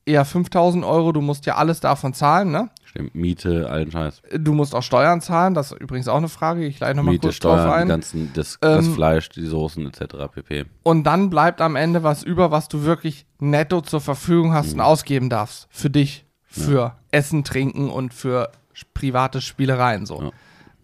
eher 0.04 0.24
5000 0.24 0.84
Euro, 0.84 1.12
du 1.12 1.20
musst 1.20 1.46
ja 1.46 1.56
alles 1.56 1.80
davon 1.80 2.12
zahlen, 2.12 2.50
ne? 2.50 2.70
Stimmt, 2.92 3.14
Miete, 3.14 3.70
allen 3.70 3.90
Scheiß. 3.90 4.20
Du 4.38 4.52
musst 4.52 4.74
auch 4.74 4.82
Steuern 4.82 5.22
zahlen, 5.22 5.54
das 5.54 5.72
ist 5.72 5.80
übrigens 5.80 6.08
auch 6.08 6.18
eine 6.18 6.28
Frage, 6.28 6.66
ich 6.66 6.76
gleich 6.76 6.94
nochmal 6.94 7.16
kurz 7.16 7.38
drauf 7.38 7.54
Steuern, 7.54 7.68
die 7.68 7.74
ein. 7.74 7.88
ganzen, 7.88 8.30
das, 8.34 8.58
das 8.60 8.86
Ähm, 8.86 8.92
Fleisch, 8.92 9.30
die 9.30 9.46
Soßen 9.46 9.86
etc. 9.86 10.14
pp. 10.30 10.66
Und 10.82 11.04
dann 11.04 11.30
bleibt 11.30 11.62
am 11.62 11.74
Ende 11.74 12.02
was 12.02 12.22
über, 12.22 12.50
was 12.50 12.68
du 12.68 12.84
wirklich 12.84 13.24
netto 13.38 13.80
zur 13.80 14.02
Verfügung 14.02 14.52
hast 14.52 14.74
und 14.74 14.80
ausgeben 14.82 15.30
darfst. 15.30 15.68
Für 15.70 15.88
dich, 15.88 16.26
für 16.44 16.96
Essen, 17.10 17.44
Trinken 17.44 17.88
und 17.88 18.12
für 18.12 18.52
private 18.92 19.40
Spielereien 19.40 20.04
so. 20.04 20.30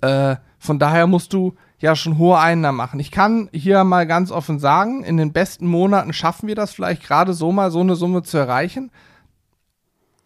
Äh, 0.01 0.37
von 0.59 0.79
daher 0.79 1.07
musst 1.07 1.35
du 1.35 1.57
ja 1.79 1.95
schon 1.95 2.17
hohe 2.17 2.39
Einnahmen 2.39 2.79
machen. 2.79 3.01
Ich 3.01 3.11
kann 3.11 3.51
hier 3.53 3.85
mal 3.85 4.07
ganz 4.07 4.31
offen 4.31 4.59
sagen, 4.59 5.05
in 5.05 5.19
den 5.19 5.35
besten 5.35 5.67
Monaten 5.67 6.15
schaffen 6.15 6.49
wir 6.49 6.55
das 6.55 6.73
vielleicht 6.73 7.03
gerade 7.03 7.35
so 7.35 7.53
mal 7.53 7.71
so 7.71 7.81
eine 7.81 7.97
Summe 7.97 8.23
zu 8.23 8.39
erreichen. 8.39 8.91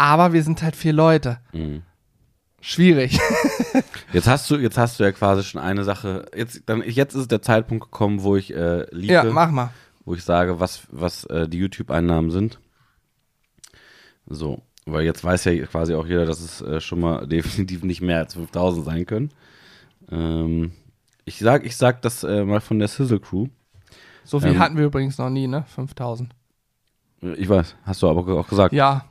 Aber 0.03 0.33
wir 0.33 0.43
sind 0.43 0.61
halt 0.65 0.75
vier 0.75 0.93
Leute. 0.93 1.38
Mhm. 1.53 1.83
Schwierig. 2.61 3.21
Jetzt 4.12 4.27
hast 4.27 4.51
du, 4.51 4.57
jetzt 4.57 4.77
hast 4.77 4.99
du 4.99 5.05
ja 5.05 5.12
quasi 5.12 5.43
schon 5.45 5.61
eine 5.61 5.85
Sache. 5.85 6.27
Jetzt, 6.37 6.62
dann, 6.67 6.83
jetzt 6.83 7.15
ist 7.15 7.31
der 7.31 7.41
Zeitpunkt 7.41 7.85
gekommen, 7.85 8.23
wo 8.23 8.37
ich 8.37 8.53
äh, 8.55 8.85
liebe, 8.91 9.12
ja, 9.15 9.25
mach 9.25 9.51
mal. 9.51 9.71
wo 10.05 10.15
ich 10.15 10.23
sage, 10.25 10.61
was, 10.61 10.83
was 10.91 11.25
äh, 11.27 11.49
die 11.49 11.59
YouTube-Einnahmen 11.59 12.31
sind. 12.31 12.59
So, 14.27 14.61
weil 14.87 15.05
jetzt 15.05 15.23
weiß 15.25 15.45
ja 15.45 15.55
quasi 15.67 15.95
auch 15.95 16.07
jeder, 16.07 16.27
dass 16.27 16.41
es 16.41 16.61
äh, 16.61 16.81
schon 16.81 17.01
mal 17.01 17.27
definitiv 17.29 17.85
nicht 17.85 18.03
mehr 18.03 18.19
als 18.19 18.35
5000 18.35 18.85
sein 18.85 19.07
können. 19.07 19.31
Ähm, 20.11 20.73
ich 21.25 21.38
sag, 21.38 21.65
ich 21.65 21.77
sag 21.77 22.03
das 22.03 22.25
äh, 22.25 22.45
mal 22.45 22.61
von 22.61 22.79
der 22.81 22.88
Sizzle 22.88 23.21
Crew. 23.21 23.47
So 24.25 24.41
viel 24.41 24.51
Ähm, 24.51 24.59
hatten 24.59 24.77
wir 24.77 24.85
übrigens 24.85 25.17
noch 25.17 25.31
nie, 25.31 25.47
ne? 25.47 25.65
5000. 25.69 26.35
Ich 27.37 27.49
weiß, 27.49 27.77
hast 27.85 28.03
du 28.03 28.09
aber 28.11 28.27
auch 28.38 28.49
gesagt. 28.49 28.75
Ja, 28.75 29.07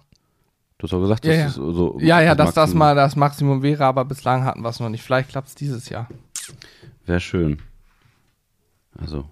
Du 0.82 0.88
hast 0.88 0.94
auch 0.96 1.02
gesagt, 1.02 1.26
Ja, 1.26 1.32
das 1.32 1.40
ja. 1.40 1.48
ist 1.48 1.56
so. 1.56 1.98
Ja, 2.02 2.22
ja, 2.22 2.34
dass 2.34 2.56
das 2.56 2.74
mal 2.74 2.96
das 2.96 3.16
Maximum 3.16 3.62
wäre, 3.62 3.86
aber 3.86 4.04
bislang 4.04 4.44
hatten 4.44 4.64
wir 4.64 4.70
es 4.70 4.80
noch 4.80 4.90
nicht. 4.90 5.04
Vielleicht 5.04 5.30
klappt 5.30 5.50
es 5.50 5.54
dieses 5.54 5.90
Jahr. 5.90 6.10
Wäre 7.06 7.20
schön. 7.20 7.60
Also, 8.98 9.26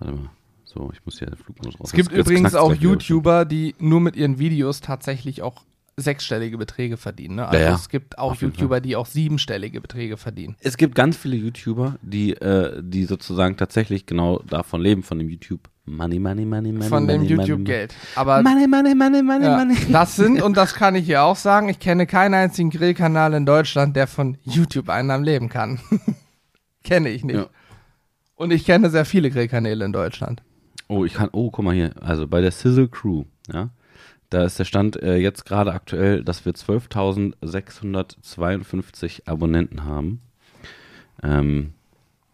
warte 0.00 0.12
mal. 0.14 0.30
So, 0.64 0.90
ich 0.92 0.98
muss 1.06 1.20
hier 1.20 1.28
den 1.28 1.36
Flugmodus 1.36 1.78
raus. 1.78 1.86
Es 1.86 1.92
gibt 1.92 2.10
jetzt 2.10 2.18
übrigens 2.18 2.50
knackt's 2.50 2.56
auch. 2.56 2.74
YouTuber, 2.74 3.44
die 3.44 3.76
nur 3.78 4.00
mit 4.00 4.16
ihren 4.16 4.40
Videos 4.40 4.80
tatsächlich 4.80 5.40
auch 5.40 5.62
sechsstellige 5.96 6.58
Beträge 6.58 6.96
verdienen. 6.96 7.36
Ne? 7.36 7.46
Also 7.46 7.56
Ja, 7.62 7.68
ja. 7.70 7.74
es 7.76 7.88
gibt 7.88 8.18
auch 8.18 8.34
YouTuber, 8.34 8.80
die 8.80 8.96
auch 8.96 9.06
siebenstellige 9.06 9.80
Beträge 9.80 10.16
verdienen. 10.16 10.56
Es 10.58 10.76
gibt 10.76 10.96
ganz 10.96 11.16
viele 11.16 11.36
YouTuber, 11.36 11.96
die, 12.02 12.32
äh, 12.32 12.82
die 12.82 13.04
sozusagen 13.04 13.56
tatsächlich 13.56 14.04
genau 14.04 14.40
davon 14.40 14.80
leben, 14.80 15.04
von 15.04 15.20
dem 15.20 15.28
YouTube 15.28 15.68
Money, 15.86 16.18
Money, 16.18 16.46
Money, 16.46 16.72
Money. 16.72 16.88
Von 16.88 17.06
dem 17.06 17.24
YouTube-Geld. 17.24 17.94
Aber 18.14 18.42
Money, 18.42 18.66
Money, 18.66 18.94
Money, 18.94 19.22
Money, 19.22 19.44
ja, 19.44 19.58
Money. 19.58 19.76
das 19.92 20.16
sind, 20.16 20.40
und 20.40 20.56
das 20.56 20.72
kann 20.74 20.94
ich 20.94 21.04
hier 21.04 21.22
auch 21.22 21.36
sagen, 21.36 21.68
ich 21.68 21.78
kenne 21.78 22.06
keinen 22.06 22.32
einzigen 22.32 22.70
Grillkanal 22.70 23.34
in 23.34 23.44
Deutschland, 23.44 23.94
der 23.94 24.06
von 24.06 24.38
YouTube-Einnahmen 24.44 25.24
leben 25.24 25.50
kann. 25.50 25.80
kenne 26.84 27.10
ich 27.10 27.22
nicht. 27.22 27.36
Ja. 27.36 27.48
Und 28.34 28.50
ich 28.50 28.64
kenne 28.64 28.88
sehr 28.88 29.04
viele 29.04 29.30
Grillkanäle 29.30 29.84
in 29.84 29.92
Deutschland. 29.92 30.42
Oh, 30.88 31.04
ich 31.04 31.12
kann, 31.14 31.28
oh, 31.32 31.50
guck 31.50 31.64
mal 31.64 31.74
hier. 31.74 31.90
Also 32.00 32.26
bei 32.26 32.40
der 32.40 32.50
Sizzle 32.50 32.88
Crew, 32.88 33.24
ja, 33.52 33.68
da 34.30 34.44
ist 34.44 34.58
der 34.58 34.64
Stand 34.64 34.96
äh, 35.02 35.16
jetzt 35.16 35.44
gerade 35.44 35.72
aktuell, 35.72 36.24
dass 36.24 36.46
wir 36.46 36.52
12.652 36.52 39.28
Abonnenten 39.28 39.84
haben. 39.84 40.22
Ähm, 41.22 41.74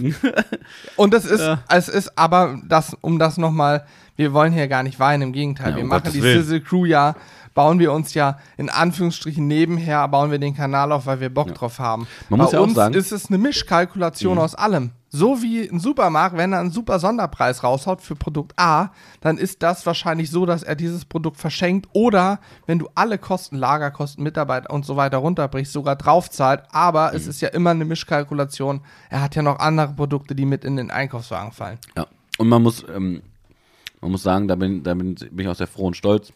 Und 0.95 1.13
es 1.13 1.25
ist, 1.25 1.41
Ja. 1.41 1.59
es 1.69 1.87
ist 1.89 2.17
aber, 2.17 2.59
das, 2.67 2.95
um 3.01 3.19
das 3.19 3.37
nochmal, 3.37 3.85
wir 4.15 4.33
wollen 4.33 4.51
hier 4.53 4.67
gar 4.67 4.81
nicht 4.83 4.99
weinen, 4.99 5.21
im 5.23 5.33
Gegenteil. 5.33 5.71
Ja, 5.71 5.75
wir 5.77 5.83
um 5.83 5.89
machen 5.89 5.99
Gottes 5.99 6.13
die 6.13 6.23
Willen. 6.23 6.41
Sizzle 6.41 6.61
Crew 6.61 6.85
ja, 6.85 7.15
bauen 7.53 7.79
wir 7.79 7.91
uns 7.91 8.13
ja 8.13 8.37
in 8.57 8.69
Anführungsstrichen 8.69 9.45
nebenher, 9.47 10.07
bauen 10.07 10.31
wir 10.31 10.39
den 10.39 10.55
Kanal 10.55 10.91
auf, 10.91 11.05
weil 11.05 11.19
wir 11.19 11.29
Bock 11.29 11.53
drauf 11.53 11.77
haben. 11.79 12.07
Man 12.29 12.37
Bei 12.39 12.43
muss 12.45 12.53
ja 12.53 12.59
auch 12.59 12.63
uns 12.63 12.73
sagen- 12.75 12.93
Mhm. 12.95 12.99
ist 12.99 13.11
es 13.11 13.27
eine 13.29 13.37
Mischkalkulation 13.37 14.37
aus 14.39 14.55
allem. 14.55 14.91
So 15.09 15.41
wie 15.41 15.61
ein 15.69 15.79
Supermarkt, 15.79 16.35
wenn 16.35 16.51
er 16.51 16.59
einen 16.59 16.71
super 16.71 16.99
Sonderpreis 16.99 17.63
raushaut 17.63 18.01
für 18.01 18.15
Produkt 18.15 18.53
A, 18.57 18.89
dann 19.21 19.37
ist 19.37 19.63
das 19.63 19.85
wahrscheinlich 19.85 20.29
so, 20.29 20.45
dass 20.45 20.63
er 20.63 20.75
dieses 20.75 21.05
Produkt 21.05 21.37
verschenkt 21.37 21.87
oder 21.93 22.39
wenn 22.65 22.77
du 22.77 22.89
alle 22.93 23.17
Kosten, 23.17 23.55
Lagerkosten, 23.55 24.21
Mitarbeiter 24.23 24.69
und 24.69 24.85
so 24.85 24.97
weiter 24.97 25.17
runterbrichst, 25.19 25.71
sogar 25.71 25.95
draufzahlt. 25.95 26.63
Aber 26.71 27.11
Mhm. 27.11 27.15
es 27.17 27.27
ist 27.27 27.41
ja 27.41 27.47
immer 27.49 27.69
eine 27.71 27.85
Mischkalkulation. 27.85 28.81
Er 29.09 29.21
hat 29.21 29.35
ja 29.35 29.41
noch 29.43 29.59
andere 29.59 29.93
Produkte, 29.93 30.35
die 30.35 30.45
mit 30.45 30.65
in 30.65 30.75
den 30.75 30.91
Einkaufswagen 30.91 31.53
fallen. 31.53 31.77
Ja. 31.95 32.05
Und 32.37 32.49
man 32.49 32.61
muss, 32.61 32.83
ähm, 32.93 33.21
man 34.01 34.11
muss 34.11 34.23
sagen, 34.23 34.47
da 34.47 34.55
bin, 34.55 34.83
da 34.83 34.93
bin, 34.93 35.15
ich 35.37 35.47
auch 35.47 35.55
sehr 35.55 35.67
froh 35.67 35.87
und 35.87 35.95
stolz. 35.97 36.31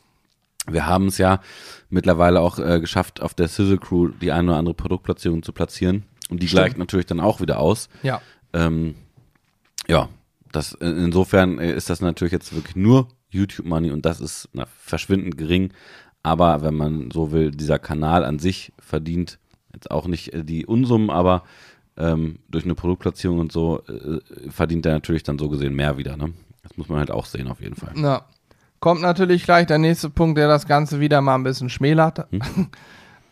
Wir 0.68 0.86
haben 0.88 1.08
es 1.08 1.18
ja 1.18 1.40
mittlerweile 1.90 2.40
auch 2.40 2.58
äh, 2.58 2.80
geschafft, 2.80 3.22
auf 3.22 3.34
der 3.34 3.48
Sizzle 3.48 3.78
Crew 3.80 4.10
die 4.22 4.32
eine 4.32 4.50
oder 4.52 4.58
andere 4.60 4.76
Produktplatzierung 4.76 5.44
zu 5.44 5.52
platzieren. 5.52 6.04
Und 6.30 6.42
die 6.42 6.48
Stimmt. 6.48 6.62
gleicht 6.64 6.78
natürlich 6.78 7.06
dann 7.08 7.20
auch 7.20 7.42
wieder 7.42 7.60
aus. 7.60 7.90
Ja. 8.04 8.22
Ähm, 8.54 8.96
ja, 9.88 10.10
das, 10.52 10.74
insofern 10.74 11.60
äh, 11.60 11.74
ist 11.74 11.90
das 11.90 12.02
natürlich 12.02 12.34
jetzt 12.34 12.54
wirklich 12.54 12.76
nur 12.76 13.08
YouTube 13.30 13.66
Money 13.66 13.92
und 13.92 14.06
das 14.06 14.20
ist 14.20 14.50
na, 14.54 14.66
verschwindend 14.78 15.38
gering. 15.38 15.74
Aber 16.24 16.62
wenn 16.62 16.76
man 16.76 17.12
so 17.12 17.32
will, 17.32 17.52
dieser 17.52 17.80
Kanal 17.80 18.24
an 18.24 18.40
sich 18.40 18.74
verdient 18.80 19.40
jetzt 19.74 19.90
auch 19.90 20.08
nicht 20.08 20.34
äh, 20.34 20.44
die 20.44 20.66
Unsummen, 20.66 21.10
aber 21.10 21.44
ähm, 21.98 22.40
durch 22.50 22.64
eine 22.64 22.76
Produktplatzierung 22.76 23.40
und 23.40 23.52
so 23.52 23.84
äh, 23.88 24.20
verdient 24.50 24.86
er 24.86 24.94
natürlich 24.94 25.24
dann 25.24 25.40
so 25.40 25.50
gesehen 25.50 25.74
mehr 25.74 25.98
wieder. 25.98 26.18
Ne? 26.18 26.34
Das 26.64 26.78
muss 26.78 26.90
man 26.90 27.00
halt 27.00 27.12
auch 27.12 27.26
sehen 27.26 27.48
auf 27.48 27.62
jeden 27.62 27.76
Fall. 27.76 27.94
Ja. 27.96 28.26
kommt 28.80 29.02
natürlich 29.02 29.44
gleich 29.44 29.68
der 29.68 29.78
nächste 29.78 30.10
Punkt, 30.10 30.38
der 30.38 30.48
das 30.48 30.68
Ganze 30.68 31.00
wieder 31.00 31.22
mal 31.22 31.36
ein 31.36 31.44
bisschen 31.44 31.70
schmälert. 31.70 32.28
Hm. 32.32 32.68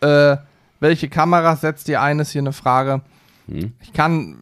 äh, 0.00 0.36
welche 0.80 1.08
Kameras 1.08 1.60
setzt 1.60 1.88
ihr 1.88 2.00
ein, 2.00 2.18
ist 2.18 2.30
hier 2.30 2.42
eine 2.42 2.52
Frage. 2.52 3.02
Hm. 3.46 3.72
Ich 3.82 3.92
kann, 3.92 4.36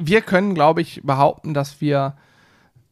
wir 0.00 0.20
können, 0.22 0.54
glaube 0.54 0.80
ich, 0.80 1.00
behaupten, 1.04 1.54
dass 1.54 1.80
wir 1.80 2.16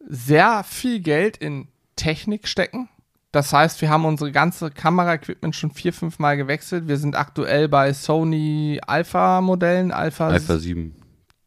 sehr 0.08 0.64
viel 0.64 1.00
Geld 1.00 1.36
in 1.36 1.68
Technik 1.96 2.48
stecken. 2.48 2.88
Das 3.32 3.52
heißt, 3.52 3.80
wir 3.80 3.90
haben 3.90 4.04
unsere 4.06 4.32
ganze 4.32 4.70
Kameraequipment 4.70 5.54
schon 5.54 5.70
vier, 5.70 5.92
fünf 5.92 6.18
Mal 6.18 6.36
gewechselt. 6.36 6.88
Wir 6.88 6.96
sind 6.96 7.14
aktuell 7.16 7.68
bei 7.68 7.92
Sony 7.92 8.80
Alpha-Modellen. 8.84 9.92
Alpha, 9.92 10.28
Alpha 10.28 10.58
7. 10.58 10.96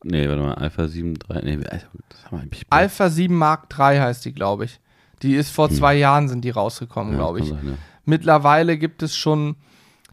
Nee, 0.05 0.27
warte 0.29 0.41
mal, 0.41 0.53
Alpha 0.55 0.87
7, 0.87 1.15
3. 1.15 1.41
Nee, 1.41 1.59
eigentlich. 2.31 2.63
Alpha 2.69 3.09
7 3.09 3.35
Mark 3.35 3.67
III 3.77 3.99
heißt 3.99 4.23
die, 4.25 4.33
glaube 4.33 4.65
ich. 4.65 4.79
Die 5.21 5.35
ist 5.35 5.49
vor 5.49 5.69
Hm. 5.69 5.75
zwei 5.75 5.95
Jahren 5.95 6.27
sind 6.29 6.43
die 6.45 6.49
rausgekommen, 6.51 7.13
Ja, 7.13 7.19
glaube 7.19 7.39
ich. 7.39 7.49
sein, 7.49 7.59
ja. 7.65 7.73
Mittlerweile 8.05 8.77
gibt 8.77 9.01
es 9.03 9.15
schon 9.15 9.55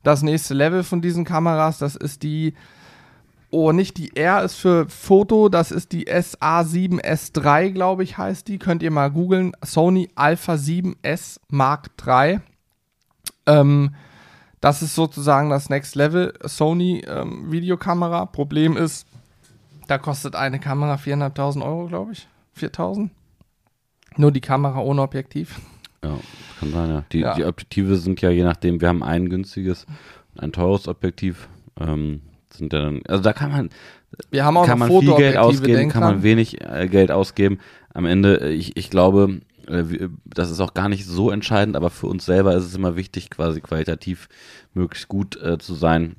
das 0.03 0.23
nächste 0.23 0.55
Level 0.55 0.83
von 0.85 1.01
diesen 1.03 1.25
Kameras. 1.25 1.79
Das 1.79 1.95
ist 1.97 2.23
die, 2.23 2.55
oh, 3.51 3.73
nicht 3.73 3.97
die 3.99 4.17
R 4.17 4.43
ist 4.43 4.57
für 4.57 4.89
Foto, 4.89 5.49
das 5.49 5.71
ist 5.71 5.93
die 5.93 6.07
SA7S3, 6.09 7.71
glaube 7.71 8.03
ich, 8.05 8.19
heißt 8.19 8.49
die. 8.49 8.59
Könnt 8.59 8.83
ihr 8.83 8.91
mal 8.91 9.11
googeln. 9.11 9.53
Sony 9.65 10.09
Alpha 10.15 10.55
7S 10.55 11.41
Mark 11.49 11.91
III. 12.07 12.41
Ähm, 13.47 13.95
das 14.61 14.83
ist 14.83 14.95
sozusagen 14.95 15.51
das 15.51 15.71
Next 15.71 15.95
Level 15.95 16.35
Sony 16.45 17.03
ähm, 17.07 17.51
Videokamera. 17.51 18.27
Problem 18.27 18.77
ist, 18.77 19.07
da 19.89 19.99
kostet 19.99 20.37
eine 20.37 20.61
Kamera 20.61 20.95
4.500 20.97 21.65
Euro, 21.65 21.87
glaube 21.87 22.13
ich. 22.13 22.29
4.000. 22.59 23.11
Nur 24.17 24.33
die 24.33 24.41
Kamera 24.41 24.81
ohne 24.81 25.03
Objektiv. 25.03 25.61
Ja, 26.05 26.19
kann 26.59 26.73
sein, 26.73 26.91
ja. 26.91 27.05
Die, 27.13 27.21
Ja. 27.21 27.35
die 27.35 27.45
Objektive 27.45 27.97
sind 27.97 28.21
ja 28.21 28.31
je 28.31 28.45
nachdem, 28.45 28.81
wir 28.81 28.89
haben 28.89 29.03
ein 29.03 29.29
günstiges 29.29 29.87
und 30.35 30.41
ein 30.43 30.53
teures 30.53 30.89
Objektiv. 30.89 31.49
Ähm, 31.79 32.21
sind 32.53 32.73
dann, 32.73 33.03
also 33.07 33.23
da 33.23 33.33
kann 33.33 33.51
man, 33.51 33.71
Wir 34.31 34.45
haben 34.45 34.57
auch 34.57 34.67
kann 34.67 34.79
man 34.79 34.89
viel 34.89 35.15
Geld 35.17 35.37
ausgeben, 35.37 35.91
kann 35.91 36.03
man 36.03 36.23
wenig 36.23 36.61
äh, 36.61 36.89
Geld 36.89 37.11
ausgeben. 37.11 37.59
Am 37.93 38.07
Ende, 38.07 38.41
äh, 38.41 38.53
ich, 38.53 38.77
ich 38.77 38.91
glaube, 38.91 39.41
äh, 39.67 40.09
das 40.25 40.51
ist 40.51 40.61
auch 40.61 40.75
gar 40.75 40.89
nicht 40.89 41.07
so 41.07 41.31
entscheidend, 41.31 41.77
aber 41.77 41.91
für 41.91 42.07
uns 42.07 42.25
selber 42.25 42.55
ist 42.55 42.65
es 42.65 42.75
immer 42.75 42.97
wichtig, 42.97 43.31
quasi 43.31 43.61
qualitativ 43.61 44.29
möglichst 44.75 45.09
gut 45.09 45.41
äh, 45.41 45.59
zu 45.59 45.75
sein. 45.75 46.17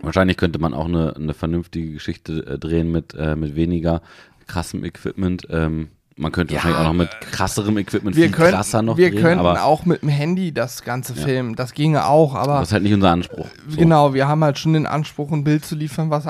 Wahrscheinlich 0.00 0.36
könnte 0.36 0.58
man 0.58 0.74
auch 0.74 0.86
eine, 0.86 1.14
eine 1.16 1.34
vernünftige 1.34 1.92
Geschichte 1.92 2.46
äh, 2.46 2.58
drehen 2.58 2.90
mit, 2.90 3.14
äh, 3.14 3.36
mit 3.36 3.54
weniger 3.54 4.02
krassem 4.46 4.84
Equipment. 4.84 5.46
Ähm, 5.50 5.88
man 6.16 6.30
könnte 6.30 6.54
Ja, 6.54 6.58
wahrscheinlich 6.58 6.80
auch 6.80 6.92
noch 6.92 6.98
mit 6.98 7.10
krasserem 7.20 7.78
Equipment 7.78 8.16
wir 8.16 8.26
viel 8.26 8.32
können, 8.34 8.52
krasser 8.52 8.82
noch 8.82 8.96
wir 8.96 9.10
drehen, 9.10 9.20
könnten 9.20 9.40
aber 9.40 9.64
auch 9.64 9.84
mit 9.84 10.02
dem 10.02 10.08
Handy 10.08 10.52
das 10.52 10.82
Ganze 10.82 11.14
filmen. 11.14 11.56
Das 11.56 11.72
ginge 11.72 12.06
auch, 12.06 12.34
aber 12.34 12.60
das 12.60 12.68
ist 12.68 12.72
halt 12.72 12.84
nicht 12.84 12.94
unser 12.94 13.10
Anspruch. 13.10 13.46
So. 13.68 13.76
genau, 13.76 14.14
wir 14.14 14.28
haben 14.28 14.44
halt 14.44 14.58
schon 14.58 14.74
den 14.74 14.86
Anspruch, 14.86 15.32
ein 15.32 15.44
Bild 15.44 15.64
zu 15.64 15.74
liefern, 15.74 16.10
was 16.10 16.26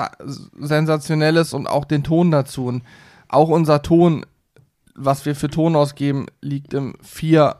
sensationell 0.59 1.35
ist 1.37 1.53
und 1.53 1.67
auch 1.67 1.85
den 1.85 2.03
Ton 2.03 2.31
dazu. 2.31 2.65
Und 2.65 2.83
auch 3.27 3.49
unser 3.49 3.81
Ton, 3.81 4.25
was 4.95 5.25
wir 5.25 5.35
für 5.35 5.49
Ton 5.49 5.75
ausgeben, 5.75 6.25
liegt 6.41 6.73
im 6.73 6.95
vier, 7.01 7.57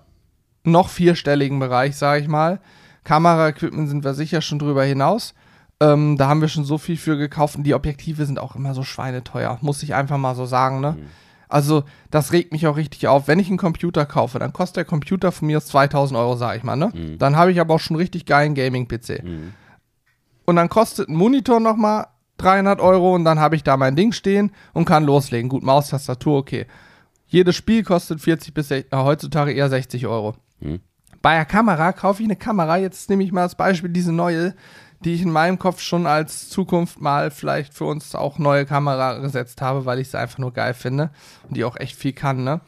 noch 0.63 0.89
vierstelligen 0.89 1.59
Bereich, 1.59 1.95
sage 1.95 2.21
ich 2.21 2.27
mal. 2.27 2.59
Kameraequipment 3.03 3.87
sind 3.87 4.03
wir 4.03 4.15
sicher 4.15 4.41
schon 4.41 4.57
drüber 4.57 4.83
hinaus. 4.83 5.35
Ähm, 5.79 6.17
da 6.17 6.27
haben 6.27 6.41
wir 6.41 6.47
schon 6.47 6.63
so 6.63 6.77
viel 6.77 6.97
für 6.97 7.17
gekauft 7.17 7.55
und 7.57 7.63
die 7.65 7.75
Objektive 7.75 8.25
sind 8.25 8.39
auch 8.39 8.55
immer 8.55 8.73
so 8.73 8.81
schweineteuer, 8.81 9.59
muss 9.61 9.83
ich 9.83 9.93
einfach 9.93 10.17
mal 10.17 10.33
so 10.33 10.45
sagen, 10.45 10.79
ne? 10.79 10.95
Also, 11.47 11.83
das 12.11 12.31
regt 12.31 12.51
mich 12.51 12.67
auch 12.67 12.77
richtig 12.77 13.07
auf. 13.07 13.27
Wenn 13.27 13.39
ich 13.39 13.47
einen 13.47 13.57
Computer 13.57 14.05
kaufe, 14.05 14.39
dann 14.39 14.53
kostet 14.53 14.77
der 14.77 14.85
Computer 14.85 15.31
von 15.31 15.47
mir 15.47 15.57
aus 15.57 15.67
2000 15.67 16.19
Euro, 16.19 16.35
sag 16.35 16.57
ich 16.57 16.63
mal, 16.63 16.75
ne? 16.75 16.91
Mhm. 16.93 17.17
Dann 17.17 17.35
habe 17.35 17.51
ich 17.51 17.59
aber 17.59 17.75
auch 17.75 17.79
schon 17.79 17.97
richtig 17.97 18.25
geilen 18.25 18.55
Gaming-PC. 18.55 19.23
Und 20.45 20.55
dann 20.55 20.69
kostet 20.69 21.09
ein 21.09 21.15
Monitor 21.15 21.59
nochmal 21.59 22.07
300 22.37 22.79
Euro 22.79 23.15
und 23.15 23.25
dann 23.25 23.39
habe 23.39 23.55
ich 23.55 23.63
da 23.63 23.77
mein 23.77 23.95
Ding 23.95 24.11
stehen 24.11 24.51
und 24.73 24.85
kann 24.85 25.05
loslegen. 25.05 25.49
Gut, 25.49 25.63
Maus, 25.63 25.89
Tastatur, 25.89 26.37
okay. 26.37 26.65
Jedes 27.27 27.55
Spiel 27.55 27.83
kostet 27.83 28.21
40 28.21 28.53
bis 28.53 28.67
60, 28.67 28.93
äh, 28.93 28.97
heutzutage 28.97 29.51
eher 29.53 29.69
60 29.69 30.05
Euro. 30.07 30.35
Mhm. 30.59 30.79
Bei 31.21 31.35
der 31.35 31.45
Kamera 31.45 31.91
kaufe 31.91 32.21
ich 32.21 32.27
eine 32.27 32.35
Kamera, 32.35 32.77
jetzt 32.77 33.09
nehme 33.09 33.23
ich 33.23 33.31
mal 33.31 33.41
als 33.41 33.55
Beispiel 33.55 33.89
diese 33.89 34.11
neue, 34.11 34.53
die 35.05 35.13
ich 35.13 35.21
in 35.21 35.31
meinem 35.31 35.59
Kopf 35.59 35.81
schon 35.81 36.07
als 36.07 36.49
Zukunft 36.49 36.99
mal 36.99 37.31
vielleicht 37.31 37.73
für 37.73 37.85
uns 37.85 38.15
auch 38.15 38.39
neue 38.39 38.65
Kamera 38.65 39.19
gesetzt 39.19 39.61
habe, 39.61 39.85
weil 39.85 39.99
ich 39.99 40.09
sie 40.09 40.19
einfach 40.19 40.39
nur 40.39 40.51
geil 40.51 40.73
finde 40.73 41.11
und 41.47 41.55
die 41.55 41.63
auch 41.63 41.77
echt 41.77 41.95
viel 41.95 42.13
kann, 42.13 42.43
ne? 42.43 42.61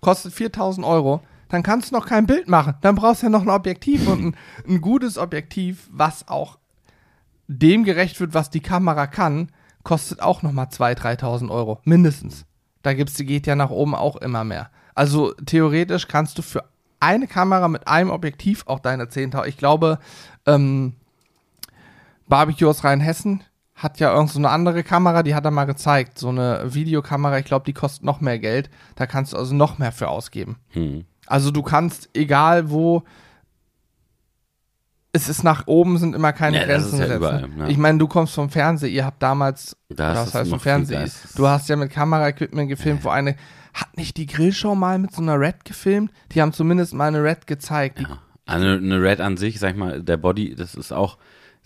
Kostet 0.00 0.32
4000 0.32 0.86
Euro. 0.86 1.20
Dann 1.48 1.62
kannst 1.62 1.90
du 1.90 1.96
noch 1.96 2.06
kein 2.06 2.26
Bild 2.26 2.48
machen. 2.48 2.74
Dann 2.80 2.94
brauchst 2.94 3.22
du 3.22 3.26
ja 3.26 3.30
noch 3.30 3.42
ein 3.42 3.50
Objektiv 3.50 4.06
und 4.06 4.24
ein, 4.24 4.36
ein 4.68 4.80
gutes 4.80 5.18
Objektiv, 5.18 5.88
was 5.90 6.28
auch 6.28 6.58
dem 7.46 7.84
gerecht 7.84 8.20
wird, 8.20 8.34
was 8.34 8.50
die 8.50 8.60
Kamera 8.60 9.06
kann, 9.06 9.50
kostet 9.82 10.22
auch 10.22 10.42
nochmal 10.42 10.66
2.000, 10.66 11.20
3.000 11.20 11.50
Euro. 11.50 11.80
Mindestens. 11.84 12.46
Da 12.82 12.94
gibt's, 12.94 13.16
geht 13.16 13.46
ja 13.46 13.56
nach 13.56 13.70
oben 13.70 13.94
auch 13.94 14.16
immer 14.16 14.44
mehr. 14.44 14.70
Also 14.94 15.32
theoretisch 15.46 16.08
kannst 16.08 16.38
du 16.38 16.42
für 16.42 16.64
eine 17.00 17.26
Kamera 17.26 17.68
mit 17.68 17.88
einem 17.88 18.10
Objektiv 18.10 18.64
auch 18.66 18.78
deine 18.78 19.04
10.000. 19.04 19.46
Ich 19.46 19.58
glaube, 19.58 19.98
ähm, 20.46 20.94
Barbecue 22.34 22.68
aus 22.68 22.82
Rheinhessen 22.82 23.44
hat 23.76 24.00
ja 24.00 24.12
irgend 24.12 24.28
so 24.30 24.40
eine 24.40 24.50
andere 24.50 24.82
Kamera, 24.82 25.22
die 25.22 25.36
hat 25.36 25.44
er 25.44 25.52
mal 25.52 25.66
gezeigt. 25.66 26.18
So 26.18 26.30
eine 26.30 26.74
Videokamera, 26.74 27.38
ich 27.38 27.44
glaube, 27.44 27.64
die 27.64 27.72
kostet 27.72 28.02
noch 28.02 28.20
mehr 28.20 28.40
Geld. 28.40 28.70
Da 28.96 29.06
kannst 29.06 29.32
du 29.32 29.36
also 29.36 29.54
noch 29.54 29.78
mehr 29.78 29.92
für 29.92 30.08
ausgeben. 30.08 30.56
Hm. 30.70 31.04
Also 31.28 31.52
du 31.52 31.62
kannst, 31.62 32.08
egal 32.12 32.70
wo, 32.70 33.04
es 35.12 35.28
ist 35.28 35.44
nach 35.44 35.68
oben, 35.68 35.96
sind 35.98 36.16
immer 36.16 36.32
keine 36.32 36.56
Ja, 36.56 36.66
das 36.66 36.82
Grenzen 36.82 36.98
ja 36.98 37.04
gesetzt. 37.04 37.18
überall, 37.18 37.48
ne? 37.48 37.54
ja. 37.60 37.68
Ich 37.68 37.78
meine, 37.78 37.98
du 37.98 38.08
kommst 38.08 38.34
vom 38.34 38.50
Fernseher, 38.50 38.90
ihr 38.90 39.04
habt 39.04 39.22
damals, 39.22 39.76
das 39.88 40.26
es 40.28 40.34
heißt 40.34 40.50
vom 40.50 40.58
Fernseher, 40.58 41.08
du 41.36 41.46
hast 41.46 41.68
ja 41.68 41.76
mit 41.76 41.92
Kameraequipment 41.92 42.68
gefilmt, 42.68 43.04
wo 43.04 43.10
eine, 43.10 43.36
hat 43.74 43.96
nicht 43.96 44.16
die 44.16 44.26
Grillshow 44.26 44.74
mal 44.74 44.98
mit 44.98 45.12
so 45.12 45.22
einer 45.22 45.38
Red 45.38 45.64
gefilmt? 45.64 46.10
Die 46.32 46.42
haben 46.42 46.52
zumindest 46.52 46.94
mal 46.94 47.06
eine 47.06 47.22
Red 47.22 47.46
gezeigt. 47.46 48.00
Die, 48.00 48.02
Ja. 48.02 48.18
Also 48.44 48.66
eine 48.66 49.00
Red 49.00 49.20
an 49.20 49.36
sich, 49.36 49.60
sag 49.60 49.70
ich 49.70 49.76
mal, 49.76 50.02
der 50.02 50.16
Body, 50.16 50.56
das 50.56 50.74
ist 50.74 50.92
auch 50.92 51.16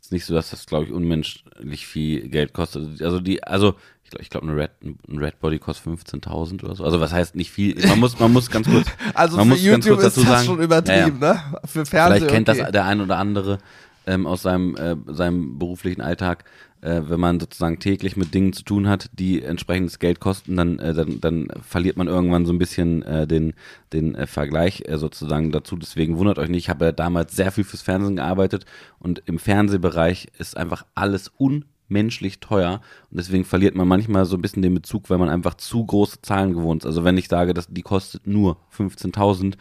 jetzt 0.08 0.12
nicht 0.12 0.24
so, 0.24 0.34
dass 0.34 0.50
das, 0.50 0.66
glaube 0.66 0.86
ich, 0.86 0.92
unmenschlich 0.92 1.86
viel 1.86 2.28
Geld 2.28 2.54
kostet. 2.54 3.02
Also 3.02 3.20
die, 3.20 3.42
also 3.42 3.74
ich 4.04 4.10
glaube, 4.10 4.22
ich 4.22 4.30
glaub, 4.30 4.42
eine 4.42 4.56
Red, 4.56 4.70
ein 4.82 5.18
Red 5.18 5.38
Body 5.38 5.58
kostet 5.58 5.86
15.000 5.86 6.64
oder 6.64 6.74
so. 6.74 6.84
Also 6.84 6.98
was 7.00 7.12
heißt 7.12 7.34
nicht 7.34 7.50
viel? 7.50 7.74
Man 7.86 8.00
muss, 8.00 8.18
man 8.18 8.32
muss 8.32 8.50
ganz 8.50 8.66
kurz, 8.66 8.86
Also 9.14 9.36
man 9.36 9.46
für 9.46 9.50
muss 9.50 9.62
YouTube 9.62 9.98
ist 9.98 10.16
das 10.16 10.24
sagen, 10.24 10.46
schon 10.46 10.60
übertrieben, 10.60 11.18
ne? 11.18 11.40
Für 11.66 11.84
Fernsehen. 11.84 11.88
Vielleicht 11.90 12.28
kennt 12.28 12.48
okay. 12.48 12.60
das 12.62 12.72
der 12.72 12.86
ein 12.86 13.02
oder 13.02 13.18
andere 13.18 13.58
ähm, 14.06 14.26
aus 14.26 14.42
seinem, 14.42 14.76
äh, 14.76 14.96
seinem 15.12 15.58
beruflichen 15.58 16.00
Alltag, 16.00 16.44
äh, 16.80 17.02
wenn 17.06 17.20
man 17.20 17.40
sozusagen 17.40 17.78
täglich 17.78 18.16
mit 18.16 18.34
Dingen 18.34 18.52
zu 18.52 18.62
tun 18.62 18.88
hat, 18.88 19.10
die 19.12 19.42
entsprechendes 19.42 19.98
Geld 19.98 20.20
kosten, 20.20 20.56
dann, 20.56 20.78
äh, 20.78 20.94
dann, 20.94 21.20
dann 21.20 21.48
verliert 21.62 21.96
man 21.96 22.08
irgendwann 22.08 22.46
so 22.46 22.52
ein 22.52 22.58
bisschen 22.58 23.02
äh, 23.02 23.26
den, 23.26 23.54
den 23.92 24.14
äh, 24.14 24.26
Vergleich 24.26 24.82
äh, 24.86 24.98
sozusagen 24.98 25.52
dazu. 25.52 25.76
Deswegen 25.76 26.18
wundert 26.18 26.38
euch 26.38 26.48
nicht, 26.48 26.64
ich 26.64 26.70
habe 26.70 26.86
ja 26.86 26.92
damals 26.92 27.34
sehr 27.34 27.50
viel 27.50 27.64
fürs 27.64 27.82
Fernsehen 27.82 28.16
gearbeitet 28.16 28.64
und 28.98 29.22
im 29.26 29.38
Fernsehbereich 29.38 30.28
ist 30.38 30.56
einfach 30.56 30.84
alles 30.94 31.30
unmenschlich 31.36 32.40
teuer 32.40 32.80
und 33.10 33.18
deswegen 33.18 33.44
verliert 33.44 33.74
man 33.74 33.88
manchmal 33.88 34.24
so 34.24 34.36
ein 34.36 34.42
bisschen 34.42 34.62
den 34.62 34.74
Bezug, 34.74 35.10
weil 35.10 35.18
man 35.18 35.28
einfach 35.28 35.54
zu 35.54 35.84
große 35.84 36.22
Zahlen 36.22 36.54
gewohnt 36.54 36.82
ist. 36.82 36.86
Also 36.86 37.04
wenn 37.04 37.18
ich 37.18 37.28
sage, 37.28 37.54
dass 37.54 37.68
die 37.68 37.82
kostet 37.82 38.26
nur 38.26 38.58
15.000, 38.76 39.54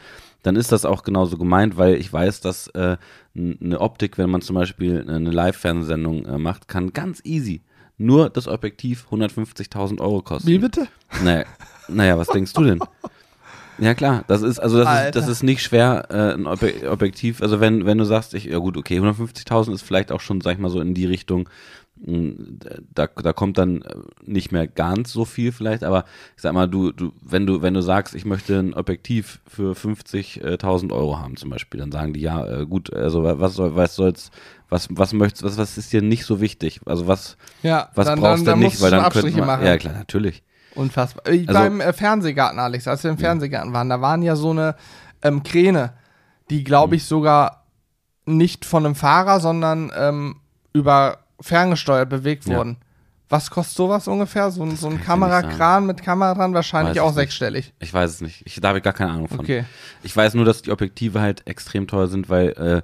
dann 0.48 0.56
ist 0.56 0.72
das 0.72 0.86
auch 0.86 1.04
genauso 1.04 1.38
gemeint, 1.38 1.78
weil 1.78 1.96
ich 1.96 2.12
weiß, 2.12 2.40
dass 2.40 2.68
äh, 2.70 2.96
eine 3.36 3.82
Optik, 3.82 4.18
wenn 4.18 4.30
man 4.30 4.42
zum 4.42 4.56
Beispiel 4.56 5.06
eine 5.08 5.30
Live-Fernsehsendung 5.30 6.26
äh, 6.26 6.38
macht, 6.38 6.70
kann 6.70 6.94
ganz 6.94 7.22
easy 7.26 7.62
nur 7.98 8.30
das 8.30 8.48
Objektiv 8.48 9.08
150.000 9.12 10.00
Euro 10.00 10.22
kosten. 10.22 10.48
Wie 10.48 10.60
bitte? 10.60 10.88
Naja, 11.24 11.46
naja, 11.90 12.18
was 12.18 12.28
denkst 12.28 12.54
du 12.54 12.64
denn? 12.64 12.80
Ja 13.80 13.94
klar, 13.94 14.24
das 14.28 14.42
ist 14.42 14.60
also 14.60 14.78
das 14.80 14.88
ist, 15.08 15.16
das 15.16 15.28
ist 15.28 15.44
nicht 15.44 15.62
schwer 15.62 16.08
äh, 16.10 16.34
ein 16.34 16.48
Obje 16.48 16.90
Objektiv. 16.90 17.42
Also 17.42 17.60
wenn 17.60 17.86
wenn 17.86 17.98
du 17.98 18.06
sagst, 18.06 18.34
ich 18.34 18.46
ja 18.46 18.58
gut, 18.58 18.76
okay, 18.78 19.00
150.000 19.00 19.74
ist 19.74 19.84
vielleicht 19.84 20.12
auch 20.12 20.22
schon, 20.22 20.42
sag 20.42 20.54
ich 20.54 20.60
mal 20.60 20.70
so 20.70 20.82
in 20.82 20.94
die 20.94 21.06
Richtung. 21.06 21.48
mh, 22.00 22.34
Da, 22.94 23.08
da 23.08 23.34
kommt 23.34 23.58
dann 23.58 23.82
äh, 23.84 23.94
nicht 24.24 24.52
mehr 24.52 24.68
ganz 24.68 25.12
so 25.12 25.26
viel 25.26 25.52
vielleicht, 25.52 25.84
aber 25.84 26.06
ich 26.36 26.42
sag 26.42 26.54
mal, 26.54 26.68
du, 26.68 26.92
du, 26.92 27.12
wenn 27.24 27.46
du, 27.46 27.62
wenn 27.62 27.74
du 27.74 27.82
sagst, 27.82 28.16
ich 28.16 28.26
möchte 28.26 28.58
ein 28.60 28.74
Objektiv 28.74 29.40
für 29.48 29.76
50.000 29.76 30.92
Euro 30.92 31.20
haben 31.20 31.38
zum 31.38 31.50
Beispiel, 31.50 31.80
dann 31.80 31.92
sagen 31.92 32.14
die, 32.14 32.22
ja, 32.22 32.46
äh, 32.46 32.66
gut, 32.66 32.92
also 32.94 33.24
wa- 33.24 33.40
was 33.40 33.56
soll, 33.56 33.76
was 33.76 33.96
soll's, 33.96 34.32
was, 34.70 34.88
was 34.92 35.14
möchtest, 35.14 35.44
was, 35.44 35.58
was 35.58 35.78
ist 35.78 35.94
dir 35.94 36.02
nicht 36.02 36.26
so 36.26 36.42
wichtig? 36.42 36.82
Also 36.86 37.08
was, 37.08 37.38
Ja, 37.64 37.90
was 37.96 38.08
dann, 38.08 38.20
brauchst 38.20 38.42
du 38.42 38.52
dann 38.52 38.60
nicht, 38.60 38.82
weil 38.82 38.92
dann 38.92 39.04
könnte 39.12 39.38
man, 39.38 39.48
machen. 39.48 39.66
ja 39.66 39.78
klar, 39.78 39.94
natürlich. 39.94 40.44
Unfassbar. 40.78 41.28
Äh, 41.28 41.46
Also- 41.48 41.54
beim 41.60 41.82
äh, 41.82 41.92
Fernsehgarten, 41.94 42.60
Alex, 42.60 42.88
als 42.88 43.04
wir 43.04 43.12
im 43.12 43.18
Fernsehgarten 43.18 43.74
waren, 43.74 43.90
da 43.90 44.00
waren 44.02 44.22
ja 44.22 44.36
so 44.36 44.52
eine 44.52 44.76
ähm, 45.24 45.44
Kräne, 45.44 45.94
die, 46.50 46.64
glaube 46.64 46.96
ich, 46.96 47.06
sogar 47.06 47.66
nicht 48.26 48.66
von 48.66 48.86
einem 48.86 48.96
Fahrer, 48.96 49.40
sondern 49.40 49.92
ähm, 49.98 50.36
über 50.74 51.20
ferngesteuert 51.42 52.10
bewegt 52.10 52.46
Ja. 52.46 52.58
wurden. 52.58 52.78
Was 53.30 53.50
kostet 53.52 53.76
sowas 53.76 54.08
ungefähr? 54.08 54.52
So, 54.52 54.64
ein- 54.64 54.78
so 54.78 54.88
ein 54.88 54.94
nicht 54.94 55.06
Kamerakran 55.06 55.86
mit 55.86 56.02
Kamera 56.02 56.34
dran? 56.34 56.54
Wahrscheinlich 56.54 56.96
Weiß 56.96 57.02
auch 57.04 57.10
ich 57.10 57.16
nicht. 57.16 57.24
sechsstellig. 57.24 57.74
Ich 57.80 57.94
weiß 57.94 58.10
es 58.12 58.22
nicht. 58.22 58.44
Ich, 58.46 58.60
da 58.62 58.70
habe 58.70 58.78
ich 58.78 58.84
gar 58.84 58.94
keine 58.94 59.12
Ahnung 59.12 59.28
von. 59.28 59.40
Okay. 59.42 59.66
Ich 60.04 60.16
weiß 60.16 60.34
nur, 60.36 60.46
dass 60.46 60.62
die 60.62 60.72
Objektive 60.72 61.20
halt 61.20 61.46
extrem 61.46 61.88
teuer 61.88 62.08
sind, 62.08 62.30
weil 62.30 62.50
äh, 62.52 62.82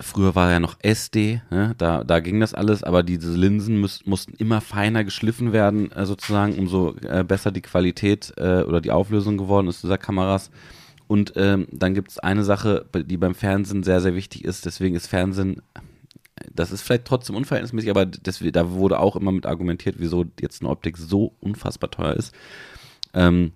früher 0.00 0.34
war 0.34 0.50
ja 0.50 0.60
noch 0.60 0.76
SD, 0.80 1.42
ne? 1.50 1.74
da, 1.78 2.04
da 2.04 2.20
ging 2.20 2.40
das 2.40 2.54
alles, 2.54 2.82
aber 2.82 3.02
diese 3.02 3.32
Linsen 3.36 3.80
müß, 3.80 4.06
mussten 4.06 4.34
immer 4.34 4.60
feiner 4.60 5.04
geschliffen 5.04 5.52
werden, 5.52 5.92
äh, 5.92 6.06
sozusagen, 6.06 6.58
umso 6.58 6.94
äh, 7.02 7.24
besser 7.24 7.50
die 7.52 7.60
Qualität 7.60 8.32
äh, 8.36 8.62
oder 8.62 8.80
die 8.80 8.90
Auflösung 8.90 9.36
geworden 9.36 9.68
ist 9.68 9.82
dieser 9.82 9.98
Kameras. 9.98 10.50
Und 11.06 11.32
ähm, 11.36 11.66
dann 11.72 11.94
gibt 11.94 12.12
es 12.12 12.18
eine 12.18 12.44
Sache, 12.44 12.86
die 12.94 13.16
beim 13.16 13.34
Fernsehen 13.34 13.82
sehr, 13.82 14.00
sehr 14.00 14.14
wichtig 14.14 14.44
ist. 14.44 14.64
Deswegen 14.64 14.94
ist 14.94 15.08
Fernsehen, 15.08 15.60
das 16.54 16.70
ist 16.70 16.82
vielleicht 16.82 17.04
trotzdem 17.04 17.36
unverhältnismäßig, 17.36 17.90
aber 17.90 18.06
deswegen, 18.06 18.52
da 18.52 18.70
wurde 18.70 19.00
auch 19.00 19.16
immer 19.16 19.32
mit 19.32 19.46
argumentiert, 19.46 19.96
wieso 19.98 20.26
jetzt 20.40 20.62
eine 20.62 20.70
Optik 20.70 20.96
so 20.96 21.34
unfassbar 21.40 21.90
teuer 21.90 22.14
ist. 22.14 22.32
Ähm, 23.12 23.52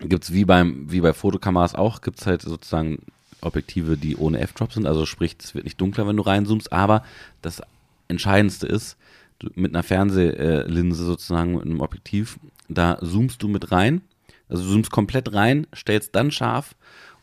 gibt 0.00 0.24
es 0.24 0.32
wie 0.32 0.46
wie 0.46 1.00
bei 1.00 1.12
Fotokameras 1.12 1.74
auch, 1.74 2.00
gibt 2.00 2.20
es 2.20 2.26
halt 2.26 2.42
sozusagen 2.42 3.00
Objektive, 3.40 3.96
die 3.96 4.16
ohne 4.16 4.40
F-Drop 4.40 4.72
sind, 4.72 4.86
also 4.86 5.06
sprich, 5.06 5.36
es 5.42 5.54
wird 5.54 5.64
nicht 5.64 5.80
dunkler, 5.80 6.06
wenn 6.06 6.16
du 6.16 6.22
reinzoomst, 6.22 6.72
aber 6.72 7.02
das 7.42 7.62
Entscheidendste 8.08 8.66
ist, 8.66 8.96
mit 9.54 9.74
einer 9.74 9.82
Fernsehlinse 9.82 11.04
sozusagen, 11.04 11.54
mit 11.54 11.64
einem 11.64 11.80
Objektiv, 11.80 12.38
da 12.68 12.98
zoomst 13.00 13.42
du 13.42 13.48
mit 13.48 13.70
rein, 13.70 14.02
also 14.48 14.62
du 14.64 14.70
zoomst 14.70 14.90
komplett 14.90 15.32
rein, 15.32 15.66
stellst 15.74 16.14
dann 16.14 16.30
scharf 16.30 16.74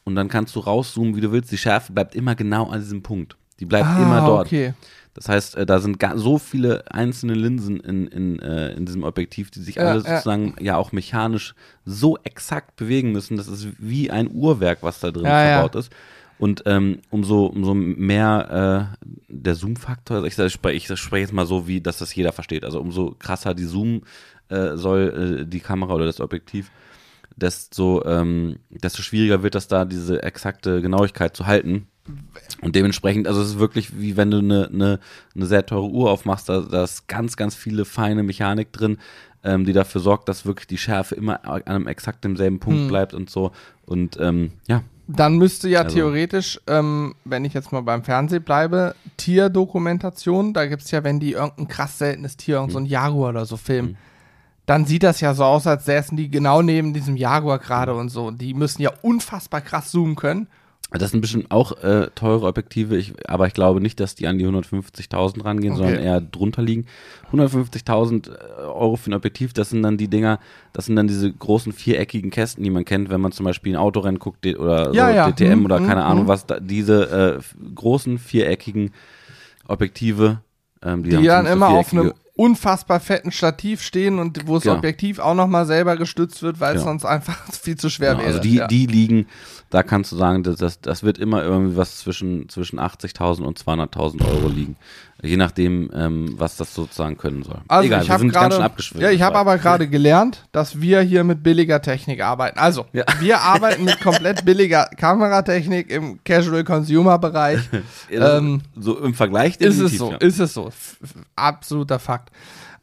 und 0.04 0.16
dann 0.16 0.30
kannst 0.30 0.56
du 0.56 0.60
rauszoomen, 0.62 1.16
wie 1.16 1.22
du 1.22 1.32
willst, 1.32 1.52
die 1.52 1.58
Schärfe 1.58 1.92
bleibt 1.92 2.16
immer 2.16 2.36
genau 2.36 2.70
an 2.70 2.80
diesem 2.80 3.04
Punkt. 3.04 3.36
Die 3.60 3.66
bleibt 3.66 3.90
immer 3.98 4.22
dort. 4.22 4.48
Ah, 4.48 4.48
okay. 4.48 4.74
Das 5.16 5.30
heißt, 5.30 5.56
äh, 5.56 5.66
da 5.66 5.80
sind 5.80 5.98
so 6.16 6.38
viele 6.38 6.92
einzelne 6.92 7.34
Linsen 7.34 7.80
in, 7.80 8.06
in, 8.08 8.40
äh, 8.40 8.74
in 8.74 8.86
diesem 8.86 9.04
Objektiv, 9.04 9.50
die 9.50 9.62
sich 9.62 9.76
Ja, 9.76 9.84
alle 9.84 10.02
ja. 10.02 10.18
sozusagen 10.18 10.56
ja 10.60 10.76
auch 10.76 10.92
mechanisch 10.92 11.56
so 11.86 12.18
exakt 12.24 12.76
bewegen 12.76 13.14
müssen. 13.14 13.38
Das 13.38 13.48
ist 13.48 13.68
wie 13.80 14.12
ein 14.12 14.30
Uhrwerk, 14.30 14.80
was 14.82 15.00
da 15.00 15.12
drin 15.12 15.26
Ja, 15.26 15.42
ja. 15.44 15.54
verbaut 15.54 15.76
ist. 15.76 15.92
Und 16.38 16.64
ähm, 16.66 17.00
umso, 17.12 17.46
umso 17.46 17.74
mehr 17.74 18.92
äh, 19.00 19.06
der 19.30 19.56
Zoom-Faktor, 19.56 20.26
ich, 20.26 20.36
sag- 20.36 20.48
ich 20.48 20.54
spreche 20.54 20.94
ich 20.94 21.00
spreche 21.00 21.22
jetzt 21.22 21.34
mal 21.34 21.46
so, 21.46 21.66
wie 21.66 21.80
dass 21.80 21.98
das 22.00 22.14
jeder 22.14 22.34
versteht. 22.34 22.66
Also 22.66 22.82
umso 22.82 23.16
krasser 23.18 23.54
die 23.56 23.64
Zoom 23.64 24.02
äh, 24.50 24.76
soll, 24.76 25.40
äh, 25.44 25.50
die 25.50 25.62
Kamera 25.62 25.94
oder 25.94 26.06
das 26.06 26.20
Objektiv, 26.20 26.72
desto, 27.38 28.04
ähm, 28.06 28.58
desto 28.70 29.02
schwieriger 29.02 29.44
wird 29.44 29.56
das 29.56 29.70
da, 29.70 29.86
diese 29.86 30.24
exakte 30.24 30.82
Genauigkeit 30.82 31.36
zu 31.38 31.46
halten. 31.48 31.88
Und 32.62 32.76
dementsprechend, 32.76 33.28
also 33.28 33.42
es 33.42 33.50
ist 33.50 33.60
wirklich 33.60 34.00
wie 34.00 34.16
wenn 34.18 34.30
du 34.32 34.38
eine, 34.40 34.70
eine, 34.72 35.00
eine 35.36 35.46
sehr 35.46 35.66
teure 35.66 35.90
Uhr 35.90 36.12
aufmachst, 36.12 36.48
da, 36.50 36.62
da 36.62 36.84
ist 36.84 37.08
ganz, 37.08 37.36
ganz 37.36 37.56
viele 37.56 37.84
feine 37.86 38.22
Mechanik 38.24 38.72
drin, 38.72 38.98
ähm, 39.44 39.66
die 39.66 39.74
dafür 39.74 40.02
sorgt, 40.02 40.30
dass 40.30 40.46
wirklich 40.46 40.68
die 40.68 40.78
Schärfe 40.78 41.16
immer 41.16 41.46
an 41.48 41.64
einem 41.64 41.88
exakt 41.88 42.24
demselben 42.24 42.60
Punkt 42.60 42.82
Hm. 42.82 42.88
bleibt 42.88 43.14
und 43.14 43.30
so. 43.30 43.52
Und 43.86 44.18
ähm, 44.20 44.52
ja, 44.68 44.82
Dann 45.08 45.38
müsste 45.38 45.70
ja 45.70 45.82
Also- 45.82 45.96
theoretisch, 45.98 46.60
ähm, 46.68 47.14
wenn 47.26 47.46
ich 47.46 47.54
jetzt 47.54 47.72
mal 47.72 47.82
beim 47.82 48.04
Fernsehen 48.04 48.42
bleibe, 48.44 48.96
Tierdokumentation, 49.18 50.54
da 50.54 50.66
gibt 50.66 50.84
es 50.84 50.92
ja, 50.92 51.04
wenn 51.04 51.20
die 51.20 51.34
irgendein 51.34 51.68
krass 51.68 51.98
seltenes 52.00 52.38
Tier, 52.38 52.56
irgend 52.56 52.72
so 52.72 52.78
Hm. 52.80 52.86
ein 52.86 52.88
Jaguar 52.90 53.30
oder 53.30 53.46
so 53.46 53.58
filmen, 53.58 53.98
dann 54.66 54.86
sieht 54.86 55.04
das 55.04 55.22
ja 55.22 55.34
so 55.36 55.44
aus, 55.44 55.68
als 55.68 55.86
säßen 55.86 56.18
die 56.18 56.30
genau 56.30 56.62
neben 56.64 56.94
diesem 56.94 57.16
Jaguar 57.16 57.60
gerade 57.60 57.92
Hm. 57.94 58.00
und 58.00 58.10
so. 58.10 58.32
Die 58.32 58.54
müssen 58.54 58.82
ja 58.82 58.92
unfassbar 59.02 59.62
krass 59.62 59.92
zoomen 59.92 60.16
können. 60.16 60.48
Das 60.92 61.12
sind 61.12 61.18
ein 61.18 61.22
bisschen 61.22 61.50
auch 61.52 61.82
äh, 61.84 62.08
teure 62.16 62.46
Objektive, 62.48 62.96
ich, 62.96 63.14
aber 63.28 63.48
ich 63.48 63.54
glaube 63.54 63.82
nicht, 63.82 64.00
dass 64.00 64.16
die 64.16 64.28
an 64.28 64.38
die 64.38 64.46
150.000 64.46 65.44
rangehen, 65.44 65.74
Okay. 65.74 65.84
sondern 65.84 66.02
eher 66.04 66.22
drunter 66.22 66.62
liegen. 66.62 66.86
150.000 67.34 68.30
Euro 68.60 68.96
für 68.96 69.10
ein 69.12 69.14
Objektiv, 69.14 69.52
das 69.54 69.72
sind 69.72 69.84
dann 69.84 69.98
die 69.98 70.08
Dinger, 70.08 70.40
das 70.74 70.86
sind 70.86 70.96
dann 70.96 71.08
diese 71.08 71.32
großen 71.34 71.74
viereckigen 71.74 72.30
Kästen, 72.32 72.64
die 72.64 72.70
man 72.70 72.86
kennt, 72.86 73.10
wenn 73.10 73.20
man 73.20 73.32
zum 73.32 73.46
Beispiel 73.46 73.74
ein 73.74 73.78
Autorennen 73.78 74.20
guckt 74.20 74.46
oder 74.46 74.94
Ja, 74.94 75.10
so 75.10 75.16
ja. 75.16 75.32
DTM 75.32 75.52
Hm, 75.52 75.66
oder 75.66 75.80
hm, 75.80 75.88
keine 75.88 76.06
Ahnung 76.06 76.24
hm. 76.24 76.28
was, 76.28 76.46
da, 76.46 76.60
diese 76.60 77.40
äh, 77.42 77.70
großen 77.76 78.18
viereckigen 78.20 78.92
Objektive, 79.68 80.40
ähm, 80.84 81.04
die, 81.04 81.10
Die, 81.10 81.26
dann 81.26 81.46
immer 81.48 81.70
so 81.70 81.76
auf 81.78 81.92
einem 81.94 82.14
unfassbar 82.36 83.00
fetten 83.00 83.32
Stativ 83.32 83.82
stehen 83.82 84.20
und 84.20 84.46
wo 84.48 84.56
das 84.56 84.64
Genau. 84.64 84.76
Objektiv 84.76 85.20
auch 85.20 85.36
nochmal 85.36 85.66
selber 85.66 85.96
gestützt 85.96 86.42
wird, 86.44 86.60
weil 86.60 86.76
es 86.76 86.82
Genau. 86.82 86.92
sonst 86.92 87.06
einfach 87.06 87.38
viel 87.54 87.78
zu 87.78 87.90
schwer 87.90 88.12
Genau, 88.12 88.20
wäre. 88.24 88.28
also 88.30 88.42
die, 88.42 88.56
ja. 88.56 88.68
die 88.68 88.86
liegen, 88.86 89.28
da 89.70 89.84
kannst 89.84 90.12
du 90.12 90.18
sagen, 90.18 90.44
das, 90.44 90.58
das, 90.58 90.82
das 90.82 91.04
wird 91.04 91.18
immer 91.18 91.44
irgendwie 91.44 91.78
was 91.78 92.00
zwischen, 92.00 92.50
zwischen 92.50 92.80
80.000 92.80 93.42
und 93.44 93.58
200.000 93.60 94.26
Euro 94.28 94.50
liegen. 94.50 94.76
Je 95.22 95.38
nachdem, 95.38 95.90
ähm, 95.94 96.36
was 96.38 96.58
das 96.58 96.74
sozusagen 96.76 97.18
können 97.18 97.42
soll. 97.44 97.60
Also 97.70 97.86
Egal, 97.88 98.04
ich 98.04 98.10
wir 98.10 98.20
sind 98.20 98.34
ganz 98.34 98.44
schön 98.44 98.50
gerade, 98.60 98.64
abgeschwimmt. 98.66 99.02
ja, 99.02 99.12
ich 99.12 99.22
habe 99.22 99.38
aber 99.38 99.58
gerade 99.58 99.88
gelernt, 99.90 100.46
dass 100.52 100.82
wir 100.82 101.02
hier 101.02 101.24
mit 101.24 101.42
billiger 101.42 101.82
Technik 101.82 102.22
arbeiten. 102.22 102.60
Also 102.60 102.86
Ja. 102.92 103.06
wir 103.20 103.40
arbeiten 103.42 103.86
mit 103.86 104.02
komplett 104.02 104.44
billiger 104.44 104.86
Kameratechnik 104.98 105.90
im 105.90 106.20
Casual 106.26 106.64
Consumer 106.66 107.18
Bereich. 107.18 107.60
Ja, 108.10 108.20
das 108.20 108.40
ähm, 108.40 108.62
so 108.78 109.00
im 109.00 109.14
Vergleich 109.14 109.56
ist 109.58 109.80
es 109.80 109.98
so, 109.98 110.12
ja. 110.12 110.18
ist 110.18 110.40
es 110.40 110.54
so, 110.54 110.68
F 110.68 110.98
absoluter 111.36 111.98
Fakt. 111.98 112.30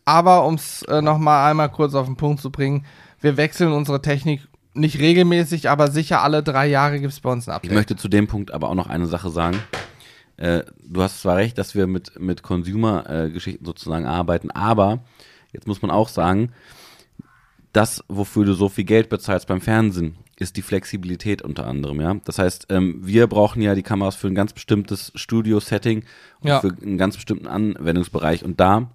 Aber 0.05 0.45
um 0.47 0.55
es 0.55 0.83
äh, 0.85 1.01
noch 1.03 1.18
mal 1.18 1.49
einmal 1.51 1.68
kurz 1.68 1.95
auf 1.95 2.07
den 2.07 2.16
Punkt 2.16 2.41
zu 2.41 2.51
bringen, 2.51 2.85
wir 3.20 3.37
wechseln 3.37 3.72
unsere 3.72 4.03
Technik 4.03 4.41
nicht 4.74 4.99
regelmäßig, 4.99 5.68
aber 5.68 5.91
sicher 5.91 6.22
alle 6.22 6.43
drei 6.43 6.66
Jahre 6.66 6.99
gibt 6.99 7.12
es 7.12 7.20
bei 7.20 7.30
uns 7.30 7.47
ein 7.47 7.53
Ich 7.53 7.57
Update. 7.57 7.72
möchte 7.72 7.97
zu 7.97 8.09
dem 8.09 8.26
Punkt 8.26 8.53
aber 8.53 8.70
auch 8.70 8.74
noch 8.74 8.89
eine 8.89 9.07
Sache 9.07 9.28
sagen. 9.30 9.59
Äh, 10.37 10.62
du 10.83 11.03
hast 11.03 11.20
zwar 11.20 11.37
recht, 11.37 11.59
dass 11.59 11.74
wir 11.74 11.87
mit, 11.87 12.18
mit 12.18 12.43
Consumer-Geschichten 12.43 13.64
sozusagen 13.64 14.07
arbeiten, 14.07 14.51
aber 14.51 15.05
jetzt 15.53 15.66
muss 15.66 15.83
man 15.83 15.91
auch 15.91 16.09
sagen, 16.09 16.53
das, 17.72 18.05
wofür 18.09 18.45
du 18.45 18.55
so 18.55 18.68
viel 18.68 18.85
Geld 18.85 19.09
bezahlst 19.09 19.47
beim 19.47 19.61
Fernsehen, 19.61 20.16
ist 20.39 20.57
die 20.57 20.62
Flexibilität 20.62 21.43
unter 21.43 21.66
anderem, 21.66 22.01
ja. 22.01 22.14
Das 22.24 22.39
heißt, 22.39 22.66
ähm, 22.70 23.01
wir 23.03 23.26
brauchen 23.26 23.62
ja 23.62 23.74
die 23.74 23.83
Kameras 23.83 24.16
für 24.16 24.26
ein 24.26 24.35
ganz 24.35 24.53
bestimmtes 24.53 25.12
Studio-Setting 25.14 26.05
und 26.41 26.49
Ja. 26.49 26.61
für 26.61 26.74
einen 26.83 26.99
ganz 26.99 27.14
bestimmten 27.16 27.47
Anwendungsbereich 27.47 28.45
und 28.45 28.61
da 28.61 28.91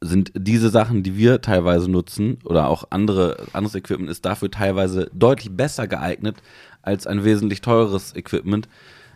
sind 0.00 0.32
diese 0.36 0.68
Sachen, 0.68 1.02
die 1.02 1.16
wir 1.16 1.40
teilweise 1.40 1.90
nutzen 1.90 2.38
oder 2.44 2.68
auch 2.68 2.84
andere, 2.90 3.46
anderes 3.54 3.74
Equipment 3.74 4.10
ist 4.10 4.24
dafür 4.26 4.50
teilweise 4.50 5.10
deutlich 5.14 5.56
besser 5.56 5.88
geeignet 5.88 6.36
als 6.82 7.06
ein 7.06 7.24
wesentlich 7.24 7.62
teures 7.62 8.14
Equipment, 8.14 8.68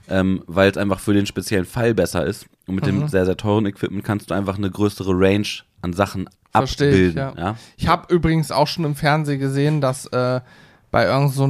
ähm, 0.09 0.43
weil 0.47 0.71
es 0.71 0.77
einfach 0.77 1.01
für 1.01 1.15
den 1.15 1.27
speziellen 1.27 1.65
Fall 1.67 1.95
besser 1.95 2.25
ist. 2.27 2.47
Und 2.67 2.77
mit 2.77 2.85
Mhm. 2.87 3.01
dem 3.01 3.09
sehr, 3.09 3.25
sehr 3.27 3.37
teuren 3.37 3.67
Equipment 3.67 4.05
kannst 4.05 4.31
du 4.31 4.35
einfach 4.35 4.57
eine 4.59 4.71
größere 4.71 5.13
Range 5.13 5.47
an 5.83 5.93
Sachen 5.93 6.29
Verstehe 6.51 6.89
ich, 6.89 7.17
abbilden. 7.19 7.19
ja. 7.39 7.47
ja. 7.51 7.57
Ich 7.77 7.89
habe 7.89 8.13
übrigens 8.13 8.51
auch 8.51 8.67
schon 8.67 8.85
im 8.85 8.95
Fernsehen 8.95 9.39
gesehen, 9.39 9.81
dass 9.81 10.07
äh, 10.07 10.41
bei 10.91 11.05
irgend 11.07 11.33
so 11.35 11.47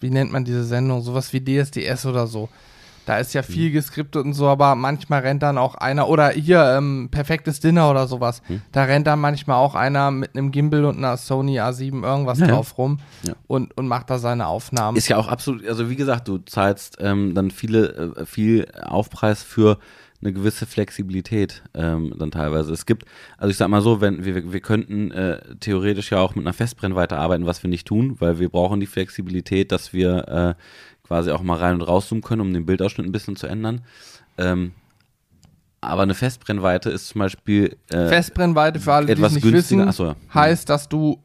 wie 0.00 0.10
nennt 0.10 0.30
man 0.32 0.44
diese 0.44 0.64
Sendung, 0.64 1.02
sowas 1.02 1.32
wie 1.32 1.40
DSDS 1.42 2.06
oder 2.06 2.26
so. 2.26 2.48
Da 3.06 3.18
ist 3.18 3.32
ja 3.32 3.40
Hm. 3.40 3.48
viel 3.54 3.70
geskriptet 3.70 4.22
und 4.24 4.34
so, 4.34 4.46
aber 4.48 4.74
manchmal 4.74 5.20
rennt 5.22 5.42
dann 5.42 5.56
auch 5.56 5.74
einer, 5.76 6.08
oder 6.08 6.28
hier, 6.30 6.74
ähm, 6.76 7.08
perfektes 7.10 7.60
Dinner 7.60 7.90
oder 7.90 8.06
sowas. 8.06 8.42
Hm. 8.48 8.60
Da 8.72 8.84
rennt 8.84 9.06
dann 9.06 9.20
manchmal 9.20 9.56
auch 9.56 9.74
einer 9.74 10.10
mit 10.10 10.36
einem 10.36 10.50
Gimbal 10.50 10.84
und 10.84 10.98
einer 10.98 11.16
Sony 11.16 11.58
A7 11.60 12.02
irgendwas 12.04 12.40
ja. 12.40 12.48
drauf 12.48 12.76
rum 12.76 12.98
Ja. 13.22 13.32
und, 13.46 13.74
und 13.78 13.88
macht 13.88 14.10
da 14.10 14.18
seine 14.18 14.46
Aufnahmen. 14.46 14.96
Ist 14.98 15.08
ja 15.08 15.16
auch 15.16 15.28
absolut, 15.28 15.66
also 15.66 15.88
wie 15.88 15.96
gesagt, 15.96 16.28
du 16.28 16.38
zahlst 16.38 16.98
ähm, 17.00 17.34
dann 17.34 17.50
viele, 17.50 18.14
äh, 18.16 18.26
viel 18.26 18.66
Aufpreis 18.82 19.42
für 19.42 19.78
eine 20.22 20.32
gewisse 20.32 20.66
Flexibilität 20.66 21.62
ähm, 21.74 22.14
dann 22.18 22.30
teilweise. 22.30 22.72
Es 22.72 22.86
gibt, 22.86 23.04
also 23.38 23.50
ich 23.50 23.56
sag 23.58 23.68
mal 23.68 23.82
so, 23.82 24.00
wenn 24.00 24.24
wir, 24.24 24.50
wir 24.52 24.60
könnten 24.60 25.10
äh, 25.10 25.40
theoretisch 25.60 26.10
ja 26.10 26.18
auch 26.18 26.34
mit 26.34 26.44
einer 26.44 26.54
Festbrennweite 26.54 27.16
arbeiten, 27.18 27.46
was 27.46 27.62
wir 27.62 27.70
nicht 27.70 27.86
tun, 27.86 28.16
weil 28.18 28.38
wir 28.38 28.48
brauchen 28.48 28.80
die 28.80 28.86
Flexibilität, 28.86 29.70
dass 29.72 29.92
wir 29.92 30.56
äh, 30.56 30.62
quasi 31.06 31.30
auch 31.30 31.42
mal 31.42 31.58
rein 31.58 31.74
und 31.74 31.82
rauszoomen 31.82 32.22
können, 32.22 32.40
um 32.42 32.52
den 32.52 32.66
Bildausschnitt 32.66 33.06
ein 33.06 33.12
bisschen 33.12 33.36
zu 33.36 33.46
ändern. 33.46 33.82
Ähm, 34.38 34.72
aber 35.80 36.02
eine 36.02 36.14
Festbrennweite 36.14 36.90
ist 36.90 37.08
zum 37.08 37.20
Beispiel 37.20 37.76
äh, 37.90 38.08
Festbrennweite 38.08 38.80
für 38.80 38.92
alle, 38.94 39.06
die 39.06 39.12
es 39.12 39.18
etwas 39.18 39.32
nicht 39.34 39.42
günstiger. 39.42 39.86
wissen, 39.86 39.88
Achso, 39.88 40.04
ja. 40.06 40.16
heißt, 40.34 40.68
dass 40.68 40.88
du, 40.88 41.18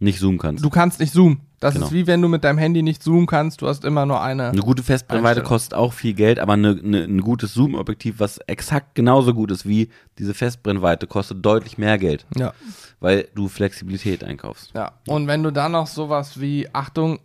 nicht 0.00 0.18
zoomen 0.18 0.38
kannst. 0.38 0.64
du 0.64 0.70
kannst 0.70 1.00
nicht 1.00 1.12
zoomen. 1.12 1.40
Das 1.60 1.74
Genau. 1.74 1.86
ist 1.86 1.92
wie 1.92 2.06
wenn 2.06 2.20
du 2.20 2.28
mit 2.28 2.44
deinem 2.44 2.58
Handy 2.58 2.82
nicht 2.82 3.02
zoomen 3.02 3.26
kannst, 3.26 3.62
du 3.62 3.68
hast 3.68 3.84
immer 3.86 4.04
nur 4.04 4.20
eine. 4.20 4.50
Eine 4.50 4.60
gute 4.60 4.82
Festbrennweite 4.82 5.42
kostet 5.42 5.72
auch 5.72 5.94
viel 5.94 6.12
Geld, 6.12 6.38
aber 6.38 6.52
eine, 6.52 6.78
eine, 6.84 7.04
ein 7.04 7.22
gutes 7.22 7.54
Zoom-Objektiv, 7.54 8.16
was 8.18 8.36
exakt 8.46 8.94
genauso 8.94 9.32
gut 9.32 9.50
ist 9.50 9.66
wie 9.66 9.88
diese 10.18 10.34
Festbrennweite, 10.34 11.06
kostet 11.06 11.44
deutlich 11.44 11.78
mehr 11.78 11.96
Geld, 11.96 12.26
Ja. 12.36 12.52
weil 13.00 13.28
du 13.34 13.48
Flexibilität 13.48 14.22
einkaufst. 14.24 14.72
Ja, 14.74 14.92
und 15.08 15.26
wenn 15.26 15.42
du 15.42 15.50
dann 15.52 15.72
noch 15.72 15.86
sowas 15.86 16.38
wie, 16.38 16.68
Achtung, 16.74 17.18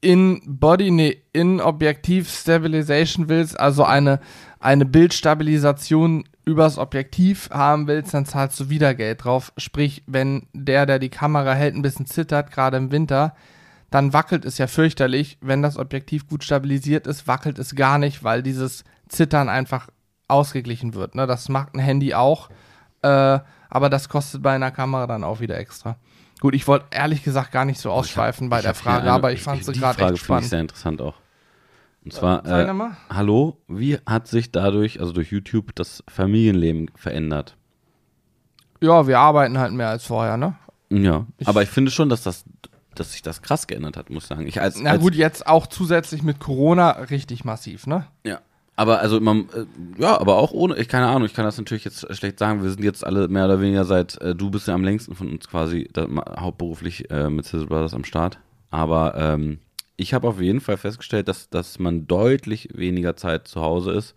in 0.00 0.40
Body, 0.46 0.90
nee, 0.90 1.22
in 1.32 1.60
Objektiv 1.60 2.30
Stabilization 2.30 3.28
willst, 3.28 3.58
also 3.58 3.84
eine, 3.84 4.20
eine 4.58 4.86
Bildstabilisation 4.86 6.24
übers 6.44 6.78
Objektiv 6.78 7.50
haben 7.50 7.86
willst, 7.86 8.14
dann 8.14 8.24
zahlst 8.26 8.58
du 8.60 8.70
wieder 8.70 8.94
Geld 8.94 9.24
drauf. 9.24 9.52
Sprich, 9.56 10.02
wenn 10.06 10.46
der, 10.52 10.86
der 10.86 10.98
die 10.98 11.10
Kamera 11.10 11.52
hält, 11.52 11.74
ein 11.74 11.82
bisschen 11.82 12.06
zittert, 12.06 12.50
gerade 12.50 12.76
im 12.78 12.90
Winter, 12.90 13.34
dann 13.90 14.12
wackelt 14.12 14.44
es 14.44 14.58
ja 14.58 14.66
fürchterlich. 14.66 15.38
Wenn 15.40 15.62
das 15.62 15.76
Objektiv 15.76 16.26
gut 16.28 16.44
stabilisiert 16.44 17.06
ist, 17.06 17.26
wackelt 17.26 17.58
es 17.58 17.74
gar 17.74 17.98
nicht, 17.98 18.24
weil 18.24 18.42
dieses 18.42 18.84
Zittern 19.08 19.48
einfach 19.48 19.88
ausgeglichen 20.28 20.94
wird. 20.94 21.14
Ne? 21.14 21.26
Das 21.26 21.48
macht 21.48 21.74
ein 21.74 21.80
Handy 21.80 22.14
auch, 22.14 22.48
äh, 23.02 23.38
aber 23.68 23.90
das 23.90 24.08
kostet 24.08 24.42
bei 24.42 24.54
einer 24.54 24.70
Kamera 24.70 25.06
dann 25.06 25.24
auch 25.24 25.40
wieder 25.40 25.58
extra. 25.58 25.96
Gut, 26.40 26.54
ich 26.54 26.66
wollte 26.66 26.86
ehrlich 26.90 27.22
gesagt 27.22 27.52
gar 27.52 27.64
nicht 27.64 27.78
so 27.80 27.90
ausschweifen 27.90 28.48
bei 28.48 28.62
der 28.62 28.74
Frage, 28.74 29.02
eine- 29.02 29.12
aber 29.12 29.32
ich 29.32 29.42
fand 29.42 29.64
sie 29.64 29.72
gerade 29.72 29.90
echt 29.90 29.98
finde 29.98 30.14
ich 30.14 30.20
spannend. 30.22 30.46
sehr 30.48 30.60
interessant 30.60 31.00
auch. 31.02 31.14
Und 32.02 32.14
zwar, 32.14 32.46
äh, 32.46 32.72
mal. 32.72 32.96
hallo, 33.10 33.58
wie 33.68 33.98
hat 34.06 34.26
sich 34.26 34.50
dadurch, 34.50 35.00
also 35.00 35.12
durch 35.12 35.30
YouTube, 35.30 35.74
das 35.74 36.02
Familienleben 36.08 36.90
verändert? 36.94 37.56
Ja, 38.80 39.06
wir 39.06 39.18
arbeiten 39.18 39.58
halt 39.58 39.72
mehr 39.74 39.90
als 39.90 40.06
vorher, 40.06 40.38
ne? 40.38 40.56
Ja, 40.88 41.26
Ich- 41.36 41.46
aber 41.46 41.62
ich 41.62 41.68
finde 41.68 41.90
schon, 41.90 42.08
dass 42.08 42.22
das, 42.22 42.44
dass 42.94 43.12
sich 43.12 43.20
das 43.20 43.42
krass 43.42 43.66
geändert 43.66 43.98
hat, 43.98 44.08
muss 44.08 44.24
ich 44.24 44.28
sagen. 44.30 44.46
Ich 44.46 44.60
als, 44.62 44.80
Na 44.80 44.92
als, 44.92 45.02
gut, 45.02 45.14
jetzt 45.14 45.46
auch 45.46 45.66
zusätzlich 45.66 46.22
mit 46.22 46.40
Corona 46.40 46.90
richtig 46.92 47.44
massiv, 47.44 47.86
ne? 47.86 48.06
Ja. 48.24 48.40
Aber 48.80 49.00
also 49.00 49.20
man, 49.20 49.40
äh, 49.54 49.66
ja, 50.00 50.18
aber 50.18 50.36
auch 50.38 50.52
ohne, 50.52 50.76
ich 50.78 50.88
keine 50.88 51.06
Ahnung, 51.08 51.24
ich 51.26 51.34
kann 51.34 51.44
das 51.44 51.58
natürlich 51.58 51.84
jetzt 51.84 52.06
schlecht 52.16 52.38
sagen. 52.38 52.62
Wir 52.62 52.70
sind 52.70 52.82
jetzt 52.82 53.04
alle 53.04 53.28
mehr 53.28 53.44
oder 53.44 53.60
weniger 53.60 53.84
seit, 53.84 54.18
äh, 54.22 54.34
du 54.34 54.50
bist 54.50 54.68
ja 54.68 54.74
am 54.74 54.84
längsten 54.84 55.14
von 55.14 55.28
uns 55.30 55.48
quasi 55.48 55.86
da, 55.92 56.06
hauptberuflich 56.38 57.10
äh, 57.10 57.28
mit 57.28 57.44
Sizzle 57.44 57.66
Brothers 57.66 57.92
am 57.92 58.04
Start. 58.04 58.38
Aber 58.70 59.14
ähm, 59.16 59.58
ich 59.96 60.14
habe 60.14 60.26
auf 60.28 60.40
jeden 60.40 60.60
Fall 60.62 60.78
festgestellt, 60.78 61.28
dass, 61.28 61.50
dass 61.50 61.78
man 61.78 62.06
deutlich 62.06 62.70
weniger 62.72 63.16
Zeit 63.16 63.48
zu 63.48 63.60
Hause 63.60 63.92
ist 63.92 64.14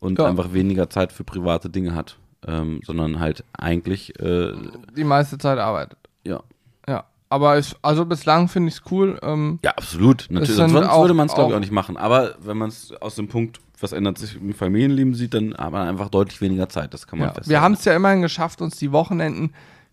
und 0.00 0.18
Ja. 0.18 0.26
einfach 0.26 0.52
weniger 0.52 0.90
Zeit 0.90 1.12
für 1.12 1.22
private 1.22 1.70
Dinge 1.70 1.94
hat. 1.94 2.16
Ähm, 2.44 2.80
sondern 2.84 3.20
halt 3.20 3.44
eigentlich, 3.56 4.18
äh, 4.18 4.52
Die 4.96 5.04
meiste 5.04 5.38
Zeit 5.38 5.58
arbeitet. 5.60 5.96
ja. 6.24 6.42
Ja. 6.88 7.04
Aber 7.28 7.56
ich, 7.56 7.76
also 7.82 8.04
bislang 8.04 8.48
finde 8.48 8.68
ich 8.70 8.74
es 8.74 8.82
cool. 8.90 9.16
Ähm, 9.22 9.60
Ja, 9.64 9.70
absolut. 9.70 10.26
Natürlich. 10.28 10.56
Sonst 10.56 10.74
auch- 10.74 11.02
würde 11.02 11.14
man 11.14 11.28
es, 11.28 11.34
glaube 11.34 11.50
ich, 11.50 11.56
auch 11.56 11.60
nicht 11.60 11.70
machen. 11.70 11.96
Aber 11.96 12.34
wenn 12.40 12.58
man 12.58 12.68
es 12.68 12.92
aus 13.00 13.14
dem 13.14 13.28
Punkt, 13.28 13.60
was 13.82 13.92
ändert 13.92 14.18
sich 14.18 14.36
im 14.36 14.54
Familienleben 14.54 15.14
sieht, 15.14 15.34
dann 15.34 15.54
hat 15.54 15.72
man 15.72 15.88
einfach 15.88 16.08
deutlich 16.08 16.40
weniger 16.40 16.68
Zeit. 16.68 16.94
Das 16.94 17.06
kann 17.06 17.18
man 17.18 17.28
ja. 17.28 17.34
festhalten. 17.34 17.50
Wir 17.50 17.60
haben 17.60 17.74
es 17.74 17.84
ja 17.84 17.94
immerhin 17.94 18.22
geschafft, 18.22 18.60
uns 18.60 18.76
die 18.76 18.92
Wochenenden 18.92 19.52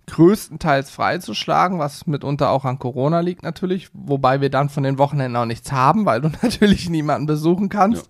größtenteils 0.10 0.90
freizuschlagen, 0.90 1.80
was 1.80 2.08
mitunter 2.08 2.50
auch 2.50 2.66
an 2.66 2.80
Corona 2.80 3.20
liegt 3.20 3.44
natürlich, 3.44 3.90
wobei 3.94 4.42
wir 4.42 4.50
dann 4.50 4.70
von 4.70 4.84
den 4.84 4.98
Wochenenden 4.98 5.36
auch 5.36 5.46
nichts 5.46 5.72
haben, 5.72 6.06
weil 6.06 6.22
du 6.22 6.30
natürlich 6.42 6.90
niemanden 6.90 7.28
besuchen 7.28 7.70
kannst. 7.70 8.10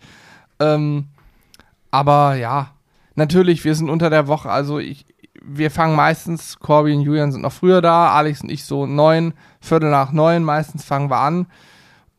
Ähm, 0.60 1.08
aber 1.92 2.36
ja, 2.36 2.72
natürlich, 3.16 3.66
wir 3.66 3.76
sind 3.76 3.90
unter 3.90 4.10
der 4.10 4.28
Woche, 4.28 4.50
also 4.50 4.80
ich, 4.80 5.06
wir 5.42 5.72
fangen 5.72 5.96
meistens, 5.96 6.60
Corby 6.60 6.94
und 6.94 7.02
Julian 7.02 7.32
sind 7.32 7.42
noch 7.42 7.52
früher 7.52 7.82
da, 7.82 8.12
Alex 8.12 8.42
und 8.42 8.52
ich 8.52 8.64
so 8.64 8.86
neun, 8.86 9.34
Viertel 9.60 9.90
nach 9.90 10.12
neun, 10.12 10.44
meistens 10.44 10.84
fangen 10.84 11.10
wir 11.10 11.20
an. 11.20 11.48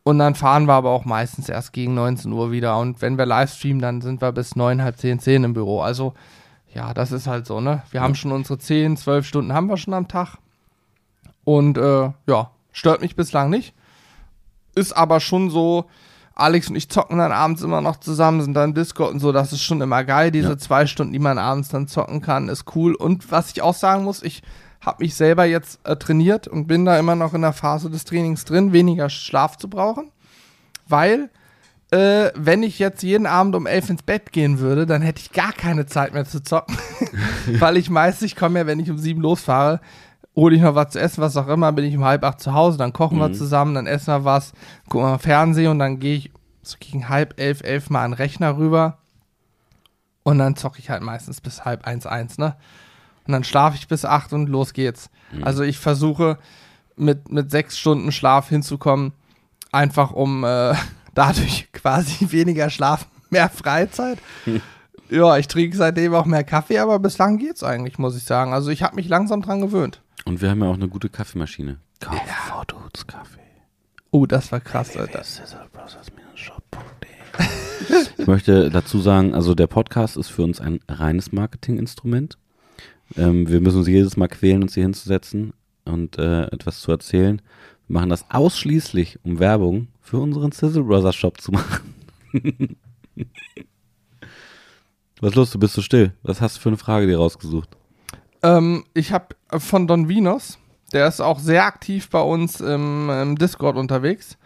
Und 0.02 0.18
dann 0.18 0.34
fahren 0.34 0.64
wir 0.66 0.72
aber 0.74 0.90
auch 0.90 1.04
meistens 1.04 1.48
erst 1.48 1.72
gegen 1.72 1.94
19 1.94 2.32
Uhr 2.32 2.50
wieder. 2.50 2.78
Und 2.78 3.02
wenn 3.02 3.18
wir 3.18 3.26
live 3.26 3.52
streamen, 3.52 3.80
dann 3.82 4.00
sind 4.00 4.22
wir 4.22 4.32
bis 4.32 4.56
neun, 4.56 4.82
halb 4.82 4.98
zehn, 4.98 5.18
zehn 5.20 5.44
im 5.44 5.52
Büro. 5.52 5.82
Also, 5.82 6.14
ja, 6.72 6.94
das 6.94 7.12
ist 7.12 7.26
halt 7.26 7.46
so, 7.46 7.60
ne? 7.60 7.82
Wir 7.90 8.00
haben 8.00 8.14
schon 8.14 8.32
unsere 8.32 8.58
10, 8.58 8.96
12 8.96 9.26
Stunden 9.26 9.52
haben 9.52 9.66
wir 9.68 9.76
schon 9.76 9.92
am 9.94 10.08
Tag. 10.08 10.36
Und 11.44 11.76
äh, 11.78 12.10
ja, 12.26 12.50
stört 12.72 13.02
mich 13.02 13.16
bislang 13.16 13.50
nicht. 13.50 13.74
Ist 14.74 14.96
aber 14.96 15.20
schon 15.20 15.50
so, 15.50 15.86
Alex 16.34 16.70
und 16.70 16.76
ich 16.76 16.88
zocken 16.88 17.18
dann 17.18 17.32
abends 17.32 17.60
immer 17.62 17.80
noch 17.80 17.96
zusammen, 17.98 18.40
sind 18.40 18.54
dann 18.54 18.72
Discord 18.72 19.12
und 19.12 19.20
so, 19.20 19.32
das 19.32 19.52
ist 19.52 19.62
schon 19.62 19.80
immer 19.80 20.04
geil. 20.04 20.30
Diese 20.30 20.50
Ja. 20.50 20.58
zwei 20.58 20.86
Stunden, 20.86 21.12
die 21.12 21.18
man 21.18 21.38
abends 21.38 21.68
dann 21.68 21.88
zocken 21.88 22.22
kann, 22.22 22.48
ist 22.48 22.64
cool. 22.74 22.94
Und 22.94 23.30
was 23.30 23.50
ich 23.50 23.60
auch 23.62 23.74
sagen 23.74 24.04
muss, 24.04 24.22
ich 24.22 24.42
habe 24.80 25.02
mich 25.04 25.14
selber 25.14 25.44
jetzt 25.44 25.80
äh, 25.84 25.96
trainiert 25.96 26.48
und 26.48 26.66
bin 26.66 26.84
da 26.84 26.98
immer 26.98 27.14
noch 27.14 27.34
in 27.34 27.42
der 27.42 27.52
Phase 27.52 27.90
des 27.90 28.04
Trainings 28.04 28.44
drin, 28.44 28.72
weniger 28.72 29.10
Schlaf 29.10 29.56
zu 29.58 29.68
brauchen. 29.68 30.10
Weil, 30.88 31.28
äh, 31.90 32.30
wenn 32.34 32.62
ich 32.62 32.78
jetzt 32.78 33.02
jeden 33.02 33.26
Abend 33.26 33.54
um 33.54 33.66
elf 33.66 33.90
ins 33.90 34.02
Bett 34.02 34.32
gehen 34.32 34.58
würde, 34.58 34.86
dann 34.86 35.02
hätte 35.02 35.20
ich 35.20 35.32
gar 35.32 35.52
keine 35.52 35.86
Zeit 35.86 36.14
mehr 36.14 36.24
zu 36.24 36.42
zocken. 36.42 36.76
Weil 37.58 37.76
ich 37.76 37.90
meist, 37.90 38.22
ich 38.22 38.36
komme 38.36 38.60
ja, 38.60 38.66
wenn 38.66 38.80
ich 38.80 38.90
um 38.90 38.98
sieben 38.98 39.20
losfahre, 39.20 39.80
hole 40.34 40.56
ich 40.56 40.62
noch 40.62 40.74
was 40.74 40.92
zu 40.92 41.00
essen, 41.00 41.20
was 41.20 41.36
auch 41.36 41.48
immer, 41.48 41.72
bin 41.72 41.84
ich 41.84 41.96
um 41.96 42.04
halb 42.04 42.24
acht 42.24 42.40
zu 42.40 42.54
Hause, 42.54 42.78
dann 42.78 42.92
kochen 42.92 43.18
wir 43.18 43.28
Mhm. 43.28 43.34
zusammen, 43.34 43.74
dann 43.74 43.86
essen 43.86 44.08
wir 44.14 44.24
was, 44.24 44.52
gucken 44.88 45.08
wir 45.10 45.18
Fernsehen 45.18 45.68
und 45.70 45.78
dann 45.78 45.98
gehe 45.98 46.16
ich 46.16 46.32
so 46.62 46.76
gegen 46.80 47.08
halb 47.08 47.38
elf, 47.40 47.62
elf 47.62 47.90
mal 47.90 48.04
an 48.04 48.12
den 48.12 48.16
Rechner 48.18 48.56
rüber 48.56 48.98
und 50.22 50.38
dann 50.38 50.56
zocke 50.56 50.78
ich 50.78 50.88
halt 50.90 51.02
meistens 51.02 51.40
bis 51.40 51.64
halb 51.64 51.86
eins, 51.86 52.06
eins, 52.06 52.38
ne? 52.38 52.56
Und 53.26 53.32
dann 53.32 53.44
schlafe 53.44 53.76
ich 53.76 53.88
bis 53.88 54.04
acht 54.04 54.32
und 54.32 54.48
los 54.48 54.72
geht's. 54.72 55.10
Mhm. 55.32 55.44
Also 55.44 55.62
ich 55.62 55.78
versuche 55.78 56.38
mit, 56.96 57.30
mit 57.30 57.50
sechs 57.50 57.78
Stunden 57.78 58.12
Schlaf 58.12 58.48
hinzukommen, 58.48 59.12
einfach 59.72 60.12
um 60.12 60.44
äh, 60.44 60.74
dadurch 61.14 61.70
quasi 61.72 62.30
weniger 62.32 62.70
Schlaf, 62.70 63.06
mehr 63.30 63.48
Freizeit. 63.48 64.18
Ja, 65.12 65.36
ich 65.38 65.48
trinke 65.48 65.76
seitdem 65.76 66.14
auch 66.14 66.24
mehr 66.24 66.44
Kaffee, 66.44 66.78
aber 66.78 67.00
bislang 67.00 67.36
geht's 67.36 67.64
eigentlich, 67.64 67.98
muss 67.98 68.16
ich 68.16 68.22
sagen. 68.22 68.52
Also 68.52 68.70
ich 68.70 68.84
habe 68.84 68.94
mich 68.94 69.08
langsam 69.08 69.42
dran 69.42 69.60
gewöhnt. 69.60 70.00
Und 70.24 70.40
wir 70.40 70.50
haben 70.50 70.62
ja 70.62 70.68
auch 70.68 70.74
eine 70.74 70.86
gute 70.86 71.08
Kaffeemaschine. 71.08 71.78
Kauf 71.98 72.16
holst 72.52 73.08
Kaffee. 73.08 73.40
Oh, 74.10 74.26
das 74.26 74.50
war 74.52 74.60
krass, 74.60 74.96
Alter. 74.96 75.22
Ich 78.18 78.26
möchte 78.26 78.70
dazu 78.70 79.00
sagen, 79.00 79.34
also 79.34 79.54
der 79.54 79.66
Podcast 79.66 80.16
ist 80.16 80.28
für 80.28 80.42
uns 80.42 80.60
ein 80.60 80.80
reines 80.88 81.32
Marketinginstrument. 81.32 82.38
Ähm, 83.16 83.48
wir 83.48 83.60
müssen 83.60 83.78
uns 83.78 83.88
jedes 83.88 84.16
Mal 84.16 84.28
quälen, 84.28 84.62
uns 84.62 84.74
hier 84.74 84.84
hinzusetzen 84.84 85.52
und 85.84 86.18
äh, 86.18 86.44
etwas 86.44 86.80
zu 86.80 86.90
erzählen. 86.92 87.42
Wir 87.88 87.94
machen 87.94 88.10
das 88.10 88.24
ausschließlich, 88.30 89.18
um 89.24 89.38
Werbung 89.38 89.88
für 90.00 90.18
unseren 90.18 90.52
Sizzle 90.52 90.84
Brothers 90.84 91.16
Shop 91.16 91.40
zu 91.40 91.52
machen. 91.52 91.96
Was 95.20 95.30
ist 95.30 95.36
los, 95.36 95.50
du 95.50 95.58
bist 95.58 95.74
so 95.74 95.82
still. 95.82 96.12
Was 96.22 96.40
hast 96.40 96.56
du 96.56 96.60
für 96.60 96.70
eine 96.70 96.78
Frage 96.78 97.06
dir 97.06 97.18
rausgesucht? 97.18 97.68
Ähm, 98.42 98.84
ich 98.94 99.12
habe 99.12 99.36
von 99.58 99.86
Don 99.86 100.08
Vinos, 100.08 100.58
der 100.92 101.06
ist 101.06 101.20
auch 101.20 101.38
sehr 101.38 101.64
aktiv 101.64 102.08
bei 102.08 102.22
uns 102.22 102.60
im, 102.60 103.10
im 103.10 103.36
Discord 103.36 103.76
unterwegs, 103.76 104.38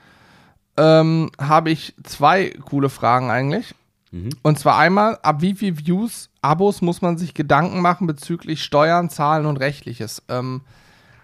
ähm, 0.77 1.31
habe 1.39 1.71
ich 1.71 1.95
zwei 2.03 2.51
coole 2.65 2.89
Fragen 2.89 3.31
eigentlich. 3.31 3.75
Mhm. 4.15 4.31
Und 4.43 4.61
zwar 4.61 4.79
einmal, 4.79 5.19
ab 5.23 5.43
wie 5.43 5.55
viel 5.55 5.77
Views, 5.77 6.31
Abos 6.41 6.83
muss 6.83 7.03
man 7.03 7.19
sich 7.19 7.35
Gedanken 7.35 7.81
machen 7.81 8.07
bezüglich 8.07 8.63
Steuern, 8.63 9.11
Zahlen 9.11 9.45
und 9.45 9.57
Rechtliches? 9.57 10.23
Ähm, 10.29 10.61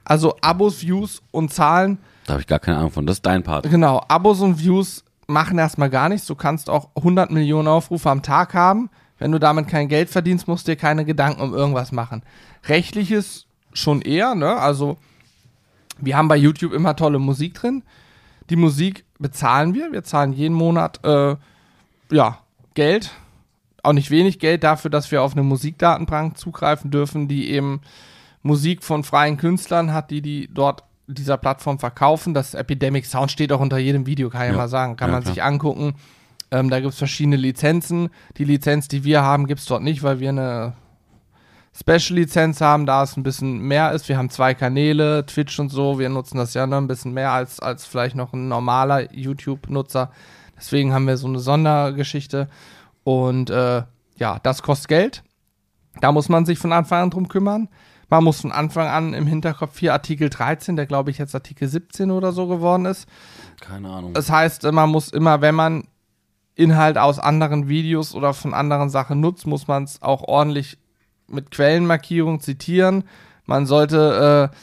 also 0.04 0.36
Abos, 0.40 0.82
Views 0.82 1.22
und 1.30 1.52
Zahlen, 1.52 1.98
Da 2.26 2.32
habe 2.32 2.40
ich 2.40 2.48
gar 2.48 2.58
keine 2.58 2.78
Ahnung 2.78 2.90
von. 2.90 3.06
Das 3.06 3.18
ist 3.18 3.26
dein 3.26 3.44
Part. 3.44 3.70
genau, 3.70 4.02
Abos 4.08 4.40
und 4.40 4.58
Views 4.58 5.04
machen 5.28 5.56
erstmal 5.56 5.88
gar 5.88 6.08
nichts. 6.08 6.26
Du 6.26 6.34
kannst 6.34 6.68
auch 6.68 6.88
100 6.96 7.30
Millionen 7.30 7.68
Aufrufe 7.68 8.10
am 8.10 8.22
Tag 8.22 8.54
haben. 8.54 8.90
Wenn 9.18 9.30
du 9.30 9.38
damit 9.38 9.68
kein 9.68 9.86
Geld 9.86 10.10
verdienst, 10.10 10.48
musst 10.48 10.66
du 10.66 10.72
dir 10.72 10.76
keine 10.76 11.04
Gedanken 11.04 11.42
um 11.42 11.54
irgendwas 11.54 11.92
machen. 11.92 12.24
Rechtliches 12.64 13.46
schon 13.72 14.02
eher, 14.02 14.34
ne? 14.34 14.56
Also, 14.56 14.96
wir 15.98 16.16
haben 16.16 16.26
bei 16.26 16.36
YouTube 16.36 16.72
immer 16.72 16.96
tolle 16.96 17.20
Musik 17.20 17.54
drin. 17.54 17.84
Die 18.48 18.56
Musik 18.56 19.04
bezahlen 19.20 19.74
wir. 19.74 19.92
Wir 19.92 20.02
zahlen 20.02 20.32
jeden 20.32 20.56
Monat, 20.56 21.04
äh, 21.04 21.36
ja, 22.10 22.38
Geld. 22.80 23.10
Auch 23.82 23.92
nicht 23.92 24.10
wenig 24.10 24.38
Geld 24.38 24.64
dafür, 24.64 24.90
dass 24.90 25.10
wir 25.10 25.20
auf 25.22 25.32
eine 25.32 25.42
Musikdatenbank 25.42 26.38
zugreifen 26.38 26.90
dürfen, 26.90 27.28
die 27.28 27.50
eben 27.50 27.82
Musik 28.42 28.82
von 28.82 29.04
freien 29.04 29.36
Künstlern 29.36 29.92
hat, 29.92 30.10
die 30.10 30.22
die 30.22 30.48
dort 30.50 30.82
dieser 31.06 31.36
Plattform 31.36 31.78
verkaufen. 31.78 32.32
Das 32.32 32.54
Epidemic 32.54 33.04
Sound 33.04 33.30
steht 33.30 33.52
auch 33.52 33.60
unter 33.60 33.76
jedem 33.76 34.06
Video, 34.06 34.30
kann 34.30 34.44
ich 34.46 34.52
Ja. 34.52 34.56
mal 34.56 34.68
sagen. 34.68 34.96
Kann 34.96 35.08
Ja, 35.10 35.16
man 35.16 35.22
klar. 35.22 35.34
sich 35.34 35.42
angucken. 35.42 35.94
Ähm, 36.50 36.70
da 36.70 36.80
gibt 36.80 36.92
es 36.92 36.98
verschiedene 36.98 37.36
Lizenzen. 37.36 38.08
Die 38.38 38.44
Lizenz, 38.44 38.88
die 38.88 39.04
wir 39.04 39.20
haben, 39.20 39.46
gibt 39.46 39.60
es 39.60 39.66
dort 39.66 39.82
nicht, 39.82 40.02
weil 40.02 40.18
wir 40.20 40.30
eine 40.30 40.72
Special-Lizenz 41.78 42.62
haben, 42.62 42.86
da 42.86 43.02
es 43.02 43.14
ein 43.16 43.22
bisschen 43.22 43.58
mehr 43.60 43.92
ist. 43.92 44.08
Wir 44.08 44.16
haben 44.16 44.30
zwei 44.30 44.54
Kanäle, 44.54 45.26
Twitch 45.26 45.58
und 45.60 45.68
so. 45.68 45.98
Wir 45.98 46.08
nutzen 46.08 46.38
das 46.38 46.54
ja 46.54 46.66
noch 46.66 46.78
ein 46.78 46.88
bisschen 46.88 47.12
mehr 47.12 47.30
als, 47.32 47.60
als 47.60 47.84
vielleicht 47.86 48.16
noch 48.16 48.32
ein 48.32 48.48
normaler 48.48 49.12
YouTube-Nutzer. 49.14 50.10
Deswegen 50.60 50.92
haben 50.92 51.06
wir 51.06 51.16
so 51.16 51.26
eine 51.26 51.38
Sondergeschichte. 51.38 52.48
Und 53.02 53.50
äh, 53.50 53.82
ja, 54.16 54.38
das 54.42 54.62
kostet 54.62 54.88
Geld. 54.88 55.22
Da 56.00 56.12
muss 56.12 56.28
man 56.28 56.44
sich 56.44 56.58
von 56.58 56.72
Anfang 56.72 57.02
an 57.02 57.10
drum 57.10 57.28
kümmern. 57.28 57.68
Man 58.10 58.24
muss 58.24 58.42
von 58.42 58.52
Anfang 58.52 58.86
an 58.88 59.14
im 59.14 59.26
Hinterkopf 59.26 59.78
hier 59.78 59.92
Artikel 59.92 60.28
13, 60.28 60.76
der 60.76 60.86
glaube 60.86 61.10
ich 61.10 61.18
jetzt 61.18 61.34
Artikel 61.34 61.66
17 61.66 62.10
oder 62.10 62.32
so 62.32 62.46
geworden 62.46 62.84
ist. 62.84 63.08
Keine 63.60 63.88
Ahnung. 63.88 64.14
Das 64.14 64.30
heißt, 64.30 64.70
man 64.70 64.90
muss 64.90 65.08
immer, 65.08 65.40
wenn 65.40 65.54
man 65.54 65.84
Inhalt 66.56 66.98
aus 66.98 67.18
anderen 67.18 67.68
Videos 67.68 68.14
oder 68.14 68.34
von 68.34 68.52
anderen 68.52 68.90
Sachen 68.90 69.20
nutzt, 69.20 69.46
muss 69.46 69.66
man 69.66 69.84
es 69.84 70.02
auch 70.02 70.22
ordentlich 70.22 70.76
mit 71.28 71.50
Quellenmarkierung 71.50 72.40
zitieren. 72.40 73.04
Man 73.46 73.66
sollte, 73.66 74.50
äh, 74.52 74.56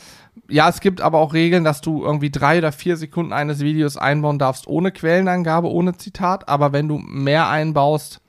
ja, 0.49 0.69
es 0.69 0.79
gibt 0.79 1.01
aber 1.01 1.19
auch 1.19 1.33
Regeln, 1.33 1.63
dass 1.63 1.81
du 1.81 2.03
irgendwie 2.03 2.29
drei 2.29 2.59
oder 2.59 2.71
vier 2.71 2.97
Sekunden 2.97 3.33
eines 3.33 3.59
Videos 3.59 3.97
einbauen 3.97 4.39
darfst 4.39 4.67
ohne 4.67 4.91
Quellenangabe, 4.91 5.69
ohne 5.69 5.97
Zitat. 5.97 6.47
Aber 6.47 6.73
wenn 6.73 6.87
du 6.87 6.97
mehr 6.97 7.49
einbaust, 7.49 8.21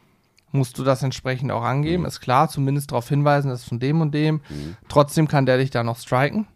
musst 0.51 0.79
du 0.79 0.85
das 0.85 1.03
entsprechend 1.03 1.53
auch 1.53 1.63
angeben. 1.63 2.05
Ist 2.05 2.21
klar, 2.21 2.49
zumindest 2.49 2.91
darauf 2.91 3.09
hinweisen, 3.09 3.51
das 3.51 3.61
ist 3.63 3.69
von 3.69 3.79
dem 3.79 4.01
und 4.01 4.13
dem. 4.15 4.41
Trotzdem 4.89 5.29
kann 5.29 5.47
der 5.47 5.59
dich 5.59 5.71
da 5.71 5.85
noch 5.85 5.99
striken. 5.99 6.47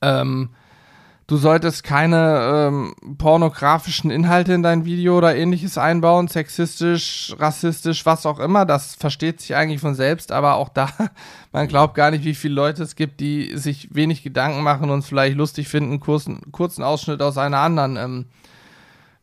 Ähm, 0.00 0.50
du 1.26 1.36
solltest 1.36 1.84
keine 1.84 2.68
ähm, 2.68 2.94
pornografischen 3.18 4.10
Inhalte 4.10 4.52
in 4.52 4.62
dein 4.62 4.84
Video 4.84 5.16
oder 5.16 5.34
ähnliches 5.34 5.78
einbauen, 5.78 6.28
sexistisch, 6.28 7.34
rassistisch, 7.38 8.04
was 8.04 8.26
auch 8.26 8.38
immer. 8.38 8.64
Das 8.66 8.94
versteht 8.94 9.40
sich 9.40 9.54
eigentlich 9.54 9.80
von 9.80 9.94
selbst, 9.94 10.32
aber 10.32 10.54
auch 10.56 10.68
da, 10.68 10.90
man 11.52 11.68
glaubt 11.68 11.94
gar 11.94 12.10
nicht, 12.10 12.24
wie 12.24 12.34
viele 12.34 12.54
Leute 12.54 12.82
es 12.82 12.96
gibt, 12.96 13.20
die 13.20 13.56
sich 13.56 13.94
wenig 13.94 14.22
Gedanken 14.22 14.62
machen 14.62 14.90
und 14.90 15.00
es 15.00 15.06
vielleicht 15.06 15.36
lustig 15.36 15.68
finden, 15.68 16.00
kurzen, 16.00 16.52
kurzen 16.52 16.82
Ausschnitt 16.82 17.22
aus 17.22 17.38
einer 17.38 17.58
anderen 17.58 17.96
ähm, 17.96 18.26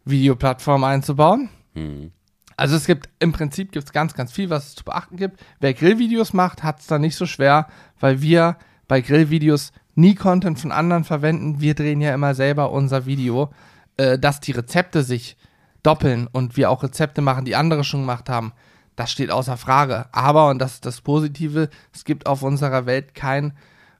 Videoplattform 0.05 0.83
einzubauen. 0.83 1.49
Mhm. 1.73 2.11
Also 2.57 2.75
es 2.75 2.85
gibt 2.85 3.09
im 3.19 3.31
Prinzip 3.31 3.71
gibt's 3.71 3.91
ganz, 3.91 4.13
ganz 4.13 4.31
viel, 4.31 4.49
was 4.49 4.67
es 4.67 4.75
zu 4.75 4.83
beachten 4.83 5.17
gibt. 5.17 5.39
Wer 5.59 5.73
Grillvideos 5.73 6.33
macht, 6.33 6.63
hat 6.63 6.79
es 6.79 6.87
da 6.87 6.99
nicht 6.99 7.15
so 7.15 7.25
schwer, 7.25 7.67
weil 7.99 8.21
wir 8.21 8.57
bei 8.87 9.01
Grillvideos 9.01 9.71
nie 10.01 10.15
Content 10.15 10.59
von 10.59 10.71
anderen 10.71 11.05
verwenden. 11.05 11.61
Wir 11.61 11.75
drehen 11.75 12.01
ja 12.01 12.13
immer 12.13 12.35
selber 12.35 12.71
unser 12.71 13.05
Video, 13.05 13.51
äh, 13.97 14.19
dass 14.19 14.41
die 14.41 14.51
Rezepte 14.51 15.03
sich 15.03 15.37
doppeln 15.83 16.27
und 16.27 16.57
wir 16.57 16.69
auch 16.69 16.83
Rezepte 16.83 17.21
machen, 17.21 17.45
die 17.45 17.55
andere 17.55 17.83
schon 17.83 18.01
gemacht 18.01 18.29
haben. 18.29 18.51
Das 18.95 19.11
steht 19.11 19.31
außer 19.31 19.57
Frage. 19.57 20.05
Aber, 20.11 20.49
und 20.49 20.59
das 20.59 20.73
ist 20.75 20.85
das 20.85 21.01
Positive, 21.01 21.69
es 21.93 22.03
gibt 22.03 22.25
auf 22.25 22.43
unserer 22.43 22.85
Welt 22.85 23.15
kein 23.15 23.53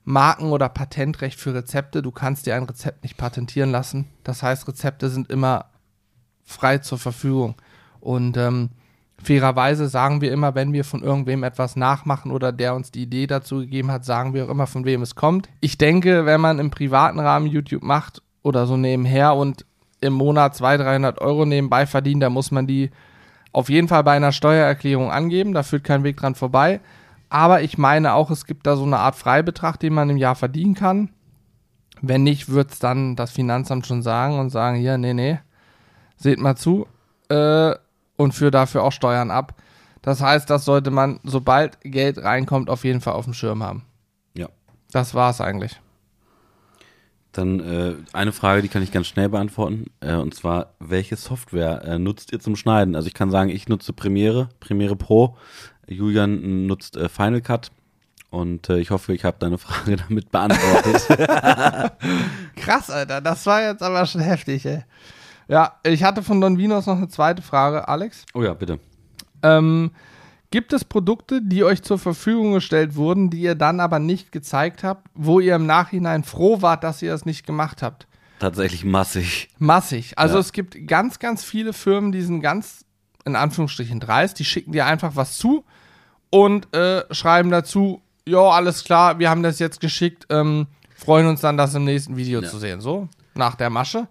Marken- 0.03 0.51
oder 0.51 0.69
Patentrecht 0.69 1.39
für 1.39 1.53
Rezepte. 1.53 2.01
Du 2.01 2.11
kannst 2.11 2.45
dir 2.45 2.55
ein 2.55 2.63
Rezept 2.63 3.03
nicht 3.03 3.17
patentieren 3.17 3.71
lassen. 3.71 4.07
Das 4.23 4.43
heißt, 4.43 4.67
Rezepte 4.67 5.09
sind 5.09 5.31
immer 5.31 5.65
frei 6.43 6.79
zur 6.79 6.97
Verfügung. 6.97 7.55
Und 7.99 8.35
ähm, 8.37 8.71
fairerweise 9.24 9.88
sagen 9.88 10.22
wir 10.22 10.32
immer, 10.32 10.55
wenn 10.55 10.74
wir 10.74 10.84
von 10.84 11.03
irgendwem 11.03 11.43
etwas 11.43 11.76
nachmachen 11.76 12.32
oder 12.32 12.51
der 12.51 12.76
uns 12.76 12.91
die 12.91 13.03
Idee 13.03 13.28
dazu 13.28 13.59
gegeben 13.59 13.91
hat, 13.91 14.05
sagen 14.05 14.34
wir 14.34 14.45
auch 14.45 14.49
immer, 14.49 14.67
von 14.67 14.86
wem 14.86 15.01
es 15.01 15.15
kommt. 15.15 15.49
Ich 15.59 15.78
denke, 15.78 16.26
wenn 16.26 16.41
man 16.41 16.59
im 16.59 16.72
privaten 16.72 17.19
Rahmen 17.19 17.47
YouTube 17.47 17.84
macht 17.84 18.22
oder 18.43 18.65
so 18.65 18.78
nebenher 18.78 19.36
und 19.36 19.65
im 20.01 20.13
Monat 20.13 20.55
200, 20.55 20.88
300 20.88 21.22
Euro 21.22 21.45
nebenbei 21.45 21.86
verdient, 21.86 22.24
dann 22.24 22.34
muss 22.34 22.51
man 22.51 22.67
die 22.67 22.89
auf 23.53 23.69
jeden 23.69 23.88
Fall 23.88 24.03
bei 24.03 24.13
einer 24.13 24.32
Steuererklärung 24.32 25.11
angeben. 25.11 25.53
Da 25.53 25.63
führt 25.63 25.84
kein 25.84 26.03
Weg 26.03 26.17
dran 26.17 26.36
vorbei. 26.36 26.80
Aber 27.30 27.61
ich 27.61 27.78
meine 27.78 28.13
auch, 28.13 28.32
es 28.32 28.45
gibt 28.45 28.65
da 28.67 28.76
so 28.76 28.84
eine 28.84 28.97
Art 28.97 29.15
Freibetrag, 29.15 29.80
den 29.80 29.93
man 29.93 30.09
im 30.09 30.17
Jahr 30.17 30.36
verdienen 30.36 30.74
kann. 30.74 31.09
Wenn 32.01 32.24
nicht, 32.24 32.49
wird 32.49 32.72
es 32.72 32.80
dann 32.80 33.15
das 33.15 33.32
Finanzamt 33.32 33.86
schon 33.86 34.01
sagen 34.01 34.39
und 34.39 34.49
sagen, 34.49 34.78
hier, 34.78 34.97
nee, 34.97 35.13
nee, 35.13 35.39
seht 36.17 36.39
mal 36.39 36.55
zu 36.55 36.88
äh, 37.30 37.76
und 38.18 38.34
führt 38.34 38.53
dafür 38.53 38.84
auch 38.84 38.91
Steuern 38.91 39.32
ab. 39.32 39.55
Das 40.01 40.22
heißt, 40.22 40.49
das 40.49 40.66
sollte 40.66 40.91
man, 40.91 41.20
sobald 41.24 41.80
Geld 41.82 42.18
reinkommt, 42.18 42.70
auf 42.70 42.84
jeden 42.84 43.01
Fall 43.01 43.14
auf 43.14 43.26
dem 43.26 43.34
Schirm 43.34 43.64
haben. 43.64 43.84
Ja. 44.34 44.49
Das 44.91 45.14
war 45.14 45.30
es 45.30 45.41
eigentlich. 45.41 45.80
Dann 47.32 47.59
äh, 47.62 47.95
eine 48.12 48.34
Frage, 48.34 48.62
die 48.62 48.68
kann 48.68 48.84
ich 48.84 48.91
ganz 48.91 49.07
schnell 49.07 49.30
beantworten. 49.30 49.86
Äh, 50.01 50.16
und 50.16 50.34
zwar, 50.34 50.74
welche 50.80 51.16
Software 51.16 51.84
äh, 51.86 51.99
nutzt 51.99 52.34
ihr 52.34 52.39
zum 52.39 52.55
Schneiden? 52.55 52.95
Also 52.95 53.07
ich 53.07 53.14
kann 53.14 53.32
sagen, 53.32 53.49
ich 53.49 53.70
nutze 53.70 53.93
Premiere, 53.93 54.49
Premiere 54.59 54.97
Pro. 54.97 55.38
Julian 55.88 56.66
nutzt 56.68 56.97
äh, 56.97 57.07
Final 57.07 57.41
Cut. 57.41 57.72
Und 58.32 58.70
äh, 58.70 58.80
ich 58.80 58.91
hoffe, 58.91 59.14
ich 59.14 59.24
habe 59.24 59.38
deine 59.39 59.57
Frage 59.59 59.97
damit 59.97 60.32
beantwortet. 60.32 61.07
Krass, 62.55 62.89
Alter, 62.89 63.22
das 63.22 63.45
war 63.45 63.62
jetzt 63.62 63.84
aber 63.84 64.05
schon 64.05 64.22
heftig, 64.22 64.66
ey. 64.66 64.84
Ja, 65.47 65.73
ich 65.83 66.03
hatte 66.03 66.23
von 66.23 66.39
Don 66.41 66.57
Vinos 66.57 66.85
noch 66.85 66.97
eine 66.97 67.07
zweite 67.09 67.41
Frage, 67.41 67.87
Alex. 67.87 68.25
oh 68.33 68.43
ja, 68.43 68.53
bitte. 68.53 68.79
Ähm, 69.43 69.91
gibt 70.51 70.71
es 70.73 70.85
Produkte, 70.85 71.41
die 71.41 71.63
euch 71.63 71.81
zur 71.81 71.97
Verfügung 71.99 72.53
gestellt 72.53 72.95
wurden, 72.95 73.29
die 73.29 73.41
ihr 73.41 73.55
dann 73.55 73.79
aber 73.79 73.99
nicht 73.99 74.31
gezeigt 74.31 74.83
habt, 74.83 75.07
wo 75.13 75.39
ihr 75.39 75.55
im 75.55 75.65
Nachhinein 75.65 76.23
froh 76.23 76.61
wart, 76.61 76.83
dass 76.83 77.01
ihr 77.01 77.11
das 77.11 77.25
nicht 77.25 77.45
gemacht 77.45 77.81
habt? 77.81 78.07
Tatsächlich 78.39 78.83
massig. 78.85 79.49
Massig. 79.59 80.17
Also 80.17 80.35
Ja. 80.35 80.39
es 80.41 80.51
gibt 80.51 80.87
ganz, 80.87 81.19
ganz 81.19 81.43
viele 81.43 81.73
Firmen, 81.73 82.11
die 82.11 82.21
sind 82.21 82.41
ganz, 82.41 82.85
in 83.25 83.35
Anführungsstrichen, 83.35 83.99
dreist. 83.99 84.39
Die 84.39 84.45
schicken 84.45 84.71
dir 84.71 84.85
einfach 84.85 85.15
was 85.15 85.37
zu 85.37 85.63
und 86.29 86.73
äh, 86.75 87.03
schreiben 87.13 87.49
dazu, 87.51 88.01
jo, 88.25 88.49
alles 88.49 88.83
klar, 88.83 89.19
wir 89.19 89.29
haben 89.29 89.43
das 89.43 89.59
jetzt 89.59 89.79
geschickt, 89.79 90.25
ähm, 90.29 90.67
freuen 90.95 91.27
uns 91.27 91.41
dann, 91.41 91.57
das 91.57 91.75
im 91.75 91.83
nächsten 91.85 92.15
Video 92.17 92.41
Ja. 92.41 92.49
zu 92.49 92.57
sehen. 92.57 92.81
So, 92.81 93.09
nach 93.35 93.55
der 93.55 93.69
Masche. 93.69 94.07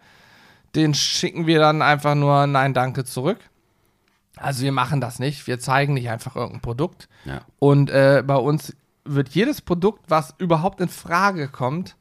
Den 0.74 0.94
schicken 0.94 1.46
wir 1.46 1.58
dann 1.58 1.82
einfach 1.82 2.14
nur 2.14 2.46
Nein, 2.46 2.74
danke 2.74 3.04
zurück. 3.04 3.38
Also 4.36 4.62
wir 4.62 4.72
machen 4.72 5.00
das 5.00 5.18
nicht. 5.18 5.46
Wir 5.46 5.58
zeigen 5.60 5.94
nicht 5.94 6.08
einfach 6.08 6.36
irgendein 6.36 6.62
Produkt. 6.62 7.08
Ja. 7.24 7.42
Und 7.58 7.90
äh, 7.90 8.22
bei 8.26 8.36
uns 8.36 8.74
wird 9.04 9.30
jedes 9.30 9.60
Produkt, 9.60 10.04
was 10.08 10.34
überhaupt 10.38 10.80
in 10.80 10.88
Frage 10.88 11.48
kommt, 11.48 11.96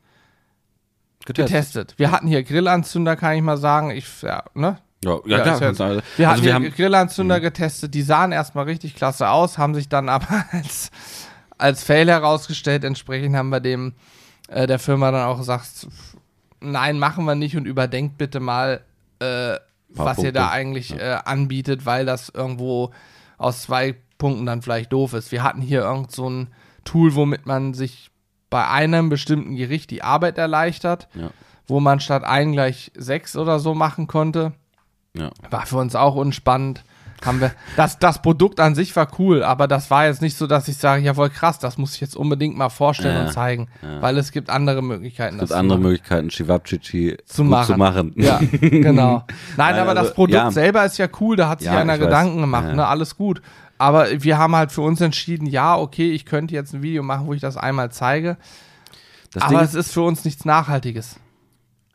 getestet. 1.26 1.96
Wir 1.98 2.12
hatten 2.12 2.28
hier 2.28 2.44
Grillanzünder, 2.44 3.16
kann 3.16 3.36
ich 3.36 3.42
mal 3.42 3.58
sagen. 3.58 3.92
Ich, 3.92 4.22
ja, 4.22 4.44
ne? 4.54 4.78
Ja, 5.04 5.20
ja, 5.26 5.38
Ja, 5.38 5.44
klar. 5.44 5.58
also 5.58 6.02
Wir 6.18 6.30
hatten 6.30 6.38
wir 6.38 6.44
hier 6.44 6.54
haben. 6.54 6.72
Grillanzünder 6.72 7.40
getestet, 7.40 7.94
die 7.94 8.02
sahen 8.02 8.32
erstmal 8.32 8.66
richtig 8.66 8.96
klasse 8.96 9.30
aus, 9.30 9.58
haben 9.58 9.76
sich 9.76 9.90
dann 9.90 10.10
aber 10.10 10.46
als, 10.52 10.92
als 11.58 11.84
Fail 11.84 12.10
herausgestellt. 12.10 12.84
Entsprechend 12.84 13.36
haben 13.36 13.50
wir 13.50 13.60
dem 13.60 13.94
äh, 14.50 14.68
der 14.68 14.80
Firma 14.80 15.12
dann 15.12 15.26
auch 15.28 15.38
gesagt, 15.38 15.88
nein, 16.62 17.00
machen 17.00 17.26
wir 17.26 17.36
nicht 17.36 17.56
und 17.58 17.66
überdenkt 17.66 18.18
bitte 18.18 18.40
mal, 18.40 18.82
äh, 19.20 19.56
was 19.90 20.18
ihr 20.18 20.24
Punkte. 20.26 20.32
da 20.34 20.50
eigentlich 20.50 20.94
äh, 21.00 21.18
anbietet, 21.26 21.86
weil 21.86 22.06
das 22.06 22.30
irgendwo 22.30 22.92
aus 23.38 23.64
zwei 23.64 23.96
Punkten 24.18 24.46
dann 24.46 24.62
vielleicht 24.62 24.92
doof 24.94 25.14
ist. 25.14 25.32
Wir 25.32 25.44
hatten 25.44 25.62
hier 25.62 25.82
irgend 25.82 26.12
so 26.12 26.30
ein 26.30 26.48
Tool, 26.86 27.16
womit 27.16 27.46
man 27.46 27.74
sich 27.74 28.12
bei 28.50 28.68
einem 28.68 29.10
bestimmten 29.10 29.56
Gericht 29.56 29.90
die 29.92 30.04
Arbeit 30.04 30.38
erleichtert, 30.38 31.08
Ja. 31.14 31.30
wo 31.68 31.80
man 31.80 32.00
statt 32.00 32.24
ein 32.24 32.52
gleich 32.52 32.92
sechs 32.96 33.36
oder 33.36 33.60
so 33.60 33.74
machen 33.76 34.08
konnte. 34.08 34.54
ja. 35.16 35.30
War 35.50 35.66
für 35.66 35.78
uns 35.78 35.96
auch 35.96 36.16
unspannend. 36.16 36.84
Haben 37.26 37.42
wir, 37.42 37.52
das, 37.76 38.00
das 38.00 38.22
Produkt 38.22 38.60
an 38.62 38.76
sich 38.76 38.96
war 38.96 39.08
cool, 39.20 39.44
aber 39.44 39.68
das 39.68 39.92
war 39.92 40.06
jetzt 40.06 40.22
nicht 40.22 40.38
so, 40.38 40.48
dass 40.48 40.68
ich 40.70 40.78
sage, 40.78 41.02
jawohl, 41.04 41.30
krass, 41.30 41.60
das 41.60 41.78
muss 41.78 41.96
ich 41.96 42.02
jetzt 42.02 42.16
unbedingt 42.16 42.58
mal 42.58 42.70
vorstellen 42.70 43.16
Ja, 43.16 43.26
und 43.26 43.34
zeigen, 43.34 43.68
ja. 43.82 44.02
weil 44.02 44.18
es 44.18 44.32
gibt 44.32 44.50
andere 44.50 44.82
Möglichkeiten, 44.82 45.36
Es 45.36 45.40
gibt 45.42 45.52
das 45.52 45.58
andere 45.58 45.78
zu 45.78 45.82
machen. 45.82 45.92
Möglichkeiten, 45.92 46.30
Chivapchichi 46.30 47.18
Zu 47.26 47.44
machen. 47.44 47.74
zu 47.74 47.78
machen. 47.78 48.14
Ja, 48.16 48.40
genau. 48.62 49.26
Nein, 49.58 49.76
Nein, 49.76 49.76
aber 49.80 49.90
also, 49.92 50.04
das 50.04 50.14
Produkt 50.14 50.34
ja. 50.34 50.52
selber 50.52 50.86
ist 50.86 50.98
ja 50.98 51.08
cool, 51.20 51.36
da 51.36 51.50
hat 51.50 51.60
sich 51.60 51.66
Ja, 51.68 51.78
einer 51.78 51.96
ich 51.96 52.00
weiß. 52.00 52.08
Gedanken 52.08 52.40
gemacht, 52.42 52.68
Ja. 52.70 52.76
ne, 52.76 52.88
alles 52.88 53.18
gut. 53.18 53.42
Aber 53.78 54.08
wir 54.24 54.38
haben 54.38 54.56
halt 54.56 54.72
für 54.72 54.82
uns 54.82 55.00
entschieden, 55.02 55.46
ja, 55.46 55.78
okay, 55.78 56.12
ich 56.12 56.26
könnte 56.26 56.54
jetzt 56.54 56.74
ein 56.74 56.82
Video 56.82 57.04
machen, 57.04 57.28
wo 57.28 57.34
ich 57.34 57.42
das 57.42 57.58
einmal 57.58 57.92
zeige, 57.92 58.38
Das 59.34 59.44
aber 59.44 59.56
Ding 59.58 59.60
es 59.66 59.74
ist 59.76 59.92
für 59.94 60.02
uns 60.02 60.26
nichts 60.26 60.46
Nachhaltiges. 60.46 61.18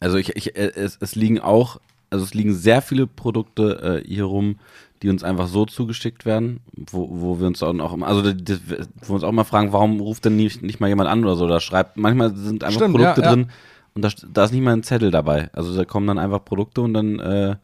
Also 0.01 0.18
ich, 0.18 0.37
ich 0.37 0.57
äh, 0.57 0.70
es, 0.75 0.99
es 1.01 1.14
liegen 1.14 1.41
auch, 1.41 1.81
also 2.11 2.25
es 2.25 2.35
liegen 2.35 2.55
sehr 2.55 2.83
viele 2.83 3.07
Produkte 3.07 4.03
äh, 4.05 4.07
hier 4.09 4.25
rum, 4.25 4.59
die 5.05 5.11
uns 5.11 5.23
einfach 5.23 5.49
so 5.49 5.67
zugeschickt 5.67 6.25
werden, 6.25 6.61
wo, 6.73 7.09
wo 7.11 7.39
wir 7.39 7.47
uns 7.47 7.63
auch 7.63 7.75
noch 7.75 7.93
immer, 7.93 8.07
also 8.07 8.33
das, 8.33 8.59
wo 9.03 9.09
wir 9.09 9.15
uns 9.17 9.25
auch 9.25 9.33
mal 9.33 9.45
fragen, 9.45 9.71
warum 9.75 10.01
ruft 10.01 10.25
denn 10.25 10.35
nicht, 10.35 10.63
nicht 10.63 10.81
mal 10.81 10.89
jemand 10.89 11.11
an 11.11 11.23
oder 11.23 11.37
so, 11.37 11.45
oder 11.45 11.61
schreibt, 11.61 11.99
manchmal 11.99 12.35
sind 12.35 12.65
einfach 12.65 12.81
Stimmt, 12.81 12.97
Produkte 12.97 13.21
ja, 13.21 13.27
ja. 13.27 13.35
drin 13.35 13.51
und 13.95 14.03
da, 14.03 14.09
da 14.33 14.45
ist 14.45 14.53
nicht 14.53 14.63
mal 14.63 14.73
ein 14.73 14.83
Zettel 14.83 15.11
dabei. 15.11 15.51
Also 15.53 15.77
da 15.77 15.85
kommen 15.85 16.07
dann 16.07 16.19
einfach 16.19 16.43
Produkte 16.43 16.81
und 16.81 16.95
dann, 16.95 17.21
äh, 17.21 17.57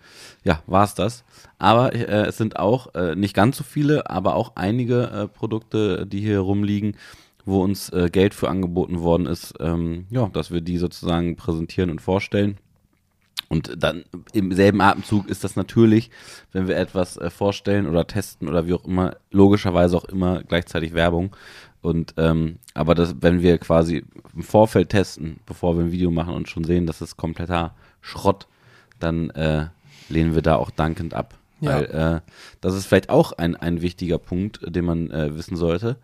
ja, 0.45 0.63
war's 0.67 0.95
das. 0.95 1.25
Aber 1.59 1.95
äh, 1.95 2.27
es 2.27 2.37
sind 2.37 2.59
auch 2.59 2.95
äh, 2.95 3.17
nicht 3.17 3.35
ganz 3.35 3.57
so 3.57 3.65
viele, 3.65 4.09
aber 4.11 4.35
auch 4.37 4.53
einige 4.55 5.05
äh, 5.05 5.27
Produkte, 5.27 6.07
die 6.07 6.21
hier 6.21 6.41
rumliegen, 6.41 6.97
wo 7.47 7.63
uns 7.65 7.89
äh, 7.89 8.11
Geld 8.13 8.35
für 8.35 8.51
angeboten 8.51 9.01
worden 9.01 9.27
ist, 9.27 9.55
ähm, 9.61 10.07
ja, 10.11 10.29
dass 10.29 10.51
wir 10.51 10.61
die 10.61 10.77
sozusagen 10.77 11.37
präsentieren 11.37 11.91
und 11.91 12.03
vorstellen. 12.03 12.59
Und 13.49 13.83
dann 13.83 14.05
im 14.33 14.53
selben 14.53 14.81
Atemzug 14.81 15.29
ist 15.29 15.43
das 15.43 15.57
natürlich, 15.57 16.11
wenn 16.53 16.69
wir 16.69 16.77
etwas 16.77 17.17
äh, 17.17 17.31
vorstellen 17.31 17.89
oder 17.89 18.07
testen 18.07 18.49
oder 18.49 18.67
wie 18.67 18.75
auch 18.75 18.85
immer, 18.85 19.17
logischerweise 19.33 19.97
auch 19.97 20.05
immer 20.05 20.45
gleichzeitig 20.45 20.95
Werbung. 20.95 21.35
Und 21.83 22.15
ähm, 22.17 22.59
aber 22.75 22.95
das, 22.95 23.17
wenn 23.21 23.43
wir 23.43 23.59
quasi 23.59 24.05
im 24.37 24.43
Vorfeld 24.43 24.91
testen, 24.91 25.41
bevor 25.47 25.77
wir 25.77 25.85
ein 25.85 25.93
Video 25.93 26.13
machen 26.13 26.35
und 26.35 26.49
schon 26.49 26.63
sehen, 26.63 26.87
das 26.87 27.01
ist 27.01 27.17
kompletter 27.17 27.75
Schrott, 28.01 28.47
dann 29.01 29.31
äh, 29.31 29.67
lehnen 30.09 30.35
wir 30.35 30.43
da 30.43 30.57
auch 30.57 30.71
dankend 30.71 31.15
ab. 31.15 31.35
Ja. 31.61 31.75
Weil 31.75 31.85
äh, 31.87 32.21
das 32.61 32.75
ist 32.75 32.87
vielleicht 32.87 33.11
auch 33.11 33.33
ein, 33.33 33.57
ein 33.57 33.83
wichtiger 33.83 34.19
Punkt, 34.19 34.61
den 34.65 34.85
man 34.85 35.11
äh, 35.11 35.37
wissen 35.37 35.57
sollte. 35.57 35.97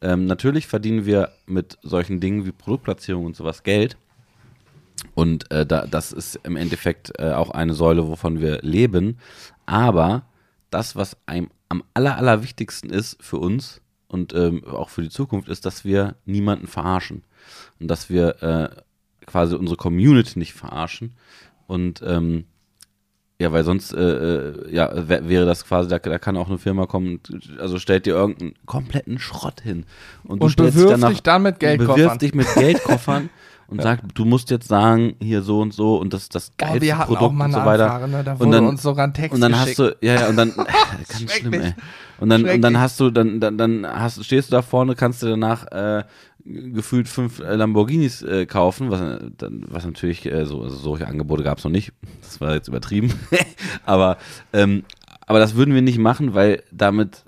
Ähm, 0.00 0.26
natürlich 0.26 0.66
verdienen 0.66 1.06
wir 1.06 1.30
mit 1.46 1.78
solchen 1.82 2.20
Dingen 2.20 2.44
wie 2.46 2.52
Produktplatzierung 2.52 3.24
und 3.24 3.36
sowas 3.36 3.62
Geld. 3.62 3.96
Und 5.14 5.50
äh, 5.50 5.64
da, 5.66 5.86
das 5.86 6.12
ist 6.12 6.36
im 6.44 6.56
Endeffekt 6.56 7.12
äh, 7.18 7.32
auch 7.32 7.50
eine 7.50 7.74
Säule, 7.74 8.08
wovon 8.08 8.40
wir 8.40 8.58
leben. 8.62 9.18
Aber 9.66 10.24
das, 10.70 10.96
was 10.96 11.16
einem 11.26 11.50
am 11.68 11.82
aller, 11.94 12.16
allerwichtigsten 12.16 12.90
ist 12.90 13.16
für 13.22 13.38
uns 13.38 13.80
und 14.08 14.34
ähm, 14.34 14.64
auch 14.64 14.88
für 14.90 15.02
die 15.02 15.08
Zukunft, 15.10 15.48
ist, 15.48 15.66
dass 15.66 15.84
wir 15.84 16.16
niemanden 16.24 16.66
verarschen. 16.66 17.22
Und 17.80 17.88
dass 17.88 18.10
wir 18.10 18.42
äh, 18.42 18.68
quasi 19.26 19.54
unsere 19.54 19.76
Community 19.76 20.38
nicht 20.38 20.52
verarschen. 20.54 21.14
Und 21.66 22.02
ähm, 22.06 22.44
ja, 23.40 23.52
weil 23.52 23.64
sonst 23.64 23.92
äh, 23.92 23.98
äh, 24.00 24.72
ja, 24.74 25.08
wär- 25.08 25.28
wäre 25.28 25.44
das 25.46 25.64
quasi, 25.66 25.88
da, 25.88 25.98
da 25.98 26.18
kann 26.18 26.36
auch 26.36 26.48
eine 26.48 26.58
Firma 26.58 26.86
kommen, 26.86 27.20
und, 27.30 27.58
also 27.58 27.78
stellt 27.78 28.06
dir 28.06 28.14
irgendeinen 28.14 28.54
kompletten 28.66 29.18
Schrott 29.18 29.60
hin. 29.60 29.84
Und, 30.22 30.40
du 30.40 30.46
Und 30.46 30.56
bewirft 30.56 30.92
danach- 30.92 31.08
dich 31.10 31.22
dann 31.22 31.42
mit 31.42 31.58
Geldkoffern. 31.58 31.94
Bewirft 31.96 32.22
dich 32.22 32.34
mit 32.34 32.46
Geldkoffern 32.54 33.30
und 33.68 33.82
sagt, 33.82 34.04
du 34.14 34.24
musst 34.24 34.50
jetzt 34.50 34.68
sagen, 34.68 35.14
hier 35.20 35.42
so 35.42 35.60
und 35.60 35.72
so 35.74 35.96
und 35.96 36.12
das 36.12 36.28
das 36.28 36.50
Oh, 36.50 36.54
geilste 36.58 36.80
wir 36.82 36.98
hatten 36.98 37.08
Produkt 37.14 37.24
auch 37.24 37.32
mal 37.32 37.46
und 37.46 37.54
eine 37.54 37.62
so 37.64 37.66
weiter. 37.70 37.92
Anfrage, 37.92 38.12
ne? 38.12 38.24
da 38.24 38.32
Und 38.34 38.50
dann- 38.50 38.66
uns 38.66 38.82
sogar 38.82 39.06
ein 39.06 39.14
Text 39.14 39.34
Und 39.34 39.40
dann 39.40 39.52
geschickt. 39.52 39.78
hast 39.78 39.78
du, 39.78 39.96
ja, 40.06 40.14
ja, 40.14 40.28
und 40.28 40.36
dann, 40.36 40.52
ganz 41.08 41.32
schlimm, 41.32 41.52
ey. 41.54 41.74
Und 42.20 42.28
dann, 42.30 42.44
und 42.44 42.62
dann 42.62 42.78
hast 42.78 43.00
du, 43.00 43.10
dann, 43.10 43.40
dann, 43.40 43.58
dann 43.58 43.86
hast, 43.86 44.24
stehst 44.24 44.50
du 44.50 44.52
da 44.56 44.62
vorne, 44.62 44.94
kannst 44.94 45.22
du 45.22 45.26
danach 45.26 45.66
äh, 45.72 46.04
gefühlt 46.44 47.08
fünf 47.08 47.40
äh, 47.40 47.54
Lamborghinis 47.56 48.22
äh, 48.22 48.46
kaufen, 48.46 48.90
was, 48.90 49.00
äh, 49.00 49.30
dann, 49.38 49.64
was 49.68 49.84
natürlich, 49.84 50.24
äh, 50.26 50.44
so, 50.46 50.62
also 50.62 50.76
solche 50.76 51.08
Angebote 51.08 51.42
gab 51.42 51.58
es 51.58 51.64
noch 51.64 51.70
nicht. 51.70 51.92
Das 52.22 52.40
war 52.40 52.54
jetzt 52.54 52.68
übertrieben. 52.68 53.12
aber, 53.86 54.18
ähm, 54.52 54.84
aber 55.26 55.38
das 55.38 55.54
würden 55.54 55.74
wir 55.74 55.80
nicht 55.82 55.98
machen, 55.98 56.34
weil 56.34 56.62
damit 56.70 57.24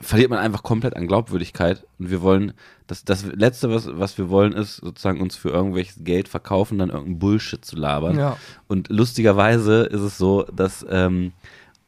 verliert 0.00 0.30
man 0.30 0.38
einfach 0.38 0.62
komplett 0.62 0.96
an 0.96 1.06
Glaubwürdigkeit. 1.06 1.86
Und 1.98 2.10
wir 2.10 2.22
wollen, 2.22 2.52
das, 2.86 3.04
das 3.04 3.24
Letzte, 3.24 3.70
was, 3.70 3.88
was 3.92 4.18
wir 4.18 4.28
wollen, 4.28 4.52
ist 4.52 4.76
sozusagen 4.76 5.20
uns 5.20 5.36
für 5.36 5.50
irgendwelches 5.50 5.96
Geld 6.04 6.28
verkaufen, 6.28 6.78
dann 6.78 6.90
irgendeinen 6.90 7.18
Bullshit 7.18 7.64
zu 7.64 7.76
labern. 7.76 8.18
Ja. 8.18 8.36
Und 8.68 8.88
lustigerweise 8.88 9.82
ist 9.84 10.00
es 10.00 10.18
so, 10.18 10.44
dass 10.44 10.84
ähm, 10.88 11.32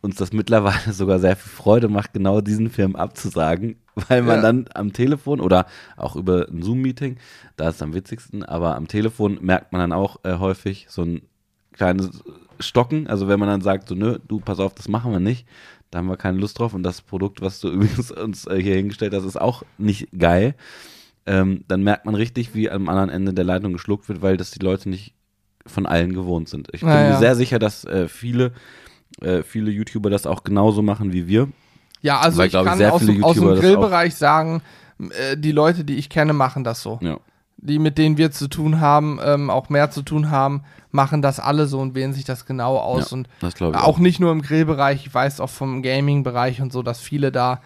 uns 0.01 0.16
das 0.16 0.33
mittlerweile 0.33 0.93
sogar 0.93 1.18
sehr 1.18 1.37
viel 1.37 1.51
Freude 1.51 1.89
macht, 1.89 2.12
genau 2.12 2.41
diesen 2.41 2.70
Film 2.70 2.97
abzusagen, 2.97 3.77
weil 4.09 4.23
man 4.23 4.37
Ja. 4.37 4.43
dann 4.43 4.68
am 4.75 4.93
Telefon 4.93 5.41
oder 5.41 5.66
auch 5.97 6.16
über 6.16 6.49
ein 6.49 6.62
Zoom-Meeting, 6.62 7.16
da 7.57 7.68
ist 7.68 7.77
es 7.77 7.83
am 7.83 7.95
witzigsten, 7.95 8.43
aber 8.45 8.77
am 8.77 8.89
Telefon 8.89 9.39
merkt 9.43 9.73
man 9.73 9.81
dann 9.81 9.93
auch 9.93 10.18
äh, 10.25 10.39
häufig 10.39 10.87
so 10.89 11.03
ein 11.03 11.23
kleines 11.73 12.23
Stocken, 12.61 13.07
also 13.07 13.29
wenn 13.29 13.41
man 13.41 13.49
dann 13.49 13.61
sagt, 13.61 13.89
so, 13.89 13.95
nö, 13.95 14.18
du, 14.29 14.41
pass 14.41 14.61
auf, 14.61 14.75
das 14.75 14.89
machen 14.89 15.11
wir 15.12 15.20
nicht, 15.20 15.47
da 15.93 15.99
haben 15.99 16.09
wir 16.09 16.16
keine 16.16 16.38
Lust 16.38 16.59
drauf 16.59 16.74
und 16.74 16.82
das 16.82 17.03
Produkt, 17.03 17.40
was 17.40 17.61
du 17.61 17.68
übrigens 17.72 18.11
uns 18.11 18.47
äh, 18.47 18.61
hier 18.61 18.74
hingestellt 18.74 19.14
hast, 19.14 19.24
ist 19.24 19.40
auch 19.40 19.62
nicht 19.78 20.09
geil, 20.18 20.57
ähm, 21.26 21.64
dann 21.68 21.84
merkt 21.84 22.07
man 22.07 22.16
richtig, 22.16 22.55
wie 22.55 22.68
am 22.68 22.88
anderen 22.88 23.11
Ende 23.11 23.32
der 23.32 23.45
Leitung 23.45 23.72
geschluckt 23.72 24.09
wird, 24.09 24.22
weil 24.22 24.36
das 24.36 24.51
die 24.51 24.59
Leute 24.59 24.88
nicht 24.88 25.14
von 25.64 25.86
allen 25.86 26.12
gewohnt 26.12 26.49
sind. 26.49 26.68
Ich 26.72 26.80
bin 26.80 26.88
Ja, 26.88 27.11
mir 27.11 27.18
sehr 27.18 27.36
sicher, 27.36 27.61
dass 27.61 27.84
äh, 27.84 28.09
viele, 28.09 28.53
äh, 29.20 29.45
viele 29.45 29.70
YouTuber 29.70 30.11
das 30.11 30.26
auch 30.26 30.43
genauso 30.43 30.82
machen 30.82 31.12
wie 31.12 31.28
wir. 31.28 31.49
Ja, 32.01 32.18
also 32.18 32.38
Weil, 32.38 32.49
ich 32.49 32.55
ich, 32.55 32.64
kann 32.64 32.78
sehr 32.78 32.93
aus, 32.93 33.03
aus 33.22 33.34
dem 33.36 33.55
Grillbereich 33.55 34.16
sagen, 34.16 34.62
äh, 34.99 35.36
die 35.36 35.53
Leute, 35.53 35.84
die 35.84 35.97
ich 35.97 36.09
kenne, 36.09 36.32
machen 36.32 36.64
das 36.64 36.82
so. 36.82 36.99
Ja. 37.01 37.18
Die, 37.65 37.79
mit 37.79 37.97
denen 37.97 38.17
wir 38.19 38.33
zu 38.33 38.49
tun 38.49 38.81
haben, 38.81 39.21
ähm, 39.25 39.49
auch 39.49 39.69
mehr 39.69 39.91
zu 39.91 40.03
tun 40.03 40.31
haben, 40.31 40.65
machen 40.91 41.23
das 41.23 41.39
alle 41.39 41.67
so 41.67 41.79
und 41.81 41.95
wählen 41.95 42.13
sich 42.13 42.25
das 42.25 42.45
genau 42.45 42.77
aus. 42.77 43.13
Ja, 43.13 43.17
und 43.17 43.29
das 43.41 43.55
glaube 43.55 43.77
ich 43.77 43.83
auch 43.83 43.99
nicht 43.99 44.19
nur 44.19 44.33
im 44.33 44.43
Grillbereich, 44.43 45.07
ich 45.07 45.15
weiß 45.15 45.41
auch 45.41 45.49
vom 45.49 45.81
Gaming-Bereich 45.83 46.61
und 46.61 46.73
so, 46.73 46.83
dass 46.83 47.01
viele 47.01 47.31
da. 47.31 47.61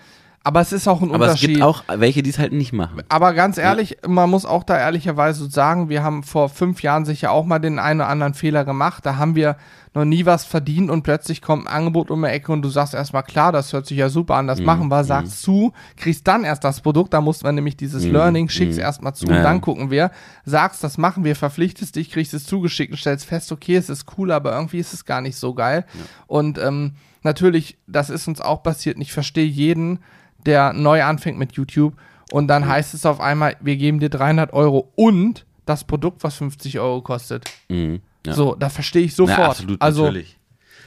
Aber 0.45 0.61
es 0.61 0.73
ist 0.73 0.87
auch 0.87 1.03
ein 1.03 1.13
Aber 1.13 1.25
es 1.25 1.31
Unterschied. 1.33 1.49
gibt 1.55 1.63
auch 1.63 1.83
welche, 1.89 2.23
die 2.23 2.31
es 2.31 2.39
halt 2.39 2.53
nicht 2.53 2.73
machen. 2.73 3.03
Aber 3.09 3.33
ganz 3.33 3.59
ehrlich, 3.59 3.97
man 4.07 4.31
muss 4.31 4.45
auch 4.45 4.63
da 4.63 4.79
ehrlicherweise 4.79 5.51
sagen, 5.51 5.89
wir 5.89 6.05
haben 6.05 6.23
vor 6.23 6.49
fünf 6.51 6.83
Jahren 6.83 7.05
sicher 7.05 7.33
auch 7.33 7.47
mal 7.47 7.59
den 7.59 7.81
einen 7.81 8.01
oder 8.01 8.09
anderen 8.09 8.35
Fehler 8.35 8.65
gemacht. 8.65 9.05
Da 9.05 9.17
haben 9.17 9.35
wir 9.35 9.57
noch 9.97 10.05
nie 10.05 10.27
was 10.27 10.45
verdient 10.45 10.91
und 10.91 11.03
plötzlich 11.03 11.41
kommt 11.43 11.67
ein 11.67 11.73
Angebot 11.73 12.11
um 12.11 12.23
die 12.23 12.29
Ecke 12.29 12.53
und 12.53 12.63
du 12.63 12.69
sagst 12.69 12.95
erstmal, 12.95 13.23
klar, 13.23 13.51
das 13.51 13.73
hört 13.73 13.87
sich 13.87 13.97
ja 13.97 14.09
super 14.09 14.35
an, 14.35 14.47
das 14.47 14.61
Mhm, 14.61 14.67
machen 14.67 14.89
wir, 14.89 15.05
sagst 15.05 15.43
zu, 15.43 15.73
kriegst 15.97 16.29
dann 16.29 16.45
erst 16.45 16.65
das 16.65 16.81
Produkt, 16.81 17.15
da 17.15 17.21
muss 17.21 17.43
man 17.43 17.55
nämlich 17.55 17.77
dieses 17.77 18.05
Learning, 18.05 18.49
schickst 18.49 18.79
erstmal 18.79 19.15
zu 19.15 19.27
Mhm. 19.27 19.33
Ja, 19.33 19.39
und 19.39 19.43
dann 19.45 19.57
ja. 19.57 19.61
gucken 19.61 19.91
wir, 19.91 20.11
sagst, 20.45 20.85
das 20.85 20.99
machen 20.99 21.25
wir, 21.25 21.35
verpflichtest 21.35 21.97
dich, 21.97 22.11
kriegst 22.11 22.35
es 22.35 22.45
zugeschickt 22.45 22.93
und 22.93 22.99
stellst 22.99 23.25
fest, 23.25 23.51
okay, 23.51 23.77
es 23.77 23.89
ist 23.89 24.07
cool, 24.19 24.31
aber 24.31 24.53
irgendwie 24.53 24.79
ist 24.79 24.93
es 24.93 25.05
gar 25.05 25.21
nicht 25.21 25.37
so 25.37 25.55
geil. 25.55 25.85
Und 26.27 26.59
ähm, 26.59 26.93
natürlich, 27.23 27.79
das 27.87 28.11
ist 28.11 28.29
uns 28.29 28.41
auch 28.41 28.63
passiert 28.63 28.97
und 28.97 29.03
ich 29.03 29.13
verstehe 29.13 29.47
jeden, 29.47 30.01
der 30.45 30.73
neu 30.73 31.03
anfängt 31.03 31.39
mit 31.39 31.53
YouTube 31.53 31.95
und 32.31 32.49
dann 32.49 32.69
heißt 32.69 32.95
es 32.95 33.07
auf 33.07 33.21
einmal, 33.21 33.57
wir 33.61 33.77
geben 33.77 34.01
dir 34.01 34.11
300 34.11 34.53
Euro 34.53 34.93
und 34.95 35.47
das 35.65 35.85
Produkt, 35.85 36.23
was 36.23 36.37
50 36.37 36.79
Euro 36.81 37.01
kostet. 37.03 37.45
Mhm. 37.69 38.01
Ja. 38.27 38.35
So, 38.35 38.55
da 38.55 38.69
verstehe 38.69 39.03
ich 39.05 39.15
sofort. 39.15 39.39
Ja, 39.39 39.47
absolut, 39.51 39.81
also, 39.83 40.03
natürlich. 40.05 40.37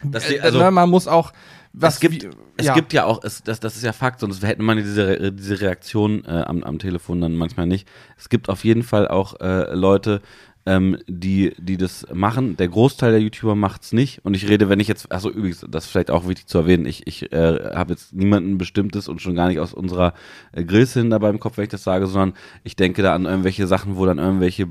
Das, 0.04 0.30
äh, 0.30 0.40
also, 0.40 0.60
ne, 0.60 0.72
man 0.72 0.90
muss 0.90 1.08
auch 1.08 1.32
was 1.72 1.96
es 1.96 2.00
gibt, 2.00 2.24
wie- 2.24 2.30
es 2.58 2.66
ja. 2.66 2.74
gibt 2.74 2.94
ja 2.94 3.06
auch, 3.06 3.24
es, 3.24 3.44
das, 3.44 3.60
das 3.60 3.76
ist 3.76 3.84
ja 3.84 3.94
Fakt, 3.94 4.20
sonst 4.22 4.42
hätten 4.44 4.64
man 4.66 4.78
diese, 4.78 5.08
Re- 5.08 5.32
diese 5.32 5.62
Reaktion 5.62 6.26
äh, 6.26 6.30
am, 6.30 6.64
am 6.64 6.80
Telefon 6.80 7.22
dann 7.22 7.36
manchmal 7.36 7.68
nicht. 7.68 7.88
Es 8.18 8.28
gibt 8.30 8.50
auf 8.50 8.64
jeden 8.64 8.82
Fall 8.84 9.08
auch 9.08 9.40
äh, 9.40 9.74
Leute, 9.76 10.22
ähm, 10.66 10.98
die, 11.08 11.54
die 11.60 11.78
das 11.78 12.08
machen. 12.12 12.58
Der 12.58 12.68
Großteil 12.68 13.12
der 13.12 13.22
YouTuber 13.22 13.54
macht 13.56 13.84
es 13.84 13.94
nicht. 13.94 14.26
Und 14.26 14.34
ich 14.36 14.50
rede, 14.50 14.68
wenn 14.68 14.80
ich 14.80 14.88
jetzt, 14.88 15.12
also 15.12 15.30
übrigens, 15.30 15.64
das 15.70 15.86
ist 15.86 15.92
vielleicht 15.92 16.10
auch 16.12 16.28
wichtig 16.28 16.48
zu 16.48 16.58
erwähnen, 16.58 16.86
ich, 16.88 17.06
ich 17.08 17.32
äh, 17.32 17.72
habe 17.76 17.92
jetzt 17.94 18.14
niemanden 18.14 18.58
Bestimmtes 18.58 19.08
und 19.08 19.22
schon 19.22 19.36
gar 19.36 19.48
nicht 19.48 19.60
aus 19.60 19.74
unserer 19.74 20.14
äh, 20.52 20.64
Grillszene 20.66 21.10
dabei 21.10 21.30
im 21.30 21.40
Kopf, 21.40 21.58
wenn 21.58 21.64
ich 21.66 21.70
das 21.70 21.84
sage, 21.84 22.08
sondern 22.08 22.34
ich 22.64 22.76
denke 22.76 23.04
da 23.04 23.14
an 23.14 23.26
irgendwelche 23.26 23.68
Sachen, 23.68 23.96
wo 23.96 24.06
dann 24.08 24.18
irgendwelche 24.18 24.68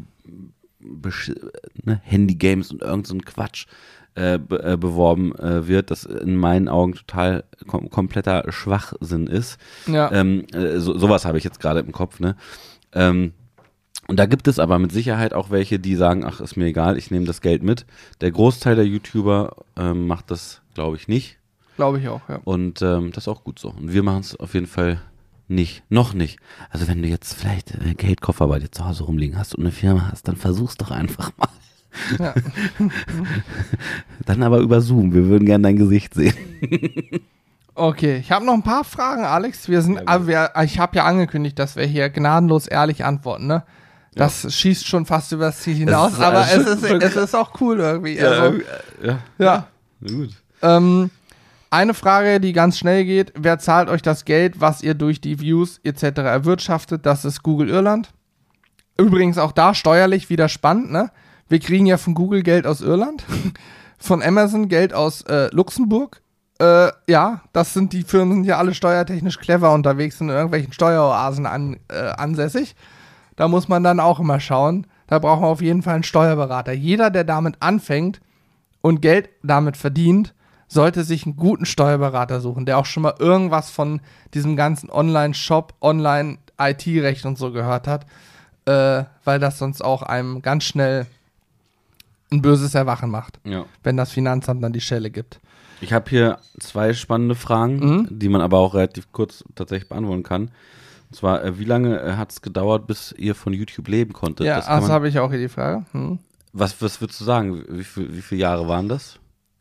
ne, 0.81 2.01
Handy-Games 2.05 2.71
und 2.71 2.83
irgend 2.83 3.07
so 3.07 3.15
ein 3.15 3.25
Quatsch 3.25 3.67
äh, 4.15 4.39
be 4.39 4.63
äh, 4.63 4.77
beworben 4.77 5.35
äh, 5.37 5.67
wird, 5.67 5.91
das 5.91 6.05
in 6.05 6.37
meinen 6.37 6.69
Augen 6.69 6.95
total 6.95 7.45
kom 7.67 7.91
kompletter 7.91 8.45
Schwachsinn 8.51 9.27
ist. 9.27 9.59
Ja. 9.87 10.11
Ähm, 10.13 10.47
äh, 10.53 10.79
so, 10.79 10.99
sowas 10.99 11.25
habe 11.25 11.39
ich 11.39 11.45
jetzt 11.45 11.61
gerade 11.61 11.81
im 11.81 11.93
Kopf, 11.93 12.21
ne? 12.21 12.37
Ähm, 12.93 13.33
und 14.09 14.19
da 14.19 14.25
gibt 14.25 14.49
es 14.49 14.59
aber 14.59 14.79
mit 14.79 14.91
Sicherheit 14.91 15.35
auch 15.35 15.51
welche, 15.51 15.79
die 15.79 15.95
sagen, 15.95 16.25
ach, 16.25 16.41
ist 16.41 16.57
mir 16.57 16.65
egal, 16.65 16.97
ich 16.97 17.11
nehme 17.11 17.27
das 17.27 17.43
Geld 17.43 17.63
mit. 17.63 17.85
Der 18.23 18.31
Großteil 18.31 18.75
der 18.75 18.87
YouTuber 18.87 19.55
ähm, 19.77 20.07
macht 20.07 20.31
das, 20.31 20.63
glaube 20.75 20.97
ich, 20.97 21.09
nicht. 21.09 21.37
Glaube 21.77 22.01
ich 22.01 22.09
auch, 22.09 22.23
ja. 22.29 22.41
Und 22.45 22.81
ähm, 22.81 23.13
das 23.13 23.25
ist 23.25 23.29
auch 23.29 23.45
gut 23.45 23.59
so. 23.59 23.69
Und 23.69 23.93
wir 23.93 24.03
machen 24.03 24.21
es 24.21 24.35
auf 24.35 24.55
jeden 24.55 24.67
Fall 24.67 25.03
nicht. 25.51 25.83
Noch 25.89 26.15
nicht. 26.15 26.39
Also 26.71 26.89
wenn 26.89 27.03
du 27.03 27.09
jetzt 27.09 27.35
vielleicht 27.35 27.73
äh, 27.75 27.95
Geldkoffer 27.95 28.47
bei 28.49 28.59
dir 28.59 28.71
zu 28.71 28.85
Hause 28.85 29.05
rumliegen 29.05 29.39
hast 29.39 29.55
und 29.55 29.65
eine 29.65 29.73
Firma 29.73 30.09
hast, 30.11 30.29
dann 30.29 30.37
versuch's 30.37 30.77
doch 30.77 30.91
einfach 30.91 31.33
mal. 31.37 31.49
Ja. 32.19 32.35
Dann 34.27 34.43
aber 34.43 34.59
über 34.59 34.81
Zoom. 34.81 35.15
Wir 35.15 35.27
würden 35.27 35.47
gerne 35.47 35.63
dein 35.63 35.77
Gesicht 35.77 36.15
sehen. 36.15 36.35
Okay, 37.75 38.19
ich 38.19 38.33
habe 38.33 38.45
noch 38.45 38.55
ein 38.55 38.63
paar 38.63 38.85
Fragen, 38.85 39.25
Alex. 39.25 39.69
Wir 39.69 39.83
sind, 39.83 40.07
also 40.09 40.27
wir, 40.27 40.51
ich 40.65 40.79
habe 40.79 40.97
ja 40.97 41.05
angekündigt, 41.05 41.59
dass 41.59 41.77
wir 41.77 41.87
hier 41.87 42.11
gnadenlos 42.11 42.67
ehrlich 42.67 43.05
antworten, 43.05 43.47
ne? 43.47 43.63
Das 44.15 44.53
schießt 44.53 44.87
schon 44.87 45.07
fast 45.07 45.31
über 45.31 45.47
das 45.47 45.61
Ziel 45.61 45.77
hinaus, 45.77 46.15
ist 46.15 46.21
aber 46.21 46.41
es 46.43 46.67
ist, 46.67 46.83
es 46.83 47.17
ist 47.17 47.35
auch 47.37 47.53
cool 47.61 47.79
irgendwie. 47.79 48.21
Also, 48.21 48.59
ja. 49.01 49.19
ja. 49.39 49.67
Gut. 50.01 50.31
Ähm, 50.61 51.11
eine 51.71 51.95
Frage, 51.95 52.41
die 52.41 52.53
ganz 52.53 52.79
schnell 52.79 53.05
geht. 53.05 53.33
Wer 53.37 53.59
zahlt 53.59 53.89
euch 53.89 54.03
das 54.03 54.25
Geld, 54.25 54.61
was 54.61 54.83
ihr 54.83 54.95
durch 54.95 55.21
die 55.21 55.41
Views 55.41 55.81
etc. 55.85 56.19
erwirtschaftet? 56.19 57.05
Das 57.05 57.25
ist 57.25 57.43
Google 57.43 57.69
Irland. 57.69 58.11
Übrigens 58.97 59.39
auch 59.39 59.53
da 59.53 59.75
steuerlich 59.75 60.31
wieder 60.31 60.49
spannend, 60.49 60.91
ne? 60.91 61.11
Wir 61.49 61.61
kriegen 61.61 61.87
ja 61.87 61.97
von 61.97 62.15
Google 62.15 62.43
Geld 62.43 62.67
aus 62.67 62.81
Irland, 62.81 63.25
von 63.99 64.23
Amazon 64.23 64.69
Geld 64.69 64.93
aus 64.93 65.23
äh, 65.23 65.49
Luxemburg. 65.55 66.21
Äh, 66.61 66.91
ja, 67.09 67.43
das 67.53 67.73
sind 67.73 67.93
die 67.93 68.03
Firmen, 68.03 68.39
sind 68.39 68.45
ja 68.45 68.59
alle 68.59 68.75
steuertechnisch 68.75 69.39
clever 69.39 69.73
unterwegs, 69.73 70.21
in 70.21 70.29
irgendwelchen 70.29 70.73
Steueroasen 70.73 71.47
an, 71.47 71.79
äh, 71.89 72.11
ansässig. 72.17 72.75
Da 73.37 73.49
muss 73.49 73.69
man 73.69 73.85
dann 73.85 74.01
auch 74.01 74.21
immer 74.21 74.41
schauen. 74.41 74.87
Da 75.07 75.19
brauchen 75.21 75.43
wir 75.43 75.49
auf 75.49 75.63
jeden 75.63 75.83
Fall 75.83 75.95
einen 75.95 76.03
Steuerberater. 76.03 76.73
Jeder, 76.73 77.11
der 77.11 77.25
damit 77.25 77.57
anfängt 77.61 78.21
und 78.83 79.01
Geld 79.01 79.31
damit 79.43 79.77
verdient, 79.77 80.35
sollte 80.69 81.03
sich 81.03 81.25
einen 81.25 81.37
guten 81.37 81.65
Steuerberater 81.67 82.41
suchen, 82.41 82.67
der 82.67 82.79
auch 82.79 82.85
schon 82.87 83.03
mal 83.03 83.15
irgendwas 83.19 83.71
von 83.71 84.01
diesem 84.35 84.55
ganzen 84.55 84.91
Online-Shop, 84.91 85.75
Online-IT-Recht 85.81 87.25
und 87.25 87.39
so 87.39 87.51
gehört 87.53 87.87
hat, 87.89 88.07
äh, 88.67 89.05
weil 89.25 89.41
das 89.41 89.59
sonst 89.59 89.83
auch 89.83 90.03
einem 90.03 90.43
ganz 90.43 90.65
schnell 90.65 91.07
ein 92.31 92.43
böses 92.43 92.75
Erwachen 92.75 93.11
macht, 93.11 93.41
Ja. 93.45 93.65
wenn 93.83 93.97
das 93.97 94.13
Finanzamt 94.13 94.63
dann 94.63 94.73
die 94.75 94.83
Stelle 94.83 95.11
gibt. 95.11 95.41
Ich 95.81 95.93
habe 95.93 96.11
hier 96.11 96.39
zwei 96.61 96.93
spannende 96.93 97.35
Fragen, 97.35 97.79
Mhm. 97.79 98.09
die 98.11 98.29
man 98.29 98.41
aber 98.43 98.59
auch 98.59 98.75
relativ 98.75 99.11
kurz 99.13 99.45
tatsächlich 99.55 99.89
beantworten 99.89 100.25
kann. 100.25 100.51
Und 101.11 101.17
zwar, 101.17 101.43
äh, 101.43 101.59
wie 101.59 101.65
lange 101.65 101.99
äh, 102.01 102.13
hat 102.17 102.33
es 102.33 102.43
gedauert, 102.43 102.87
bis 102.87 103.15
ihr 103.17 103.35
von 103.35 103.55
YouTube 103.55 103.89
leben 103.89 104.13
konntet? 104.13 104.47
ja, 104.47 104.57
das 104.57 104.67
also 104.67 104.89
habe 104.93 105.09
ich 105.09 105.19
auch 105.19 105.31
hier 105.31 105.39
die 105.39 105.49
Frage. 105.49 105.87
Hm. 105.93 106.19
was, 106.53 106.83
was 106.83 107.01
würdest 107.01 107.21
du 107.21 107.25
sagen? 107.25 107.63
Wie, 107.69 107.85
viel, 107.85 108.15
wie 108.15 108.21
viele 108.21 108.43
Jahre 108.43 108.69
waren 108.69 108.89
das? 108.91 109.18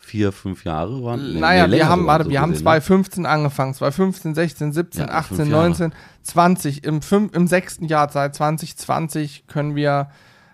Vier, 0.08 0.32
fünf 0.32 0.64
Jahre 0.64 1.04
waren? 1.04 1.34
Nee, 1.34 1.40
naja, 1.42 1.68
nee, 1.68 1.76
wir 1.76 1.90
haben, 1.90 2.08
warte, 2.08 2.24
so 2.24 2.30
wir 2.30 2.40
haben 2.40 2.52
gesehen, 2.52 2.64
2015 2.64 3.26
angefangen, 3.26 3.74
2015, 3.74 4.36
16, 4.36 4.72
17, 4.72 5.02
Ja, 5.02 5.08
18, 5.10 5.38
fünf 5.38 5.50
Jahre. 5.50 5.64
19, 5.64 5.94
20. 6.24 6.84
Im, 6.86 7.02
fünf, 7.02 7.36
Im 7.36 7.48
sechsten 7.48 7.86
Jahr, 7.86 8.10
seit 8.10 8.34
2020, 8.34 9.48
können 9.48 9.76
wir, 9.76 10.08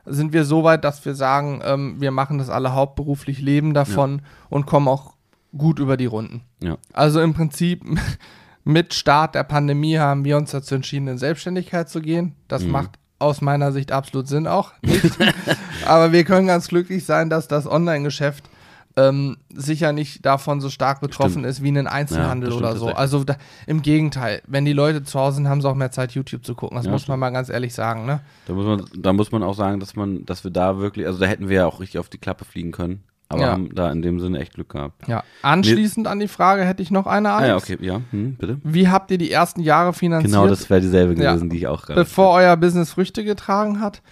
sind 0.08 0.34
wir 0.34 0.44
so 0.46 0.64
weit, 0.64 0.84
dass 0.84 1.06
wir 1.06 1.14
sagen, 1.14 1.62
ähm, 1.64 2.02
wir 2.02 2.10
machen 2.10 2.40
das 2.40 2.50
alle 2.50 2.74
hauptberuflich, 2.74 3.42
leben 3.42 3.76
davon 3.76 4.24
und 4.50 4.66
kommen 4.66 4.88
auch 4.88 5.14
gut 5.56 5.78
über 5.78 5.98
die 5.98 6.08
Runden. 6.08 6.42
Ne? 6.60 6.70
Ja. 6.70 6.78
Also 6.92 7.22
im 7.22 7.36
Prinzip 7.36 7.84
mit 8.64 8.96
Start 8.96 9.36
der 9.36 9.44
Pandemie 9.44 10.00
haben 10.00 10.26
wir 10.26 10.38
uns 10.38 10.50
dazu 10.50 10.74
entschieden, 10.74 11.08
in 11.08 11.20
Selbstständigkeit 11.20 11.90
zu 11.90 12.02
gehen. 12.02 12.36
Das 12.48 12.64
Mhm. 12.64 12.72
macht 12.72 12.90
aus 13.20 13.40
meiner 13.42 13.72
Sicht 13.72 13.92
absolut 13.92 14.28
Sinn 14.28 14.48
auch. 14.48 14.72
Nicht. 14.82 15.12
Aber 15.86 16.12
wir 16.12 16.24
können 16.24 16.48
ganz 16.48 16.70
glücklich 16.70 17.06
sein, 17.06 17.30
dass 17.30 17.48
das 17.48 17.68
Online-Geschäft 17.68 18.50
ähm, 18.96 19.38
sicher 19.54 19.92
nicht 19.92 20.24
davon 20.26 20.62
so 20.62 20.70
stark 20.70 21.02
betroffen 21.02 21.32
Stimmt. 21.32 21.46
ist 21.48 21.64
wie 21.64 21.70
ein 21.70 21.88
Einzelhandel 21.88 22.50
das 22.50 22.58
oder 22.60 22.76
so. 22.76 22.88
Also 22.90 23.24
da, 23.24 23.38
im 23.66 23.82
Gegenteil, 23.82 24.42
wenn 24.48 24.66
die 24.66 24.74
Leute 24.74 25.04
zu 25.04 25.20
Hause 25.20 25.38
sind, 25.38 25.48
haben 25.50 25.62
sie 25.62 25.68
auch 25.70 25.74
mehr 25.76 25.90
Zeit, 25.92 26.12
YouTube 26.12 26.46
zu 26.46 26.54
gucken. 26.54 26.78
Das 26.78 26.86
Ja, 26.86 26.92
muss 26.92 27.02
stimmt. 27.02 27.20
man 27.20 27.20
mal 27.22 27.30
ganz 27.32 27.50
ehrlich 27.50 27.74
sagen, 27.74 28.06
ne? 28.06 28.20
Da 28.46 28.54
muss 28.54 28.66
man, 28.66 28.86
da 28.96 29.12
muss 29.14 29.32
man 29.32 29.42
auch 29.42 29.56
sagen, 29.56 29.80
dass 29.80 29.96
man, 29.96 30.26
dass 30.26 30.44
wir 30.44 30.52
da 30.52 30.78
wirklich, 30.78 31.08
also 31.08 31.20
da 31.20 31.26
hätten 31.26 31.50
wir 31.50 31.56
ja 31.58 31.66
auch 31.66 31.80
richtig 31.80 32.00
auf 32.00 32.10
die 32.10 32.20
Klappe 32.20 32.46
fliegen 32.46 32.72
können, 32.72 33.04
aber 33.30 33.42
Ja. 33.42 33.52
haben 33.54 33.74
da 33.74 33.92
in 33.92 34.04
dem 34.04 34.20
Sinne 34.20 34.40
echt 34.40 34.54
Glück 34.54 34.70
gehabt. 34.70 35.08
Ja. 35.08 35.24
Anschließend 35.42 36.06
an 36.08 36.20
die 36.20 36.28
Frage 36.28 36.64
hätte 36.64 36.84
ich 36.84 36.92
noch 36.92 37.08
eine 37.08 37.32
Ah 37.32 37.38
Alex. 37.38 37.68
ja, 37.70 37.76
okay, 37.76 37.84
ja, 37.86 38.02
hm, 38.12 38.36
bitte. 38.36 38.58
Wie 38.64 38.90
habt 38.90 39.10
ihr 39.10 39.18
die 39.18 39.32
ersten 39.32 39.62
Jahre 39.62 39.94
finanziert? 39.94 40.32
Genau, 40.32 40.48
das 40.48 40.70
wäre 40.70 40.82
dieselbe 40.82 41.20
Ja. 41.20 41.32
gewesen, 41.32 41.50
die 41.50 41.58
ich 41.58 41.68
auch 41.68 41.84
gerade. 41.86 42.00
bevor 42.00 42.32
euer 42.36 42.56
Business 42.58 42.92
Früchte 42.92 43.24
getragen 43.24 43.80
hat. 43.80 44.04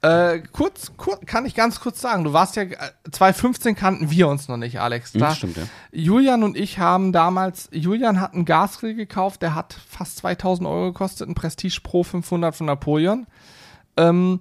Äh, 0.00 0.42
kurz, 0.52 0.92
kurz, 0.96 1.26
kann 1.26 1.44
ich 1.44 1.56
ganz 1.56 1.80
kurz 1.80 2.00
sagen, 2.00 2.22
du 2.22 2.32
warst 2.32 2.54
ja, 2.54 2.62
äh, 2.62 2.76
2015 3.10 3.74
kannten 3.74 4.10
wir 4.10 4.28
uns 4.28 4.46
noch 4.46 4.56
nicht, 4.56 4.80
Alex. 4.80 5.12
Hm, 5.14 5.20
Da, 5.20 5.34
stimmt, 5.34 5.56
ja. 5.56 5.64
Julian 5.90 6.44
und 6.44 6.56
ich 6.56 6.78
haben 6.78 7.12
damals, 7.12 7.68
Julian 7.72 8.20
hat 8.20 8.34
einen 8.34 8.44
Gasgrill 8.44 8.94
gekauft, 8.94 9.42
der 9.42 9.56
hat 9.56 9.76
fast 9.88 10.18
2000 10.18 10.68
Euro 10.68 10.92
gekostet, 10.92 11.28
ein 11.28 11.34
Prestige 11.34 11.80
Pro 11.82 12.04
500 12.04 12.54
von 12.54 12.66
Napoleon. 12.66 13.26
Ähm, 13.96 14.40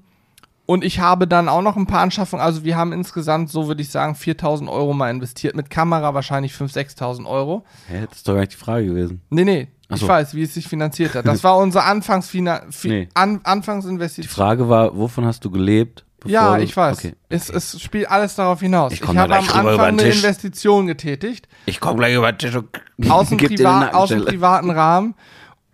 und 0.67 0.83
ich 0.83 0.99
habe 0.99 1.27
dann 1.27 1.47
auch 1.49 1.61
noch 1.61 1.77
ein 1.77 1.87
paar 1.87 2.01
Anschaffungen, 2.01 2.45
also 2.45 2.63
wir 2.63 2.75
haben 2.75 2.91
insgesamt, 2.91 3.49
so 3.49 3.67
würde 3.67 3.81
ich 3.81 3.89
sagen, 3.89 4.13
4000 4.15 4.69
Euro 4.69 4.93
mal 4.93 5.09
investiert, 5.09 5.55
mit 5.55 5.69
Kamera 5.69 6.13
wahrscheinlich 6.13 6.51
5.000, 6.51 6.97
6.000 6.97 7.25
Euro. 7.25 7.63
Hä, 7.87 8.05
das 8.07 8.17
ist 8.19 8.27
doch 8.27 8.33
gar 8.33 8.41
nicht 8.41 8.51
die 8.51 8.57
Frage 8.57 8.85
gewesen. 8.87 9.21
Nee, 9.29 9.45
nee, 9.45 9.67
ich 9.89 9.99
so. 10.01 10.07
weiß, 10.07 10.33
wie 10.33 10.43
es 10.43 10.53
sich 10.53 10.67
finanziert 10.67 11.15
hat. 11.15 11.25
Das 11.27 11.43
war 11.45 11.57
unsere 11.57 11.83
Anfangsfina 11.85 12.63
fi 12.69 12.87
Nee. 12.89 13.09
An 13.13 13.39
Die 13.39 13.45
Anfangsinvestition. 13.45 14.33
Frage 14.33 14.69
war, 14.69 14.97
wovon 14.97 15.25
hast 15.25 15.43
du 15.45 15.51
gelebt? 15.51 16.03
Ja, 16.25 16.57
ich 16.57 16.75
weiß. 16.75 16.97
Okay. 16.97 17.13
Es, 17.29 17.49
es 17.49 17.79
spielt 17.81 18.09
alles 18.09 18.35
darauf 18.35 18.59
hinaus. 18.59 18.91
Ich 18.91 19.01
Ich, 19.01 19.07
habe 19.07 19.35
am 19.35 19.49
Anfang 19.49 19.79
eine. 19.79 20.01
Investition 20.01 20.87
getätigt, 20.87 21.47
Ich 21.65 21.79
komme 21.79 21.99
gleich 21.99 22.15
über 22.15 22.31
den 22.31 22.39
Tisch 22.39 22.55
und 22.55 22.67
aus 23.09 23.29
dem, 23.29 23.37
Privat, 23.37 23.93
aus 23.93 24.09
dem 24.09 24.25
privaten 24.25 24.71
Rahmen. 24.71 25.15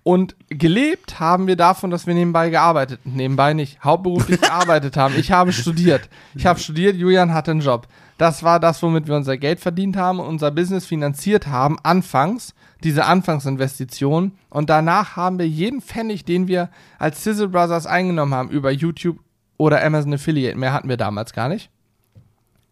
Und 0.03 0.35
gelebt 0.49 1.21
haben 1.21 1.47
wir 1.47 1.55
davon, 1.55 1.89
dass 1.89 2.05
wir 2.05 2.13
nebenbei 2.13 2.49
gearbeitet, 2.49 2.99
nebenbei 3.05 3.53
nicht, 3.53 3.81
hauptberuflich 3.85 4.41
gearbeitet 4.41 4.97
haben. 4.97 5.15
Ich 5.17 5.31
habe 5.31 5.53
studiert. 5.53 6.09
Ich 6.35 6.45
habe 6.45 6.59
studiert, 6.59 6.97
Julian 6.97 7.33
hatte 7.33 7.51
einen 7.51 7.61
Job. 7.61 7.87
Das 8.17 8.43
war 8.43 8.59
das, 8.59 8.83
womit 8.83 9.07
wir 9.07 9.15
unser 9.15 9.37
Geld 9.37 9.61
verdient 9.61 9.95
haben 9.95 10.19
und 10.19 10.27
unser 10.27 10.51
Business 10.51 10.85
finanziert 10.85 11.47
haben, 11.47 11.77
anfangs, 11.83 12.53
diese 12.83 13.05
Anfangsinvestition. 13.05 14.33
Und 14.49 14.69
danach 14.69 15.15
haben 15.15 15.39
wir 15.39 15.47
jeden 15.47 15.81
Pfennig, 15.81 16.25
den 16.25 16.47
wir 16.47 16.69
als 16.99 17.23
Sizzle 17.23 17.49
Brothers 17.49 17.85
eingenommen 17.85 18.33
haben, 18.33 18.49
über 18.49 18.71
YouTube 18.71 19.19
oder 19.57 19.83
Amazon 19.83 20.13
Affiliate, 20.13 20.57
mehr 20.57 20.73
hatten 20.73 20.89
wir 20.89 20.97
damals 20.97 21.33
gar 21.33 21.49
nicht, 21.49 21.69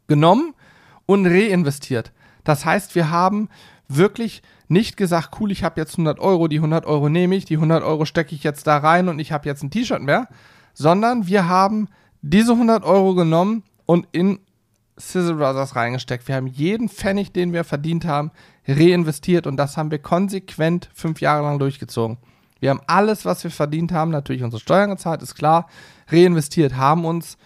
genommen 0.07 0.53
und 1.05 1.25
reinvestiert. 1.25 2.11
Das 2.43 2.65
heißt, 2.65 2.95
wir 2.95 3.09
haben 3.09 3.49
wirklich 3.87 4.41
nicht 4.67 4.97
gesagt, 4.97 5.39
cool, 5.39 5.51
ich 5.51 5.63
habe 5.63 5.79
jetzt 5.79 5.93
100 5.93 6.19
Euro, 6.19 6.47
die 6.47 6.57
100 6.57 6.85
Euro 6.85 7.09
nehme 7.09 7.35
ich, 7.35 7.45
die 7.45 7.55
100 7.55 7.83
Euro 7.83 8.05
stecke 8.05 8.33
ich 8.33 8.43
jetzt 8.43 8.65
da 8.67 8.77
rein 8.77 9.09
und 9.09 9.19
ich 9.19 9.31
habe 9.31 9.47
jetzt 9.47 9.63
ein 9.63 9.71
T-Shirt 9.71 10.01
mehr, 10.01 10.27
sondern 10.73 11.27
wir 11.27 11.47
haben 11.47 11.87
diese 12.21 12.53
100 12.53 12.83
Euro 12.83 13.13
genommen 13.15 13.63
und 13.85 14.07
in 14.11 14.39
Sizzle 15.01 15.35
Brothers 15.35 15.75
reingesteckt. 15.75 16.27
Wir 16.27 16.35
haben 16.35 16.47
jeden 16.47 16.89
Pfennig, 16.89 17.33
den 17.33 17.53
wir 17.53 17.63
verdient 17.63 18.05
haben, 18.05 18.31
reinvestiert 18.67 19.47
und 19.47 19.57
das 19.57 19.77
haben 19.77 19.91
wir 19.91 19.99
konsequent 19.99 20.89
fünf 20.93 21.21
Jahre 21.21 21.43
lang 21.43 21.59
durchgezogen. 21.59 22.17
Wir 22.59 22.69
haben 22.69 22.81
alles, 22.87 23.25
was 23.25 23.43
wir 23.43 23.51
verdient 23.51 23.91
haben, 23.91 24.11
natürlich 24.11 24.43
unsere 24.43 24.61
Steuern 24.61 24.91
gezahlt, 24.91 25.21
ist 25.21 25.35
klar, 25.35 25.67
reinvestiert, 26.09 26.75
haben 26.75 27.05
uns 27.05 27.37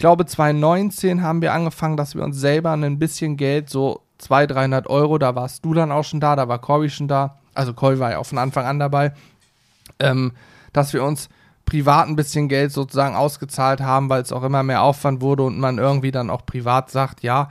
ich 0.00 0.02
glaube, 0.02 0.24
2019 0.24 1.20
haben 1.20 1.42
wir 1.42 1.52
angefangen, 1.52 1.98
dass 1.98 2.14
wir 2.14 2.22
uns 2.22 2.38
selber 2.38 2.72
ein 2.72 2.98
bisschen 2.98 3.36
Geld, 3.36 3.68
so 3.68 4.00
200, 4.16 4.56
300 4.56 4.86
Euro, 4.88 5.18
da 5.18 5.34
warst 5.34 5.62
du 5.62 5.74
dann 5.74 5.92
auch 5.92 6.04
schon 6.04 6.20
da, 6.20 6.36
da 6.36 6.48
war 6.48 6.58
Corby 6.58 6.88
schon 6.88 7.06
da, 7.06 7.36
also 7.52 7.74
Corby 7.74 7.98
war 7.98 8.12
ja 8.12 8.16
auch 8.16 8.24
von 8.24 8.38
Anfang 8.38 8.64
an 8.64 8.78
dabei, 8.78 9.12
ähm, 9.98 10.32
dass 10.72 10.94
wir 10.94 11.04
uns 11.04 11.28
privat 11.70 12.08
ein 12.08 12.16
bisschen 12.16 12.48
Geld 12.48 12.72
sozusagen 12.72 13.14
ausgezahlt 13.14 13.80
haben, 13.80 14.08
weil 14.08 14.22
es 14.22 14.32
auch 14.32 14.42
immer 14.42 14.64
mehr 14.64 14.82
Aufwand 14.82 15.20
wurde 15.20 15.44
und 15.44 15.58
man 15.58 15.78
irgendwie 15.78 16.10
dann 16.10 16.28
auch 16.28 16.44
privat 16.44 16.90
sagt, 16.90 17.22
ja, 17.22 17.48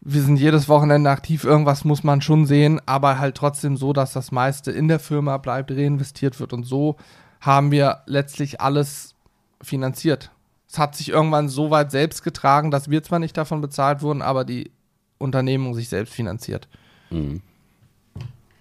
wir 0.00 0.22
sind 0.22 0.38
jedes 0.38 0.68
Wochenende 0.68 1.08
aktiv, 1.08 1.44
irgendwas 1.44 1.84
muss 1.84 2.02
man 2.02 2.20
schon 2.20 2.46
sehen, 2.46 2.80
aber 2.84 3.20
halt 3.20 3.36
trotzdem 3.36 3.76
so, 3.76 3.92
dass 3.92 4.12
das 4.12 4.32
meiste 4.32 4.72
in 4.72 4.88
der 4.88 4.98
Firma 4.98 5.38
bleibt, 5.38 5.70
reinvestiert 5.70 6.40
wird 6.40 6.52
und 6.52 6.64
so 6.64 6.96
haben 7.40 7.70
wir 7.70 8.02
letztlich 8.06 8.60
alles 8.60 9.14
finanziert. 9.62 10.32
Es 10.68 10.78
hat 10.78 10.96
sich 10.96 11.10
irgendwann 11.10 11.48
so 11.48 11.70
weit 11.70 11.92
selbst 11.92 12.24
getragen, 12.24 12.72
dass 12.72 12.90
wir 12.90 13.04
zwar 13.04 13.20
nicht 13.20 13.36
davon 13.36 13.60
bezahlt 13.60 14.02
wurden, 14.02 14.22
aber 14.22 14.44
die 14.44 14.72
Unternehmung 15.18 15.74
sich 15.74 15.88
selbst 15.88 16.12
finanziert. 16.12 16.66
Mhm. 17.10 17.40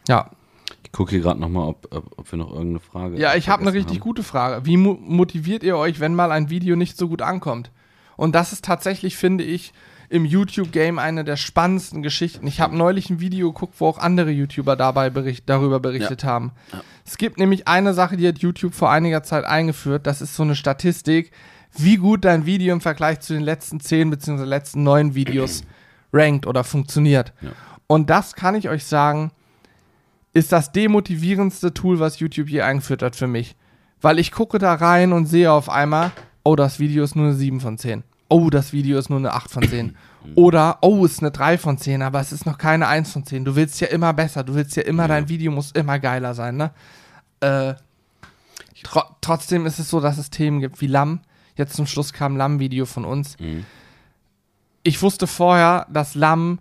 Ja, 0.07 0.29
Ich 0.91 0.97
gucke 0.97 1.11
hier 1.11 1.21
gerade 1.21 1.39
nochmal, 1.39 1.69
ob, 1.69 1.87
ob, 1.95 2.19
ob 2.19 2.31
wir 2.31 2.37
noch 2.37 2.51
irgendeine 2.51 2.81
Frage 2.81 3.17
ja, 3.17 3.33
ich 3.35 3.47
habe 3.47 3.61
eine 3.61 3.71
richtig 3.71 3.99
haben. 3.99 4.03
gute 4.03 4.23
Frage. 4.23 4.65
Wie 4.65 4.75
mo 4.75 4.97
motiviert 5.01 5.63
ihr 5.63 5.77
euch, 5.77 6.01
wenn 6.01 6.13
mal 6.13 6.33
ein 6.33 6.49
Video 6.49 6.75
nicht 6.75 6.97
so 6.97 7.07
gut 7.07 7.21
ankommt? 7.21 7.71
Und 8.17 8.35
das 8.35 8.51
ist 8.51 8.65
tatsächlich, 8.65 9.15
finde 9.15 9.45
ich, 9.45 9.71
im 10.09 10.25
YouTube-Game 10.25 10.99
eine 10.99 11.23
der 11.23 11.37
spannendsten 11.37 12.03
Geschichten. 12.03 12.45
Ich 12.45 12.59
habe 12.59 12.75
neulich 12.75 13.09
ein 13.09 13.21
Video 13.21 13.53
geguckt, 13.53 13.75
wo 13.79 13.87
auch 13.87 13.97
andere 13.97 14.31
YouTuber 14.31 14.75
dabei 14.75 15.09
bericht 15.09 15.49
darüber 15.49 15.79
berichtet 15.79 16.25
haben. 16.25 16.51
Es 17.05 17.17
gibt 17.17 17.37
nämlich 17.37 17.69
eine 17.69 17.93
Sache, 17.93 18.17
die 18.17 18.27
hat 18.27 18.39
YouTube 18.39 18.73
vor 18.73 18.91
einiger 18.91 19.23
Zeit 19.23 19.45
eingeführt. 19.45 20.05
Das 20.05 20.21
ist 20.21 20.35
so 20.35 20.43
eine 20.43 20.55
Statistik, 20.55 21.31
wie 21.77 21.95
gut 21.95 22.25
dein 22.25 22.45
Video 22.45 22.73
im 22.73 22.81
Vergleich 22.81 23.21
zu 23.21 23.33
den 23.33 23.43
letzten 23.43 23.79
zehn 23.79 24.09
bzw. 24.09 24.43
letzten 24.43 24.83
neun 24.83 25.15
Videos 25.15 25.63
rankt 26.11 26.45
oder 26.45 26.65
funktioniert. 26.65 27.31
Ja. 27.39 27.51
Und 27.87 28.09
das 28.09 28.35
kann 28.35 28.55
ich 28.55 28.67
euch 28.67 28.83
sagen, 28.83 29.31
ist 30.33 30.51
das 30.51 30.71
demotivierendste 30.71 31.73
Tool, 31.73 31.99
was 31.99 32.19
YouTube 32.19 32.49
je 32.49 32.61
eingeführt 32.61 33.03
hat 33.03 33.15
für 33.15 33.27
mich. 33.27 33.55
Weil 33.99 34.19
ich 34.19 34.31
gucke 34.31 34.57
da 34.57 34.73
rein 34.73 35.13
und 35.13 35.25
sehe 35.25 35.51
auf 35.51 35.69
einmal, 35.69 36.11
oh, 36.43 36.55
das 36.55 36.79
Video 36.79 37.03
ist 37.03 37.15
nur 37.15 37.27
eine 37.27 37.35
7 37.35 37.59
von 37.59 37.77
10. 37.77 38.03
Oh, 38.29 38.49
das 38.49 38.71
Video 38.73 38.97
ist 38.97 39.09
nur 39.09 39.19
eine 39.19 39.33
8 39.33 39.51
von 39.51 39.67
10. 39.67 39.95
Oder, 40.35 40.77
oh, 40.81 41.05
es 41.05 41.13
ist 41.13 41.19
eine 41.19 41.31
3 41.31 41.57
von 41.57 41.77
10, 41.77 42.01
aber 42.01 42.19
es 42.19 42.31
ist 42.31 42.45
noch 42.45 42.57
keine 42.57 42.87
1 42.87 43.11
von 43.11 43.25
10. 43.25 43.43
Du 43.43 43.55
willst 43.55 43.81
ja 43.81 43.87
immer 43.87 44.13
besser, 44.13 44.43
du 44.43 44.55
willst 44.55 44.75
ja 44.75 44.83
immer, 44.83 45.07
dein 45.07 45.29
Video 45.29 45.51
muss 45.51 45.71
immer 45.71 45.99
geiler 45.99 46.33
sein, 46.33 46.57
ne? 46.57 46.71
Äh, 47.41 47.73
tro 48.83 49.01
trotzdem 49.21 49.65
ist 49.65 49.79
es 49.79 49.89
so, 49.89 49.99
dass 49.99 50.17
es 50.17 50.29
Themen 50.29 50.59
gibt 50.59 50.81
wie 50.81 50.87
Lamm. 50.87 51.21
Jetzt 51.55 51.75
zum 51.75 51.85
Schluss 51.85 52.13
kam 52.13 52.33
ein 52.33 52.37
Lamm-Video 52.37 52.85
von 52.85 53.05
uns. 53.05 53.37
Mhm. 53.39 53.65
Ich 54.83 55.01
wusste 55.01 55.27
vorher, 55.27 55.85
dass 55.91 56.15
Lamm 56.15 56.59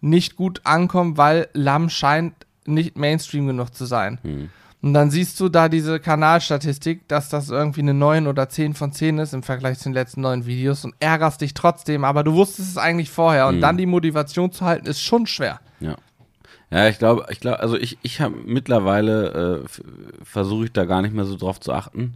nicht 0.00 0.36
gut 0.36 0.62
ankommt, 0.64 1.18
weil 1.18 1.48
Lamm 1.52 1.90
scheint 1.90 2.34
nicht 2.68 2.96
Mainstream 2.96 3.46
genug 3.46 3.74
zu 3.74 3.84
sein. 3.84 4.18
Mhm. 4.22 4.50
Und 4.80 4.94
dann 4.94 5.10
siehst 5.10 5.40
du 5.40 5.48
da 5.48 5.68
diese 5.68 5.98
Kanalstatistik, 5.98 7.08
dass 7.08 7.28
das 7.30 7.50
irgendwie 7.50 7.80
eine 7.80 7.94
9 7.94 8.28
oder 8.28 8.48
10 8.48 8.74
von 8.74 8.92
10 8.92 9.18
ist 9.18 9.34
im 9.34 9.42
Vergleich 9.42 9.78
zu 9.78 9.88
den 9.88 9.94
letzten 9.94 10.20
neun 10.20 10.46
Videos 10.46 10.84
und 10.84 10.94
ärgerst 11.00 11.40
dich 11.40 11.52
trotzdem, 11.52 12.04
aber 12.04 12.22
du 12.22 12.34
wusstest 12.34 12.70
es 12.70 12.76
eigentlich 12.78 13.10
vorher 13.10 13.48
und 13.48 13.56
Mhm. 13.56 13.60
dann 13.60 13.76
die 13.76 13.86
Motivation 13.86 14.52
zu 14.52 14.64
halten, 14.64 14.86
ist 14.86 15.02
schon 15.02 15.26
schwer. 15.26 15.60
Ja. 15.80 15.96
Ja, 16.70 16.86
ich 16.86 16.98
glaube, 16.98 17.26
ich 17.30 17.40
glaube, 17.40 17.60
also 17.60 17.76
ich, 17.76 17.98
ich 18.02 18.20
habe 18.20 18.36
mittlerweile 18.44 19.64
äh, 19.64 19.68
versuche 20.22 20.66
ich 20.66 20.72
da 20.72 20.84
gar 20.84 21.02
nicht 21.02 21.14
mehr 21.14 21.24
so 21.24 21.36
drauf 21.36 21.58
zu 21.58 21.72
achten, 21.72 22.14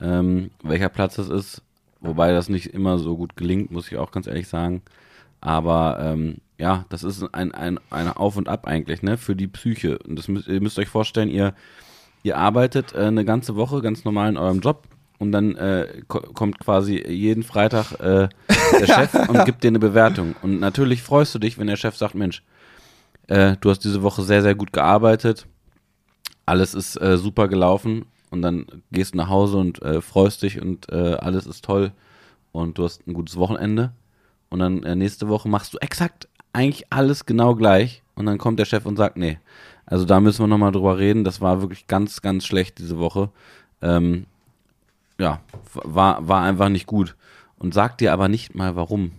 ähm, 0.00 0.50
welcher 0.62 0.90
Platz 0.90 1.16
das 1.16 1.28
ist, 1.28 1.62
wobei 2.00 2.30
das 2.32 2.48
nicht 2.48 2.66
immer 2.74 2.98
so 2.98 3.16
gut 3.16 3.36
gelingt, 3.36 3.70
muss 3.70 3.90
ich 3.90 3.96
auch 3.98 4.12
ganz 4.12 4.26
ehrlich 4.26 4.48
sagen. 4.48 4.82
Aber 5.40 5.98
ähm, 6.00 6.36
ja, 6.60 6.84
das 6.90 7.02
ist 7.02 7.22
ein, 7.32 7.52
ein, 7.52 7.80
ein 7.88 8.08
Auf 8.08 8.36
und 8.36 8.48
Ab 8.48 8.66
eigentlich, 8.66 9.02
ne, 9.02 9.16
für 9.16 9.34
die 9.34 9.48
Psyche. 9.48 9.98
Und 9.98 10.18
das 10.18 10.28
müsst, 10.28 10.46
ihr 10.46 10.60
müsst 10.60 10.78
euch 10.78 10.88
vorstellen, 10.88 11.30
ihr, 11.30 11.54
ihr 12.22 12.36
arbeitet 12.36 12.94
äh, 12.94 12.98
eine 12.98 13.24
ganze 13.24 13.56
Woche 13.56 13.80
ganz 13.80 14.04
normal 14.04 14.28
in 14.28 14.36
eurem 14.36 14.60
Job 14.60 14.86
und 15.18 15.32
dann 15.32 15.56
äh, 15.56 16.02
ko 16.06 16.20
kommt 16.20 16.58
quasi 16.60 17.02
jeden 17.08 17.44
Freitag 17.44 17.92
äh, 18.00 18.28
der 18.78 18.86
Chef 18.86 19.14
und 19.28 19.44
gibt 19.46 19.64
dir 19.64 19.68
eine 19.68 19.78
Bewertung. 19.78 20.36
Und 20.42 20.60
natürlich 20.60 21.02
freust 21.02 21.34
du 21.34 21.38
dich, 21.38 21.58
wenn 21.58 21.66
der 21.66 21.76
Chef 21.76 21.96
sagt, 21.96 22.14
Mensch, 22.14 22.42
äh, 23.26 23.56
du 23.58 23.70
hast 23.70 23.80
diese 23.80 24.02
Woche 24.02 24.22
sehr, 24.22 24.42
sehr 24.42 24.54
gut 24.54 24.74
gearbeitet. 24.74 25.46
Alles 26.44 26.74
ist 26.74 27.00
äh, 27.00 27.16
super 27.16 27.48
gelaufen. 27.48 28.04
Und 28.30 28.42
dann 28.42 28.66
gehst 28.92 29.14
du 29.14 29.16
nach 29.16 29.28
Hause 29.28 29.56
und 29.56 29.82
äh, 29.82 30.00
freust 30.00 30.42
dich 30.42 30.60
und 30.60 30.92
alles 30.92 31.46
ist 31.46 31.64
toll. 31.64 31.90
Und 32.52 32.78
du 32.78 32.84
hast 32.84 33.06
ein 33.08 33.14
gutes 33.14 33.36
Wochenende. 33.36 33.92
Und 34.50 34.60
dann 34.60 34.80
nächste 34.98 35.28
Woche 35.28 35.48
machst 35.48 35.74
du 35.74 35.78
exakt 35.78 36.28
eigentlich 36.52 36.86
alles 36.90 37.26
genau 37.26 37.54
gleich. 37.54 38.02
Und 38.14 38.26
dann 38.26 38.38
kommt 38.38 38.58
der 38.58 38.66
Chef 38.66 38.84
und 38.86 38.96
sagt, 38.96 39.16
nee, 39.16 39.38
also 39.86 40.04
da 40.04 40.20
müssen 40.20 40.42
wir 40.42 40.46
nochmal 40.46 40.72
drüber 40.72 40.98
reden. 40.98 41.24
Das 41.24 41.40
war 41.40 41.60
wirklich 41.60 41.86
ganz, 41.86 42.20
ganz 42.22 42.46
schlecht 42.46 42.78
diese 42.78 42.98
Woche. 42.98 43.30
Ähm, 43.82 44.26
ja, 45.18 45.40
war, 45.74 46.26
war 46.26 46.42
einfach 46.42 46.68
nicht 46.68 46.86
gut. 46.86 47.16
Und 47.58 47.74
sagt 47.74 48.00
dir 48.00 48.12
aber 48.12 48.28
nicht 48.28 48.54
mal 48.54 48.76
warum. 48.76 49.12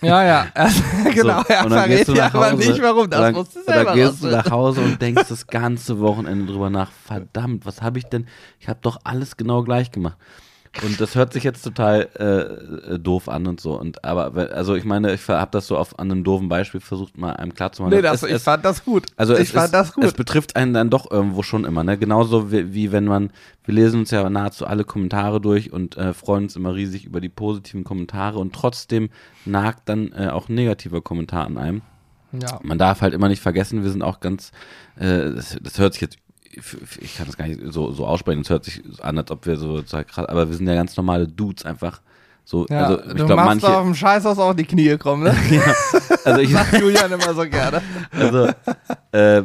Ja, 0.00 0.22
ja, 0.22 0.46
genau, 1.14 1.42
So, 1.42 1.48
er 1.48 1.64
und 1.64 1.70
dann 1.70 1.88
gehst 1.88 2.08
du 2.08 2.12
dir 2.12 2.22
nach 2.22 2.34
aber 2.34 2.52
Hause, 2.52 2.56
nicht, 2.70 2.82
warum, 2.82 3.10
das 3.10 3.20
dann, 3.20 3.34
musst 3.34 3.56
du 3.56 3.62
selber 3.62 3.84
dann 3.84 3.94
gehst 3.94 4.22
du 4.22 4.26
nach 4.28 4.50
Hause 4.50 4.80
und 4.82 5.00
denkst 5.00 5.24
das 5.28 5.46
ganze 5.46 5.98
Wochenende 6.00 6.52
drüber 6.52 6.70
nach, 6.70 6.90
verdammt, 6.92 7.64
was 7.64 7.82
habe 7.82 7.98
ich 7.98 8.04
denn, 8.06 8.26
ich 8.60 8.68
habe 8.68 8.80
doch 8.82 8.98
alles 9.04 9.36
genau 9.36 9.62
gleich 9.62 9.90
gemacht. 9.90 10.18
Und 10.82 11.00
das 11.00 11.14
hört 11.14 11.32
sich 11.32 11.44
jetzt 11.44 11.62
total 11.62 12.08
äh, 12.14 12.98
doof 12.98 13.28
an 13.28 13.46
und 13.46 13.60
so. 13.60 13.78
Und 13.78 14.04
aber 14.04 14.50
also 14.52 14.74
ich 14.74 14.84
meine, 14.84 15.14
ich 15.14 15.26
habe 15.28 15.50
das 15.52 15.66
so 15.66 15.76
auf 15.76 15.98
an 15.98 16.10
einem 16.10 16.24
doofen 16.24 16.48
Beispiel 16.48 16.80
versucht, 16.80 17.16
mal 17.16 17.34
einem 17.34 17.54
klarzumachen. 17.54 17.94
Nee, 17.96 18.02
das, 18.02 18.22
es, 18.22 18.30
ich 18.30 18.42
fand 18.42 18.64
das 18.64 18.84
gut. 18.84 19.06
also 19.16 19.34
ich 19.34 19.40
es, 19.42 19.50
fand 19.52 19.66
es, 19.66 19.70
das 19.70 19.92
gut. 19.92 20.04
es 20.04 20.14
betrifft 20.14 20.56
einen 20.56 20.74
dann 20.74 20.90
doch 20.90 21.10
irgendwo 21.10 21.42
schon 21.42 21.64
immer, 21.64 21.84
ne? 21.84 21.96
Genauso 21.96 22.50
wie, 22.50 22.74
wie 22.74 22.92
wenn 22.92 23.04
man, 23.04 23.30
wir 23.64 23.74
lesen 23.74 24.00
uns 24.00 24.10
ja 24.10 24.28
nahezu 24.28 24.66
alle 24.66 24.84
Kommentare 24.84 25.40
durch 25.40 25.72
und 25.72 25.96
äh, 25.96 26.12
freuen 26.12 26.44
uns 26.44 26.56
immer 26.56 26.74
riesig 26.74 27.04
über 27.04 27.20
die 27.20 27.28
positiven 27.28 27.84
Kommentare 27.84 28.38
und 28.38 28.52
trotzdem 28.52 29.10
nagt 29.44 29.88
dann 29.88 30.12
äh, 30.12 30.28
auch 30.28 30.48
ein 30.48 30.54
negativer 30.54 31.02
Kommentar 31.02 31.46
an 31.46 31.56
einem. 31.56 31.82
ja. 32.32 32.58
Man 32.62 32.78
darf 32.78 33.00
halt 33.00 33.14
immer 33.14 33.28
nicht 33.28 33.42
vergessen, 33.42 33.84
wir 33.84 33.90
sind 33.90 34.02
auch 34.02 34.18
ganz, 34.18 34.50
äh, 34.96 35.30
das, 35.30 35.56
das 35.62 35.78
hört 35.78 35.92
sich 35.92 36.02
jetzt, 36.02 36.18
ich 37.00 37.16
kann 37.16 37.26
das 37.26 37.36
gar 37.36 37.46
nicht 37.46 37.60
so, 37.70 37.92
so 37.92 38.06
aussprechen, 38.06 38.40
es 38.40 38.50
hört 38.50 38.64
sich 38.64 38.82
an, 39.02 39.18
als 39.18 39.30
ob 39.30 39.46
wir 39.46 39.56
so, 39.56 39.82
krass, 39.82 40.26
aber 40.26 40.48
wir 40.48 40.56
sind 40.56 40.66
ja 40.66 40.74
ganz 40.74 40.96
normale 40.96 41.28
Dudes 41.28 41.64
einfach. 41.64 42.00
So, 42.44 42.66
Ja, 42.68 42.84
also 42.84 43.00
ich 43.00 43.08
du 43.08 43.14
glaube, 43.14 43.36
machst 43.36 43.62
manche, 43.62 43.76
auf 43.76 43.84
dem 43.84 43.94
Scheißhaus 43.94 44.38
auch 44.38 44.54
die 44.54 44.64
Knie 44.64 44.98
kommen, 44.98 45.22
ne? 45.22 45.34
also 46.24 46.40
ich, 46.40 46.50
Sagt 46.52 46.78
Julian 46.78 47.10
immer 47.10 47.34
so 47.34 47.48
gerne. 47.48 47.80
Also, 48.12 48.48
äh, 49.12 49.44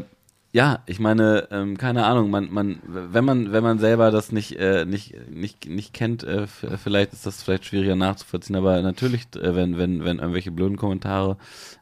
ja, 0.51 0.79
ich 0.87 0.99
meine, 0.99 1.47
ähm, 1.51 1.77
keine 1.77 2.05
Ahnung, 2.05 2.31
man, 2.31 2.51
man, 2.51 2.79
wenn 2.83 3.23
man, 3.23 3.51
wenn 3.51 3.63
man 3.63 3.77
selber 3.77 4.09
das 4.09 4.31
nicht, 4.31 4.57
äh, 4.57 4.83
nicht, 4.83 5.13
nicht, 5.29 5.69
nicht 5.69 5.93
kennt, 5.93 6.23
äh, 6.23 6.47
vielleicht 6.47 7.13
ist 7.13 7.25
das 7.27 7.43
vielleicht 7.43 7.65
schwieriger 7.65 7.95
nachzuvollziehen, 7.95 8.55
aber 8.55 8.81
natürlich, 8.81 9.27
äh, 9.35 9.55
wenn, 9.55 9.77
wenn, 9.77 10.03
wenn 10.03 10.17
irgendwelche 10.17 10.51
blöden 10.51 10.75
Kommentare, 10.75 11.37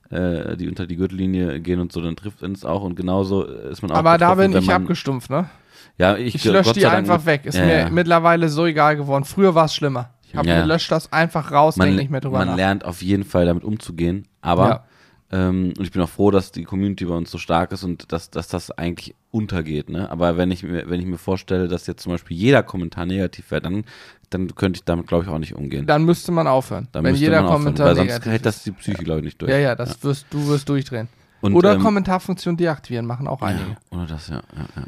äh, 0.10 0.56
die 0.58 0.68
unter 0.68 0.88
die 0.88 0.96
Gürtellinie 0.96 1.60
gehen 1.60 1.80
und 1.80 1.92
so, 1.92 2.02
dann 2.02 2.16
trifft 2.16 2.44
uns 2.44 2.66
auch 2.66 2.84
und 2.84 2.96
genauso 2.96 3.44
ist 3.44 3.82
man 3.82 3.92
auch. 3.92 3.96
Aber 3.98 4.18
da 4.18 4.36
bin 4.36 4.56
ich 4.56 4.70
abgestumpft, 4.70 5.30
ne? 5.30 5.50
Ja, 5.98 6.16
ich, 6.16 6.36
Ich 6.36 6.46
lösche 6.46 6.74
die 6.74 6.86
einfach 6.86 7.26
weg. 7.26 7.46
Ist 7.46 7.58
ja, 7.58 7.66
mir 7.66 7.80
ja. 7.80 7.90
mittlerweile 7.90 8.50
so 8.50 8.66
egal 8.66 8.98
geworden. 8.98 9.24
Früher 9.24 9.56
war 9.56 9.66
es 9.66 9.74
schlimmer. 9.74 10.12
Ich, 10.28 10.36
hab, 10.36 10.46
Ja. 10.46 10.64
lösche 10.64 10.90
das 10.90 11.12
einfach 11.12 11.52
raus, 11.52 11.76
denke 11.76 11.96
nicht 11.96 12.12
mehr 12.12 12.22
drüber 12.22 12.40
man 12.40 12.50
nach. 12.50 12.56
lernt 12.56 12.86
auf 12.86 13.02
jeden 13.02 13.24
Fall 13.24 13.46
damit 13.46 13.64
umzugehen, 13.64 14.28
aber 14.42 14.86
ähm, 15.32 15.74
und 15.78 15.84
ich 15.84 15.92
bin 15.92 16.02
auch 16.02 16.10
froh, 16.10 16.32
dass 16.32 16.52
die 16.52 16.64
Community 16.64 17.06
bei 17.06 17.14
uns 17.16 17.30
so 17.32 17.38
stark 17.38 17.72
ist 17.74 17.84
und 17.84 18.12
dass, 18.14 18.30
dass 18.30 18.48
das 18.48 18.72
eigentlich 18.72 19.14
untergeht. 19.32 19.90
Ne? 19.90 20.10
Aber 20.10 20.38
wenn 20.38 20.52
ich 20.52 20.64
mir, 20.64 20.90
wenn 20.90 21.02
ich 21.02 21.06
mir 21.06 21.18
vorstelle, 21.18 21.68
dass 21.68 21.86
jetzt 21.86 22.04
zum 22.04 22.14
Beispiel 22.14 22.38
jeder 22.38 22.64
Kommentar 22.64 23.06
negativ 23.06 23.52
wäre, 23.52 23.62
dann, 23.62 23.84
dann 24.30 24.54
könnte 24.56 24.78
ich 24.78 24.84
damit, 24.84 25.08
glaube 25.08 25.24
ich, 25.24 25.30
auch 25.30 25.40
nicht 25.40 25.56
umgehen. 25.56 25.86
Dann 25.86 26.04
müsste 26.04 26.32
man 26.32 26.48
aufhören. 26.48 26.88
Dann 26.92 27.04
wenn 27.04 27.12
müsste 27.12 27.26
jeder 27.26 27.44
aufhören, 27.44 27.64
Kommentar 27.64 27.88
weil 27.88 27.96
sonst 27.96 28.26
hält 28.26 28.46
das 28.46 28.64
die 28.64 28.72
Psyche, 28.72 29.04
glaube 29.04 29.20
ich, 29.20 29.26
nicht 29.26 29.42
durch. 29.42 29.52
Ja, 29.52 29.58
ja, 29.58 29.76
das 29.76 30.04
Wirst, 30.04 30.26
du 30.30 30.48
wirst 30.48 30.68
durchdrehen. 30.70 31.08
Und, 31.42 31.54
Oder 31.54 31.74
ähm, 31.74 31.82
Kommentarfunktion 31.82 32.58
deaktivieren, 32.58 33.06
machen 33.06 33.28
auch 33.28 33.42
einige. 33.42 33.70
ja, 33.70 33.98
oder 33.98 34.08
das, 34.08 34.28
ja. 34.28 34.36
ja, 34.36 34.66
ja, 34.76 34.84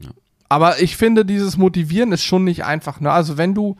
ja. 0.00 0.10
Aber 0.48 0.80
ich 0.80 0.96
finde, 0.96 1.24
dieses 1.24 1.56
Motivieren 1.56 2.10
ist 2.12 2.24
schon 2.24 2.44
nicht 2.44 2.64
einfach. 2.64 3.00
Ne? 3.00 3.10
Also 3.10 3.36
wenn 3.38 3.54
du, 3.54 3.76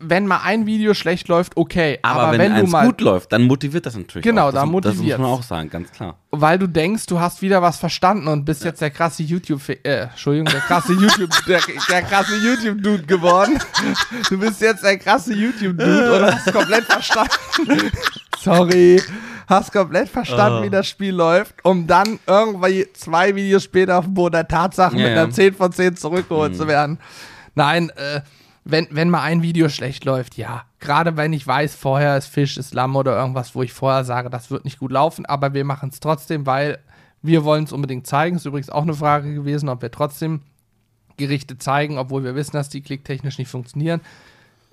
wenn 0.00 0.26
mal 0.26 0.40
ein 0.44 0.64
Video 0.66 0.94
schlecht 0.94 1.28
läuft, 1.28 1.56
okay. 1.56 1.98
Aber, 2.02 2.20
Aber, 2.20 2.32
wenn, 2.32 2.40
wenn, 2.40 2.52
du 2.54 2.58
eins 2.60 2.70
mal, 2.70 2.86
gut 2.86 3.00
läuft, 3.00 3.32
dann 3.32 3.42
motiviert 3.42 3.84
das 3.86 3.96
natürlich 3.96 4.22
Genau, 4.22 4.48
auch. 4.48 4.52
Das, 4.52 4.64
da 4.64 4.80
Das 4.80 4.96
muss 4.96 5.18
man 5.18 5.24
auch 5.26 5.42
sagen, 5.42 5.70
ganz 5.70 5.90
klar. 5.90 6.16
weil 6.30 6.58
du 6.58 6.66
denkst, 6.68 7.06
du 7.06 7.18
hast 7.18 7.42
wieder 7.42 7.62
was 7.62 7.78
verstanden 7.78 8.28
und 8.28 8.44
bist 8.44 8.64
jetzt 8.64 8.80
der 8.80 8.90
krasse 8.90 9.22
YouTube, 9.24 9.60
äh, 9.68 10.02
Entschuldigung, 10.02 10.46
der 10.52 10.60
krasse 10.60 10.92
YouTube, 10.92 11.30
der, 11.46 11.60
der 11.88 12.02
krasse 12.02 12.36
YouTube-Dude 12.36 13.02
geworden. 13.04 13.58
Du 14.28 14.38
bist 14.38 14.60
jetzt 14.60 14.84
der 14.84 14.98
krasse 14.98 15.34
YouTube-Dude 15.34 16.16
und 16.16 16.24
hast 16.32 16.52
komplett 16.52 16.84
verstanden. 16.84 17.32
Sorry. 18.38 19.02
Hast 19.46 19.72
komplett 19.72 20.08
verstanden, 20.10 20.58
Oh. 20.60 20.62
wie 20.64 20.70
das 20.70 20.86
Spiel 20.86 21.14
läuft, 21.14 21.54
um 21.64 21.86
dann 21.86 22.18
irgendwie 22.26 22.86
zwei 22.92 23.34
Videos 23.34 23.64
später 23.64 23.98
auf 23.98 24.04
dem 24.04 24.12
Boden 24.14 24.32
der 24.34 24.46
Tatsachen 24.46 24.98
Ja, 24.98 25.06
mit 25.06 25.16
ja. 25.16 25.22
einer 25.22 25.32
10 25.32 25.54
von 25.54 25.72
10 25.72 25.96
zurückgeholt 25.96 26.54
zu 26.54 26.68
werden. 26.68 26.98
Nein, 27.54 27.90
äh, 27.96 28.20
wenn, 28.70 28.86
wenn 28.90 29.08
mal 29.08 29.22
ein 29.22 29.40
Video 29.40 29.70
schlecht 29.70 30.04
läuft, 30.04 30.36
ja. 30.36 30.64
Gerade 30.78 31.16
wenn 31.16 31.32
ich 31.32 31.46
weiß, 31.46 31.74
vorher 31.74 32.18
ist 32.18 32.26
Fisch, 32.26 32.58
ist 32.58 32.74
Lamm 32.74 32.96
oder 32.96 33.18
irgendwas, 33.18 33.54
wo 33.54 33.62
ich 33.62 33.72
vorher 33.72 34.04
sage, 34.04 34.28
das 34.28 34.50
wird 34.50 34.66
nicht 34.66 34.78
gut 34.78 34.92
laufen, 34.92 35.24
aber 35.24 35.54
wir 35.54 35.64
machen 35.64 35.88
es 35.90 36.00
trotzdem, 36.00 36.44
weil 36.44 36.78
wir 37.22 37.44
wollen 37.44 37.64
es 37.64 37.72
unbedingt 37.72 38.06
zeigen. 38.06 38.36
Ist 38.36 38.44
übrigens 38.44 38.68
auch 38.68 38.82
eine 38.82 38.92
Frage 38.92 39.32
gewesen, 39.32 39.70
ob 39.70 39.80
wir 39.80 39.90
trotzdem 39.90 40.42
Gerichte 41.16 41.56
zeigen, 41.56 41.96
obwohl 41.96 42.24
wir 42.24 42.34
wissen, 42.34 42.52
dass 42.52 42.68
die 42.68 42.82
klicktechnisch 42.82 43.38
nicht 43.38 43.48
funktionieren. 43.48 44.02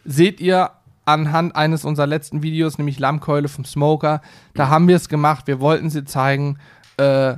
Seht 0.04 0.42
ihr 0.42 0.72
anhand 1.06 1.56
eines 1.56 1.86
unserer 1.86 2.08
letzten 2.08 2.44
Videos, 2.44 2.78
nämlich 2.78 3.00
Lammkeule 3.00 3.48
vom 3.48 3.64
Smoker, 3.64 4.22
da 4.56 4.68
haben 4.68 4.90
wir 4.90 4.98
es 4.98 5.08
gemacht, 5.08 5.48
wir 5.48 5.62
wollten 5.62 5.90
sie 5.90 6.04
zeigen, 6.04 6.60
äh, 6.98 7.38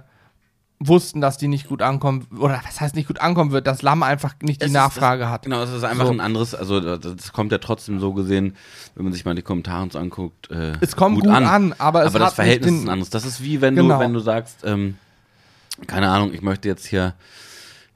wussten, 0.79 1.21
dass 1.21 1.37
die 1.37 1.47
nicht 1.47 1.67
gut 1.67 1.81
ankommen, 1.81 2.27
oder 2.37 2.61
was 2.65 2.79
heißt 2.79 2.95
nicht 2.95 3.07
gut 3.07 3.19
ankommen 3.19 3.51
wird, 3.51 3.65
dass 3.65 3.81
Lamm 3.81 4.03
einfach 4.03 4.35
nicht 4.43 4.61
die 4.61 4.65
Es 4.65 4.71
ist- 4.71 4.75
Nachfrage 4.75 5.23
das, 5.23 5.31
hat. 5.31 5.41
Genau, 5.43 5.63
es 5.63 5.71
ist 5.71 5.83
einfach 5.83 6.05
So. 6.05 6.11
ein 6.11 6.19
anderes, 6.19 6.53
also 6.53 6.79
das 6.97 7.33
kommt 7.33 7.51
ja 7.51 7.57
trotzdem 7.57 7.99
so 7.99 8.13
gesehen, 8.13 8.55
wenn 8.95 9.03
man 9.05 9.13
sich 9.13 9.25
mal 9.25 9.33
die 9.33 9.41
Kommentare 9.41 9.81
uns 9.83 9.95
anguckt, 9.95 10.51
äh, 10.51 10.73
Es 10.81 10.95
kommt 10.95 11.19
gut 11.21 11.27
an, 11.29 11.73
aber 11.79 12.01
es 12.01 12.07
aber 12.09 12.19
das 12.19 12.33
Verhältnis 12.35 12.73
ist 12.73 12.83
ein 12.83 12.89
anderes. 12.89 13.09
Das 13.09 13.25
ist 13.25 13.41
wie 13.43 13.59
wenn 13.61 13.75
Genau. 13.75 13.95
du, 13.95 13.99
wenn 14.01 14.13
du 14.13 14.19
sagst, 14.19 14.57
ähm, 14.65 14.97
keine 15.87 16.09
Ahnung, 16.09 16.31
ich 16.33 16.41
möchte 16.43 16.67
jetzt 16.67 16.85
hier, 16.85 17.15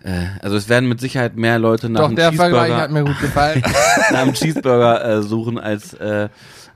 äh, 0.04 0.26
also 0.42 0.56
es 0.58 0.68
werden 0.68 0.90
mit 0.90 1.00
Sicherheit 1.00 1.36
mehr 1.36 1.60
Leute 1.60 1.88
nach 1.88 2.02
Doch, 2.02 2.08
Vergleich 2.10 2.32
Cheeseburger, 2.32 3.04
gut 3.04 3.16
nach 4.12 4.20
einem 4.22 4.34
Cheeseburger 4.34 5.06
äh, 5.06 5.22
suchen 5.22 5.60
als 5.60 5.94
äh, 5.94 6.30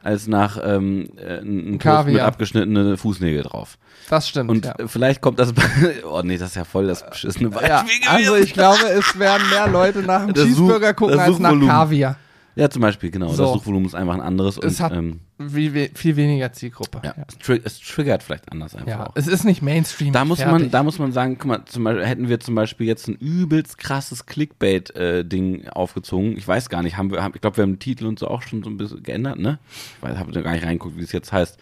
als 0.06 0.28
nach 0.28 0.58
ähm, 0.64 1.08
äh, 1.18 1.39
einem 1.39 1.64
Toast 1.64 1.72
mit 1.72 1.82
Kaviar. 1.82 2.28
abgeschnittene 2.28 2.95
Fußnägel 2.97 3.43
drauf. 3.43 3.78
Das 4.10 4.30
stimmt. 4.30 4.49
Und 4.51 4.66
ja. 4.66 4.74
äh, 4.78 4.88
vielleicht 4.88 5.22
kommt 5.22 5.39
das 5.39 5.51
bei, 5.53 5.64
oh 6.10 6.22
nee, 6.24 6.38
das 6.38 6.49
ist 6.49 6.56
ja 6.56 6.64
voll 6.64 6.88
das 6.88 7.08
beschissene 7.10 7.49
Beispiel 7.49 7.70
Ja, 7.70 7.82
gewesen. 7.82 8.03
also 8.08 8.36
ich 8.36 8.53
glaube, 8.53 8.86
es 8.88 9.18
werden 9.20 9.49
mehr 9.49 9.68
Leute 9.68 9.99
nach 10.03 10.22
einem 10.22 10.34
Das 10.34 10.43
Such- 10.43 10.49
Cheeseburger 10.49 10.93
gucken 10.93 11.18
das 11.18 11.26
als 11.28 11.39
nach 11.39 11.49
Suchvolumen. 11.49 11.70
Kaviar. 11.70 12.16
Ja, 12.56 12.70
zum 12.70 12.82
Beispiel, 12.82 13.12
genau. 13.12 13.30
So. 13.34 13.43
Das 13.43 13.53
Suchvolumen 13.53 13.86
ist 13.86 13.95
einfach 13.95 14.14
ein 14.14 14.22
anderes. 14.22 14.58
Es 14.58 14.80
und, 14.80 14.80
hat 14.80 14.93
ähm, 14.93 15.20
wie, 15.38 15.89
viel 15.93 16.16
weniger 16.16 16.53
Zielgruppe. 16.53 17.01
ja, 17.03 17.14
Es, 17.28 17.38
tri 17.38 17.62
es 17.62 17.80
triggert 17.80 18.24
vielleicht 18.24 18.49
anders 18.49 18.76
einfach 18.76 18.88
Ja, 18.88 19.08
auch. 19.08 19.12
es 19.16 19.28
ist 19.28 19.43
nicht 19.43 19.62
Mainstream. 19.62 20.14
Da 20.14 20.24
muss, 20.24 20.39
man, 20.39 20.72
da 20.72 20.82
muss 20.82 20.97
man 20.97 21.12
sagen, 21.12 21.38
guck 21.38 21.47
mal, 21.47 21.66
zum 21.66 21.84
Beispiel, 21.84 22.06
hätten 22.06 22.30
wir 22.30 22.39
zum 22.39 22.56
Beispiel 22.56 22.88
jetzt 22.88 23.10
ein 23.10 23.16
übelst 23.16 23.78
krasses 23.78 24.26
Clickbait-Ding 24.26 25.68
aufgezogen. 25.68 26.38
Ich 26.38 26.47
weiß 26.47 26.70
gar 26.70 26.82
nicht, 26.82 26.95
haben 26.95 27.12
wir, 27.12 27.22
haben, 27.22 27.34
ich 27.36 27.41
glaube, 27.41 27.58
wir 27.58 27.64
haben 27.64 27.74
den 27.74 27.80
Titel 27.80 28.06
und 28.06 28.20
so 28.20 28.30
auch 28.30 28.41
schon 28.41 28.64
so 28.64 28.70
ein 28.70 28.78
bisschen 28.78 29.03
geändert, 29.03 29.38
ne? 29.38 29.60
Ich 30.01 30.18
habe 30.18 30.32
da 30.32 30.41
gar 30.41 30.53
nicht 30.53 30.66
reingeguckt, 30.66 30.97
wie 30.97 31.03
es 31.03 31.12
jetzt 31.12 31.34
heißt. 31.34 31.58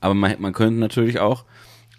Aber 0.00 0.14
man, 0.14 0.36
man 0.38 0.54
könnte 0.54 0.80
natürlich 0.80 1.20
auch 1.20 1.44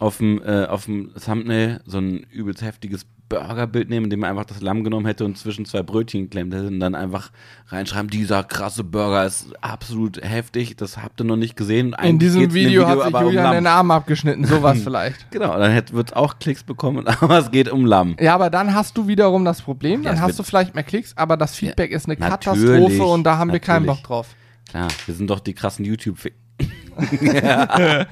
auf 0.02 0.18
dem, 0.18 0.42
äh, 0.44 0.66
auf 0.66 0.86
dem 0.86 1.12
Thumbnail 1.14 1.80
so 1.86 2.00
ein 2.00 2.26
übelst 2.32 2.64
heftiges 2.64 3.06
Burgerbild 3.30 3.88
nehmen, 3.88 4.06
in 4.06 4.10
dem 4.10 4.20
man 4.22 4.32
einfach 4.32 4.46
das 4.46 4.60
Lamm 4.60 4.84
genommen 4.84 5.06
hätte 5.06 5.24
und 5.24 5.38
zwischen 5.38 5.66
zwei 5.66 5.84
Brötchen 5.84 6.24
geklemmt 6.24 6.54
hätte 6.56 6.68
und 6.68 6.80
dann 6.80 6.96
einfach 6.96 7.32
reinschreiben, 7.68 8.10
dieser 8.10 8.44
krasse 8.44 8.84
Burger 8.84 9.26
ist 9.26 9.54
absolut 9.62 10.20
heftig, 10.22 10.76
das 10.76 10.98
habt 10.98 11.22
ihr 11.22 11.24
noch 11.24 11.36
nicht 11.36 11.56
gesehen. 11.56 11.96
In 12.02 12.18
diesem 12.18 12.42
geht's 12.42 12.56
in 12.56 12.66
Video, 12.66 12.88
hat 12.88 13.04
sich 13.04 13.14
um 13.14 13.24
Julian 13.26 13.44
Lamm. 13.44 13.54
den 13.54 13.68
Arm 13.68 13.92
abgeschnitten, 13.92 14.44
sowas 14.44 14.80
vielleicht. 14.84 15.30
Genau, 15.30 15.58
dann 15.58 15.72
wird 15.92 16.10
es 16.10 16.14
auch 16.14 16.40
Klicks 16.40 16.64
bekommen, 16.64 17.08
aber 17.22 17.38
es 17.38 17.52
geht 17.52 17.72
um 17.72 17.86
Lamm. 17.86 18.16
Ja, 18.20 18.34
aber 18.34 18.50
dann 18.50 18.74
hast 18.74 18.98
du 18.98 19.08
wiederum 19.08 19.46
das 19.46 19.62
Problem, 19.62 20.02
Ja, 20.02 20.10
dann 20.10 20.18
es 20.18 20.22
hast 20.24 20.40
du 20.40 20.44
vielleicht 20.44 20.74
mehr 20.74 20.84
Klicks, 20.84 21.16
aber 21.16 21.38
das 21.38 21.56
Feedback 21.56 21.92
ist 21.92 22.08
eine 22.08 22.18
Katastrophe 22.18 23.04
und 23.04 23.24
da 23.24 23.38
haben 23.38 23.52
wir 23.52 23.60
keinen. 23.60 23.86
Bock 23.86 24.02
drauf. 24.02 24.36
Klar, 24.70 24.88
wir 25.06 25.14
sind 25.16 25.30
doch 25.30 25.42
die 25.42 25.54
krassen 25.54 25.86
youtube 25.86 26.18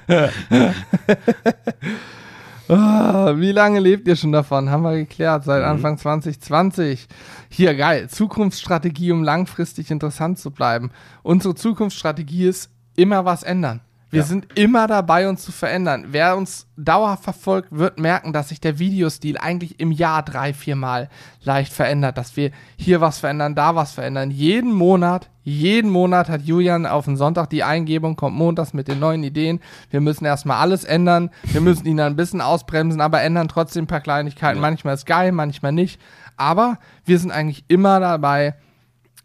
Ah, 2.72 3.34
wie 3.36 3.52
lange 3.52 3.80
lebt 3.80 4.08
ihr 4.08 4.16
schon 4.16 4.32
davon? 4.32 4.70
Haben 4.70 4.84
wir 4.84 4.96
geklärt, 4.96 5.42
Mhm. 5.42 5.46
seit 5.48 5.64
Anfang 5.64 5.98
2020. 5.98 7.08
Hier, 7.50 7.74
geil. 7.74 8.10
Zukunftsstrategie, 8.10 9.12
um 9.12 9.24
langfristig 9.24 9.90
interessant 9.90 10.38
zu 10.38 10.52
bleiben. 10.52 10.92
Unsere 11.24 11.56
Zukunftsstrategie 11.56 12.46
ist 12.48 12.70
immer 12.96 13.26
was 13.26 13.42
ändern. 13.42 13.82
Wir 14.12 14.22
Ja. 14.22 14.26
sind 14.26 14.48
immer 14.58 14.88
dabei, 14.88 15.30
uns 15.30 15.44
zu 15.44 15.52
verändern. 15.52 16.08
Wer 16.10 16.36
uns 16.36 16.66
dauerhaft 16.78 17.24
verfolgt, 17.24 17.68
wird 17.72 18.00
merken, 18.00 18.34
dass 18.34 18.50
sich 18.50 18.60
der 18.60 18.80
Videostil 18.80 19.38
eigentlich 19.38 19.80
im 19.80 19.92
Jahr 19.92 20.24
drei, 20.24 20.54
vier 20.54 20.76
Mal 20.76 21.10
leicht 21.44 21.72
verändert. 21.72 22.18
Dass 22.18 22.36
wir 22.36 22.50
hier 22.76 23.02
was 23.02 23.20
verändern, 23.20 23.54
da 23.54 23.76
was 23.76 23.92
verändern. 23.92 24.32
Jeden 24.32 24.74
Monat, 24.74 25.30
jeden 25.44 25.92
Monat 25.92 26.28
hat 26.28 26.42
Julian 26.42 26.88
auf 26.88 27.06
den 27.06 27.18
Sonntag 27.18 27.52
die 27.52 27.64
Eingebung, 27.64 28.16
kommt 28.16 28.36
montags 28.36 28.74
mit 28.74 28.88
den 28.88 29.00
neuen 29.00 29.24
Ideen. 29.24 29.60
Wir 29.92 30.02
müssen 30.02 30.26
erstmal 30.26 30.58
alles 30.58 30.86
ändern. 30.86 31.30
Wir 31.44 31.62
müssen 31.62 31.86
ihn 31.86 31.98
dann 31.98 32.14
ein 32.14 32.16
bisschen 32.16 32.42
ausbremsen, 32.42 33.02
aber 33.02 33.22
ändern 33.22 33.48
trotzdem 33.48 33.84
ein 33.84 33.88
paar 33.88 34.02
Kleinigkeiten. 34.02 34.60
Manchmal 34.60 34.96
ist 34.96 35.06
geil, 35.06 35.32
manchmal 35.32 35.72
nicht. 35.72 36.02
Aber 36.36 36.80
wir 37.06 37.20
sind 37.20 37.32
eigentlich 37.32 37.64
immer 37.68 38.00
dabei, 38.00 38.56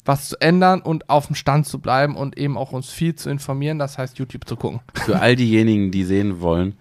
was 0.05 0.29
zu 0.29 0.41
ändern 0.41 0.81
und 0.81 1.09
auf 1.09 1.27
dem 1.27 1.35
Stand 1.35 1.67
zu 1.67 1.79
bleiben 1.79 2.17
und 2.17 2.37
eben 2.37 2.57
auch 2.57 2.73
uns 2.73 2.91
viel 2.91 3.15
zu 3.15 3.31
informieren, 3.31 3.79
das 3.79 3.99
heißt 3.99 4.19
YouTube 4.19 4.47
zu 4.47 4.57
gucken. 4.57 4.81
Für 4.95 5.21
all 5.21 5.37
diejenigen, 5.37 5.91
die 5.91 6.05
sehen 6.05 6.41
wollen, 6.41 6.75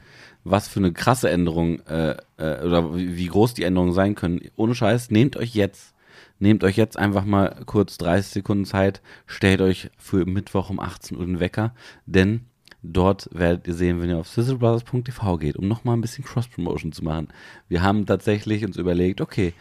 was 0.43 0.67
für 0.67 0.79
eine 0.79 0.91
krasse 0.91 1.29
Änderung 1.29 1.79
äh, 1.87 2.17
äh, 2.37 2.65
oder 2.65 2.95
wie, 2.95 3.27
groß 3.27 3.53
die 3.53 3.63
Änderungen 3.63 3.93
sein 3.93 4.15
können, 4.15 4.41
ohne 4.55 4.75
Scheiß, 4.75 5.09
nehmt 5.09 5.37
euch 5.37 5.55
jetzt, 5.55 5.93
nehmt 6.39 6.63
euch 6.63 6.75
jetzt 6.75 6.97
einfach 6.97 7.23
mal 7.23 7.61
kurz 7.65 7.97
30 7.97 8.33
Sekunden 8.33 8.65
Zeit, 8.65 9.01
stellt 9.25 9.61
euch 9.61 9.89
für 9.97 10.25
Mittwoch 10.25 10.69
um 10.69 10.79
18 10.79 11.17
Uhr 11.17 11.25
den 11.25 11.39
Wecker, 11.39 11.73
denn 12.05 12.41
dort 12.81 13.29
werdet 13.31 13.65
ihr 13.67 13.73
sehen, 13.73 14.01
wenn 14.01 14.09
ihr 14.09 14.17
auf 14.17 14.27
sizzlebrothers.tv 14.27 15.37
geht, 15.37 15.55
um 15.55 15.67
nochmal 15.69 15.95
ein 15.95 16.01
bisschen 16.01 16.25
Cross-Promotion 16.25 16.91
zu 16.91 17.05
machen. 17.05 17.29
Wir 17.69 17.81
haben 17.81 18.05
tatsächlich 18.05 18.65
uns 18.65 18.75
überlegt, 18.75 19.21
okay, 19.21 19.53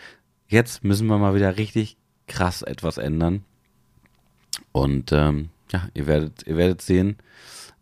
jetzt 0.48 0.82
müssen 0.82 1.06
wir 1.06 1.18
mal 1.18 1.36
wieder 1.36 1.56
richtig 1.56 1.96
krass 2.26 2.62
etwas 2.62 2.98
ändern. 2.98 3.44
Und 4.72 5.12
ähm, 5.12 5.50
ja, 5.70 5.82
ihr 5.94 6.06
werdet, 6.06 6.46
ihr 6.46 6.56
werdet 6.56 6.82
sehen, 6.82 7.16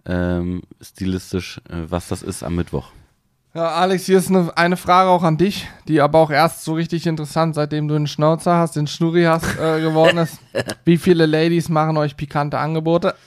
ähm, 0.06 0.62
stilistisch, 0.80 1.60
äh, 1.68 1.84
was 1.88 2.08
das 2.08 2.22
ist 2.22 2.42
am 2.42 2.56
Mittwoch. 2.56 2.90
Ja, 3.52 3.72
Alex, 3.72 4.06
hier 4.06 4.18
ist 4.18 4.28
eine, 4.28 4.56
eine 4.56 4.76
Frage 4.76 5.10
auch 5.10 5.24
an 5.24 5.36
dich, 5.36 5.66
die 5.88 6.00
aber 6.00 6.20
auch 6.20 6.30
erst 6.30 6.62
so 6.62 6.74
richtig 6.74 7.08
interessant, 7.08 7.56
seitdem 7.56 7.88
du 7.88 7.96
einen 7.96 8.06
Schnauzer 8.06 8.54
hast, 8.54 8.76
den 8.76 8.86
Schnurri 8.86 9.24
hast, 9.24 9.58
äh, 9.58 9.80
geworden 9.80 10.18
ist. 10.18 10.38
Wie 10.84 10.96
viele 10.96 11.26
Ladies 11.26 11.68
machen 11.68 11.96
euch 11.96 12.16
pikante 12.16 12.58
Angebote? 12.58 13.14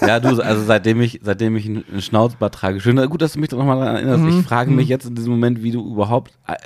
Ja, 0.00 0.18
du, 0.18 0.42
also 0.42 0.64
seitdem 0.64 1.00
ich, 1.00 1.20
seitdem 1.22 1.54
ich 1.54 1.64
einen 1.64 2.02
Schnauzbart 2.02 2.54
trage, 2.54 2.80
schön, 2.80 2.96
gut, 3.08 3.22
dass 3.22 3.34
du 3.34 3.38
mich 3.38 3.52
nochmal 3.52 3.78
daran 3.78 3.94
erinnerst. 3.94 4.22
Mhm. 4.24 4.40
Ich 4.40 4.46
frage 4.46 4.72
mich 4.72 4.88
jetzt 4.88 5.06
in 5.06 5.14
diesem 5.14 5.30
Moment, 5.30 5.62
wie 5.62 5.70
du 5.70 5.92
überhaupt 5.92 6.32
äh, 6.48 6.56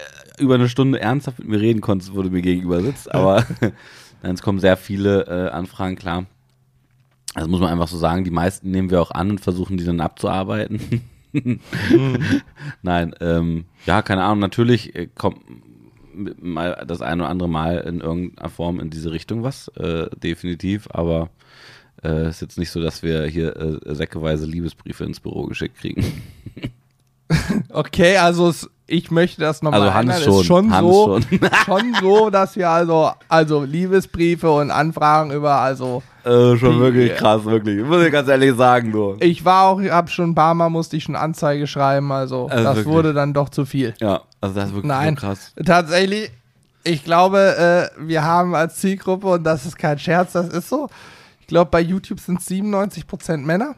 über 0.43 0.55
eine 0.55 0.70
Stunde 0.70 1.01
ernsthaft 1.01 1.41
mit 1.41 1.49
mir 1.49 1.61
reden 1.61 1.83
konntest, 1.83 2.15
wo 2.15 2.23
du 2.23 2.31
mir 2.31 2.41
gegenüber 2.41 2.81
sitzt. 2.81 3.15
Aber 3.15 3.45
nein, 4.23 4.35
es 4.35 4.43
kommen 4.43 4.59
sehr 4.59 4.77
viele 4.77 5.27
äh, 5.27 5.51
Anfragen, 5.51 5.97
klar. 5.97 6.27
Das 7.35 7.49
muss 7.49 7.61
man 7.61 7.71
einfach 7.71 7.89
so 7.89 7.99
sagen. 7.99 8.25
Die 8.25 8.31
meisten 8.31 8.71
nehmen 8.71 8.91
wir 8.91 9.03
auch 9.03 9.11
an 9.11 9.31
und 9.31 9.41
versuchen, 9.41 9.77
die 9.77 9.85
dann 9.85 10.01
abzuarbeiten. 10.01 11.03
Nein, 12.83 13.15
ähm, 13.21 13.67
ja, 13.85 14.01
keine 14.01 14.25
Ahnung. 14.25 14.39
Natürlich 14.39 14.95
äh, 14.95 15.07
kommt 15.15 15.41
mal 16.41 16.83
das 16.87 17.03
ein 17.03 17.21
oder 17.21 17.29
andere 17.29 17.49
Mal 17.49 17.79
in 17.79 18.01
irgendeiner 18.01 18.49
Form 18.49 18.81
in 18.81 18.89
diese 18.89 19.13
Richtung 19.13 19.43
was, 19.43 19.69
äh, 19.77 20.09
definitiv. 20.17 20.89
Aber 20.91 21.29
äh, 22.03 22.29
ist 22.29 22.41
jetzt 22.41 22.59
nicht 22.59 22.71
so, 22.71 22.81
dass 22.81 23.03
wir 23.03 23.27
hier 23.27 23.55
äh, 23.57 23.95
säckeweise 23.95 24.47
Liebesbriefe 24.47 25.05
ins 25.05 25.21
Büro 25.21 25.45
geschickt 25.45 25.77
kriegen. 25.77 26.05
Okay, 27.71 28.19
also 28.19 28.49
es, 28.49 28.71
ich 28.89 29.11
möchte 29.11 29.41
das 29.41 29.63
nochmal 29.63 29.81
Also 29.83 29.95
Hannes 29.95 30.17
ändern. 30.19 30.41
Ist 30.41 30.47
schon, 30.47 30.65
schon 30.67 30.71
Hannes 30.75 30.93
so, 30.95 31.21
schon. 31.21 31.41
schon 31.65 31.95
so, 32.01 32.31
dass 32.31 32.55
wir 32.57 32.71
also, 32.71 33.11
also 33.29 33.63
Liebesbriefe 33.65 34.51
und 34.51 34.71
Anfragen 34.71 35.33
über, 35.33 35.55
also 35.57 36.03
Äh, 36.25 36.57
schon 36.57 36.77
Wie- 36.77 36.81
wirklich 36.81 37.15
krass, 37.17 37.45
wirklich. 37.45 37.85
Muss 37.85 38.05
ich 38.05 38.13
ganz 38.13 38.29
ehrlich 38.29 38.55
sagen, 38.57 38.93
du. 38.93 39.17
ich 39.21 39.45
war 39.45 39.65
auch, 39.65 39.81
hab 39.83 40.11
schon 40.11 40.31
ein 40.31 40.35
paar 40.35 40.55
Mal 40.55 40.69
musste 40.69 40.97
ich 40.97 41.05
schon 41.05 41.17
Anzeige 41.17 41.67
schreiben, 41.67 42.11
also 42.13 42.47
Also 42.49 42.63
das 42.65 42.77
wirklich? 42.77 42.95
wurde 42.95 43.13
dann 43.15 43.33
doch 43.35 43.49
zu 43.49 43.65
viel. 43.65 43.95
Ja, 44.01 44.23
also 44.41 44.55
das 44.55 44.67
ist 44.69 44.75
wirklich 44.75 44.89
Nein, 44.89 45.17
so 45.17 45.27
krass. 45.27 45.53
tatsächlich, 45.65 46.31
ich 46.85 47.03
glaube, 47.05 47.91
äh, 47.97 48.01
wir 48.07 48.23
haben 48.23 48.55
als 48.55 48.77
Zielgruppe, 48.77 49.27
und 49.27 49.45
das 49.45 49.67
ist 49.67 49.77
kein 49.77 49.99
Scherz, 49.99 50.33
das 50.33 50.49
ist 50.49 50.69
so, 50.69 50.89
ich 51.41 51.47
glaube, 51.49 51.71
bei 51.73 51.81
YouTube 51.81 52.21
sind 52.21 52.41
es 52.41 52.47
97% 52.49 53.39
Männer. 53.39 53.75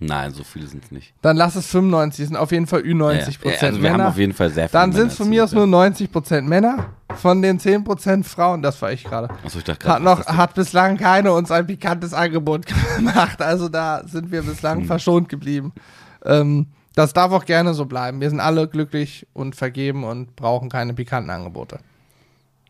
Nein, 0.00 0.32
so 0.32 0.44
viele 0.44 0.66
sind 0.68 0.84
es 0.84 0.90
nicht. 0.92 1.12
Dann 1.22 1.36
lass 1.36 1.56
es 1.56 1.66
95, 1.66 2.28
sind 2.28 2.36
auf 2.36 2.52
jeden 2.52 2.68
Fall 2.68 2.82
Ü90% 2.82 3.44
Ja, 3.44 3.50
ja, 3.50 3.60
also 3.62 3.82
wir 3.82 3.90
Männer. 3.90 4.04
haben 4.04 4.10
auf 4.12 4.16
jeden 4.18 4.32
Fall 4.32 4.48
sehr 4.50 4.68
viele 4.68 4.80
Dann 4.80 4.92
sind 4.92 5.08
es 5.08 5.16
von 5.16 5.28
mir 5.28 5.42
aus 5.42 5.52
nur 5.52 5.66
Männer 5.66 5.88
90% 5.92 6.42
Männer. 6.42 6.86
Von 7.16 7.42
den 7.42 7.58
10% 7.58 8.22
Frauen, 8.24 8.62
das 8.62 8.80
war 8.80 8.92
ich 8.92 9.02
gerade. 9.02 9.28
Achso, 9.44 9.58
ich 9.58 9.64
dachte 9.64 9.88
Hat 9.88 10.00
gerade, 10.00 10.04
noch, 10.04 10.20
ist 10.20 10.28
hat 10.28 10.54
bislang 10.54 10.96
keine 10.98 11.32
uns 11.32 11.50
ein 11.50 11.66
pikantes 11.66 12.14
Angebot 12.14 12.66
gemacht. 12.96 13.42
Also 13.42 13.68
da 13.68 14.02
sind 14.06 14.30
wir 14.30 14.40
Hm. 14.42 14.46
bislang 14.46 14.84
verschont 14.84 15.28
geblieben. 15.28 15.72
Ähm, 16.24 16.66
das 16.94 17.12
darf 17.12 17.32
auch 17.32 17.44
gerne 17.44 17.74
so 17.74 17.86
bleiben. 17.86 18.20
Wir 18.20 18.30
sind 18.30 18.40
alle 18.40 18.68
glücklich 18.68 19.26
und 19.32 19.56
vergeben 19.56 20.04
und 20.04 20.36
brauchen 20.36 20.68
keine 20.68 20.94
pikanten 20.94 21.30
Angebote. 21.30 21.78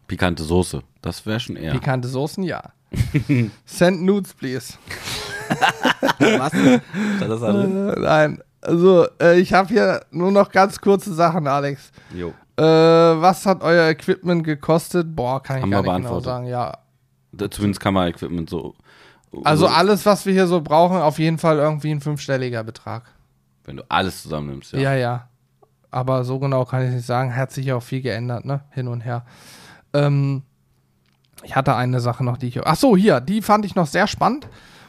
pikante 0.06 0.42
Soße. 0.44 0.82
Das 1.02 1.26
wäre 1.26 1.40
schon 1.40 1.56
eher. 1.56 1.72
Pikante 1.72 2.08
Soßen, 2.08 2.42
ja. 2.42 2.62
Send 3.66 4.02
nudes, 4.02 4.32
please. 4.34 4.74
Alles? 7.20 7.42
Äh, 7.42 8.00
nein. 8.00 8.42
Also, 8.60 9.06
äh, 9.20 9.38
ich 9.38 9.52
habe 9.52 9.68
hier 9.68 10.00
nur 10.10 10.32
noch 10.32 10.50
ganz 10.50 10.80
kurze 10.80 11.14
Sachen, 11.14 11.46
Alex. 11.46 11.92
Jo. 12.12 12.32
Äh, 12.56 12.62
was 12.62 13.46
hat 13.46 13.62
euer 13.62 13.88
Equipment 13.88 14.42
gekostet? 14.42 15.14
Boah, 15.14 15.42
kann 15.42 15.58
ich 15.58 15.62
Haben 15.62 15.70
gar 15.70 15.82
nicht 15.82 16.08
genau 16.08 16.20
sagen. 16.20 16.46
Ja, 16.46 16.78
Zumindest 17.50 17.80
Kameraequipment 17.80 18.48
so. 18.50 18.74
Also 19.44 19.66
so, 19.66 19.72
alles, 19.72 20.06
was 20.06 20.24
wir 20.24 20.32
hier 20.32 20.46
so 20.46 20.60
brauchen, 20.60 20.96
auf 20.96 21.18
jeden 21.18 21.38
Fall 21.38 21.58
irgendwie 21.58 21.90
ein 21.90 22.00
fünfstelliger 22.00 22.64
Betrag. 22.64 23.04
Wenn 23.64 23.76
du 23.76 23.84
alles 23.90 24.22
zusammennimmst, 24.22 24.72
ja. 24.72 24.78
Ja, 24.78 24.94
ja. 24.94 25.28
Aber 25.90 26.24
so 26.24 26.38
genau 26.38 26.64
kann 26.64 26.86
ich 26.86 26.94
nicht 26.94 27.06
sagen. 27.06 27.34
Hat 27.36 27.52
sich 27.52 27.66
ja 27.66 27.76
auch 27.76 27.82
viel 27.82 28.00
geändert, 28.00 28.44
ne? 28.44 28.62
Hin 28.70 28.88
und 28.88 29.02
her. 29.02 29.24
Ähm, 29.92 30.42
ich 31.42 31.54
hatte 31.54 31.74
eine 31.76 32.00
Sache 32.00 32.24
noch, 32.24 32.38
die 32.38 32.48
ich. 32.48 32.66
Ach 32.66 32.76
so, 32.76 32.96
hier, 32.96 33.20
die 33.20 33.42
fand 33.42 33.64
ich 33.64 33.74
noch 33.74 33.86
sehr 33.86 34.06
spannend. 34.06 34.48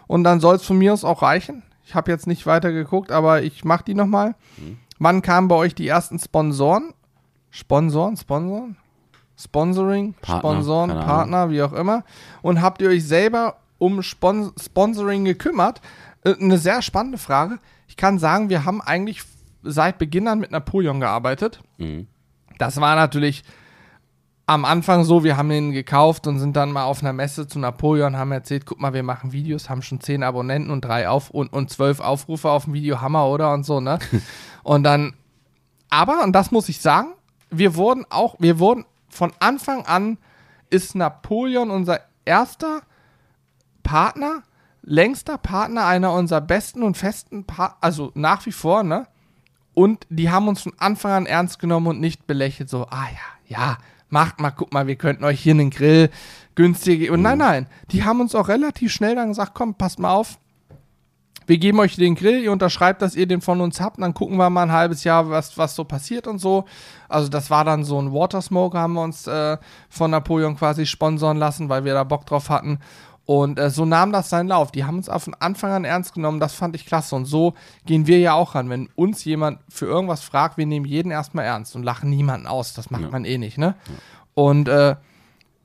Und 0.10 0.23
dann 0.23 0.40
soll 0.40 0.56
es 0.56 0.65
von 0.65 0.80
mir 0.80 0.91
aus 0.91 1.03
auch 1.03 1.22
reichen. 1.22 1.61
Ich 1.86 1.94
habe 1.94 2.10
jetzt 2.10 2.26
nicht 2.26 2.48
weiter 2.48 2.72
geguckt, 2.72 3.11
aber 3.11 3.44
ich 3.44 3.64
mache 3.64 3.84
die 3.84 3.94
nochmal. 3.94 4.34
Mhm. 4.57 4.80
Wann 4.98 5.22
kamen 5.22 5.48
bei 5.48 5.56
euch 5.56 5.76
die 5.76 5.88
ersten 5.88 6.18
Sponsoren? 6.18 6.95
Sponsoren? 7.52 8.18
Sponsoren? 8.18 8.76
Sponsoring? 9.38 10.15
Partner, 10.15 10.40
Sponsoren, 10.40 10.90
Partner, 10.90 11.52
wie 11.52 11.61
auch 11.61 11.73
immer. 11.73 12.03
Und 12.41 12.60
habt 12.60 12.81
ihr 12.81 12.90
euch 12.90 13.06
selber 13.06 13.57
um 13.77 14.02
Spon 14.02 14.52
Sponsoring 14.60 15.26
gekümmert? 15.26 15.80
Äh, 16.23 16.34
Eine 16.41 16.57
sehr 16.57 16.81
spannende 16.81 17.19
Frage. 17.19 17.60
Ich 17.88 17.95
kann 17.95 18.18
sagen, 18.18 18.49
wir 18.49 18.65
haben 18.65 18.81
eigentlich 18.81 19.22
seit 19.61 19.99
Beginn 19.99 20.27
an 20.27 20.40
mit 20.40 20.49
Napoleon 20.49 20.99
gearbeitet. 20.99 21.61
Mhm. 21.77 22.07
Das 22.57 22.81
war 22.81 22.95
natürlich 22.95 23.44
am 24.49 24.65
Anfang 24.65 25.03
so, 25.03 25.23
wir 25.23 25.38
haben 25.38 25.51
ihn 25.51 25.73
gekauft 25.73 26.26
und 26.26 26.39
sind 26.39 26.55
dann 26.55 26.71
mal 26.71 26.85
auf 26.85 27.03
einer 27.03 27.13
Messe 27.13 27.47
zu 27.47 27.59
Napoleon, 27.59 28.17
haben 28.17 28.31
erzählt, 28.31 28.65
guck 28.65 28.80
mal, 28.80 28.95
wir 28.95 29.03
machen 29.03 29.31
Videos, 29.31 29.69
haben 29.69 29.84
schon 29.84 30.01
zehn 30.01 30.23
Abonnenten 30.23 30.71
und 30.71 30.81
drei 30.81 31.07
auf 31.07 31.30
und, 31.30 31.53
und 31.53 31.69
zwölf 31.69 31.99
Aufrufe 31.99 32.49
auf 32.49 32.63
dem 32.63 32.73
Video, 32.73 32.99
Hammer, 32.99 33.27
oder? 33.27 33.53
Und 33.53 33.63
so, 33.63 33.80
ne? 33.80 33.99
und 34.63 34.81
dann, 34.81 35.13
aber, 35.91 36.23
und 36.23 36.31
das 36.34 36.49
muss 36.49 36.67
ich 36.67 36.81
sagen, 36.81 37.09
wir 37.51 37.76
wurden 37.76 38.07
auch, 38.09 38.38
wir 38.39 38.57
wurden 38.57 38.85
von 39.07 39.31
Anfang 39.38 39.85
an, 39.85 40.17
ist 40.71 40.95
Napoleon 40.95 41.69
unser 41.69 41.99
erster 42.26 42.81
Partner, 43.84 44.41
längster 44.81 45.38
Partner, 45.38 45.85
einer 45.85 46.11
unserer 46.11 46.41
besten 46.41 46.81
und 46.81 46.97
festen 46.97 47.45
Partner, 47.45 47.77
also 47.81 48.11
nach 48.15 48.47
wie 48.47 48.51
vor, 48.51 48.81
ne? 48.81 49.05
Und 49.76 50.07
die 50.09 50.31
haben 50.31 50.47
uns 50.47 50.63
von 50.63 50.73
Anfang 50.80 51.11
an 51.11 51.26
ernst 51.27 51.59
genommen 51.59 51.85
und 51.85 51.99
nicht 51.99 52.26
belächelt, 52.26 52.67
so, 52.67 52.88
ah 52.89 53.05
ja, 53.11 53.57
ja, 53.59 53.77
macht 54.10 54.40
mal, 54.40 54.52
guck 54.52 54.73
mal, 54.73 54.88
wir 54.88 54.95
könnten 54.95 55.23
euch 55.23 55.40
hier 55.40 55.53
einen 55.53 55.69
Grill 55.69 56.10
günstig 56.56 56.99
geben. 56.99 57.14
Und 57.14 57.22
nein, 57.22 57.38
nein, 57.38 57.68
die 57.91 58.03
haben 58.03 58.22
uns 58.22 58.36
auch 58.36 58.48
relativ 58.48 58.91
schnell 58.91 59.15
dann 59.15 59.30
gesagt, 59.30 59.52
komm, 59.53 59.76
passt 59.76 59.99
mal 59.99 60.11
auf, 60.11 60.38
wir 61.49 61.57
geben 61.57 61.80
euch 61.80 61.95
den 61.95 62.14
Grill, 62.14 62.44
ihr 62.44 62.52
unterschreibt, 62.52 63.02
dass 63.02 63.15
ihr 63.15 63.26
den 63.26 63.41
von 63.41 63.60
uns 63.60 63.81
habt, 63.81 63.99
dann 63.99 64.14
gucken 64.14 64.38
wir 64.38 64.52
mal 64.52 64.64
ein 64.64 64.72
halbes 64.72 65.03
Jahr, 65.03 65.31
was, 65.31 65.57
was 65.57 65.76
so 65.76 65.84
passiert 65.84 66.27
und 66.27 66.38
so. 66.38 66.65
Also 67.07 67.27
das 67.27 67.49
war 67.49 67.65
dann 67.65 67.84
so 67.84 67.99
ein 67.99 68.14
Watersmoker, 68.14 68.77
haben 68.77 68.94
wir 68.94 69.02
uns 69.02 69.26
äh, 69.26 69.57
von 69.90 70.11
Napoleon 70.11 70.56
quasi 70.56 70.86
sponsoren 70.86 71.38
lassen, 71.38 71.68
weil 71.68 71.86
wir 71.86 71.95
da 71.95 72.03
Bock 72.03 72.27
drauf 72.27 72.52
hatten. 72.52 72.77
Und 73.30 73.60
äh, 73.60 73.69
so 73.69 73.85
nahm 73.85 74.11
das 74.11 74.31
seinen 74.31 74.47
Lauf. 74.47 74.72
Die 74.72 74.85
haben 74.85 74.97
uns 74.97 75.07
von 75.07 75.35
Anfang 75.35 75.72
an 75.72 75.85
ernst 75.85 76.15
genommen, 76.15 76.39
das 76.39 76.56
fand 76.56 76.76
ich 76.76 76.88
klasse. 76.88 77.15
Und 77.15 77.26
so 77.26 77.53
gehen 77.85 78.07
wir 78.07 78.18
ja 78.18 78.34
auch 78.34 78.56
ran. 78.56 78.72
Wenn 78.72 78.89
uns 78.95 79.23
jemand 79.23 79.60
für 79.69 79.85
irgendwas 79.85 80.23
fragt, 80.23 80.57
wir 80.57 80.65
nehmen 80.65 80.88
jeden 80.88 81.11
erstmal 81.11 81.45
ernst 81.45 81.76
und 81.76 81.84
lachen 81.84 82.10
niemanden 82.10 82.47
aus. 82.47 82.73
Das 82.73 82.89
macht 82.89 83.03
Ja. 83.03 83.10
man 83.11 83.26
eh 83.26 83.38
nicht, 83.38 83.60
ne? 83.60 83.76
Und 84.34 84.68
äh, 84.68 84.95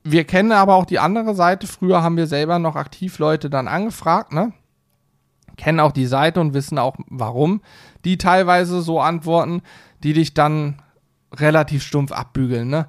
wir 0.02 0.24
kennen 0.24 0.52
aber 0.52 0.74
auch 0.74 0.84
die 0.84 0.98
andere 0.98 1.34
Seite. 1.34 1.66
Früher 1.66 2.02
haben 2.02 2.18
wir 2.18 2.26
selber 2.26 2.58
noch 2.58 2.76
aktiv 2.76 3.18
Leute 3.18 3.48
dann 3.48 3.66
angefragt, 3.66 4.34
ne? 4.34 4.52
kennen 5.56 5.80
auch 5.80 5.92
die 5.92 6.04
Seite 6.04 6.42
und 6.42 6.52
wissen 6.52 6.78
auch, 6.78 6.96
warum 7.08 7.62
die 8.04 8.18
teilweise 8.18 8.82
so 8.82 9.00
antworten, 9.00 9.62
die 10.02 10.12
dich 10.12 10.34
dann 10.34 10.82
relativ 11.32 11.82
stumpf 11.82 12.12
abbügeln. 12.12 12.68
Ne? 12.68 12.88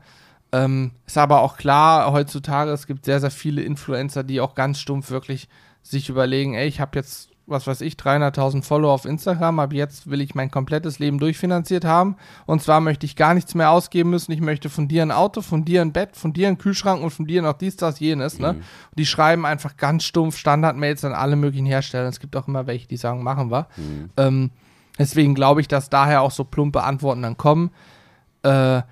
Ähm, 0.56 0.91
ist 1.06 1.18
aber 1.18 1.41
auch 1.41 1.57
klar, 1.57 2.14
heutzutage, 2.14 2.72
es 2.72 2.88
gibt 2.88 3.03
sehr, 3.03 3.19
sehr 3.19 3.32
viele 3.32 3.61
Influencer, 3.61 4.23
die 4.23 4.40
auch 4.40 4.56
ganz 4.56 4.80
stumpf 4.80 5.10
wirklich 5.11 5.49
sich 5.84 6.07
überlegen, 6.07 6.53
ey, 6.53 6.65
ich 6.65 6.80
habe 6.80 6.98
jetzt, 6.98 7.30
was 7.45 7.68
weiß 7.68 7.82
ich, 7.82 7.95
300.000 7.95 8.64
Follower 8.64 8.94
auf 8.94 9.03
Instagram, 9.03 9.60
ab 9.60 9.73
jetzt 9.73 10.10
will 10.10 10.22
ich 10.22 10.34
mein 10.34 10.49
komplettes 10.49 10.98
Leben 10.98 11.19
durchfinanziert 11.19 11.84
haben 11.84 12.15
und 12.45 12.61
zwar 12.61 12.80
möchte 12.80 13.06
ich 13.06 13.18
gar 13.18 13.34
nichts 13.34 13.53
mehr 13.53 13.69
ausgeben 13.69 14.11
müssen, 14.11 14.32
ich 14.32 14.40
möchte 14.40 14.69
von 14.69 14.88
dir 14.88 15.02
ein 15.02 15.11
Auto, 15.11 15.41
von 15.41 15.65
dir 15.65 15.82
ein 15.82 15.91
Bett, 15.91 16.15
von 16.15 16.32
dir 16.32 16.48
einen 16.48 16.57
Kühlschrank 16.57 17.03
und 17.03 17.11
von 17.11 17.27
dir 17.27 17.41
noch 17.41 17.53
dies, 17.53 17.76
das, 17.76 17.99
jenes, 17.99 18.40
ne? 18.40 18.53
Die 18.98 19.06
schreiben 19.06 19.45
einfach 19.45 19.76
ganz 19.76 20.06
stumpf 20.06 20.38
Standardmails 20.38 21.03
an 21.03 21.14
alle 21.14 21.36
möglichen 21.36 21.65
Hersteller. 21.65 22.07
Es 22.07 22.22
gibt 22.22 22.36
auch 22.38 22.48
immer 22.48 22.65
welche, 22.65 22.88
die 22.88 22.98
sagen, 22.98 23.23
machen 23.23 23.52
wir. 23.52 23.68
Ähm, 24.15 24.52
deswegen 24.98 25.36
glaube 25.36 25.60
ich, 25.60 25.68
dass 25.68 25.90
daher 25.90 26.22
auch 26.22 26.32
so 26.32 26.45
plumpe 26.45 26.82
Antworten 26.82 27.23
dann 27.23 27.36
kommen. 27.36 27.72
Äh, 28.44 28.84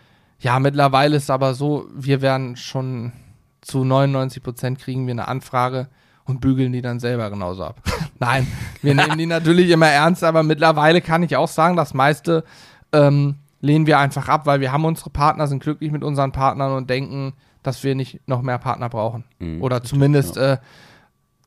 ja, 0.44 0.60
mittlerweile 0.60 1.16
ist 1.16 1.32
aber 1.32 1.54
so, 1.54 1.88
wir 1.96 2.22
werden 2.22 2.58
schon 2.58 3.14
zu 3.62 3.86
99 3.86 4.44
Prozent 4.44 4.80
kriegen 4.80 5.08
wir 5.08 5.14
eine 5.14 5.30
Anfrage 5.30 5.88
und 6.26 6.42
bügeln 6.42 6.74
die 6.74 6.82
dann 6.82 7.00
selber 7.00 7.30
genauso 7.30 7.64
ab. 7.64 7.82
Nein, 8.20 8.46
wir 8.82 8.94
nehmen 8.94 9.18
die 9.18 9.26
natürlich 9.26 9.70
immer 9.70 9.88
ernst, 9.88 10.22
aber 10.22 10.44
mittlerweile 10.44 11.00
kann 11.00 11.24
ich 11.24 11.38
auch 11.38 11.48
sagen, 11.48 11.78
das 11.78 11.94
meiste 11.94 12.44
ähm, 12.92 13.36
lehnen 13.62 13.88
wir 13.88 14.00
einfach 14.00 14.28
ab, 14.28 14.46
weil 14.46 14.60
wir 14.60 14.74
haben 14.74 14.84
unsere 14.84 15.10
Partner, 15.10 15.48
sind 15.48 15.64
glücklich 15.64 15.92
mit 15.94 16.04
unseren 16.04 16.34
Partnern 16.34 16.74
und 16.74 16.90
denken, 16.90 17.34
dass 17.64 17.82
wir 17.86 17.96
nicht 17.96 18.20
noch 18.28 18.42
mehr 18.42 18.58
Partner 18.58 18.90
brauchen. 18.90 19.24
Mhm, 19.40 19.62
Oder 19.62 19.82
zumindest, 19.82 20.36
äh, 20.36 20.58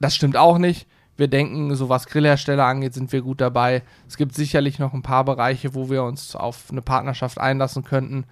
das 0.01 0.15
stimmt 0.15 0.39
auch 0.39 0.57
nicht. 0.57 0.89
Wir 1.19 1.29
denken, 1.29 1.75
so 1.75 1.91
was 1.91 2.07
Grillhersteller 2.07 2.65
angeht, 2.65 2.95
sind 2.95 3.13
wir 3.13 3.21
gut 3.21 3.43
dabei. 3.43 3.83
Es 4.09 4.17
gibt 4.17 4.35
sicherlich 4.35 4.79
noch 4.79 4.95
ein 4.95 5.03
paar 5.03 5.25
Bereiche, 5.25 5.75
wo 5.75 5.91
wir 5.91 6.03
uns 6.03 6.35
auf 6.35 6.65
eine 6.71 6.83
Partnerschaft 6.83 7.39
einlassen 7.39 7.85
könnten, 7.85 8.25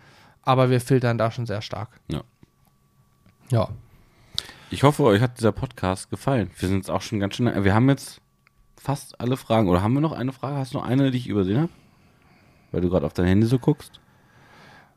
aber 0.45 0.71
wir 0.71 0.81
filtern 0.81 1.19
da 1.19 1.31
schon 1.31 1.47
sehr 1.47 1.63
stark. 1.63 1.89
Ja. 2.11 2.23
Ja. 3.51 3.69
Ich 4.71 4.83
hoffe, 4.83 5.05
euch 5.05 5.21
hat 5.21 5.39
dieser 5.39 5.53
Podcast 5.53 6.11
gefallen. 6.11 6.51
Wir 6.59 6.69
sind 6.69 6.79
jetzt 6.79 6.91
auch 6.91 7.03
schon 7.03 7.21
ganz 7.21 7.37
schön. 7.37 7.65
Wir 7.65 7.75
haben 7.75 7.89
jetzt 7.89 8.21
fast 8.77 9.21
alle 9.21 9.37
Fragen. 9.37 9.69
Oder 9.69 9.83
haben 9.83 9.95
wir 9.95 10.01
noch 10.01 10.13
eine 10.13 10.33
Frage? 10.33 10.57
Hast 10.57 10.75
du 10.75 10.79
noch 10.79 10.87
eine, 10.87 11.11
die 11.11 11.19
ich 11.19 11.29
übersehen 11.29 11.61
habe? 11.61 11.73
Weil 12.73 12.81
du 12.81 12.91
gerade 12.91 13.07
auf 13.07 13.13
dein 13.13 13.27
Handy 13.27 13.47
so 13.47 13.59
guckst. 13.59 14.01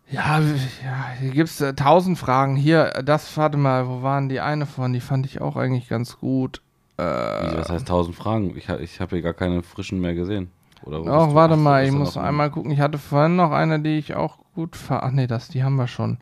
Ja, 0.09 0.39
ja 0.39 1.09
hier 1.19 1.31
gibt 1.31 1.49
es 1.49 1.61
äh, 1.61 1.73
tausend 1.73 2.17
Fragen. 2.17 2.55
Hier, 2.55 3.03
das, 3.03 3.35
warte 3.37 3.57
mal, 3.57 3.87
wo 3.87 4.01
waren 4.01 4.29
die 4.29 4.39
eine 4.39 4.65
von? 4.65 4.93
Die 4.93 5.01
fand 5.01 5.25
ich 5.25 5.41
auch 5.41 5.57
eigentlich 5.57 5.89
ganz 5.89 6.17
gut. 6.17 6.61
Wie, 6.97 7.03
was 7.03 7.69
heißt 7.69 7.87
tausend 7.87 8.15
Fragen? 8.15 8.57
Ich, 8.57 8.69
ich 8.69 8.99
habe 8.99 9.17
hier 9.17 9.21
gar 9.21 9.35
keine 9.35 9.61
frischen 9.61 10.01
mehr 10.01 10.15
gesehen. 10.15 10.49
Oder 10.83 11.03
wo 11.03 11.09
Ach, 11.09 11.33
warte 11.33 11.57
mal, 11.57 11.85
ich 11.85 11.91
muss 11.91 12.17
einmal 12.17 12.51
gucken. 12.51 12.71
Ich 12.71 12.79
hatte 12.79 12.97
vorhin 12.97 13.35
noch 13.35 13.51
eine, 13.51 13.79
die 13.79 13.97
ich 13.97 14.15
auch 14.15 14.37
gut 14.53 14.75
fand. 14.75 15.03
Ach 15.03 15.11
nee, 15.11 15.27
das, 15.27 15.49
die 15.49 15.63
haben 15.63 15.75
wir 15.75 15.87
schon. 15.87 16.17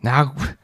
Na 0.00 0.24
gut. 0.24 0.56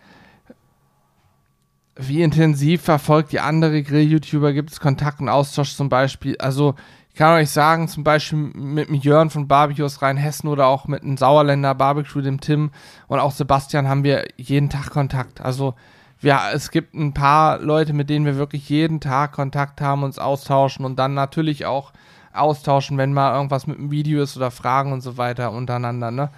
Wie 1.97 2.23
intensiv 2.23 2.83
verfolgt 2.83 3.33
die 3.33 3.41
andere 3.41 3.83
Grill-YouTuber? 3.83 4.53
Gibt 4.53 4.73
es 4.73 4.81
Kontakt 4.81 5.21
und 5.21 5.29
Austausch 5.29 5.75
zum 5.75 5.89
Beispiel? 5.89 6.37
Also, 6.39 6.75
ich 7.11 7.15
kann 7.15 7.35
euch 7.35 7.51
sagen, 7.51 7.87
zum 7.87 8.03
Beispiel 8.03 8.39
mit 8.39 8.89
dem 8.89 8.97
Jörn 8.97 9.31
von 9.31 9.47
Barbecues 9.47 10.03
Rheinhessen 10.03 10.49
oder 10.49 10.67
auch 10.67 10.89
mit 10.89 11.03
einem 11.03 11.17
Sauerländer 11.17 11.75
Barbecue, 11.77 12.21
dem 12.21 12.41
Tim 12.41 12.73
und 13.07 13.21
auch 13.21 13.31
Sebastian 13.31 13.89
haben 13.89 14.03
wir 14.03 14.25
jeden 14.37 14.71
Tag 14.71 14.91
Kontakt. 14.91 15.41
Also, 15.41 15.75
wir, 16.19 16.41
es 16.53 16.73
gibt 16.73 16.95
ein 16.95 17.15
paar 17.15 17.61
Leute, 17.61 17.93
mit 17.93 18.11
denen 18.11 18.27
wir 18.27 18.37
wirklich 18.37 18.69
jeden 18.69 19.01
Tag 19.01 19.33
Kontakt 19.33 19.81
haben, 19.81 20.03
uns 20.03 20.19
austauschen 20.19 20.85
und 20.85 20.97
dann 20.99 21.15
natürlich 21.15 21.67
auch 21.67 21.93
austauschen, 22.35 22.99
wenn 22.99 23.13
mal 23.13 23.35
irgendwas 23.35 23.67
mit 23.67 23.79
dem 23.79 23.91
Video 23.91 24.23
ist 24.23 24.37
oder 24.37 24.51
Fragen 24.51 24.93
und 24.93 25.01
so 25.01 25.17
weiter 25.17 25.53
untereinander, 25.53 26.11
ne? 26.11 26.31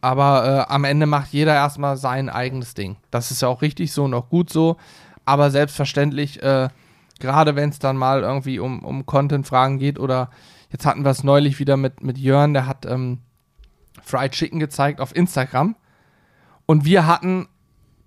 Aber 0.00 0.66
äh, 0.68 0.72
am 0.72 0.84
Ende 0.84 1.06
macht 1.06 1.32
jeder 1.32 1.54
erstmal 1.54 1.96
sein 1.96 2.28
eigenes 2.28 2.74
Ding. 2.74 2.96
Das 3.10 3.30
ist 3.30 3.40
ja 3.40 3.48
auch 3.48 3.62
richtig 3.62 3.90
so 3.90 4.04
und 4.04 4.12
auch 4.12 4.28
gut 4.28 4.50
so. 4.50 4.76
Aber 5.24 5.50
selbstverständlich, 5.50 6.42
äh, 6.42 6.68
gerade 7.20 7.56
wenn 7.56 7.70
es 7.70 7.78
dann 7.78 7.96
mal 7.96 8.20
irgendwie 8.20 8.58
um, 8.58 8.84
um 8.84 9.06
Content-Fragen 9.06 9.78
geht 9.78 9.98
oder 9.98 10.28
jetzt 10.70 10.84
hatten 10.84 11.04
wir 11.04 11.10
es 11.10 11.24
neulich 11.24 11.58
wieder 11.58 11.78
mit, 11.78 12.02
mit 12.02 12.18
Jörn, 12.18 12.52
der 12.52 12.66
hat 12.66 12.84
ähm, 12.84 13.20
Fried 14.02 14.32
Chicken 14.32 14.60
gezeigt 14.60 15.00
auf 15.00 15.16
Instagram. 15.16 15.74
Und 16.66 16.84
wir 16.84 17.06
hatten 17.06 17.48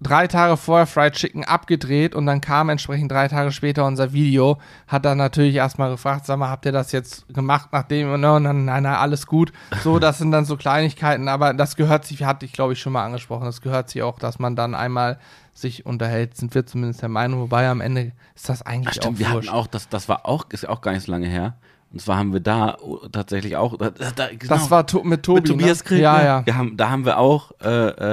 drei 0.02 0.28
Tage 0.28 0.58
vorher 0.58 0.86
Fried 0.86 1.14
Chicken 1.14 1.44
abgedreht 1.44 2.14
und 2.16 2.26
dann 2.26 2.42
kam 2.42 2.70
entsprechend 2.70 3.12
drei 3.12 3.28
Tage 3.28 3.52
später 3.52 3.86
unser 3.86 4.14
Video. 4.14 4.58
Hat 4.88 5.06
dann 5.06 5.18
natürlich 5.18 5.56
erstmal 5.56 5.90
gefragt, 5.90 6.26
sag 6.26 6.38
mal, 6.38 6.50
habt 6.50 6.66
ihr 6.66 6.72
das 6.72 6.92
jetzt 6.92 7.28
gemacht, 7.34 7.70
nachdem, 7.72 8.12
und 8.12 8.22
dann, 8.22 8.44
nein, 8.44 8.66
nein, 8.66 8.86
alles 8.86 9.26
gut. 9.26 9.52
So, 9.84 10.00
das 10.00 10.18
sind 10.20 10.32
dann 10.32 10.46
so 10.46 10.58
Kleinigkeiten, 10.58 11.28
aber 11.28 11.54
das 11.54 11.76
gehört 11.76 12.06
sich, 12.06 12.24
hatte 12.24 12.46
ich 12.46 12.54
glaube 12.54 12.74
ich 12.74 12.80
schon 12.80 12.94
mal 12.94 13.06
angesprochen, 13.06 13.46
das 13.46 13.62
gehört 13.62 13.90
sich 13.90 14.04
auch, 14.04 14.20
dass 14.20 14.40
man 14.40 14.56
dann 14.56 14.76
einmal 14.76 15.20
sich 15.54 15.86
unterhält, 15.88 16.38
sind 16.38 16.54
wir 16.54 16.66
zumindest 16.68 17.02
der 17.02 17.10
Meinung, 17.10 17.40
wobei 17.42 17.68
am 17.68 17.82
Ende 17.82 18.12
ist 18.36 18.48
das 18.48 18.62
eigentlich 18.62 18.90
Ach, 18.90 18.94
stimmt, 18.94 19.16
auch 19.16 19.20
wir 19.20 19.32
wurscht. 19.32 19.50
hatten 19.50 19.58
auch, 19.58 19.68
das, 19.68 19.90
das 19.90 20.08
war 20.08 20.26
auch, 20.28 20.46
ist 20.50 20.70
auch 20.70 20.82
gar 20.82 20.92
nicht 20.92 21.06
so 21.06 21.12
lange 21.12 21.28
her. 21.28 21.56
Und 21.92 22.02
zwar 22.02 22.18
haben 22.18 22.34
wir 22.34 22.42
da 22.42 22.78
oh, 22.82 22.98
tatsächlich 23.12 23.56
auch, 23.56 23.78
da, 23.78 23.92
da, 23.92 24.28
genau, 24.28 24.54
Das 24.54 24.70
war 24.70 24.86
to 24.86 25.04
mit 25.04 25.24
Tobi, 25.24 25.40
mit 25.42 25.48
Tobias 25.48 25.80
ne? 25.80 25.84
Krieg, 25.86 26.02
Ja, 26.02 26.18
ne? 26.18 26.26
ja. 26.26 26.46
Wir 26.46 26.58
haben, 26.58 26.76
da 26.78 26.90
haben 26.90 27.06
wir 27.06 27.18
auch 27.18 27.52
äh, 27.64 27.70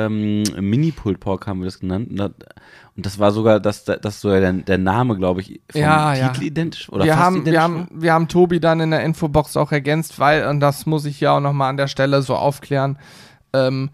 ähm, 0.07 0.45
Mini-Pulled 0.59 1.19
Pork 1.19 1.47
haben 1.47 1.61
wir 1.61 1.65
das 1.67 1.81
genannt. 1.81 2.09
Und, 2.11 2.17
da, 2.19 2.27
und 2.97 3.05
das 3.05 3.19
war 3.19 3.33
sogar, 3.33 3.59
das, 3.59 3.85
das 3.85 4.21
so 4.21 4.31
der, 4.31 4.53
der 4.53 4.79
Name, 4.79 5.17
glaube 5.17 5.41
ich, 5.41 5.61
vom 5.71 5.81
Ja, 5.81 6.15
ja. 6.15 6.29
Titel 6.29 6.45
identisch 6.47 6.89
oder 6.89 7.05
wir 7.05 7.13
fast 7.15 7.25
haben, 7.25 7.35
identisch. 7.37 7.53
wir, 7.53 7.63
haben, 7.63 7.89
wir 7.91 8.13
haben 8.13 8.29
Tobi 8.29 8.61
dann 8.61 8.79
in 8.81 8.93
der 8.93 9.03
Infobox 9.03 9.57
auch 9.57 9.73
ergänzt, 9.73 10.21
weil, 10.21 10.47
und 10.47 10.61
das 10.61 10.87
muss 10.87 11.05
ich 11.05 11.21
ja 11.21 11.37
auch 11.37 11.41
nochmal 11.41 11.71
an 11.71 11.77
der 11.77 11.89
Stelle 11.89 12.23
so 12.23 12.37
aufklären, 12.37 12.99
ähm, 13.53 13.91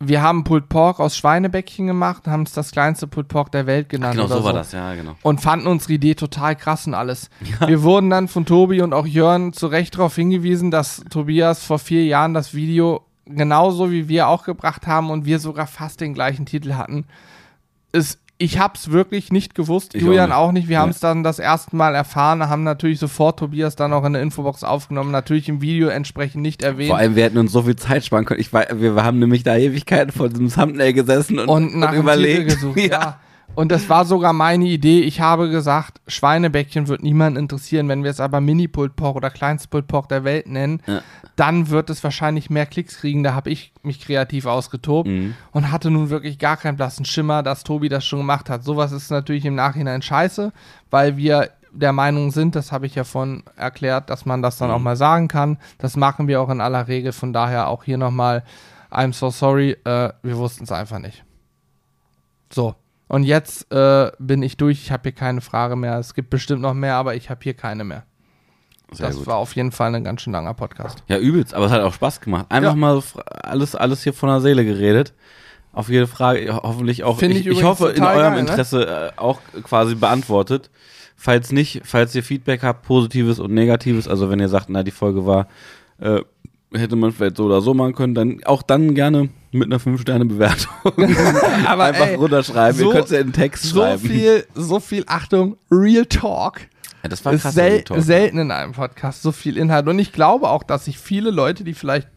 wir 0.00 0.22
haben 0.22 0.44
Pulled 0.44 0.68
Pork 0.68 1.00
aus 1.00 1.16
Schweinebäckchen 1.16 1.88
gemacht, 1.88 2.28
haben 2.28 2.44
es 2.44 2.52
das 2.52 2.70
kleinste 2.70 3.08
Pulled 3.08 3.28
Pork 3.28 3.50
der 3.50 3.66
Welt 3.66 3.88
genannt. 3.88 4.14
genau, 4.14 4.26
oder 4.26 4.38
so 4.38 4.44
war 4.44 4.52
das, 4.52 4.72
ja, 4.72 4.94
genau. 4.94 5.16
Und 5.22 5.40
fanden 5.40 5.66
unsere 5.66 5.94
Idee 5.94 6.14
total 6.14 6.54
krass 6.54 6.86
und 6.86 6.94
alles. 6.94 7.30
Wir 7.66 7.82
wurden 7.82 8.08
dann 8.10 8.28
von 8.28 8.46
Tobi 8.46 8.80
und 8.80 8.92
auch 8.92 9.06
Jörn 9.06 9.52
zu 9.52 9.66
Recht 9.66 9.96
darauf 9.96 10.14
hingewiesen, 10.14 10.70
dass 10.70 11.02
Tobias 11.10 11.64
vor 11.64 11.80
vier 11.80 12.04
Jahren 12.04 12.32
das 12.32 12.54
Video 12.54 13.04
genauso 13.26 13.90
wie 13.90 14.08
wir 14.08 14.28
auch 14.28 14.44
gebracht 14.44 14.86
haben 14.86 15.10
und 15.10 15.26
wir 15.26 15.38
sogar 15.38 15.66
fast 15.66 16.00
den 16.00 16.14
gleichen 16.14 16.46
Titel 16.46 16.74
hatten. 16.74 17.04
Es, 17.92 18.18
ich 18.40 18.60
hab's 18.60 18.90
wirklich 18.92 19.32
nicht 19.32 19.54
gewusst, 19.56 19.96
Ich 19.96 20.02
Julian 20.02 20.30
auch 20.30 20.38
auch 20.38 20.52
nicht. 20.52 20.62
nicht. 20.62 20.68
Wir 20.68 20.78
haben 20.78 20.90
es 20.90 21.00
dann 21.00 21.24
das 21.24 21.40
erste 21.40 21.74
Mal 21.74 21.94
erfahren, 21.96 22.48
haben 22.48 22.62
natürlich 22.62 23.00
sofort 23.00 23.38
Tobias 23.40 23.74
dann 23.74 23.92
auch 23.92 24.04
in 24.04 24.12
der 24.12 24.22
Infobox 24.22 24.62
aufgenommen, 24.62 25.10
natürlich 25.10 25.48
im 25.48 25.60
Video 25.60 25.88
entsprechend 25.88 26.42
nicht 26.42 26.62
erwähnt. 26.62 26.90
Vor 26.90 26.98
allem, 26.98 27.16
wir 27.16 27.24
hätten 27.24 27.38
uns 27.38 27.50
so 27.50 27.62
viel 27.62 27.76
Zeit 27.76 28.04
sparen 28.04 28.24
können. 28.24 28.40
Ich, 28.40 28.52
wir 28.52 28.94
haben 29.02 29.18
nämlich 29.18 29.42
da 29.42 29.56
Ewigkeiten 29.56 30.12
vor 30.12 30.28
diesem 30.28 30.52
Thumbnail 30.52 30.92
gesessen 30.92 31.40
und, 31.40 31.48
und 31.48 31.78
nach 31.78 31.90
dem 31.90 32.00
überlegt. 32.02 32.48
Gesucht. 32.48 32.78
ja. 32.90 33.18
Und 33.58 33.72
das 33.72 33.88
war 33.88 34.04
sogar 34.04 34.32
meine 34.32 34.66
Idee. 34.66 35.00
Ich 35.00 35.20
habe 35.20 35.50
gesagt, 35.50 36.00
Schweinebäckchen 36.06 36.86
wird 36.86 37.02
niemanden 37.02 37.40
interessieren. 37.40 37.88
Wenn 37.88 38.04
wir 38.04 38.10
es 38.12 38.20
aber 38.20 38.40
Mini-Pulled 38.40 38.94
Pork 38.94 39.16
oder 39.16 39.30
kleinste 39.30 39.66
Pulled 39.66 39.88
Pork 39.88 40.08
der 40.08 40.22
Welt 40.22 40.46
nennen, 40.46 40.80
Ja. 40.86 41.00
dann 41.34 41.68
wird 41.68 41.90
es 41.90 42.04
wahrscheinlich 42.04 42.50
mehr 42.50 42.66
Klicks 42.66 42.98
kriegen. 42.98 43.24
Da 43.24 43.34
habe 43.34 43.50
ich 43.50 43.72
mich 43.82 43.98
kreativ 44.00 44.46
ausgetobt 44.46 45.08
Mhm. 45.08 45.34
und 45.50 45.72
hatte 45.72 45.90
nun 45.90 46.08
wirklich 46.08 46.38
gar 46.38 46.56
keinen 46.56 46.76
blassen 46.76 47.04
Schimmer, 47.04 47.42
dass 47.42 47.64
Tobi 47.64 47.88
das 47.88 48.06
schon 48.06 48.20
gemacht 48.20 48.48
hat. 48.48 48.62
Sowas 48.62 48.92
ist 48.92 49.10
natürlich 49.10 49.44
im 49.44 49.56
Nachhinein 49.56 50.02
scheiße, 50.02 50.52
weil 50.90 51.16
wir 51.16 51.50
der 51.72 51.92
Meinung 51.92 52.30
sind, 52.30 52.54
das 52.54 52.70
habe 52.70 52.86
ich 52.86 52.94
ja 52.94 53.02
von 53.02 53.42
erklärt, 53.56 54.08
dass 54.08 54.24
man 54.24 54.40
das 54.40 54.58
dann 54.58 54.68
Mhm. 54.68 54.74
auch 54.76 54.80
mal 54.80 54.96
sagen 54.96 55.26
kann. 55.26 55.58
Das 55.78 55.96
machen 55.96 56.28
wir 56.28 56.40
auch 56.40 56.48
in 56.50 56.60
aller 56.60 56.86
Regel. 56.86 57.10
Von 57.10 57.32
daher 57.32 57.66
auch 57.66 57.82
hier 57.82 57.98
nochmal, 57.98 58.44
I'm 58.88 59.12
so 59.12 59.30
sorry, 59.30 59.72
äh, 59.84 60.10
wir 60.22 60.36
wussten 60.36 60.62
es 60.62 60.70
einfach 60.70 61.00
nicht. 61.00 61.24
So. 62.52 62.76
Und 63.08 63.24
jetzt 63.24 63.72
äh, 63.72 64.10
bin 64.18 64.42
ich 64.42 64.56
durch. 64.56 64.82
Ich 64.82 64.92
habe 64.92 65.02
hier 65.04 65.12
keine 65.12 65.40
Frage 65.40 65.76
mehr. 65.76 65.98
Es 65.98 66.14
gibt 66.14 66.30
bestimmt 66.30 66.60
noch 66.62 66.74
mehr, 66.74 66.94
aber 66.96 67.14
ich 67.14 67.30
habe 67.30 67.40
hier 67.42 67.54
keine 67.54 67.84
mehr. 67.84 68.04
Sehr 68.92 69.08
das 69.08 69.16
gut. 69.16 69.26
war 69.26 69.36
auf 69.36 69.54
jeden 69.56 69.72
Fall 69.72 69.94
ein 69.94 70.04
ganz 70.04 70.22
schön 70.22 70.32
langer 70.32 70.54
Podcast. 70.54 71.02
Ja, 71.08 71.18
übelst, 71.18 71.52
aber 71.54 71.66
es 71.66 71.72
hat 71.72 71.82
auch 71.82 71.92
Spaß 71.92 72.20
gemacht. 72.20 72.46
Einfach 72.48 72.70
Ja. 72.72 72.76
mal 72.76 73.02
alles, 73.42 73.74
alles 73.74 74.02
hier 74.02 74.12
von 74.14 74.28
der 74.30 74.40
Seele 74.40 74.64
geredet. 74.64 75.12
Auf 75.72 75.88
jede 75.90 76.06
Frage, 76.06 76.54
ho- 76.54 76.62
hoffentlich 76.62 77.04
auch. 77.04 77.18
Finde 77.18 77.36
ich, 77.36 77.46
ich 77.46 77.58
ich, 77.58 77.64
hoffe, 77.64 77.90
in 77.90 78.02
eurem 78.02 78.16
geil, 78.18 78.32
ne? 78.32 78.40
Interesse 78.40 79.12
äh, 79.16 79.18
auch 79.20 79.40
quasi 79.62 79.94
beantwortet. 79.94 80.70
Falls 81.16 81.52
nicht, 81.52 81.82
falls 81.84 82.14
ihr 82.14 82.22
Feedback 82.22 82.62
habt, 82.62 82.82
positives 82.86 83.38
und 83.40 83.52
negatives, 83.52 84.08
also 84.08 84.30
wenn 84.30 84.38
ihr 84.40 84.48
sagt, 84.48 84.68
na, 84.70 84.82
die 84.82 84.90
Folge 84.90 85.26
war, 85.26 85.48
äh, 86.00 86.20
hätte 86.72 86.96
man 86.96 87.12
vielleicht 87.12 87.36
so 87.36 87.44
oder 87.46 87.60
so 87.60 87.72
machen 87.74 87.94
können, 87.94 88.14
dann 88.14 88.40
auch 88.44 88.62
dann 88.62 88.94
gerne 88.94 89.28
mit 89.52 89.64
einer 89.66 89.80
5-Sterne-Bewertung 89.80 90.68
Aber 91.66 91.84
einfach 91.84 92.06
ey, 92.06 92.14
runterschreiben. 92.16 92.78
so- 92.78 92.86
ihr 92.88 92.92
könnt 92.92 93.04
es 93.06 93.10
ja 93.12 93.20
in 93.20 93.28
den 93.28 93.32
Text 93.32 93.64
So 93.64 93.80
schreiben. 93.80 94.00
viel, 94.06 94.46
so 94.54 94.78
viel 94.80 95.04
Achtung, 95.06 95.56
Real 95.70 96.04
Talk 96.06 96.60
ja, 97.02 97.08
das 97.08 97.24
war 97.24 97.34
krass. 97.36 97.54
sel 97.54 97.82
Talk. 97.82 98.00
selten 98.02 98.38
in 98.38 98.50
einem 98.50 98.72
Podcast, 98.72 99.22
so 99.22 99.30
viel 99.32 99.56
Inhalt. 99.56 99.86
Und 99.86 99.98
ich 100.00 100.12
glaube 100.12 100.48
auch, 100.50 100.64
dass 100.64 100.86
sich 100.86 100.98
viele 100.98 101.30
Leute, 101.30 101.62
die 101.62 101.72
vielleicht 101.74 102.08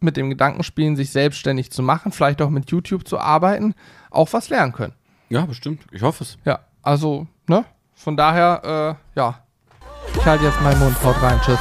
mit 0.00 0.16
dem 0.16 0.28
Gedanken 0.30 0.64
spielen, 0.64 0.96
sich 0.96 1.10
selbstständig 1.10 1.70
zu 1.70 1.80
machen, 1.82 2.10
vielleicht 2.12 2.42
auch 2.42 2.50
mit 2.50 2.68
YouTube 2.70 3.06
zu 3.06 3.18
arbeiten, 3.20 3.74
auch 4.10 4.32
was 4.32 4.48
lernen 4.50 4.72
können. 4.72 4.94
Ja, 5.28 5.46
bestimmt. 5.46 5.82
Ich 5.92 6.02
hoffe 6.02 6.24
es. 6.24 6.38
Ja, 6.44 6.58
also, 6.82 7.28
ne? 7.46 7.64
Von 7.94 8.16
daher, 8.16 8.96
äh, 9.14 9.18
ja. 9.18 9.42
Ich 10.18 10.26
halte 10.26 10.44
jetzt 10.44 10.60
meinen 10.60 10.80
Mund, 10.80 10.96
haut 11.04 11.22
rein, 11.22 11.40
tschüss. 11.44 11.58